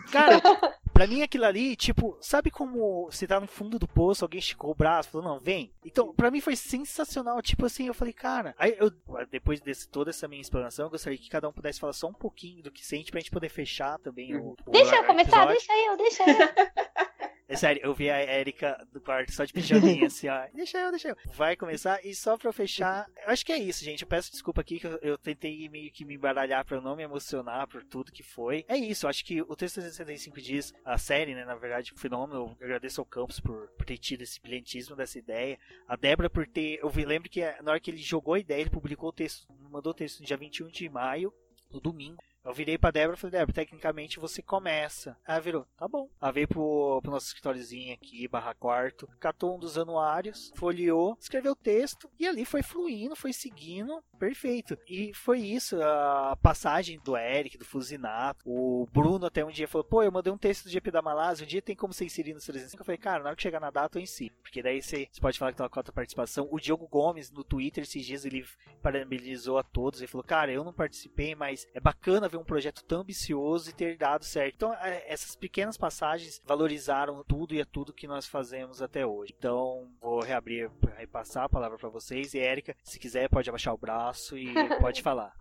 cara, 0.09 0.41
Pra 0.99 1.07
mim 1.07 1.21
aquilo 1.21 1.45
ali, 1.45 1.77
tipo, 1.77 2.17
sabe 2.19 2.51
como 2.51 3.05
você 3.05 3.25
tá 3.25 3.39
no 3.39 3.47
fundo 3.47 3.79
do 3.79 3.87
poço, 3.87 4.25
alguém 4.25 4.39
esticou 4.39 4.71
o 4.71 4.75
braço, 4.75 5.09
falou, 5.09 5.25
não, 5.25 5.39
vem. 5.39 5.71
Então, 5.81 6.13
pra 6.13 6.29
mim 6.29 6.41
foi 6.41 6.57
sensacional. 6.57 7.41
Tipo 7.41 7.67
assim, 7.67 7.87
eu 7.87 7.93
falei, 7.93 8.13
cara, 8.13 8.53
aí 8.59 8.75
eu, 8.77 8.91
depois 9.31 9.61
de 9.61 9.87
toda 9.87 10.09
essa 10.09 10.27
minha 10.27 10.41
explanação, 10.41 10.87
eu 10.87 10.89
gostaria 10.89 11.17
que 11.17 11.29
cada 11.29 11.47
um 11.47 11.53
pudesse 11.53 11.79
falar 11.79 11.93
só 11.93 12.07
um 12.07 12.13
pouquinho 12.13 12.61
do 12.61 12.69
que 12.69 12.85
sente 12.85 13.11
pra 13.11 13.21
gente 13.21 13.31
poder 13.31 13.47
fechar 13.47 13.97
também 13.99 14.35
o. 14.35 14.57
o 14.65 14.71
deixa 14.71 14.93
eu 14.97 15.05
começar, 15.05 15.45
deixa 15.45 15.71
eu, 15.71 15.95
deixa 15.95 16.23
eu. 16.29 16.35
É 17.49 17.55
sério, 17.55 17.81
eu 17.83 17.95
vi 17.95 18.11
a 18.11 18.39
Erika 18.39 18.87
do 18.93 19.01
quarto 19.01 19.31
só 19.33 19.43
de 19.43 19.51
pijaminha, 19.51 20.05
assim, 20.05 20.27
ó. 20.29 20.45
Deixa 20.53 20.77
eu, 20.77 20.91
deixa 20.91 21.09
eu. 21.09 21.17
Vai 21.33 21.55
começar, 21.55 21.99
e 22.05 22.13
só 22.13 22.37
pra 22.37 22.47
eu 22.47 22.53
fechar, 22.53 23.07
eu 23.25 23.31
acho 23.31 23.43
que 23.43 23.51
é 23.51 23.57
isso, 23.57 23.83
gente. 23.83 24.03
Eu 24.03 24.07
peço 24.07 24.31
desculpa 24.31 24.61
aqui 24.61 24.79
que 24.79 24.85
eu, 24.85 24.99
eu 25.01 25.17
tentei 25.17 25.67
meio 25.67 25.91
que 25.91 26.05
me 26.05 26.13
embaralhar 26.13 26.63
pra 26.63 26.77
eu 26.77 26.81
não 26.81 26.95
me 26.95 27.01
emocionar 27.01 27.67
por 27.67 27.83
tudo 27.83 28.11
que 28.11 28.21
foi. 28.21 28.63
É 28.67 28.77
isso, 28.77 29.07
acho 29.07 29.25
que 29.25 29.41
o 29.41 29.55
365 29.55 30.39
dias, 30.39 30.71
a 30.85 30.99
série, 30.99 31.33
né, 31.33 31.43
na 31.43 31.55
verdade, 31.55 31.91
o 31.91 31.99
fenômeno, 31.99 32.55
eu 32.59 32.65
agradeço 32.65 33.01
ao 33.01 33.05
Campos 33.05 33.39
por, 33.39 33.67
por 33.69 33.83
ter 33.83 33.97
tido 33.97 34.21
esse 34.21 34.39
brilhantismo 34.39 34.95
dessa 34.95 35.17
ideia. 35.17 35.57
A 35.87 35.95
Débora 35.95 36.29
por 36.29 36.45
ter. 36.45 36.79
Eu 36.83 36.91
lembro 37.03 37.31
que 37.31 37.41
na 37.63 37.71
hora 37.71 37.79
que 37.79 37.89
ele 37.89 37.97
jogou 37.97 38.35
a 38.35 38.39
ideia, 38.39 38.61
ele 38.61 38.69
publicou 38.69 39.09
o 39.09 39.13
texto, 39.13 39.51
mandou 39.71 39.91
o 39.91 39.95
texto 39.95 40.19
no 40.19 40.25
dia 40.27 40.37
21 40.37 40.67
de 40.67 40.87
maio, 40.87 41.33
no 41.71 41.79
domingo. 41.79 42.23
Eu 42.43 42.53
virei 42.53 42.77
pra 42.77 42.91
Débora 42.91 43.15
e 43.15 43.19
falei, 43.19 43.39
Débora, 43.39 43.53
tecnicamente 43.53 44.19
você 44.19 44.41
começa. 44.41 45.17
Ela 45.27 45.39
virou, 45.39 45.65
tá 45.77 45.87
bom. 45.87 46.09
Ela 46.21 46.31
veio 46.31 46.47
pro, 46.47 46.99
pro 47.01 47.11
nosso 47.11 47.27
escritóriozinho 47.27 47.93
aqui, 47.93 48.27
barra 48.27 48.53
quarto, 48.53 49.07
catou 49.19 49.55
um 49.55 49.59
dos 49.59 49.77
anuários, 49.77 50.51
folheou, 50.55 51.17
escreveu 51.19 51.53
o 51.53 51.55
texto 51.55 52.09
e 52.19 52.27
ali 52.27 52.45
foi 52.45 52.61
fluindo, 52.61 53.15
foi 53.15 53.33
seguindo, 53.33 54.03
perfeito. 54.17 54.77
E 54.87 55.13
foi 55.13 55.39
isso, 55.39 55.81
a 55.81 56.37
passagem 56.41 56.99
do 57.03 57.15
Eric, 57.15 57.57
do 57.57 57.65
Fusinato. 57.65 58.39
O 58.45 58.87
Bruno 58.91 59.25
até 59.25 59.43
um 59.45 59.51
dia 59.51 59.67
falou, 59.67 59.85
pô, 59.85 60.03
eu 60.03 60.11
mandei 60.11 60.31
um 60.31 60.37
texto 60.37 60.63
do 60.63 60.69
GP 60.69 60.91
da 60.91 61.01
Malásia, 61.01 61.45
um 61.45 61.47
dia 61.47 61.61
tem 61.61 61.75
como 61.75 61.93
você 61.93 62.05
inserir 62.05 62.33
no 62.33 62.39
305? 62.39 62.81
Eu 62.81 62.85
falei, 62.85 62.97
cara, 62.97 63.23
na 63.23 63.29
hora 63.29 63.35
que 63.35 63.41
chegar 63.41 63.59
na 63.59 63.69
data 63.71 63.99
eu 63.99 64.05
si. 64.09 64.31
Porque 64.41 64.61
daí 64.61 64.81
você, 64.81 65.07
você 65.11 65.21
pode 65.21 65.37
falar 65.37 65.51
que 65.51 65.57
tem 65.57 65.63
uma 65.63 65.69
cota 65.69 65.91
participação. 65.91 66.47
O 66.51 66.59
Diogo 66.59 66.87
Gomes, 66.87 67.31
no 67.31 67.43
Twitter, 67.43 67.83
esses 67.83 68.05
dias, 68.05 68.25
ele 68.25 68.45
parabenizou 68.81 69.57
a 69.57 69.63
todos. 69.63 70.01
Ele 70.01 70.07
falou, 70.07 70.23
cara, 70.23 70.51
eu 70.51 70.63
não 70.63 70.73
participei, 70.73 71.35
mas 71.35 71.67
é 71.73 71.79
bacana 71.79 72.28
ver 72.29 72.37
um 72.37 72.43
projeto 72.43 72.83
tão 72.83 73.01
ambicioso 73.01 73.69
e 73.69 73.73
ter 73.73 73.97
dado 73.97 74.23
certo. 74.23 74.55
Então, 74.55 74.73
é, 74.73 75.03
essas 75.07 75.35
pequenas 75.35 75.77
passagens 75.77 76.41
valorizaram 76.45 77.23
tudo 77.27 77.53
e 77.53 77.61
é 77.61 77.65
tudo 77.65 77.93
que 77.93 78.07
nós 78.07 78.25
fazemos 78.25 78.81
até 78.81 79.05
hoje. 79.05 79.33
Então, 79.37 79.87
vou 80.01 80.21
reabrir 80.21 80.69
e 80.99 81.07
passar 81.07 81.45
a 81.45 81.49
palavra 81.49 81.77
para 81.77 81.89
vocês. 81.89 82.33
E 82.33 82.39
Érica, 82.39 82.75
se 82.83 82.99
quiser, 82.99 83.29
pode 83.29 83.49
abaixar 83.49 83.73
o 83.73 83.77
braço 83.77 84.37
e 84.37 84.53
pode 84.79 85.01
falar. 85.01 85.33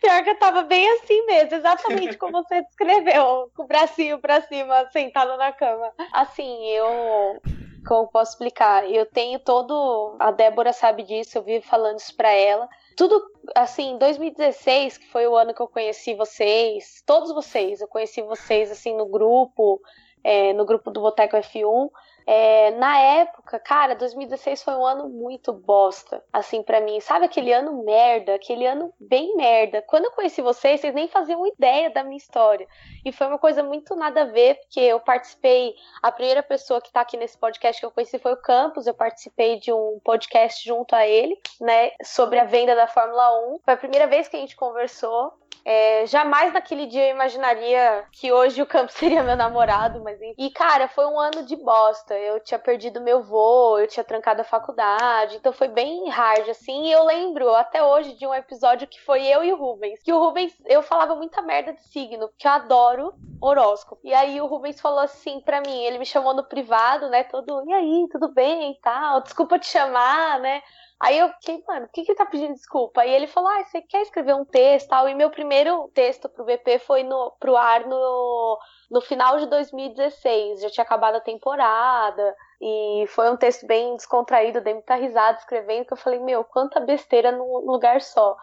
Pior 0.00 0.22
que 0.22 0.30
eu 0.30 0.38
tava 0.38 0.62
bem 0.62 0.86
assim 0.90 1.24
mesmo, 1.24 1.54
exatamente 1.54 2.18
como 2.18 2.42
você 2.42 2.62
descreveu, 2.62 3.50
com 3.54 3.62
o 3.62 3.66
bracinho 3.66 4.18
pra 4.18 4.42
cima, 4.42 4.86
sentado 4.90 5.36
na 5.38 5.50
cama. 5.52 5.90
Assim, 6.12 6.66
eu 6.66 7.40
como 7.86 8.08
posso 8.08 8.32
explicar? 8.32 8.90
Eu 8.90 9.06
tenho 9.06 9.38
todo. 9.38 10.16
A 10.18 10.30
Débora 10.30 10.72
sabe 10.72 11.02
disso, 11.02 11.38
eu 11.38 11.42
vivo 11.42 11.66
falando 11.66 11.98
isso 11.98 12.16
pra 12.16 12.32
ela. 12.32 12.68
Tudo, 12.96 13.22
assim, 13.54 13.98
2016, 13.98 14.98
que 14.98 15.06
foi 15.08 15.26
o 15.26 15.36
ano 15.36 15.54
que 15.54 15.60
eu 15.60 15.68
conheci 15.68 16.14
vocês, 16.14 17.02
todos 17.06 17.32
vocês, 17.32 17.80
eu 17.80 17.88
conheci 17.88 18.22
vocês, 18.22 18.70
assim, 18.70 18.96
no 18.96 19.06
grupo, 19.06 19.80
é, 20.22 20.52
no 20.52 20.64
grupo 20.64 20.90
do 20.90 21.00
Boteco 21.00 21.36
F1. 21.36 21.90
É, 22.26 22.70
na 22.72 22.98
época, 22.98 23.58
cara, 23.58 23.94
2016 23.94 24.62
foi 24.62 24.74
um 24.74 24.86
ano 24.86 25.08
muito 25.08 25.52
bosta, 25.52 26.24
assim, 26.32 26.62
para 26.62 26.80
mim. 26.80 26.98
Sabe 27.00 27.26
aquele 27.26 27.52
ano 27.52 27.84
merda, 27.84 28.34
aquele 28.34 28.66
ano 28.66 28.92
bem 28.98 29.36
merda. 29.36 29.82
Quando 29.82 30.06
eu 30.06 30.12
conheci 30.12 30.40
vocês, 30.40 30.80
vocês 30.80 30.94
nem 30.94 31.08
faziam 31.08 31.46
ideia 31.46 31.90
da 31.90 32.02
minha 32.02 32.16
história. 32.16 32.66
E 33.04 33.12
foi 33.12 33.26
uma 33.26 33.38
coisa 33.38 33.62
muito 33.62 33.94
nada 33.94 34.22
a 34.22 34.26
ver, 34.26 34.54
porque 34.56 34.80
eu 34.80 35.00
participei, 35.00 35.74
a 36.02 36.10
primeira 36.10 36.42
pessoa 36.42 36.80
que 36.80 36.90
tá 36.90 37.02
aqui 37.02 37.16
nesse 37.16 37.36
podcast 37.36 37.80
que 37.80 37.86
eu 37.86 37.90
conheci 37.90 38.18
foi 38.18 38.32
o 38.32 38.40
Campos, 38.40 38.86
eu 38.86 38.94
participei 38.94 39.58
de 39.58 39.72
um 39.72 40.00
podcast 40.02 40.66
junto 40.66 40.94
a 40.94 41.06
ele, 41.06 41.38
né, 41.60 41.90
sobre 42.02 42.38
a 42.38 42.44
venda 42.44 42.74
da 42.74 42.86
Fórmula 42.86 43.54
1. 43.54 43.60
Foi 43.64 43.74
a 43.74 43.76
primeira 43.76 44.06
vez 44.06 44.28
que 44.28 44.36
a 44.36 44.40
gente 44.40 44.56
conversou. 44.56 45.32
É, 45.64 46.06
jamais 46.06 46.52
naquele 46.52 46.86
dia 46.86 47.08
eu 47.08 47.14
imaginaria 47.14 48.04
que 48.12 48.32
hoje 48.32 48.60
o 48.62 48.66
Campos 48.66 48.94
seria 48.96 49.22
meu 49.22 49.36
namorado, 49.36 50.02
mas 50.02 50.18
e 50.38 50.50
cara, 50.50 50.88
foi 50.88 51.06
um 51.06 51.18
ano 51.18 51.44
de 51.44 51.56
bosta. 51.56 52.14
Eu 52.14 52.40
tinha 52.40 52.58
perdido 52.58 53.00
meu 53.00 53.22
voo, 53.22 53.78
eu 53.78 53.86
tinha 53.86 54.04
trancado 54.04 54.40
a 54.40 54.44
faculdade, 54.44 55.36
então 55.36 55.52
foi 55.52 55.68
bem 55.68 56.08
hard 56.08 56.48
assim. 56.48 56.86
E 56.86 56.92
eu 56.92 57.04
lembro 57.04 57.54
até 57.54 57.82
hoje 57.82 58.14
de 58.14 58.26
um 58.26 58.34
episódio 58.34 58.86
que 58.86 59.00
foi 59.00 59.26
eu 59.26 59.44
e 59.44 59.52
o 59.52 59.56
Rubens, 59.56 60.02
que 60.02 60.12
o 60.12 60.18
Rubens 60.18 60.52
eu 60.66 60.82
falava 60.82 61.14
muita 61.16 61.42
merda 61.42 61.72
de 61.72 61.82
signo, 61.88 62.28
porque 62.28 62.46
eu 62.46 62.52
adoro 62.52 63.14
horóscopo. 63.40 64.00
E 64.04 64.14
aí 64.14 64.40
o 64.40 64.46
Rubens 64.46 64.80
falou 64.80 65.00
assim 65.00 65.40
para 65.40 65.60
mim, 65.60 65.82
ele 65.82 65.98
me 65.98 66.06
chamou 66.06 66.34
no 66.34 66.44
privado, 66.44 67.08
né, 67.10 67.24
todo, 67.24 67.62
e 67.66 67.72
aí, 67.72 68.08
tudo 68.10 68.32
bem 68.32 68.72
e 68.72 68.80
tal, 68.80 69.20
desculpa 69.22 69.58
te 69.58 69.66
chamar, 69.66 70.40
né? 70.40 70.62
Aí 71.00 71.18
eu 71.18 71.28
fiquei, 71.34 71.62
mano, 71.66 71.86
por 71.86 71.92
que, 71.92 72.04
que 72.04 72.14
tá 72.14 72.24
pedindo 72.24 72.54
desculpa? 72.54 73.04
E 73.04 73.10
ele 73.10 73.26
falou, 73.26 73.50
ah, 73.50 73.64
você 73.64 73.82
quer 73.82 74.02
escrever 74.02 74.34
um 74.34 74.44
texto 74.44 74.88
tal? 74.88 75.08
E 75.08 75.14
meu 75.14 75.30
primeiro 75.30 75.90
texto 75.92 76.28
pro 76.28 76.44
BP 76.44 76.78
foi 76.78 77.02
no, 77.02 77.32
pro 77.38 77.56
ar 77.56 77.86
no, 77.86 78.58
no 78.90 79.00
final 79.00 79.38
de 79.38 79.46
2016. 79.46 80.60
Já 80.60 80.70
tinha 80.70 80.84
acabado 80.84 81.16
a 81.16 81.20
temporada. 81.20 82.34
E 82.60 83.04
foi 83.08 83.30
um 83.30 83.36
texto 83.36 83.66
bem 83.66 83.94
descontraído, 83.96 84.60
dei 84.60 84.72
muita 84.72 84.94
risada 84.94 85.38
escrevendo, 85.38 85.84
que 85.86 85.92
eu 85.92 85.98
falei, 85.98 86.18
meu, 86.20 86.42
quanta 86.44 86.80
besteira 86.80 87.30
num 87.30 87.58
lugar 87.58 88.00
só. 88.00 88.36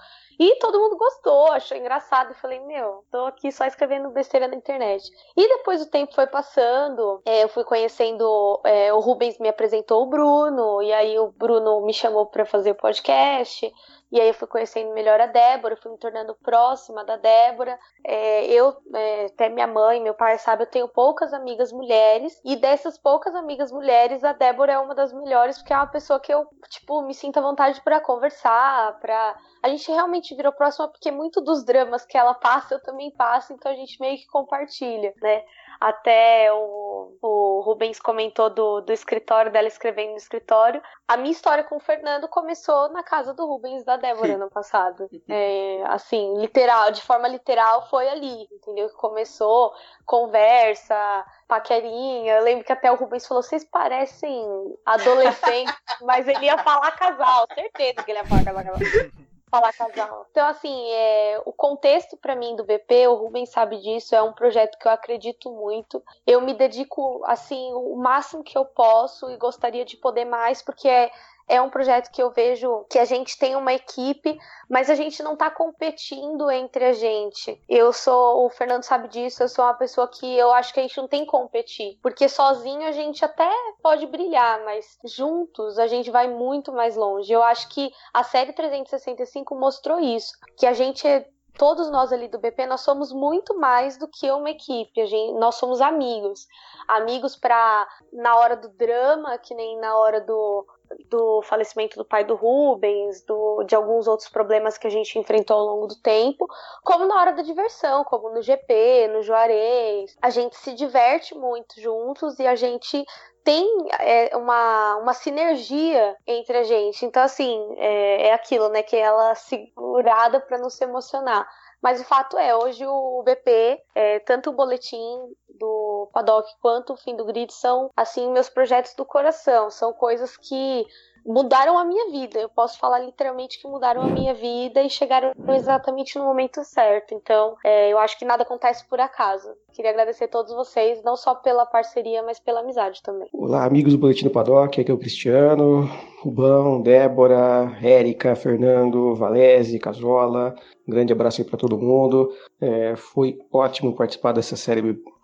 E 0.43 0.55
todo 0.55 0.79
mundo 0.79 0.97
gostou, 0.97 1.51
achou 1.51 1.77
engraçado. 1.77 2.31
E 2.31 2.33
falei, 2.33 2.59
meu, 2.61 3.05
tô 3.11 3.25
aqui 3.25 3.51
só 3.51 3.63
escrevendo 3.63 4.09
besteira 4.09 4.47
na 4.47 4.55
internet. 4.55 5.07
E 5.37 5.47
depois 5.47 5.79
o 5.83 5.85
tempo 5.91 6.15
foi 6.15 6.25
passando, 6.25 7.21
é, 7.23 7.43
eu 7.43 7.47
fui 7.47 7.63
conhecendo, 7.63 8.59
é, 8.65 8.91
o 8.91 8.99
Rubens 8.99 9.37
me 9.37 9.47
apresentou 9.47 10.01
o 10.01 10.07
Bruno, 10.07 10.81
e 10.81 10.91
aí 10.91 11.19
o 11.19 11.31
Bruno 11.31 11.85
me 11.85 11.93
chamou 11.93 12.25
para 12.25 12.43
fazer 12.43 12.73
podcast. 12.73 13.71
E 14.11 14.19
aí 14.19 14.27
eu 14.27 14.33
fui 14.33 14.47
conhecendo 14.47 14.93
melhor 14.93 15.21
a 15.21 15.25
Débora, 15.25 15.77
fui 15.77 15.91
me 15.91 15.97
tornando 15.97 16.35
próxima 16.43 17.03
da 17.05 17.15
Débora. 17.15 17.79
É, 18.05 18.45
eu, 18.47 18.75
é, 18.93 19.25
até 19.25 19.47
minha 19.47 19.67
mãe, 19.67 20.01
meu 20.01 20.13
pai 20.13 20.37
sabe, 20.37 20.63
eu 20.63 20.67
tenho 20.67 20.87
poucas 20.89 21.33
amigas 21.33 21.71
mulheres. 21.71 22.41
E 22.43 22.57
dessas 22.57 22.97
poucas 22.97 23.33
amigas 23.33 23.71
mulheres, 23.71 24.23
a 24.23 24.33
Débora 24.33 24.73
é 24.73 24.79
uma 24.79 24.93
das 24.93 25.13
melhores, 25.13 25.57
porque 25.57 25.71
é 25.71 25.77
uma 25.77 25.87
pessoa 25.87 26.19
que 26.19 26.33
eu, 26.33 26.45
tipo, 26.69 27.01
me 27.03 27.13
sinto 27.13 27.37
à 27.37 27.41
vontade 27.41 27.81
para 27.81 28.01
conversar, 28.01 28.99
pra... 28.99 29.37
A 29.63 29.69
gente 29.69 29.89
realmente 29.89 30.35
virou 30.35 30.51
próxima, 30.51 30.89
porque 30.89 31.09
muito 31.09 31.39
dos 31.39 31.63
dramas 31.63 32.05
que 32.05 32.17
ela 32.17 32.33
passa, 32.33 32.73
eu 32.73 32.81
também 32.81 33.11
passo, 33.11 33.53
então 33.53 33.71
a 33.71 33.75
gente 33.75 33.99
meio 34.01 34.17
que 34.17 34.27
compartilha, 34.27 35.13
né? 35.21 35.43
Até 35.81 36.53
o, 36.53 37.17
o 37.19 37.61
Rubens 37.61 37.99
comentou 37.99 38.51
do, 38.51 38.81
do 38.81 38.93
escritório, 38.93 39.51
dela 39.51 39.67
escrevendo 39.67 40.11
no 40.11 40.17
escritório. 40.17 40.79
A 41.07 41.17
minha 41.17 41.31
história 41.31 41.63
com 41.63 41.77
o 41.77 41.79
Fernando 41.79 42.27
começou 42.27 42.89
na 42.89 43.01
casa 43.01 43.33
do 43.33 43.47
Rubens 43.47 43.83
da 43.83 43.97
Débora 43.97 44.37
no 44.37 44.47
passado. 44.47 45.09
É, 45.27 45.81
assim, 45.87 46.37
literal, 46.37 46.91
de 46.91 47.01
forma 47.01 47.27
literal, 47.27 47.89
foi 47.89 48.07
ali, 48.07 48.47
entendeu? 48.51 48.89
Que 48.89 48.95
começou, 48.95 49.73
conversa, 50.05 51.25
paquerinha. 51.47 52.35
Eu 52.35 52.43
lembro 52.43 52.63
que 52.63 52.71
até 52.71 52.91
o 52.91 52.95
Rubens 52.95 53.25
falou: 53.25 53.41
vocês 53.41 53.65
parecem 53.65 54.45
adolescentes, 54.85 55.73
mas 56.01 56.27
ele 56.27 56.45
ia 56.45 56.59
falar 56.59 56.91
casal, 56.91 57.47
certeza 57.55 58.03
que 58.03 58.11
ele 58.11 58.19
ia 58.19 58.25
falar 58.25 58.45
casal. 58.45 58.63
casal 58.63 59.11
falar 59.51 59.73
casal. 59.73 60.25
Então, 60.31 60.47
assim, 60.47 60.89
é, 60.91 61.41
o 61.45 61.51
contexto 61.51 62.15
para 62.15 62.35
mim 62.35 62.55
do 62.55 62.63
BP, 62.63 63.07
o 63.07 63.15
Rubens 63.15 63.49
sabe 63.49 63.77
disso, 63.79 64.15
é 64.15 64.21
um 64.21 64.31
projeto 64.31 64.79
que 64.79 64.87
eu 64.87 64.91
acredito 64.91 65.51
muito. 65.51 66.01
Eu 66.25 66.39
me 66.39 66.53
dedico, 66.53 67.21
assim, 67.25 67.73
o 67.73 67.97
máximo 67.97 68.43
que 68.43 68.57
eu 68.57 68.63
posso 68.63 69.29
e 69.29 69.35
gostaria 69.35 69.83
de 69.83 69.97
poder 69.97 70.23
mais, 70.23 70.61
porque 70.61 70.87
é, 70.87 71.11
é 71.51 71.61
um 71.61 71.69
projeto 71.69 72.09
que 72.11 72.23
eu 72.23 72.31
vejo 72.31 72.85
que 72.89 72.97
a 72.97 73.03
gente 73.03 73.37
tem 73.37 73.57
uma 73.57 73.73
equipe, 73.73 74.39
mas 74.69 74.89
a 74.89 74.95
gente 74.95 75.21
não 75.21 75.35
tá 75.35 75.51
competindo 75.51 76.49
entre 76.49 76.85
a 76.85 76.93
gente. 76.93 77.61
Eu 77.67 77.91
sou, 77.91 78.45
o 78.45 78.49
Fernando 78.49 78.83
sabe 78.83 79.09
disso, 79.09 79.43
eu 79.43 79.49
sou 79.49 79.65
uma 79.65 79.73
pessoa 79.73 80.07
que 80.07 80.25
eu 80.37 80.53
acho 80.53 80.73
que 80.73 80.79
a 80.79 80.83
gente 80.83 80.95
não 80.95 81.09
tem 81.09 81.25
que 81.25 81.31
competir, 81.31 81.99
porque 82.01 82.29
sozinho 82.29 82.87
a 82.87 82.93
gente 82.93 83.25
até 83.25 83.51
pode 83.83 84.07
brilhar, 84.07 84.63
mas 84.63 84.97
juntos 85.03 85.77
a 85.77 85.87
gente 85.87 86.09
vai 86.09 86.25
muito 86.25 86.71
mais 86.71 86.95
longe. 86.95 87.33
Eu 87.33 87.43
acho 87.43 87.67
que 87.67 87.91
a 88.13 88.23
série 88.23 88.53
365 88.53 89.53
mostrou 89.53 89.99
isso, 89.99 90.31
que 90.55 90.65
a 90.65 90.71
gente 90.71 91.05
é 91.05 91.27
todos 91.57 91.91
nós 91.91 92.13
ali 92.13 92.29
do 92.29 92.39
BP, 92.39 92.65
nós 92.65 92.79
somos 92.79 93.11
muito 93.11 93.59
mais 93.59 93.97
do 93.97 94.07
que 94.07 94.31
uma 94.31 94.49
equipe. 94.49 95.05
Gente, 95.05 95.37
nós 95.37 95.55
somos 95.55 95.81
amigos. 95.81 96.47
Amigos 96.87 97.35
para 97.35 97.87
na 98.13 98.37
hora 98.37 98.55
do 98.55 98.69
drama, 98.69 99.37
que 99.37 99.53
nem 99.53 99.77
na 99.77 99.97
hora 99.97 100.21
do, 100.21 100.65
do 101.09 101.41
falecimento 101.43 101.97
do 101.97 102.05
pai 102.05 102.23
do 102.23 102.35
Rubens, 102.35 103.23
do, 103.23 103.63
de 103.63 103.75
alguns 103.75 104.07
outros 104.07 104.29
problemas 104.29 104.77
que 104.77 104.87
a 104.87 104.89
gente 104.89 105.17
enfrentou 105.17 105.57
ao 105.57 105.65
longo 105.65 105.87
do 105.87 105.95
tempo, 105.95 106.47
como 106.83 107.05
na 107.05 107.19
hora 107.19 107.33
da 107.33 107.41
diversão, 107.41 108.03
como 108.03 108.29
no 108.29 108.41
GP, 108.41 109.09
no 109.09 109.21
Juarez. 109.21 110.15
A 110.21 110.29
gente 110.29 110.57
se 110.57 110.73
diverte 110.73 111.35
muito 111.35 111.79
juntos 111.79 112.39
e 112.39 112.47
a 112.47 112.55
gente 112.55 113.05
tem 113.43 113.67
é, 113.99 114.35
uma, 114.35 114.97
uma 114.97 115.13
sinergia 115.13 116.15
entre 116.27 116.57
a 116.57 116.63
gente. 116.63 117.05
Então, 117.05 117.23
assim, 117.23 117.75
é, 117.77 118.27
é 118.27 118.33
aquilo, 118.33 118.69
né? 118.69 118.83
Que 118.83 118.95
ela 118.95 119.33
segurada 119.35 120.39
para 120.39 120.57
não 120.57 120.69
se 120.69 120.83
emocionar. 120.83 121.47
Mas 121.81 121.99
o 121.99 122.05
fato 122.05 122.37
é, 122.37 122.55
hoje 122.55 122.85
o 122.85 123.23
BP, 123.23 123.81
é, 123.95 124.19
tanto 124.19 124.49
o 124.51 124.53
boletim 124.53 125.33
do 125.59 126.09
Paddock 126.13 126.47
quanto 126.61 126.93
o 126.93 126.97
fim 126.97 127.15
do 127.15 127.25
grid 127.25 127.51
são, 127.53 127.89
assim, 127.95 128.31
meus 128.31 128.49
projetos 128.49 128.93
do 128.95 129.05
coração. 129.05 129.69
São 129.69 129.91
coisas 129.93 130.37
que 130.37 130.85
mudaram 131.25 131.77
a 131.77 131.85
minha 131.85 132.11
vida. 132.11 132.39
Eu 132.39 132.49
posso 132.49 132.79
falar 132.79 132.99
literalmente 132.99 133.59
que 133.59 133.67
mudaram 133.67 134.01
a 134.01 134.07
minha 134.07 134.33
vida 134.33 134.81
e 134.81 134.89
chegaram 134.89 135.31
exatamente 135.49 136.17
no 136.17 136.25
momento 136.25 136.63
certo. 136.63 137.13
Então, 137.13 137.55
é, 137.63 137.91
eu 137.91 137.97
acho 137.97 138.17
que 138.17 138.25
nada 138.25 138.43
acontece 138.43 138.87
por 138.87 138.99
acaso. 138.99 139.49
Queria 139.73 139.91
agradecer 139.91 140.25
a 140.25 140.27
todos 140.27 140.53
vocês, 140.53 141.03
não 141.03 141.15
só 141.15 141.35
pela 141.35 141.65
parceria, 141.65 142.23
mas 142.23 142.39
pela 142.39 142.61
amizade 142.61 143.01
também. 143.01 143.29
Olá, 143.33 143.65
amigos 143.65 143.93
do 143.93 143.99
Boletim 143.99 144.25
do 144.25 144.31
Paddock, 144.31 144.81
aqui 144.81 144.91
é 144.91 144.93
o 144.93 144.97
Cristiano, 144.97 145.89
Rubão, 146.21 146.81
Débora, 146.81 147.77
Érica, 147.81 148.35
Fernando, 148.35 149.15
Valese, 149.15 149.79
Casola. 149.79 150.55
Um 150.91 150.93
grande 150.93 151.13
abraço 151.13 151.41
aí 151.41 151.47
para 151.47 151.57
todo 151.57 151.79
mundo. 151.79 152.33
É, 152.59 152.97
foi 152.97 153.37
ótimo 153.49 153.95
participar 153.95 154.33
dessa 154.33 154.57
série 154.57 154.81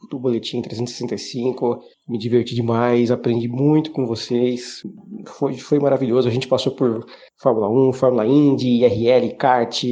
do 0.09 0.17
Boletim 0.17 0.61
365. 0.61 1.83
Me 2.07 2.17
diverti 2.17 2.55
demais, 2.55 3.11
aprendi 3.11 3.49
muito 3.49 3.91
com 3.91 4.05
vocês. 4.05 4.81
Foi, 5.25 5.55
foi 5.55 5.77
maravilhoso. 5.77 6.29
A 6.29 6.31
gente 6.31 6.47
passou 6.47 6.71
por 6.71 7.05
Fórmula 7.35 7.67
1, 7.67 7.91
Fórmula 7.91 8.25
Indy, 8.25 8.85
IRL, 8.85 9.35
kart, 9.35 9.83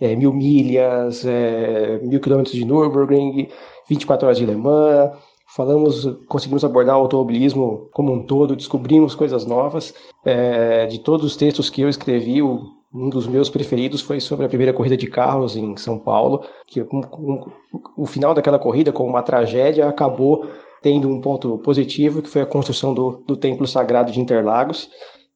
é, 0.00 0.16
mil 0.16 0.32
milhas, 0.32 1.24
é, 1.24 2.00
mil 2.02 2.18
quilômetros 2.18 2.56
de 2.56 2.64
Nürburgring, 2.64 3.46
24 3.88 4.26
horas 4.26 4.38
de 4.38 4.46
Le 4.46 4.56
Mans. 4.56 5.16
Falamos, 5.54 6.04
conseguimos 6.26 6.64
abordar 6.64 6.96
o 6.98 7.02
automobilismo 7.02 7.88
como 7.92 8.12
um 8.12 8.26
todo, 8.26 8.56
descobrimos 8.56 9.14
coisas 9.14 9.46
novas. 9.46 9.94
É, 10.24 10.86
de 10.86 10.98
todos 10.98 11.24
os 11.24 11.36
textos 11.36 11.70
que 11.70 11.82
eu 11.82 11.88
escrevi, 11.88 12.42
o, 12.42 12.77
um 12.92 13.08
dos 13.08 13.26
meus 13.26 13.50
preferidos 13.50 14.00
foi 14.00 14.20
sobre 14.20 14.46
a 14.46 14.48
primeira 14.48 14.72
corrida 14.72 14.96
de 14.96 15.06
carros 15.06 15.56
em 15.56 15.76
São 15.76 15.98
Paulo, 15.98 16.42
que 16.66 16.80
um, 16.82 17.00
um, 17.18 17.50
o 17.96 18.06
final 18.06 18.34
daquela 18.34 18.58
corrida, 18.58 18.92
com 18.92 19.06
uma 19.06 19.22
tragédia, 19.22 19.88
acabou 19.88 20.48
tendo 20.80 21.08
um 21.08 21.20
ponto 21.20 21.58
positivo, 21.58 22.22
que 22.22 22.30
foi 22.30 22.42
a 22.42 22.46
construção 22.46 22.94
do, 22.94 23.22
do 23.26 23.36
Templo 23.36 23.66
Sagrado 23.66 24.12
de 24.12 24.20
Interlagos. 24.20 24.88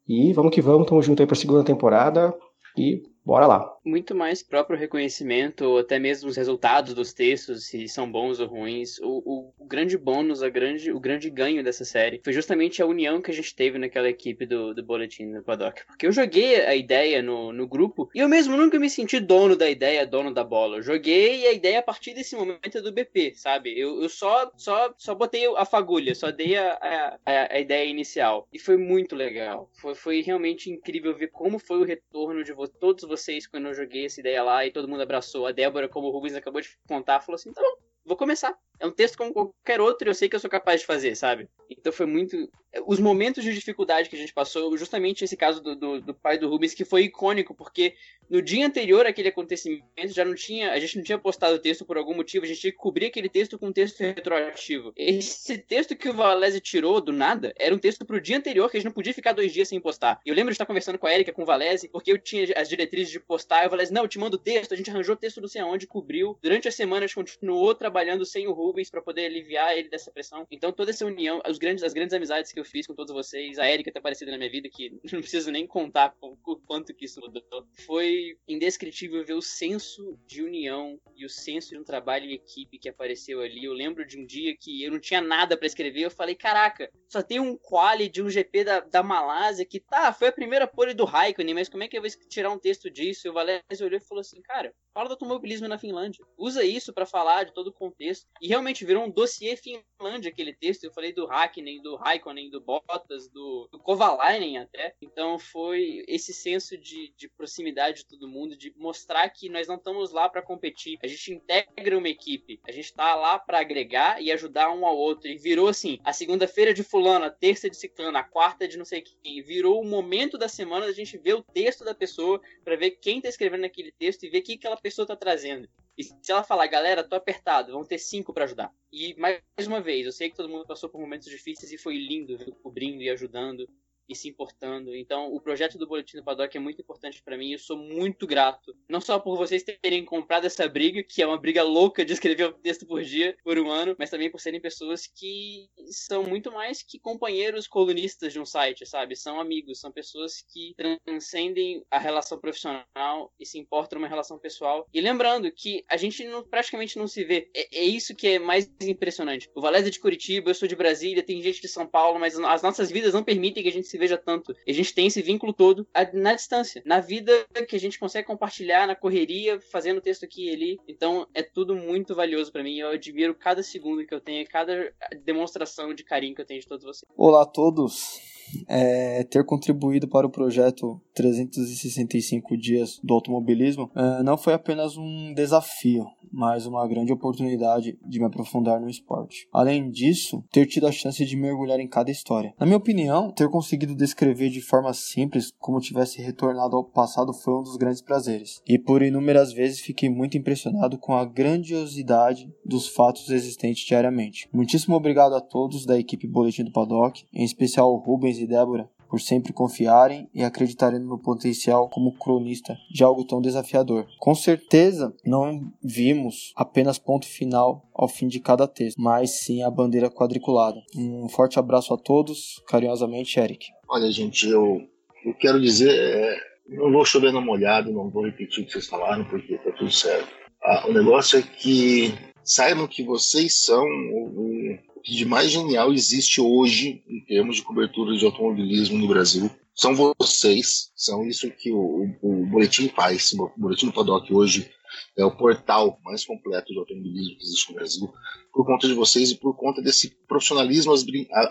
E 0.09 0.33
vamos 0.33 0.55
que 0.55 0.63
vamos, 0.63 0.83
estamos 0.83 1.05
juntos 1.05 1.21
aí 1.21 1.27
para 1.27 1.37
a 1.37 1.39
segunda 1.39 1.65
temporada. 1.65 2.35
E 2.77 3.03
bora 3.25 3.47
lá. 3.47 3.71
Muito 3.85 4.15
mais 4.15 4.43
próprio 4.43 4.79
reconhecimento, 4.79 5.65
ou 5.65 5.79
até 5.79 5.99
mesmo 5.99 6.29
os 6.29 6.37
resultados 6.37 6.95
dos 6.95 7.13
textos, 7.13 7.67
se 7.67 7.89
são 7.89 8.11
bons 8.11 8.39
ou 8.39 8.47
ruins. 8.47 8.99
O, 9.01 9.23
o, 9.25 9.53
o, 9.59 9.67
grande 9.67 9.99
bônus, 9.99 10.41
a 10.41 10.49
grande, 10.49 10.93
o 10.93 11.01
grande 11.01 11.29
ganho 11.29 11.65
dessa 11.65 11.85
série 11.85 12.21
foi 12.23 12.33
justamente 12.33 12.81
a 12.81 12.87
união 12.87 13.21
que 13.21 13.33
a 13.33 13.35
gente 13.35 13.55
teve 13.55 13.79
naquela 13.79 14.09
equipe 14.09 14.47
do, 14.47 14.73
do 14.73 14.85
Boletim 14.85 15.33
do 15.33 15.43
Paddock. 15.43 15.85
Porque 15.87 16.07
eu 16.07 16.13
joguei 16.13 16.61
a 16.61 16.77
ideia 16.77 17.21
no, 17.21 17.53
no 17.53 17.67
grupo 17.67 18.09
e 18.15 18.21
eu 18.21 18.29
mesmo 18.29 18.57
nunca 18.57 18.79
me 18.79 18.89
senti 18.89 19.19
dono 19.19 19.57
da 19.57 19.69
ideia, 19.69 20.07
dono 20.07 20.33
da 20.33 20.45
bola. 20.45 20.77
Eu 20.77 20.83
joguei 20.83 21.49
a 21.49 21.53
ideia 21.53 21.81
a 21.81 21.83
partir 21.83 22.15
desse 22.15 22.37
momento 22.37 22.81
do 22.81 22.93
BP, 22.93 23.33
sabe? 23.35 23.77
Eu, 23.77 24.01
eu 24.01 24.09
só, 24.09 24.53
só, 24.57 24.95
só 24.97 25.13
botei 25.13 25.45
a 25.57 25.65
fagulha, 25.65 26.15
só 26.15 26.31
dei 26.31 26.57
a, 26.57 27.19
a, 27.27 27.57
a, 27.57 27.59
ideia 27.59 27.89
inicial. 27.89 28.47
E 28.53 28.61
foi 28.61 28.77
muito 28.77 29.17
legal. 29.17 29.69
Foi, 29.73 29.95
foi 29.95 30.21
realmente 30.21 30.71
incrível 30.71 31.17
ver 31.17 31.29
como 31.29 31.59
foi 31.59 31.79
o 31.79 31.85
retorno 31.85 32.45
de 32.45 32.55
todos 32.79 33.05
vocês 33.05 33.47
quando 33.47 33.72
eu 33.73 33.77
joguei 33.77 34.07
essa 34.07 34.21
ideia 34.21 34.43
lá 34.43 34.65
e 34.65 34.71
todo 34.71 34.89
mundo 34.89 35.03
abraçou. 35.03 35.47
A 35.47 35.53
Débora, 35.53 35.89
como 35.89 36.09
o 36.09 36.11
Rubens 36.11 36.35
acabou 36.35 36.61
de 36.61 36.77
contar, 36.87 37.21
falou 37.21 37.37
assim: 37.37 37.53
tá 37.53 37.61
bom, 37.61 37.77
vou 38.05 38.17
começar. 38.17 38.57
É 38.81 38.87
um 38.87 38.91
texto 38.91 39.17
como 39.17 39.33
qualquer 39.33 39.81
outro 39.81 40.09
e 40.09 40.11
eu 40.11 40.15
sei 40.15 40.29
que 40.29 40.35
eu 40.35 40.41
sou 40.41 40.51
capaz 40.51 40.81
de 40.81 40.87
fazer, 40.87 41.15
sabe? 41.15 41.49
Então 41.71 41.93
foi 41.93 42.05
muito. 42.05 42.51
Os 42.85 42.99
momentos 42.99 43.45
de 43.45 43.53
dificuldade 43.53 44.09
que 44.09 44.17
a 44.17 44.19
gente 44.19 44.33
passou, 44.33 44.77
justamente 44.77 45.23
esse 45.23 45.37
caso 45.37 45.63
do, 45.63 45.77
do, 45.77 46.01
do 46.01 46.15
pai 46.15 46.37
do 46.37 46.49
Rubens, 46.49 46.75
que 46.75 46.85
foi 46.85 47.03
icônico, 47.03 47.55
porque 47.55 47.95
no 48.29 48.43
dia 48.43 48.67
anterior 48.67 49.07
àquele 49.07 49.29
acontecimento 49.29 50.09
já 50.09 50.25
não 50.25 50.35
tinha. 50.35 50.73
A 50.73 50.81
gente 50.81 50.97
não 50.97 51.05
tinha 51.05 51.19
postado 51.19 51.55
o 51.55 51.59
texto 51.61 51.85
por 51.85 51.97
algum 51.97 52.15
motivo, 52.15 52.45
a 52.45 52.49
gente 52.49 52.61
tinha 52.61 52.73
que 52.73 52.79
cobrir 52.79 53.07
aquele 53.07 53.29
texto 53.29 53.57
com 53.57 53.69
um 53.69 53.73
texto 53.73 54.01
retroativo. 54.01 54.93
Esse 54.97 55.59
texto 55.59 55.95
que 55.95 56.09
o 56.09 56.15
Valese 56.15 56.61
tirou 56.61 57.01
do 57.01 57.13
nada 57.13 57.53
era 57.57 57.73
um 57.73 57.79
texto 57.79 58.05
pro 58.05 58.21
dia 58.21 58.39
anterior, 58.39 58.69
que 58.69 58.79
a 58.79 58.81
gente 58.81 58.87
não 58.87 58.93
podia 58.93 59.15
ficar 59.15 59.33
dois 59.33 59.53
dias 59.53 59.69
sem 59.69 59.81
postar. 59.81 60.19
Eu 60.27 60.35
lembro 60.35 60.51
de 60.51 60.55
estar 60.55 60.67
conversando 60.67 60.99
com 60.99 61.07
a 61.07 61.15
Erika, 61.15 61.33
com 61.33 61.43
o 61.43 61.47
Valese, 61.47 61.89
porque 61.89 62.11
eu 62.11 62.19
tinha 62.19 62.53
as 62.57 62.69
diretrizes 62.69 63.13
de 63.13 63.21
postar, 63.21 63.63
e 63.63 63.67
o 63.69 63.71
Valese, 63.71 63.93
não, 63.93 64.03
eu 64.03 64.09
te 64.09 64.19
mando 64.19 64.37
o 64.37 64.41
texto, 64.41 64.75
a 64.75 64.77
gente 64.77 64.91
arranjou 64.91 65.15
o 65.15 65.19
texto 65.19 65.41
não 65.41 65.49
sei 65.49 65.61
aonde, 65.61 65.87
cobriu. 65.87 66.37
Durante 66.43 66.67
as 66.67 66.75
semanas 66.75 67.15
continuou 67.15 67.75
trabalhando 67.77 67.92
sem 68.25 68.47
o 68.47 68.53
Rubens 68.53 68.91
para 68.91 69.03
poder 69.03 69.27
aliviar 69.27 69.77
ele 69.77 69.89
dessa 69.89 70.11
pressão. 70.11 70.47
Então 70.51 70.73
toda 70.73 70.91
essa 70.91 71.05
união, 71.05 71.43
os 71.49 71.59
grandes, 71.59 71.85
as 71.85 71.93
grandes 71.93 72.15
amizades 72.15 72.53
que 72.53 72.61
eu 72.61 72.65
fiz 72.65 72.87
com 72.87 72.95
todos 72.95 73.13
vocês, 73.13 73.59
a 73.59 73.71
Erika 73.71 73.93
tá 73.93 73.99
aparecida 73.99 74.31
na 74.31 74.39
minha 74.39 74.51
vida, 74.51 74.69
que 74.69 74.91
não 75.13 75.21
preciso 75.21 75.51
nem 75.51 75.67
contar 75.67 76.15
o 76.21 76.37
quanto 76.67 76.95
que 76.95 77.05
isso 77.05 77.21
mudou. 77.21 77.43
Foi 77.87 78.37
indescritível 78.49 79.25
ver 79.25 79.35
o 79.35 79.43
senso 79.43 80.19
de 80.27 80.43
união 80.43 80.99
e 81.17 81.25
o 81.25 81.29
senso 81.29 81.71
de 81.71 81.79
um 81.79 81.85
trabalho 81.85 82.27
em 82.27 82.35
equipe 82.35 82.79
que 82.79 82.89
apareceu 82.89 83.41
ali. 83.41 83.65
Eu 83.65 83.73
lembro 83.73 84.07
de 84.07 84.19
um 84.19 84.25
dia 84.25 84.57
que 84.59 84.83
eu 84.83 84.91
não 84.91 85.01
tinha 85.01 85.21
nada 85.21 85.57
para 85.57 85.67
escrever, 85.67 86.03
eu 86.03 86.11
falei, 86.11 86.35
caraca, 86.35 86.91
só 87.09 87.23
tem 87.23 87.41
um 87.41 87.57
quali 87.57 88.09
de 88.09 88.23
um 88.23 88.31
GP 88.31 88.65
da, 88.65 88.81
da 88.81 89.03
Malásia 89.03 89.65
que 89.65 89.81
tá, 89.81 90.13
foi 90.13 90.29
a 90.29 90.33
primeira 90.33 90.67
pole 90.67 90.95
do 90.95 91.05
Raikkonen, 91.05 91.55
mas 91.55 91.69
como 91.69 91.83
é 91.83 91.89
que 91.89 91.97
eu 91.97 92.03
vou 92.03 92.11
tirar 92.29 92.51
um 92.51 92.59
texto 92.59 92.91
disso? 92.91 93.27
E 93.27 93.31
o 93.31 93.33
Valério 93.33 93.63
olhou 93.81 93.99
e 93.99 94.05
falou 94.05 94.21
assim, 94.21 94.41
cara, 94.43 94.75
fala 94.93 95.09
do 95.09 95.13
automobilismo 95.13 95.69
na 95.69 95.79
Finlândia. 95.79 96.25
Usa 96.37 96.65
isso 96.65 96.93
para 96.93 97.07
falar 97.07 97.45
de 97.45 97.55
todo 97.55 97.69
o 97.69 97.73
contexto. 97.73 98.27
E 98.41 98.49
realmente 98.49 98.85
virou 98.85 99.05
um 99.05 99.11
dossiê 99.11 99.57
Finlândia 99.57 100.31
aquele 100.31 100.55
texto. 100.55 100.85
Eu 100.85 100.93
falei 100.93 101.13
do 101.13 101.27
Hakkinen, 101.27 101.83
do 101.83 101.97
Raikkonen, 101.97 102.51
do 102.51 102.61
Bottas, 102.61 103.29
do, 103.29 103.69
do 103.71 103.79
Kovalainen 103.79 104.59
até. 104.59 104.95
Então 105.01 105.39
foi 105.39 106.05
esse 106.07 106.33
senso 106.33 106.77
de, 106.77 107.13
de 107.17 107.29
proximidade 107.29 107.99
de 107.99 108.07
todo 108.07 108.29
mundo, 108.29 108.57
de 108.57 108.73
mostrar 108.77 109.29
que 109.31 109.49
nós 109.49 109.67
não 109.67 109.77
estamos 109.77 110.13
lá 110.13 110.29
para 110.29 110.43
competir. 110.43 110.99
A 111.03 111.07
gente 111.07 111.33
integra 111.33 111.97
uma 111.97 112.09
equipe. 112.09 112.61
A 112.67 112.73
gente 112.73 112.93
tá 112.93 113.15
lá 113.15 113.39
para 113.39 113.61
agregar 113.61 114.23
e 114.23 114.31
ajudar 114.31 114.71
um 114.73 114.87
ao 114.87 114.97
outro. 114.97 115.29
E 115.29 115.37
virou 115.37 115.69
assim, 115.69 115.99
a 116.05 116.13
segunda-feira 116.13 116.75
de 116.75 116.83
fulano, 116.83 117.25
a 117.25 117.31
terça 117.31 117.69
de 117.69 117.77
ciclano, 117.77 118.19
a 118.19 118.23
quarta 118.23 118.69
de 118.69 118.77
não 118.77 118.85
sei 118.85 119.03
quem. 119.03 119.43
Virou 119.43 119.81
o 119.81 119.87
momento 119.87 120.37
da 120.37 120.49
semana 120.49 120.87
da 120.87 120.93
gente 120.93 121.17
ver 121.17 121.35
o 121.35 121.43
texto 121.43 121.85
da 121.85 121.95
pessoa 121.95 122.41
para 122.65 122.77
ver 122.77 122.93
quem 122.93 123.21
tá 123.21 123.29
escrevendo 123.29 123.65
aquele 123.65 123.93
texto 123.93 124.25
e 124.25 124.29
ver 124.29 124.39
o 124.39 124.43
que 124.43 124.55
aquela 124.55 124.77
pessoa 124.83 125.07
tá 125.07 125.17
trazendo. 125.17 125.69
E 125.97 126.05
se 126.05 126.33
ela 126.33 126.43
falar, 126.43 126.67
galera, 126.67 127.05
tô 127.05 127.15
apertado, 127.15 127.73
vão 127.73 127.85
ter 127.85 127.99
cinco 127.99 128.33
para 128.33 128.45
ajudar. 128.45 128.75
E 128.91 129.15
mais 129.15 129.41
uma 129.67 129.81
vez, 129.81 130.07
eu 130.07 130.13
sei 130.13 130.31
que 130.31 130.37
todo 130.37 130.49
mundo 130.49 130.67
passou 130.67 130.89
por 130.89 131.01
momentos 131.01 131.29
difíceis 131.29 131.71
e 131.71 131.79
foi 131.79 131.97
lindo, 131.97 132.37
viu, 132.37 132.55
cobrindo 132.57 133.03
e 133.03 133.11
ajudando 133.11 133.69
e 134.13 134.17
se 134.17 134.29
importando. 134.29 134.95
Então, 134.95 135.33
o 135.33 135.41
projeto 135.41 135.77
do 135.79 135.87
Boletim 135.87 136.17
do 136.17 136.25
Paddock 136.25 136.57
é 136.57 136.61
muito 136.61 136.81
importante 136.81 137.23
para 137.23 137.37
mim. 137.37 137.53
Eu 137.53 137.59
sou 137.59 137.77
muito 137.77 138.27
grato, 138.27 138.77
não 138.89 139.01
só 139.01 139.19
por 139.19 139.37
vocês 139.37 139.63
terem 139.63 140.05
comprado 140.05 140.45
essa 140.47 140.69
briga, 140.69 141.03
que 141.03 141.23
é 141.23 141.27
uma 141.27 141.39
briga 141.39 141.63
louca 141.63 142.05
de 142.05 142.13
escrever 142.13 142.49
um 142.49 142.53
texto 142.53 142.87
por 142.87 143.03
dia 143.03 143.37
por 143.43 143.59
um 143.59 143.71
ano, 143.71 143.97
mas 143.99 144.11
também 144.11 144.31
por 144.31 144.41
serem 144.41 144.61
pessoas 144.61 145.07
que 145.07 145.69
são 145.87 146.23
muito 146.25 146.53
mais 146.53 146.83
que 146.83 146.99
companheiros 146.99 147.67
colunistas 147.67 148.33
de 148.33 148.41
um 148.41 148.47
site, 148.47 148.87
sabe? 148.87 149.17
São 149.17 149.41
amigos, 149.41 149.81
são 149.81 149.91
pessoas 149.91 150.43
que 150.53 150.75
transcendem 151.05 151.85
a 151.91 151.99
relação 151.99 152.39
profissional 152.39 153.33
e 153.39 153.47
se 153.47 153.59
importam 153.59 153.99
numa 153.99 154.09
relação 154.09 154.39
pessoal. 154.39 154.87
E 154.93 155.01
lembrando 155.01 155.51
que 155.51 155.85
a 155.89 155.97
gente 155.97 156.25
não, 156.25 156.45
praticamente 156.45 156.99
não 156.99 157.07
se 157.07 157.25
vê. 157.25 157.51
É, 157.55 157.79
é 157.79 157.85
isso 157.85 158.15
que 158.15 158.29
é 158.29 158.39
mais 158.39 158.71
impressionante. 158.83 159.51
O 159.55 159.61
Valézia 159.61 159.89
é 159.89 159.91
de 159.91 160.01
Curitiba, 160.01 160.51
eu 160.51 160.55
sou 160.55 160.69
de 160.69 160.77
Brasília, 160.77 161.23
tem 161.23 161.43
gente 161.43 161.61
de 161.61 161.69
São 161.69 161.87
Paulo, 161.87 162.19
mas 162.19 162.39
as 162.39 162.63
nossas 162.63 162.91
vidas 162.91 163.15
não 163.15 163.25
permitem 163.25 163.63
que 163.63 163.69
a 163.69 163.73
gente 163.73 163.89
se 163.89 163.99
veja 164.03 164.19
tanto. 164.19 164.53
E 164.67 164.73
a 164.73 164.75
gente 164.75 164.93
tem 164.93 165.07
esse 165.07 165.23
vínculo 165.23 165.53
todo 165.53 165.87
na 166.13 166.35
distância, 166.35 166.83
na 166.85 166.99
vida 166.99 167.33
que 167.69 167.77
a 167.77 167.81
gente 167.81 168.01
consegue 168.01 168.27
compartilhar, 168.27 168.85
na 168.85 168.97
correria, 168.97 169.61
fazendo 169.61 170.01
texto 170.01 170.25
aqui 170.25 170.49
e 170.49 170.53
ali. 170.53 170.81
Então 170.89 171.25
é 171.33 171.43
tudo 171.43 171.77
muito 171.77 172.13
valioso 172.13 172.51
para 172.51 172.65
mim. 172.65 172.79
Eu 172.79 172.89
admiro 172.89 173.33
cada 173.33 173.63
segundo 173.63 174.05
que 174.05 174.13
eu 174.13 174.21
tenho, 174.21 174.45
cada 174.49 174.93
demonstração 175.25 175.95
de 175.95 176.03
carinho 176.03 176.35
que 176.35 176.41
eu 176.41 176.47
tenho 176.47 176.61
de 176.61 176.67
todos 176.67 176.85
vocês. 176.85 177.09
Olá 177.17 177.43
a 177.43 177.47
todos. 177.47 178.32
É, 178.69 179.25
ter 179.25 179.45
contribuído 179.45 180.09
para 180.09 180.27
o 180.27 180.31
projeto 180.31 181.01
365 181.15 182.57
dias 182.57 183.01
do 183.03 183.15
automobilismo 183.15 183.91
é, 183.95 184.23
não 184.23 184.37
foi 184.37 184.55
apenas 184.55 184.97
um 184.97 185.33
desafio, 185.35 186.07
mas 186.33 186.67
uma 186.67 186.87
grande 186.87 187.13
oportunidade 187.13 187.99
de 188.07 188.19
me 188.19 188.25
aprofundar 188.25 188.81
no 188.81 188.89
esporte. 188.89 189.47
Além 189.53 189.91
disso, 189.91 190.43
ter 190.51 190.67
tido 190.67 190.87
a 190.87 190.93
chance 190.93 191.25
de 191.25 191.37
mergulhar 191.37 191.79
em 191.81 191.89
cada 191.89 192.11
história. 192.11 192.55
Na 192.59 192.67
minha 192.67 192.79
opinião, 192.79 193.31
ter 193.31 193.49
conseguido 193.49 193.95
descrever 193.95 194.49
de 194.49 194.61
forma 194.61 194.93
simples 194.95 195.53
como 195.59 195.81
tivesse 195.81 196.21
retornado 196.23 196.77
ao 196.77 196.85
passado 196.85 197.33
foi 197.33 197.55
um 197.55 197.63
dos 197.63 197.77
grandes 197.77 198.01
prazeres. 198.01 198.63
E 198.67 198.79
por 198.79 199.03
inúmeras 199.03 199.53
vezes 199.53 199.81
fiquei 199.81 200.09
muito 200.09 200.37
impressionado 200.37 200.99
com 200.99 201.15
a 201.15 201.25
grandiosidade 201.25 202.53
dos 202.65 202.89
fatos 202.89 203.29
existentes 203.31 203.85
diariamente. 203.87 204.49
Muitíssimo 204.53 204.97
obrigado 204.97 205.35
a 205.35 205.41
todos 205.41 205.85
da 205.85 205.99
equipe 205.99 206.27
Boletim 206.27 206.65
do 206.65 206.73
Paddock, 206.73 207.25
em 207.33 207.45
especial 207.45 207.89
ao 207.89 207.99
Rubens 207.99 208.39
e 208.43 208.47
Débora 208.47 208.89
por 209.13 209.21
sempre 209.21 209.53
confiarem 209.53 210.27
e 210.35 210.43
acreditarem 210.43 210.99
no 210.99 211.07
meu 211.07 211.19
potencial 211.19 211.87
como 211.91 212.17
cronista 212.17 212.75
de 212.91 213.05
algo 213.05 213.27
tão 213.27 213.43
desafiador. 213.43 214.07
Com 214.19 214.35
certeza 214.35 215.15
não 215.23 215.71
vimos 215.85 216.51
apenas 216.57 216.99
ponto 216.99 217.27
final 217.27 217.87
ao 217.95 218.09
fim 218.09 218.27
de 218.27 218.41
cada 218.41 218.67
texto, 218.67 218.97
mas 218.99 219.41
sim 219.41 219.63
a 219.63 219.71
bandeira 219.71 220.11
quadriculada. 220.11 220.81
Um 220.97 221.29
forte 221.29 221.59
abraço 221.59 221.93
a 221.93 221.99
todos, 221.99 222.63
carinhosamente, 222.67 223.39
Eric. 223.39 223.67
Olha, 223.87 224.11
gente, 224.11 224.49
eu, 224.49 224.81
eu 225.27 225.35
quero 225.35 225.61
dizer, 225.61 225.91
é, 225.91 226.35
não 226.71 226.91
vou 226.91 227.05
chover 227.05 227.35
na 227.35 227.41
molhada, 227.43 227.91
não 227.91 228.09
vou 228.09 228.25
repetir 228.25 228.65
o 228.65 228.67
que 228.67 228.73
vocês 228.73 228.87
falaram, 228.87 229.27
porque 229.27 229.59
tá 229.59 229.73
tudo 229.73 229.93
certo. 229.93 230.29
Ah, 230.65 230.87
o 230.89 230.93
negócio 230.95 231.39
é 231.39 231.43
que 231.43 232.15
saibam 232.43 232.89
que 232.89 233.03
vocês 233.03 233.61
são 233.61 233.85
o, 233.85 234.79
de 235.05 235.25
mais 235.25 235.51
genial 235.51 235.93
existe 235.93 236.41
hoje 236.41 237.03
em 237.09 237.25
termos 237.25 237.57
de 237.57 237.63
cobertura 237.63 238.17
de 238.17 238.25
automobilismo 238.25 238.99
no 238.99 239.09
Brasil 239.09 239.51
são 239.75 239.95
vocês, 239.95 240.93
são 240.95 241.27
isso 241.27 241.51
que 241.51 241.73
o, 241.73 242.07
o, 242.23 242.43
o 242.43 242.47
Boletim 242.47 242.89
faz. 242.89 243.33
O 243.33 243.51
Boletim 243.57 243.87
do 243.87 243.93
Paddock 243.93 244.33
hoje 244.33 244.71
é 245.17 245.25
o 245.25 245.35
portal 245.35 245.99
mais 246.05 246.25
completo 246.25 246.73
de 246.73 246.79
automobilismo 246.79 247.37
que 247.39 247.43
existe 247.43 247.71
no 247.71 247.77
Brasil, 247.77 248.13
por 248.53 248.67
conta 248.67 248.87
de 248.87 248.95
vocês 248.95 249.31
e 249.31 249.37
por 249.37 249.57
conta 249.57 249.81
desse 249.81 250.11
profissionalismo 250.27 250.93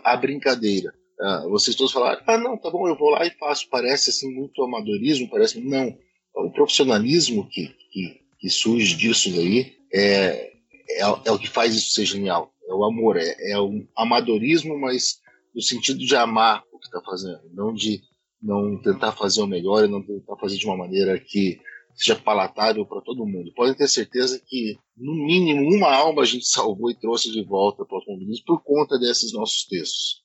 à 0.04 0.16
brincadeira. 0.16 0.94
Uh, 1.20 1.50
vocês 1.50 1.76
todos 1.76 1.92
falaram, 1.92 2.22
ah, 2.26 2.38
não, 2.38 2.58
tá 2.58 2.70
bom, 2.70 2.88
eu 2.88 2.98
vou 2.98 3.10
lá 3.10 3.26
e 3.26 3.32
faço. 3.32 3.68
Parece 3.70 4.10
assim 4.10 4.32
muito 4.34 4.64
amadorismo, 4.64 5.30
parece. 5.30 5.60
Não. 5.60 5.96
O 6.36 6.52
profissionalismo 6.52 7.48
que, 7.48 7.68
que, 7.92 8.22
que 8.40 8.50
surge 8.50 8.96
disso 8.96 9.32
daí 9.32 9.76
é, 9.94 10.52
é, 10.90 11.02
é, 11.02 11.32
o 11.32 11.38
que 11.38 11.50
faz 11.50 11.76
isso 11.76 11.94
ser 11.94 12.06
genial 12.06 12.52
é 12.72 12.76
o 12.76 12.84
amor, 12.84 13.18
é, 13.18 13.52
é 13.52 13.60
o 13.60 13.86
amadorismo, 13.96 14.80
mas 14.80 15.20
no 15.54 15.62
sentido 15.62 16.00
de 16.00 16.16
amar 16.16 16.64
o 16.72 16.80
que 16.80 16.86
está 16.86 17.02
fazendo, 17.02 17.42
não 17.54 17.74
de 17.74 18.02
não 18.42 18.82
tentar 18.82 19.12
fazer 19.12 19.42
o 19.42 19.48
melhor 19.48 19.86
e 19.86 19.92
não 19.92 20.02
tentar 20.02 20.36
fazer 20.38 20.58
de 20.58 20.66
uma 20.66 20.78
maneira 20.78 21.20
que 21.20 21.60
seja 21.94 22.16
palatável 22.16 22.86
para 22.86 23.02
todo 23.02 23.26
mundo. 23.26 23.54
Podem 23.54 23.76
ter 23.76 23.88
certeza 23.88 24.42
que, 24.48 24.78
no 24.98 25.14
mínimo, 25.14 25.70
uma 25.76 25.94
alma 25.94 26.24
a 26.24 26.26
gente 26.26 26.48
salvou 26.48 26.90
e 26.90 27.00
trouxe 27.00 27.32
de 27.32 27.44
volta 27.44 27.86
para 27.86 27.96
o 27.96 28.00
automobilismo 28.00 28.46
por 28.46 28.64
conta 28.64 28.98
desses 28.98 29.34
nossos 29.34 29.66
textos. 29.66 30.22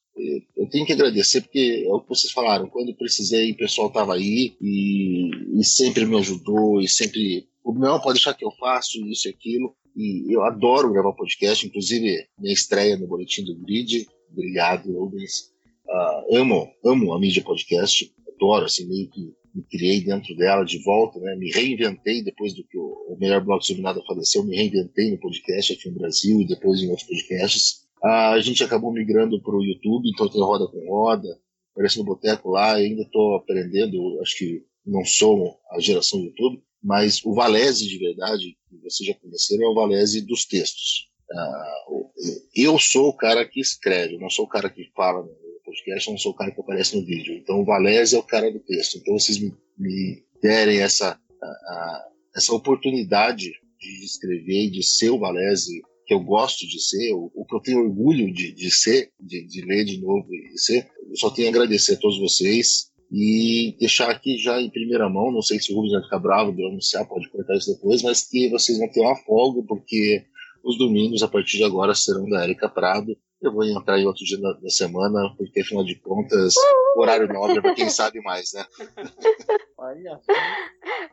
Eu 0.57 0.67
tenho 0.71 0.87
que 0.87 0.95
agradecer 0.95 1.43
porque 1.43 1.85
é 1.87 1.93
o 1.93 2.01
que 2.01 2.09
vocês 2.09 2.33
falaram. 2.33 2.69
Quando 2.69 2.97
precisei, 2.97 3.53
o 3.53 3.57
pessoal 3.57 3.89
estava 3.89 4.15
aí 4.15 4.57
e, 4.63 5.61
e, 5.61 5.65
sempre 5.65 6.07
me 6.07 6.17
ajudou 6.17 6.81
e 6.81 6.89
sempre. 6.89 7.47
Não, 7.63 8.01
pode 8.01 8.15
deixar 8.15 8.33
que 8.33 8.45
eu 8.45 8.51
faço 8.53 8.99
isso 9.07 9.29
e 9.29 9.31
aquilo. 9.31 9.77
E 9.97 10.31
eu 10.31 10.43
adoro 10.43 10.93
gravar 10.93 11.15
podcast, 11.15 11.67
inclusive 11.67 12.27
minha 12.39 12.53
estreia 12.53 12.99
no 12.99 13.07
Boletim 13.07 13.43
do 13.45 13.57
Grid. 13.57 14.07
Obrigado, 14.31 14.93
Rubens. 14.93 15.51
Uh, 15.89 16.37
amo, 16.37 16.71
amo 16.85 17.15
a 17.15 17.19
mídia 17.19 17.43
podcast. 17.43 18.13
Adoro, 18.35 18.67
assim, 18.67 18.87
meio 18.87 19.09
que 19.09 19.33
me 19.55 19.63
criei 19.63 20.03
dentro 20.03 20.37
dela 20.37 20.65
de 20.65 20.83
volta, 20.85 21.19
né? 21.19 21.35
Me 21.37 21.51
reinventei 21.51 22.23
depois 22.23 22.53
do 22.53 22.63
que 22.65 22.77
o, 22.77 23.17
melhor 23.19 23.43
bloco 23.43 23.65
sobre 23.65 23.81
nada 23.81 24.03
faleceu. 24.07 24.45
Me 24.45 24.55
reinventei 24.55 25.11
no 25.13 25.19
podcast 25.19 25.73
aqui 25.73 25.89
no 25.89 25.99
Brasil 25.99 26.43
e 26.43 26.47
depois 26.47 26.83
em 26.83 26.91
outros 26.91 27.09
podcasts. 27.09 27.87
Uh, 28.05 28.35
a 28.35 28.41
gente 28.41 28.63
acabou 28.63 28.93
migrando 28.93 29.41
para 29.41 29.57
o 29.57 29.65
YouTube, 29.65 30.11
então 30.11 30.29
tem 30.29 30.43
Roda 30.43 30.67
com 30.67 30.87
Roda, 30.91 31.29
aparece 31.73 31.97
no 31.97 32.05
Boteco 32.05 32.51
lá. 32.51 32.75
Ainda 32.75 33.01
estou 33.01 33.37
aprendendo, 33.37 34.21
acho 34.21 34.37
que 34.37 34.63
não 34.85 35.03
sou 35.07 35.57
a 35.71 35.81
geração 35.81 36.21
do 36.21 36.27
YouTube 36.27 36.61
mas 36.87 37.21
o 37.25 37.35
Valese 37.35 37.89
de 37.89 37.99
verdade, 37.99 38.57
vocês 38.83 39.07
já 39.07 39.15
conheceram, 39.15 39.65
é 39.65 39.69
o 39.69 39.75
Valese 39.75 40.21
dos 40.21 40.45
textos. 40.45 41.09
Uh, 41.31 42.11
eu 42.55 42.79
sou 42.79 43.09
o 43.09 43.17
cara 43.17 43.45
que 43.45 43.61
escreve, 43.61 44.19
não 44.19 44.31
sou 44.31 44.45
o 44.45 44.49
cara 44.49 44.71
que 44.71 44.91
fala 44.95 45.23
no 45.23 45.31
podcast, 45.65 46.11
não 46.11 46.19
sou 46.19 46.33
o 46.33 46.35
cara 46.35 46.53
que 46.53 46.61
aparece 46.61 46.97
no 46.97 47.05
vídeo. 47.05 47.35
Então 47.35 47.61
o 47.61 47.65
Valese 47.65 48.15
é 48.15 48.19
o 48.19 48.23
cara 48.23 48.51
do 48.51 48.61
texto. 48.61 48.99
Então 48.99 49.19
vocês 49.19 49.39
me, 49.39 49.53
me 49.77 50.25
derem 50.41 50.81
essa, 50.81 51.19
essa 52.35 52.53
oportunidade 52.53 53.53
de 53.79 54.05
escrever 54.05 54.67
e 54.67 54.71
de 54.71 54.83
ser 54.83 55.11
o 55.11 55.19
Valese 55.19 55.83
que 56.07 56.15
eu 56.15 56.21
gosto 56.21 56.67
de 56.67 56.81
ser, 56.81 57.13
o, 57.13 57.33
o 57.35 57.45
que 57.45 57.57
eu 57.57 57.61
tenho 57.61 57.81
orgulho 57.81 58.33
de, 58.33 58.53
de 58.53 58.71
ser, 58.71 59.11
de, 59.19 59.45
de 59.45 59.61
ler 59.63 59.85
de 59.85 60.01
novo 60.01 60.33
e 60.33 60.57
ser. 60.57 60.89
Eu 61.11 61.17
só 61.17 61.31
tenho 61.31 61.49
a 61.49 61.51
agradecer 61.51 61.95
a 61.95 61.99
todos 61.99 62.21
vocês 62.21 62.93
e 63.11 63.77
deixar 63.79 64.11
aqui 64.11 64.37
já 64.37 64.61
em 64.61 64.71
primeira 64.71 65.09
mão, 65.09 65.31
não 65.31 65.43
sei 65.43 65.61
se 65.61 65.73
o 65.73 65.77
Rubens 65.77 65.93
vai 65.93 66.03
ficar 66.03 66.19
bravo 66.19 66.53
de 66.53 66.67
anunciar, 66.67 67.07
pode 67.07 67.29
cortar 67.29 67.57
isso 67.57 67.73
depois, 67.73 68.03
mas 68.03 68.29
que 68.29 68.49
vocês 68.51 68.79
vão 68.79 68.89
ter 68.91 69.01
uma 69.01 69.17
folga, 69.17 69.63
porque 69.63 70.25
os 70.65 70.77
domingos, 70.77 71.23
a 71.23 71.29
partir 71.29 71.59
de 71.59 71.65
agora, 71.65 71.95
serão 71.95 72.29
da 72.29 72.43
Érica 72.43 72.69
Prado. 72.69 73.17
Eu 73.41 73.53
vou 73.53 73.65
entrar 73.65 73.99
em 73.99 74.07
outro 74.07 74.25
dia 74.25 74.41
da, 74.41 74.53
da 74.55 74.71
semana, 74.71 75.35
porque 75.37 75.61
afinal 75.61 75.85
de 75.85 75.95
contas, 75.97 76.55
horário 76.97 77.29
nobre 77.29 77.59
é 77.59 77.61
pra 77.61 77.75
quem 77.75 77.91
sabe 77.91 78.21
mais, 78.23 78.53
né? 78.55 78.65
Olha. 79.77 80.19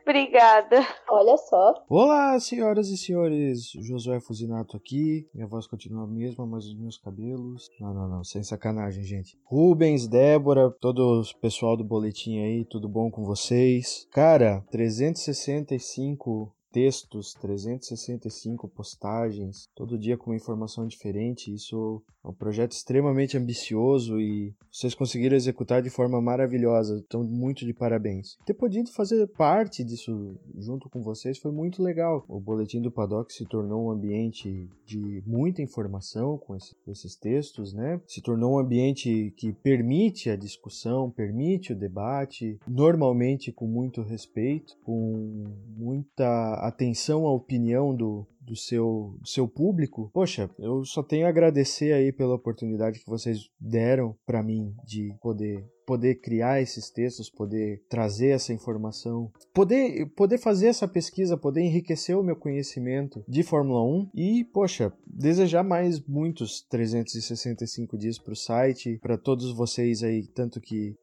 Obrigada. 0.02 0.86
Olha 1.10 1.36
só. 1.36 1.84
Olá, 1.88 2.40
senhoras 2.40 2.88
e 2.88 2.96
senhores. 2.96 3.72
Josué 3.78 4.20
Fuzinato 4.20 4.74
aqui. 4.74 5.28
Minha 5.34 5.46
voz 5.46 5.66
continua 5.66 6.04
a 6.04 6.06
mesma, 6.06 6.46
mas 6.46 6.64
os 6.64 6.74
meus 6.74 6.96
cabelos. 6.96 7.70
Não, 7.78 7.92
não, 7.92 8.08
não. 8.08 8.24
Sem 8.24 8.42
sacanagem, 8.42 9.04
gente. 9.04 9.38
Rubens, 9.44 10.08
Débora, 10.08 10.70
todo 10.70 11.20
o 11.20 11.40
pessoal 11.40 11.76
do 11.76 11.84
boletim 11.84 12.38
aí, 12.38 12.64
tudo 12.64 12.88
bom 12.88 13.10
com 13.10 13.22
vocês? 13.22 14.08
Cara, 14.10 14.64
365 14.70 16.54
textos, 16.74 17.34
365 17.34 18.66
postagens, 18.66 19.68
todo 19.76 19.96
dia 19.96 20.16
com 20.16 20.30
uma 20.30 20.36
informação 20.36 20.88
diferente. 20.88 21.54
Isso 21.54 22.02
é 22.24 22.28
um 22.28 22.32
projeto 22.32 22.72
extremamente 22.72 23.38
ambicioso 23.38 24.20
e 24.20 24.52
vocês 24.72 24.92
conseguiram 24.92 25.36
executar 25.36 25.80
de 25.80 25.88
forma 25.88 26.20
maravilhosa. 26.20 27.00
Então, 27.06 27.22
muito 27.22 27.64
de 27.64 27.72
parabéns. 27.72 28.36
Ter 28.44 28.54
podido 28.54 28.90
fazer 28.90 29.24
parte 29.28 29.84
disso 29.84 30.34
junto 30.56 30.90
com 30.90 31.00
vocês 31.00 31.38
foi 31.38 31.52
muito 31.52 31.80
legal. 31.80 32.24
O 32.26 32.40
Boletim 32.40 32.80
do 32.80 32.90
Paddock 32.90 33.32
se 33.32 33.46
tornou 33.46 33.86
um 33.86 33.90
ambiente 33.90 34.68
de 34.84 35.22
muita 35.24 35.62
informação 35.62 36.36
com 36.36 36.56
esses 36.88 37.14
textos, 37.14 37.72
né? 37.72 38.00
Se 38.08 38.20
tornou 38.20 38.54
um 38.54 38.58
ambiente 38.58 39.32
que 39.36 39.52
permite 39.52 40.28
a 40.28 40.34
discussão, 40.36 41.08
permite 41.08 41.72
o 41.72 41.78
debate, 41.78 42.58
normalmente 42.66 43.52
com 43.52 43.68
muito 43.68 44.02
respeito, 44.02 44.76
com 44.82 45.44
muita 45.76 46.63
atenção 46.68 47.26
à 47.26 47.32
opinião 47.32 47.94
do, 47.94 48.26
do 48.40 48.54
seu, 48.54 49.16
do 49.20 49.28
seu 49.28 49.48
público, 49.48 50.10
poxa, 50.12 50.50
eu 50.58 50.84
só 50.84 51.02
tenho 51.02 51.26
a 51.26 51.30
agradecer 51.30 51.92
aí 51.92 52.12
pela 52.12 52.34
oportunidade 52.34 53.00
que 53.00 53.10
vocês 53.10 53.48
deram 53.58 54.14
para 54.26 54.42
mim 54.42 54.74
de 54.84 55.14
poder 55.20 55.64
poder 55.86 56.14
criar 56.14 56.62
esses 56.62 56.88
textos, 56.88 57.28
poder 57.28 57.84
trazer 57.90 58.28
essa 58.28 58.54
informação, 58.54 59.30
poder 59.52 60.06
poder 60.16 60.38
fazer 60.38 60.68
essa 60.68 60.88
pesquisa, 60.88 61.36
poder 61.36 61.60
enriquecer 61.60 62.16
o 62.16 62.22
meu 62.22 62.36
conhecimento 62.36 63.22
de 63.28 63.42
Fórmula 63.42 63.82
1 63.82 64.10
e, 64.14 64.44
poxa, 64.44 64.90
desejar 65.06 65.62
mais 65.62 66.00
muitos 66.06 66.62
365 66.62 67.98
dias 67.98 68.18
para 68.18 68.32
o 68.32 68.36
site, 68.36 68.98
para 69.02 69.18
todos 69.18 69.54
vocês 69.54 70.02
aí, 70.02 70.26
tanto 70.26 70.58
que 70.58 70.96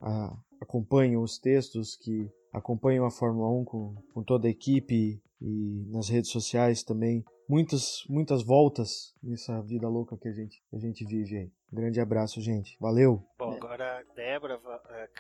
acompanham 0.60 1.22
os 1.22 1.38
textos, 1.38 1.96
que 1.96 2.28
acompanham 2.52 3.06
a 3.06 3.12
Fórmula 3.12 3.50
1 3.62 3.66
com, 3.66 3.96
com 4.14 4.24
toda 4.24 4.48
a 4.48 4.52
equipe 4.52 5.22
e 5.42 5.86
nas 5.92 6.08
redes 6.10 6.30
sociais 6.30 6.84
também. 6.84 7.24
Muitas, 7.50 8.04
muitas 8.08 8.44
voltas 8.44 9.14
nessa 9.22 9.62
vida 9.62 9.88
louca 9.90 10.18
que 10.18 10.28
a 10.28 10.32
gente, 10.32 10.62
que 10.70 10.76
a 10.76 10.80
gente 10.80 11.06
vive 11.06 11.38
aí. 11.38 11.52
Grande 11.72 12.00
abraço, 12.00 12.40
gente. 12.40 12.78
Valeu! 12.80 13.26
Bom, 13.38 13.56
agora, 13.56 14.06
Débora, 14.16 14.60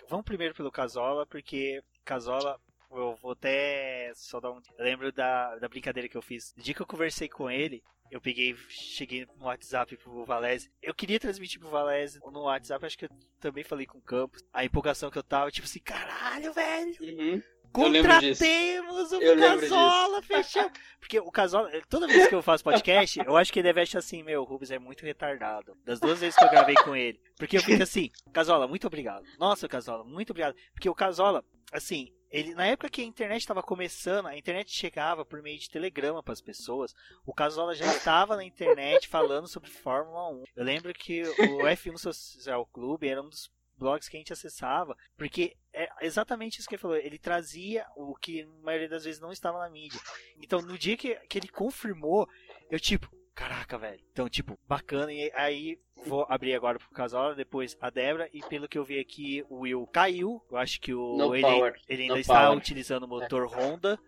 vamos 0.07 0.25
primeiro 0.25 0.53
pelo 0.53 0.71
Casola, 0.71 1.25
porque 1.25 1.81
Casola 2.05 2.59
eu 2.91 3.15
vou 3.21 3.31
até 3.31 4.11
só 4.15 4.39
dar 4.39 4.51
um. 4.51 4.61
Eu 4.77 4.85
lembro 4.85 5.11
da, 5.11 5.55
da 5.57 5.67
brincadeira 5.67 6.09
que 6.09 6.17
eu 6.17 6.21
fiz. 6.21 6.53
No 6.55 6.63
dia 6.63 6.73
que 6.73 6.81
eu 6.81 6.87
conversei 6.87 7.29
com 7.29 7.49
ele, 7.49 7.81
eu 8.11 8.19
peguei, 8.19 8.53
cheguei 8.67 9.25
no 9.37 9.45
WhatsApp 9.45 9.95
pro 9.97 10.25
Valese. 10.25 10.69
Eu 10.81 10.93
queria 10.93 11.19
transmitir 11.19 11.59
pro 11.59 11.69
Valese 11.69 12.19
no 12.31 12.41
WhatsApp, 12.41 12.85
acho 12.85 12.97
que 12.97 13.05
eu 13.05 13.09
também 13.39 13.63
falei 13.63 13.85
com 13.85 13.97
o 13.97 14.01
Campos. 14.01 14.43
A 14.51 14.65
empolgação 14.65 15.09
que 15.09 15.17
eu 15.17 15.23
tava, 15.23 15.49
tipo 15.49 15.65
assim, 15.65 15.79
caralho, 15.79 16.51
velho! 16.53 16.93
Uhum. 17.01 17.41
Contratemos 17.71 19.11
o 19.11 19.19
Casola, 19.19 20.21
fechamos. 20.21 20.71
Porque 20.99 21.19
o 21.19 21.31
Casola, 21.31 21.69
toda 21.89 22.07
vez 22.07 22.27
que 22.27 22.35
eu 22.35 22.41
faço 22.41 22.63
podcast, 22.63 23.19
eu 23.19 23.35
acho 23.35 23.51
que 23.51 23.59
ele 23.59 23.67
deve 23.69 23.81
achar 23.81 23.99
assim, 23.99 24.23
meu, 24.23 24.41
o 24.41 24.45
Rubens 24.45 24.71
é 24.71 24.79
muito 24.79 25.05
retardado. 25.05 25.75
Das 25.83 25.99
duas 25.99 26.19
vezes 26.19 26.35
que 26.35 26.43
eu 26.43 26.49
gravei 26.49 26.75
com 26.75 26.95
ele. 26.95 27.19
Porque 27.37 27.57
eu 27.57 27.61
fico 27.61 27.81
assim, 27.81 28.09
Casola, 28.31 28.67
muito 28.67 28.87
obrigado. 28.87 29.25
Nossa, 29.39 29.67
Casola, 29.67 30.03
muito 30.03 30.31
obrigado. 30.31 30.55
Porque 30.73 30.89
o 30.89 30.95
Casola, 30.95 31.43
assim, 31.71 32.13
ele, 32.29 32.55
na 32.55 32.65
época 32.65 32.89
que 32.89 33.01
a 33.01 33.05
internet 33.05 33.41
estava 33.41 33.61
começando, 33.61 34.27
a 34.27 34.37
internet 34.37 34.71
chegava 34.71 35.25
por 35.25 35.41
meio 35.41 35.59
de 35.59 35.69
telegrama 35.69 36.23
para 36.23 36.33
as 36.33 36.41
pessoas. 36.41 36.93
O 37.25 37.33
Casola 37.33 37.75
já 37.75 37.85
estava 37.85 38.37
na 38.37 38.43
internet 38.43 39.07
falando 39.07 39.47
sobre 39.47 39.69
Fórmula 39.69 40.29
1. 40.29 40.43
Eu 40.55 40.63
lembro 40.63 40.93
que 40.93 41.23
o 41.23 41.63
F1 41.63 41.97
Social 41.97 42.65
Clube 42.67 43.07
era 43.07 43.21
um 43.21 43.27
dos 43.27 43.51
blogs 43.81 44.07
que 44.07 44.15
a 44.15 44.19
gente 44.19 44.31
acessava, 44.31 44.95
porque 45.17 45.57
é 45.73 45.89
exatamente 46.01 46.59
isso 46.59 46.69
que 46.69 46.75
ele 46.75 46.81
falou, 46.81 46.95
ele 46.97 47.17
trazia 47.17 47.85
o 47.95 48.15
que 48.15 48.43
a 48.43 48.63
maioria 48.63 48.87
das 48.87 49.03
vezes 49.03 49.19
não 49.19 49.31
estava 49.31 49.57
na 49.57 49.69
mídia. 49.69 49.99
Então, 50.41 50.61
no 50.61 50.77
dia 50.77 50.95
que, 50.95 51.15
que 51.27 51.39
ele 51.39 51.47
confirmou, 51.47 52.29
eu 52.69 52.79
tipo, 52.79 53.09
caraca, 53.33 53.77
velho. 53.77 53.99
Então, 54.11 54.29
tipo, 54.29 54.59
bacana. 54.67 55.11
E 55.11 55.31
aí, 55.33 55.79
vou 56.05 56.25
abrir 56.29 56.53
agora 56.53 56.77
pro 56.77 56.89
casal, 56.91 57.33
depois 57.33 57.75
a 57.81 57.89
Débora. 57.89 58.29
E 58.31 58.41
pelo 58.41 58.67
que 58.67 58.77
eu 58.77 58.83
vi 58.83 58.99
aqui, 58.99 59.43
o 59.49 59.61
Will 59.61 59.87
caiu. 59.87 60.41
Eu 60.51 60.57
acho 60.57 60.79
que 60.79 60.93
o, 60.93 61.35
ele, 61.35 61.47
ele 61.87 62.01
ainda 62.03 62.15
no 62.15 62.19
está 62.19 62.45
power. 62.45 62.57
utilizando 62.57 63.03
o 63.03 63.07
motor 63.07 63.47
Honda. 63.47 63.99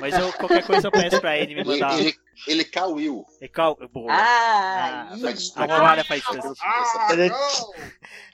Mas 0.00 0.18
eu, 0.18 0.32
qualquer 0.32 0.64
coisa 0.66 0.86
eu 0.86 0.92
peço 0.92 1.20
pra 1.20 1.38
ele 1.38 1.54
me 1.54 1.64
mandar. 1.64 1.98
Ele, 1.98 2.14
ele 2.46 2.64
caiu. 2.64 3.24
Ele 3.40 3.48
caiu. 3.48 3.76
Boa. 3.92 4.12
Ah, 4.12 5.10
ah 5.10 5.62
a 5.62 5.68
toalha 5.68 6.04
faz 6.04 6.22
isso. 6.22 7.72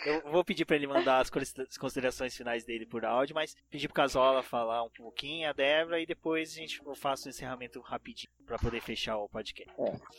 eu 0.06 0.30
vou 0.30 0.44
pedir 0.44 0.64
pra 0.64 0.76
ele 0.76 0.86
mandar 0.86 1.20
as 1.20 1.30
considerações 1.78 2.36
finais 2.36 2.64
dele 2.64 2.86
por 2.86 3.04
áudio, 3.04 3.34
mas 3.34 3.56
pedir 3.70 3.88
pro 3.88 3.94
Casola 3.94 4.42
falar 4.42 4.82
um 4.82 4.90
pouquinho, 4.90 5.48
a 5.48 5.52
Débora, 5.52 6.00
e 6.00 6.06
depois 6.06 6.52
a 6.52 6.54
gente, 6.54 6.80
eu 6.84 6.94
faço 6.94 7.26
um 7.26 7.30
encerramento 7.30 7.80
rapidinho 7.80 8.30
pra 8.46 8.58
poder 8.58 8.80
fechar 8.80 9.16
o 9.18 9.28
podcast. 9.28 9.72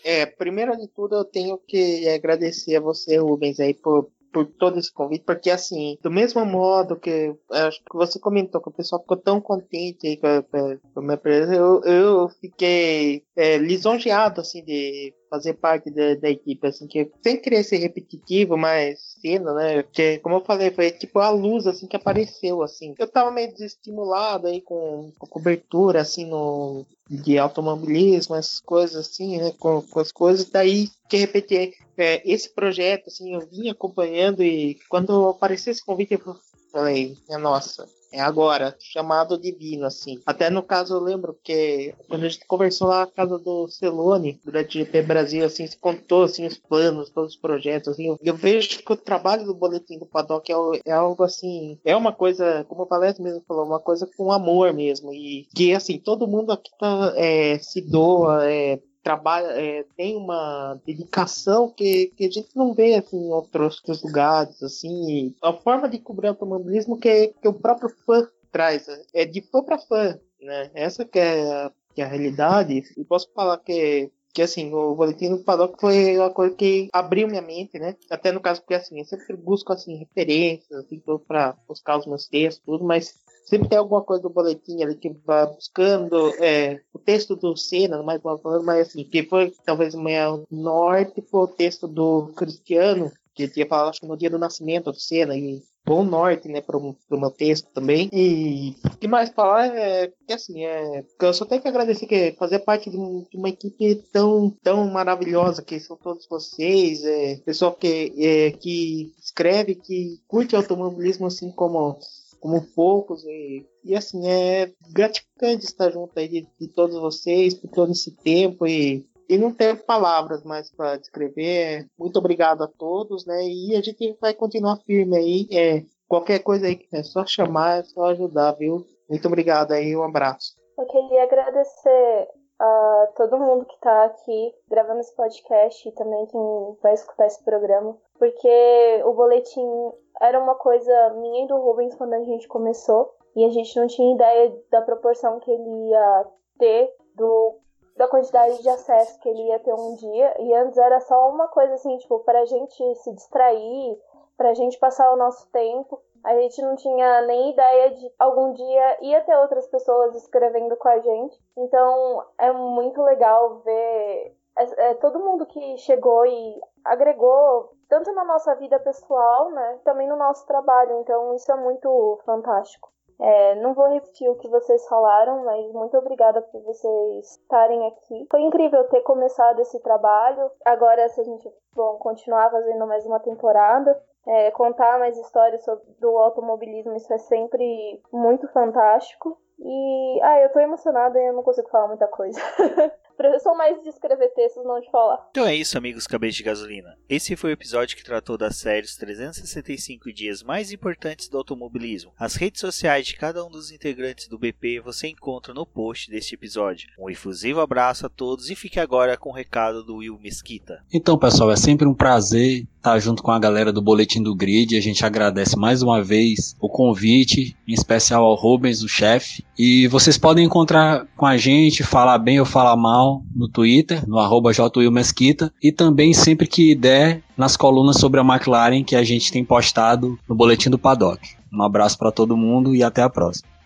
É, 0.04 0.22
é 0.22 0.26
primeiro 0.26 0.76
de 0.78 0.88
tudo 0.88 1.16
eu 1.16 1.26
tenho 1.26 1.58
que 1.58 2.08
agradecer 2.10 2.76
a 2.76 2.82
você, 2.82 3.18
Rubens, 3.18 3.60
aí, 3.60 3.74
por 3.74 4.12
por 4.32 4.45
todo 4.45 4.77
esse 4.77 4.91
convite, 4.91 5.23
porque 5.25 5.49
assim, 5.49 5.97
do 6.01 6.11
mesmo 6.11 6.45
modo 6.45 6.99
que 6.99 7.36
acho 7.51 7.80
que 7.80 7.95
você 7.97 8.19
comentou 8.19 8.61
que 8.61 8.69
o 8.69 8.73
pessoal 8.73 9.01
ficou 9.01 9.17
tão 9.17 9.41
contente 9.41 10.07
aí 10.07 10.17
com 10.17 10.27
a, 10.27 10.43
com 10.43 10.99
a 10.99 11.01
minha 11.01 11.17
presença, 11.17 11.55
eu, 11.55 11.82
eu 11.84 12.30
fiquei 12.41 13.23
é, 13.36 13.57
lisonjeado 13.57 14.41
assim 14.41 14.63
de 14.63 15.13
fazer 15.30 15.53
parte 15.53 15.89
da, 15.91 16.15
da, 16.15 16.30
equipe, 16.30 16.65
assim, 16.67 16.88
que 16.88 17.09
sem 17.21 17.38
querer 17.38 17.63
ser 17.63 17.77
repetitivo, 17.77 18.57
mas 18.57 19.15
cena, 19.21 19.53
né? 19.53 19.84
Porque, 19.84 20.17
como 20.19 20.36
eu 20.36 20.41
falei, 20.41 20.71
foi 20.71 20.91
tipo 20.91 21.19
a 21.19 21.30
luz, 21.30 21.67
assim, 21.67 21.88
que 21.88 21.95
apareceu, 21.95 22.61
assim. 22.61 22.95
Eu 22.97 23.07
tava 23.07 23.32
meio 23.32 23.51
desestimulado 23.51 24.47
aí 24.47 24.61
com, 24.61 25.11
com 25.17 25.27
cobertura, 25.27 26.01
assim, 26.01 26.25
no, 26.25 26.86
de 27.09 27.38
automobilismo, 27.39 28.36
essas 28.36 28.59
coisas 28.59 29.07
assim, 29.07 29.38
né, 29.38 29.51
com, 29.57 29.82
com 29.82 29.99
as 29.99 30.11
coisas, 30.11 30.47
daí 30.49 30.89
de 31.09 31.17
repente 31.17 31.73
é, 31.97 32.21
esse 32.23 32.53
projeto, 32.53 33.07
assim, 33.07 33.34
eu 33.34 33.41
vim 33.51 33.69
acompanhando 33.69 34.43
e 34.43 34.77
quando 34.88 35.30
apareceu 35.30 35.71
esse 35.71 35.84
convite 35.84 36.13
eu 36.13 36.36
falei, 36.71 37.17
é 37.30 37.38
nossa, 37.38 37.88
é 38.12 38.20
agora, 38.20 38.76
chamado 38.80 39.38
divino, 39.38 39.86
assim. 39.86 40.20
Até 40.26 40.49
no 40.49 40.64
caso 40.64 40.95
eu 40.95 40.99
lembro 40.99 41.38
que 41.43 41.93
quando 42.07 42.26
a 42.26 42.30
gente 42.30 42.45
conversou 42.45 42.88
lá 42.88 43.01
na 43.01 43.07
casa 43.07 43.38
do 43.38 43.68
Celone, 43.68 44.39
durante 44.43 44.78
o 44.78 44.86
GP 44.86 45.01
Brasil, 45.03 45.45
assim, 45.45 45.68
se 45.68 45.78
contou, 45.78 46.24
assim, 46.24 46.45
os 46.45 46.57
planos, 46.57 47.10
todos 47.10 47.34
os 47.34 47.39
projetos, 47.39 47.89
assim. 47.89 48.18
Eu 48.22 48.36
vejo 48.36 48.80
que 48.80 48.93
o 48.93 48.97
trabalho 48.97 49.45
do 49.45 49.53
Boletim 49.53 49.97
do 49.97 50.05
Paddock 50.05 50.51
é, 50.51 50.55
é 50.86 50.91
algo, 50.91 51.24
assim, 51.24 51.78
é 51.86 51.95
uma 51.95 52.12
coisa, 52.12 52.66
como 52.68 52.84
o 52.84 52.88
Valete 52.88 53.22
mesmo 53.22 53.43
falou, 53.47 53.66
uma 53.66 53.80
coisa 53.80 54.10
com 54.18 54.32
amor 54.32 54.74
mesmo. 54.74 55.14
E 55.14 55.47
que, 55.55 55.74
assim, 55.74 55.99
todo 55.99 56.28
mundo 56.28 56.51
aqui 56.51 56.72
tá, 56.80 57.14
é, 57.16 57.57
se 57.60 57.82
doa, 57.82 58.49
é, 58.49 58.80
trabalha, 59.04 59.47
é, 59.47 59.86
tem 59.95 60.16
uma 60.16 60.80
dedicação 60.86 61.70
que, 61.70 62.08
que 62.16 62.26
a 62.26 62.30
gente 62.30 62.50
não 62.56 62.74
vê 62.74 62.95
assim, 62.95 63.18
em 63.18 63.32
outros, 63.32 63.78
outros 63.78 64.04
lugares, 64.04 64.62
assim, 64.62 65.34
a 65.41 65.54
forma 65.54 65.89
de 65.89 66.00
cobrir 66.00 66.28
automobilismo 66.28 66.97
que, 66.97 67.34
que 67.41 67.47
o 67.47 67.54
próprio 67.54 67.89
fã 68.06 68.28
traz, 68.52 68.88
é 69.14 69.26
de 69.26 69.41
fã 69.41 69.64
para 69.64 69.78
fã, 69.78 70.20
né? 70.41 70.72
Essa 70.74 71.06
que 71.06 71.20
é 71.20 71.41
a, 71.52 71.72
que 71.93 72.02
é 72.02 72.06
a 72.06 72.08
realidade. 72.08 72.84
E 72.97 73.04
posso 73.04 73.32
falar 73.34 73.58
que 73.60 74.12
que 74.32 74.43
assim, 74.43 74.72
o 74.74 74.95
boletim 74.95 75.32
do 75.32 75.43
Paddock 75.43 75.80
foi 75.82 76.16
uma 76.18 76.30
coisa 76.30 76.56
que 76.56 76.88
abriu 76.93 77.28
minha 77.28 77.41
mente, 77.41 77.80
né? 77.80 77.95
Até 78.10 78.32
no 78.32 78.39
caso, 78.39 78.62
porque 78.62 78.76
assim, 78.76 79.00
eu 79.00 79.06
sempre 79.06 79.36
busco 79.36 79.74
assim, 79.74 79.95
referências, 79.95 80.86
assim, 80.86 81.02
para 81.28 81.58
buscar 81.68 81.97
os 81.97 82.06
meus 82.06 82.28
textos, 82.28 82.64
tudo, 82.64 82.86
mas 82.86 83.16
sempre 83.50 83.68
tem 83.68 83.80
alguma 83.80 84.04
coisa 84.04 84.22
do 84.22 84.30
boletim 84.30 84.84
ali 84.84 84.95
que 84.95 85.10
vai 85.26 85.47
buscando 85.47 86.32
é, 86.36 86.80
o 86.93 87.00
texto 87.00 87.36
do 87.36 87.58
Senna, 87.58 88.04
mais 88.04 88.22
falando, 88.22 88.64
mas 88.64 88.88
assim, 88.88 89.04
que 89.04 89.24
foi 89.24 89.52
talvez 89.66 89.95
o 89.95 90.45
norte 90.52 91.22
foi 91.24 91.41
o 91.41 91.47
texto 91.47 91.88
do 91.88 92.32
Cristiano, 92.36 93.12
que 93.34 93.47
tinha 93.47 93.66
falado 93.66 93.89
acho 93.89 94.02
que 94.02 94.08
no 94.08 94.18
dia 94.18 94.30
do 94.30 94.38
nascimento 94.38 94.91
do 94.91 95.00
Senna, 95.00 95.36
e 95.36 95.64
bom 95.84 96.04
norte, 96.04 96.47
né, 96.47 96.62
pro, 96.62 96.95
pro 97.08 97.20
meu 97.20 97.32
texto 97.32 97.68
também. 97.74 98.08
E 98.14 98.76
o 98.86 98.97
que 98.97 99.08
mais 99.08 99.30
falar 99.30 99.76
é 99.76 100.12
que 100.28 100.34
assim, 100.34 100.64
é, 100.64 101.04
eu 101.20 101.34
só 101.34 101.45
tenho 101.45 101.62
que 101.62 101.68
agradecer 101.68 102.06
que 102.06 102.34
fazer 102.34 102.60
parte 102.60 102.91
de, 102.91 102.97
um, 102.97 103.26
de, 103.28 103.36
uma 103.36 103.50
equipe 103.50 103.95
tão, 104.14 104.54
tão 104.62 104.88
maravilhosa 104.91 105.64
que 105.64 105.80
são 105.80 105.97
todos 105.97 106.28
vocês, 106.28 107.04
é, 107.04 107.38
pessoal 107.38 107.74
que, 107.74 108.14
é, 108.18 108.52
que 108.52 109.12
escreve, 109.20 109.74
que 109.74 110.20
curte 110.28 110.56
automobilismo 110.56 111.26
assim 111.26 111.50
como 111.50 111.97
como 112.40 112.66
poucos 112.74 113.24
e, 113.26 113.66
e 113.84 113.96
assim 113.96 114.28
é 114.28 114.72
gratificante 114.92 115.66
estar 115.66 115.92
junto 115.92 116.18
aí 116.18 116.28
de, 116.28 116.48
de 116.60 116.68
todos 116.68 117.00
vocês 117.00 117.54
por 117.54 117.70
todo 117.70 117.92
esse 117.92 118.16
tempo 118.16 118.66
e 118.66 119.06
e 119.30 119.38
não 119.38 119.54
tenho 119.54 119.78
palavras 119.78 120.44
mais 120.44 120.72
para 120.72 120.98
descrever. 120.98 121.86
Muito 122.00 122.18
obrigado 122.18 122.64
a 122.64 122.68
todos, 122.68 123.28
né? 123.28 123.44
E 123.44 123.76
a 123.76 123.82
gente 123.82 124.18
vai 124.20 124.34
continuar 124.34 124.78
firme 124.78 125.16
aí. 125.16 125.48
É, 125.52 125.84
qualquer 126.08 126.40
coisa 126.40 126.66
aí 126.66 126.76
que 126.76 126.88
é 126.92 127.04
só 127.04 127.24
chamar, 127.28 127.82
é 127.82 127.84
só 127.84 128.06
ajudar, 128.06 128.54
viu? 128.54 128.88
Muito 129.08 129.28
obrigado 129.28 129.74
aí, 129.74 129.96
um 129.96 130.04
abraço. 130.04 130.56
Eu 130.76 130.86
queria 130.88 131.24
agradecer 131.24 132.28
a 132.60 133.08
todo 133.16 133.38
mundo 133.38 133.66
que 133.66 133.76
está 133.76 134.06
aqui 134.06 134.54
gravando 134.68 135.00
esse 135.00 135.16
podcast 135.16 135.88
e 135.88 135.92
também 135.94 136.26
quem 136.26 136.78
vai 136.82 136.94
escutar 136.94 137.28
esse 137.28 137.44
programa, 137.46 137.96
porque 138.18 139.02
o 139.06 139.14
boletim 139.14 139.92
era 140.20 140.39
uma 140.39 140.55
coisa 140.55 141.09
minha 141.11 141.45
e 141.45 141.47
do 141.47 141.57
Rubens 141.57 141.95
quando 141.95 142.13
a 142.13 142.24
gente 142.24 142.47
começou 142.47 143.13
e 143.36 143.45
a 143.45 143.49
gente 143.49 143.80
não 143.80 143.88
tinha 143.88 144.15
ideia 144.15 144.55
da 144.70 144.82
proporção 144.82 145.39
que 145.39 145.51
ele 145.51 145.89
ia 145.89 146.26
ter 146.57 146.93
do 147.15 147.57
da 147.95 148.07
quantidade 148.07 148.61
de 148.61 148.70
acesso 148.70 149.20
que 149.20 149.28
ele 149.28 149.43
ia 149.49 149.59
ter 149.59 149.74
um 149.74 149.93
dia. 149.95 150.34
E 150.39 150.53
antes 150.53 150.78
era 150.78 151.01
só 151.01 151.30
uma 151.30 151.49
coisa 151.49 151.74
assim, 151.74 151.97
tipo, 151.97 152.20
pra 152.20 152.45
gente 152.45 152.95
se 152.95 153.13
distrair, 153.13 153.99
pra 154.38 154.53
gente 154.53 154.80
passar 154.80 155.11
o 155.11 155.17
nosso 155.17 155.45
tempo. 155.51 156.01
A 156.24 156.34
gente 156.34 156.61
não 156.61 156.78
tinha 156.78 157.22
nem 157.24 157.51
ideia 157.51 157.91
de 157.91 158.09
algum 158.17 158.53
dia 158.53 158.97
ia 159.01 159.20
ter 159.22 159.36
outras 159.36 159.67
pessoas 159.67 160.15
escrevendo 160.15 160.78
com 160.78 160.88
a 160.88 160.99
gente. 160.99 161.38
Então 161.57 162.24
é 162.38 162.53
muito 162.53 163.01
legal 163.01 163.59
ver 163.59 164.34
é, 164.57 164.91
é, 164.91 164.93
todo 164.95 165.20
mundo 165.20 165.45
que 165.45 165.78
chegou 165.78 166.26
e 166.26 166.59
agregou 166.90 167.72
tanto 167.88 168.11
na 168.14 168.24
nossa 168.24 168.53
vida 168.56 168.80
pessoal, 168.80 169.52
né, 169.52 169.80
também 169.84 170.07
no 170.07 170.16
nosso 170.16 170.45
trabalho. 170.45 170.99
Então 171.02 171.34
isso 171.36 171.52
é 171.52 171.56
muito 171.56 172.20
fantástico. 172.26 172.90
É, 173.22 173.56
não 173.56 173.74
vou 173.74 173.90
repetir 173.90 174.30
o 174.30 174.36
que 174.36 174.48
vocês 174.48 174.88
falaram, 174.88 175.44
mas 175.44 175.70
muito 175.74 175.98
obrigada 175.98 176.41
por 176.41 176.61
vocês 176.61 177.38
estarem 177.38 177.86
aqui. 177.88 178.26
Foi 178.32 178.41
incrível 178.41 178.86
ter 178.86 179.02
começado 179.02 179.60
esse 179.60 179.78
trabalho. 179.82 180.49
Agora, 180.64 181.07
se 181.10 181.20
a 181.20 181.24
gente 181.26 181.52
bom, 181.76 181.98
continuar 181.98 182.49
fazendo 182.49 182.88
mais 182.88 183.06
uma 183.06 183.20
temporada, 183.20 184.02
é, 184.26 184.52
contar 184.52 184.99
mais 184.99 185.18
histórias 185.18 185.64
sobre, 185.66 185.84
do 185.99 186.18
automobilismo, 186.18 186.95
isso 186.95 187.14
é 187.14 187.18
sempre 187.18 188.02
muito 188.11 188.48
fantástico. 188.53 189.38
E, 189.60 190.20
ah, 190.24 190.40
eu 190.40 190.52
tô 190.53 190.60
emocionada 190.60 191.20
e 191.20 191.28
eu 191.28 191.34
não 191.34 191.44
consigo 191.44 191.70
falar 191.70 191.90
muita 191.90 192.07
coisa. 192.07 192.40
Eu 193.28 193.40
sou 193.40 193.56
mais 193.56 193.82
de 193.82 193.90
escrever 193.90 194.30
textos, 194.30 194.64
não 194.66 194.80
de 194.80 194.90
falar. 194.90 195.28
Então 195.32 195.46
é 195.46 195.54
isso, 195.54 195.78
amigos 195.78 196.08
cabeças 196.08 196.36
de 196.36 196.44
gasolina. 196.44 196.98
Esse 197.10 197.36
foi 197.36 197.52
o 197.52 197.54
episódio 197.54 197.98
que 197.98 198.04
tratou 198.04 198.38
das 198.38 198.56
séries 198.56 198.96
365 198.96 200.12
dias 200.14 200.41
mais 200.41 200.72
importantes 200.72 201.28
do 201.28 201.38
automobilismo. 201.38 202.14
As 202.18 202.36
redes 202.36 202.62
sociais 202.62 203.08
de 203.08 203.18
cada 203.18 203.46
um 203.46 203.50
dos 203.50 203.72
integrantes 203.72 204.28
do 204.28 204.40
BP 204.40 204.80
você 204.80 205.08
encontra 205.08 205.54
no 205.54 205.66
post 205.66 206.10
deste 206.10 206.36
episódio. 206.36 206.90
Um 206.98 207.10
efusivo 207.10 207.60
abraço 207.60 208.06
a 208.06 208.10
todos 208.10 208.50
e 208.50 208.56
fique 208.56 208.80
agora 208.80 209.18
com 209.18 209.30
o 209.30 209.34
recado 209.34 209.84
do 209.84 209.98
Will 209.98 210.20
Mesquita. 210.20 210.84
Então, 210.94 211.18
pessoal, 211.18 211.52
é 211.52 211.56
sempre 211.58 211.88
um 211.88 211.94
prazer 211.94 212.66
estar 212.78 212.98
junto 213.00 213.22
com 213.22 213.32
a 213.32 213.40
galera 213.40 213.74
do 213.74 213.82
Boletim 213.82 214.24
do 214.24 214.36
Grid. 214.36 214.78
A 214.78 214.82
gente 214.82 215.06
agradece 215.06 215.58
mais 215.58 215.82
uma 215.82 216.02
vez 216.02 216.56
o 216.60 216.70
convite, 216.70 217.56
em 217.68 217.74
especial 217.74 218.24
ao 218.24 218.36
Rubens, 218.36 218.82
o 218.82 218.88
chefe. 218.88 219.46
E 219.58 219.88
vocês 219.88 220.18
podem 220.18 220.46
encontrar 220.46 221.06
com 221.18 221.26
a 221.26 221.36
gente, 221.38 221.84
falar 221.84 222.18
bem 222.18 222.40
ou 222.40 222.46
falar 222.46 222.78
mal 222.78 223.09
no 223.36 223.48
Twitter, 223.48 224.07
no 224.07 224.18
arroba 224.19 224.52
Mesquita, 224.91 225.52
e 225.61 225.72
também 225.72 226.14
sempre 226.14 226.48
que 226.48 226.76
der 226.76 227.22
nas 227.38 227.56
colunas 227.57 227.98
sobre 227.98 228.19
a 228.19 228.23
McLaren 228.23 228.84
que 228.84 228.95
a 228.95 229.03
gente 229.03 229.31
tem 229.31 229.44
postado 229.44 230.18
no 230.27 230.36
Boletim 230.36 230.69
do 230.69 230.77
Paddock. 230.77 231.19
Um 231.52 231.61
abraço 231.64 231.98
para 231.98 232.11
todo 232.11 232.38
mundo 232.38 232.76
e 232.76 232.84
até 232.84 233.02
a 233.02 233.10
próxima. 233.10 233.59